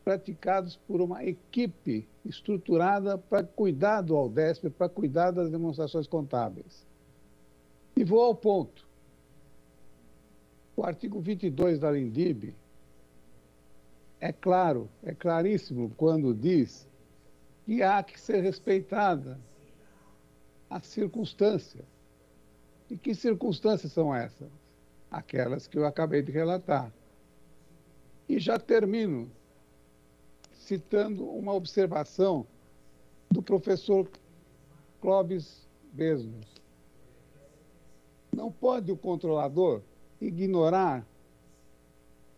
[0.02, 6.86] praticados por uma equipe estruturada para cuidar do Aldesp, para cuidar das demonstrações contábeis.
[7.96, 8.86] E vou ao ponto.
[10.76, 12.55] O artigo 22 da Lindib
[14.20, 16.86] é claro, é claríssimo quando diz
[17.64, 19.38] que há que ser respeitada
[20.68, 21.84] a circunstância.
[22.90, 24.50] E que circunstâncias são essas?
[25.10, 26.92] Aquelas que eu acabei de relatar.
[28.28, 29.30] E já termino
[30.66, 32.44] citando uma observação
[33.30, 34.08] do professor
[35.00, 36.44] Clóvis Besnos.
[38.34, 39.80] Não pode o controlador
[40.20, 41.06] ignorar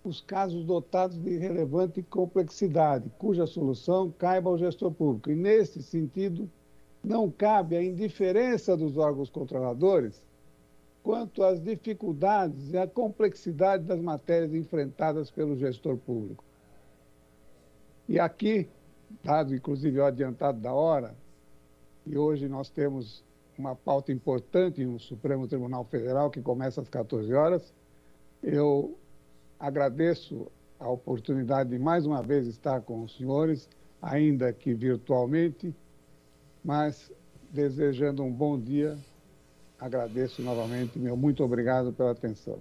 [0.05, 5.31] os casos dotados de relevante complexidade, cuja solução caiba ao gestor público.
[5.31, 6.51] E, nesse sentido,
[7.03, 10.23] não cabe a indiferença dos órgãos controladores
[11.03, 16.45] quanto às dificuldades e à complexidade das matérias enfrentadas pelo gestor público.
[18.09, 18.69] E aqui,
[19.23, 21.15] dado inclusive o adiantado da hora,
[22.07, 23.23] e hoje nós temos
[23.59, 27.75] uma pauta importante no Supremo Tribunal Federal, que começa às 14 horas,
[28.43, 28.97] eu
[29.59, 30.47] agradeço
[30.79, 33.69] a oportunidade de mais uma vez estar com os senhores,
[34.01, 35.75] ainda que virtualmente,
[36.65, 37.13] mas
[37.51, 38.97] desejando um bom dia
[39.79, 42.59] agradeço novamente, meu muito obrigado pela atenção.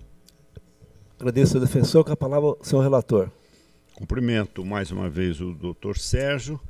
[1.19, 3.31] Agradeço ao defensor, com a palavra, senhor relator.
[3.97, 6.61] Cumprimento mais uma vez o doutor Sérgio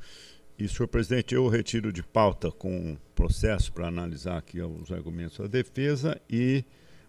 [0.58, 5.46] E, senhor presidente, eu retiro de pauta com processo para analisar aqui os argumentos da
[5.46, 6.64] defesa, e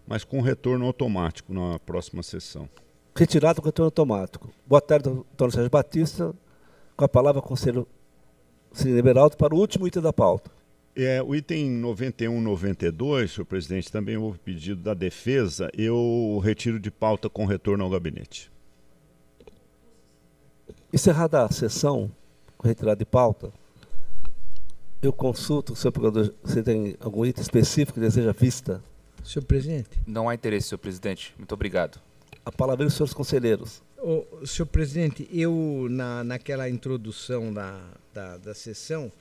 [0.06, 2.68] mas com retorno automático na próxima sessão.
[3.16, 4.50] Retirado com retorno automático.
[4.66, 6.34] Boa tarde, doutor Sérgio Batista.
[6.94, 7.88] Com a palavra, conselheiro
[8.72, 10.50] Cine Beraldo, para o último item da pauta.
[10.94, 15.70] É, o item 91 92, senhor presidente, também houve pedido da defesa.
[15.72, 18.50] Eu retiro de pauta com retorno ao gabinete.
[20.92, 22.10] Encerrada a sessão,
[22.56, 23.50] com retirada de pauta,
[25.02, 28.82] eu consulto, senhor procurador, se tem algum item específico que deseja vista?
[29.24, 30.00] Senhor presidente.
[30.06, 31.34] Não há interesse, senhor presidente.
[31.38, 32.00] Muito obrigado.
[32.44, 33.82] A palavra dos senhores conselheiros.
[34.46, 37.80] Senhor presidente, eu, na, naquela introdução da,
[38.12, 39.12] da, da sessão,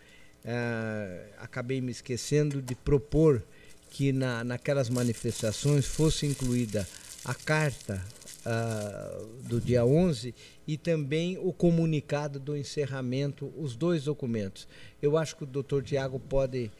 [0.43, 3.43] eh, acabei me esquecendo de propor
[3.89, 6.87] que na, naquelas manifestações fosse incluída
[7.25, 8.01] a carta
[8.45, 10.33] uh, do dia 11
[10.67, 14.67] e também o comunicado do encerramento, os dois documentos.
[15.01, 16.71] Eu acho que o doutor Tiago pode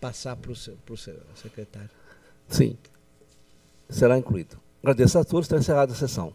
[0.00, 0.96] passar para o
[1.36, 1.90] secretário.
[2.48, 2.76] Sim,
[3.88, 4.58] será incluído.
[4.82, 6.32] Agradeço a todos, está encerrada a sessão.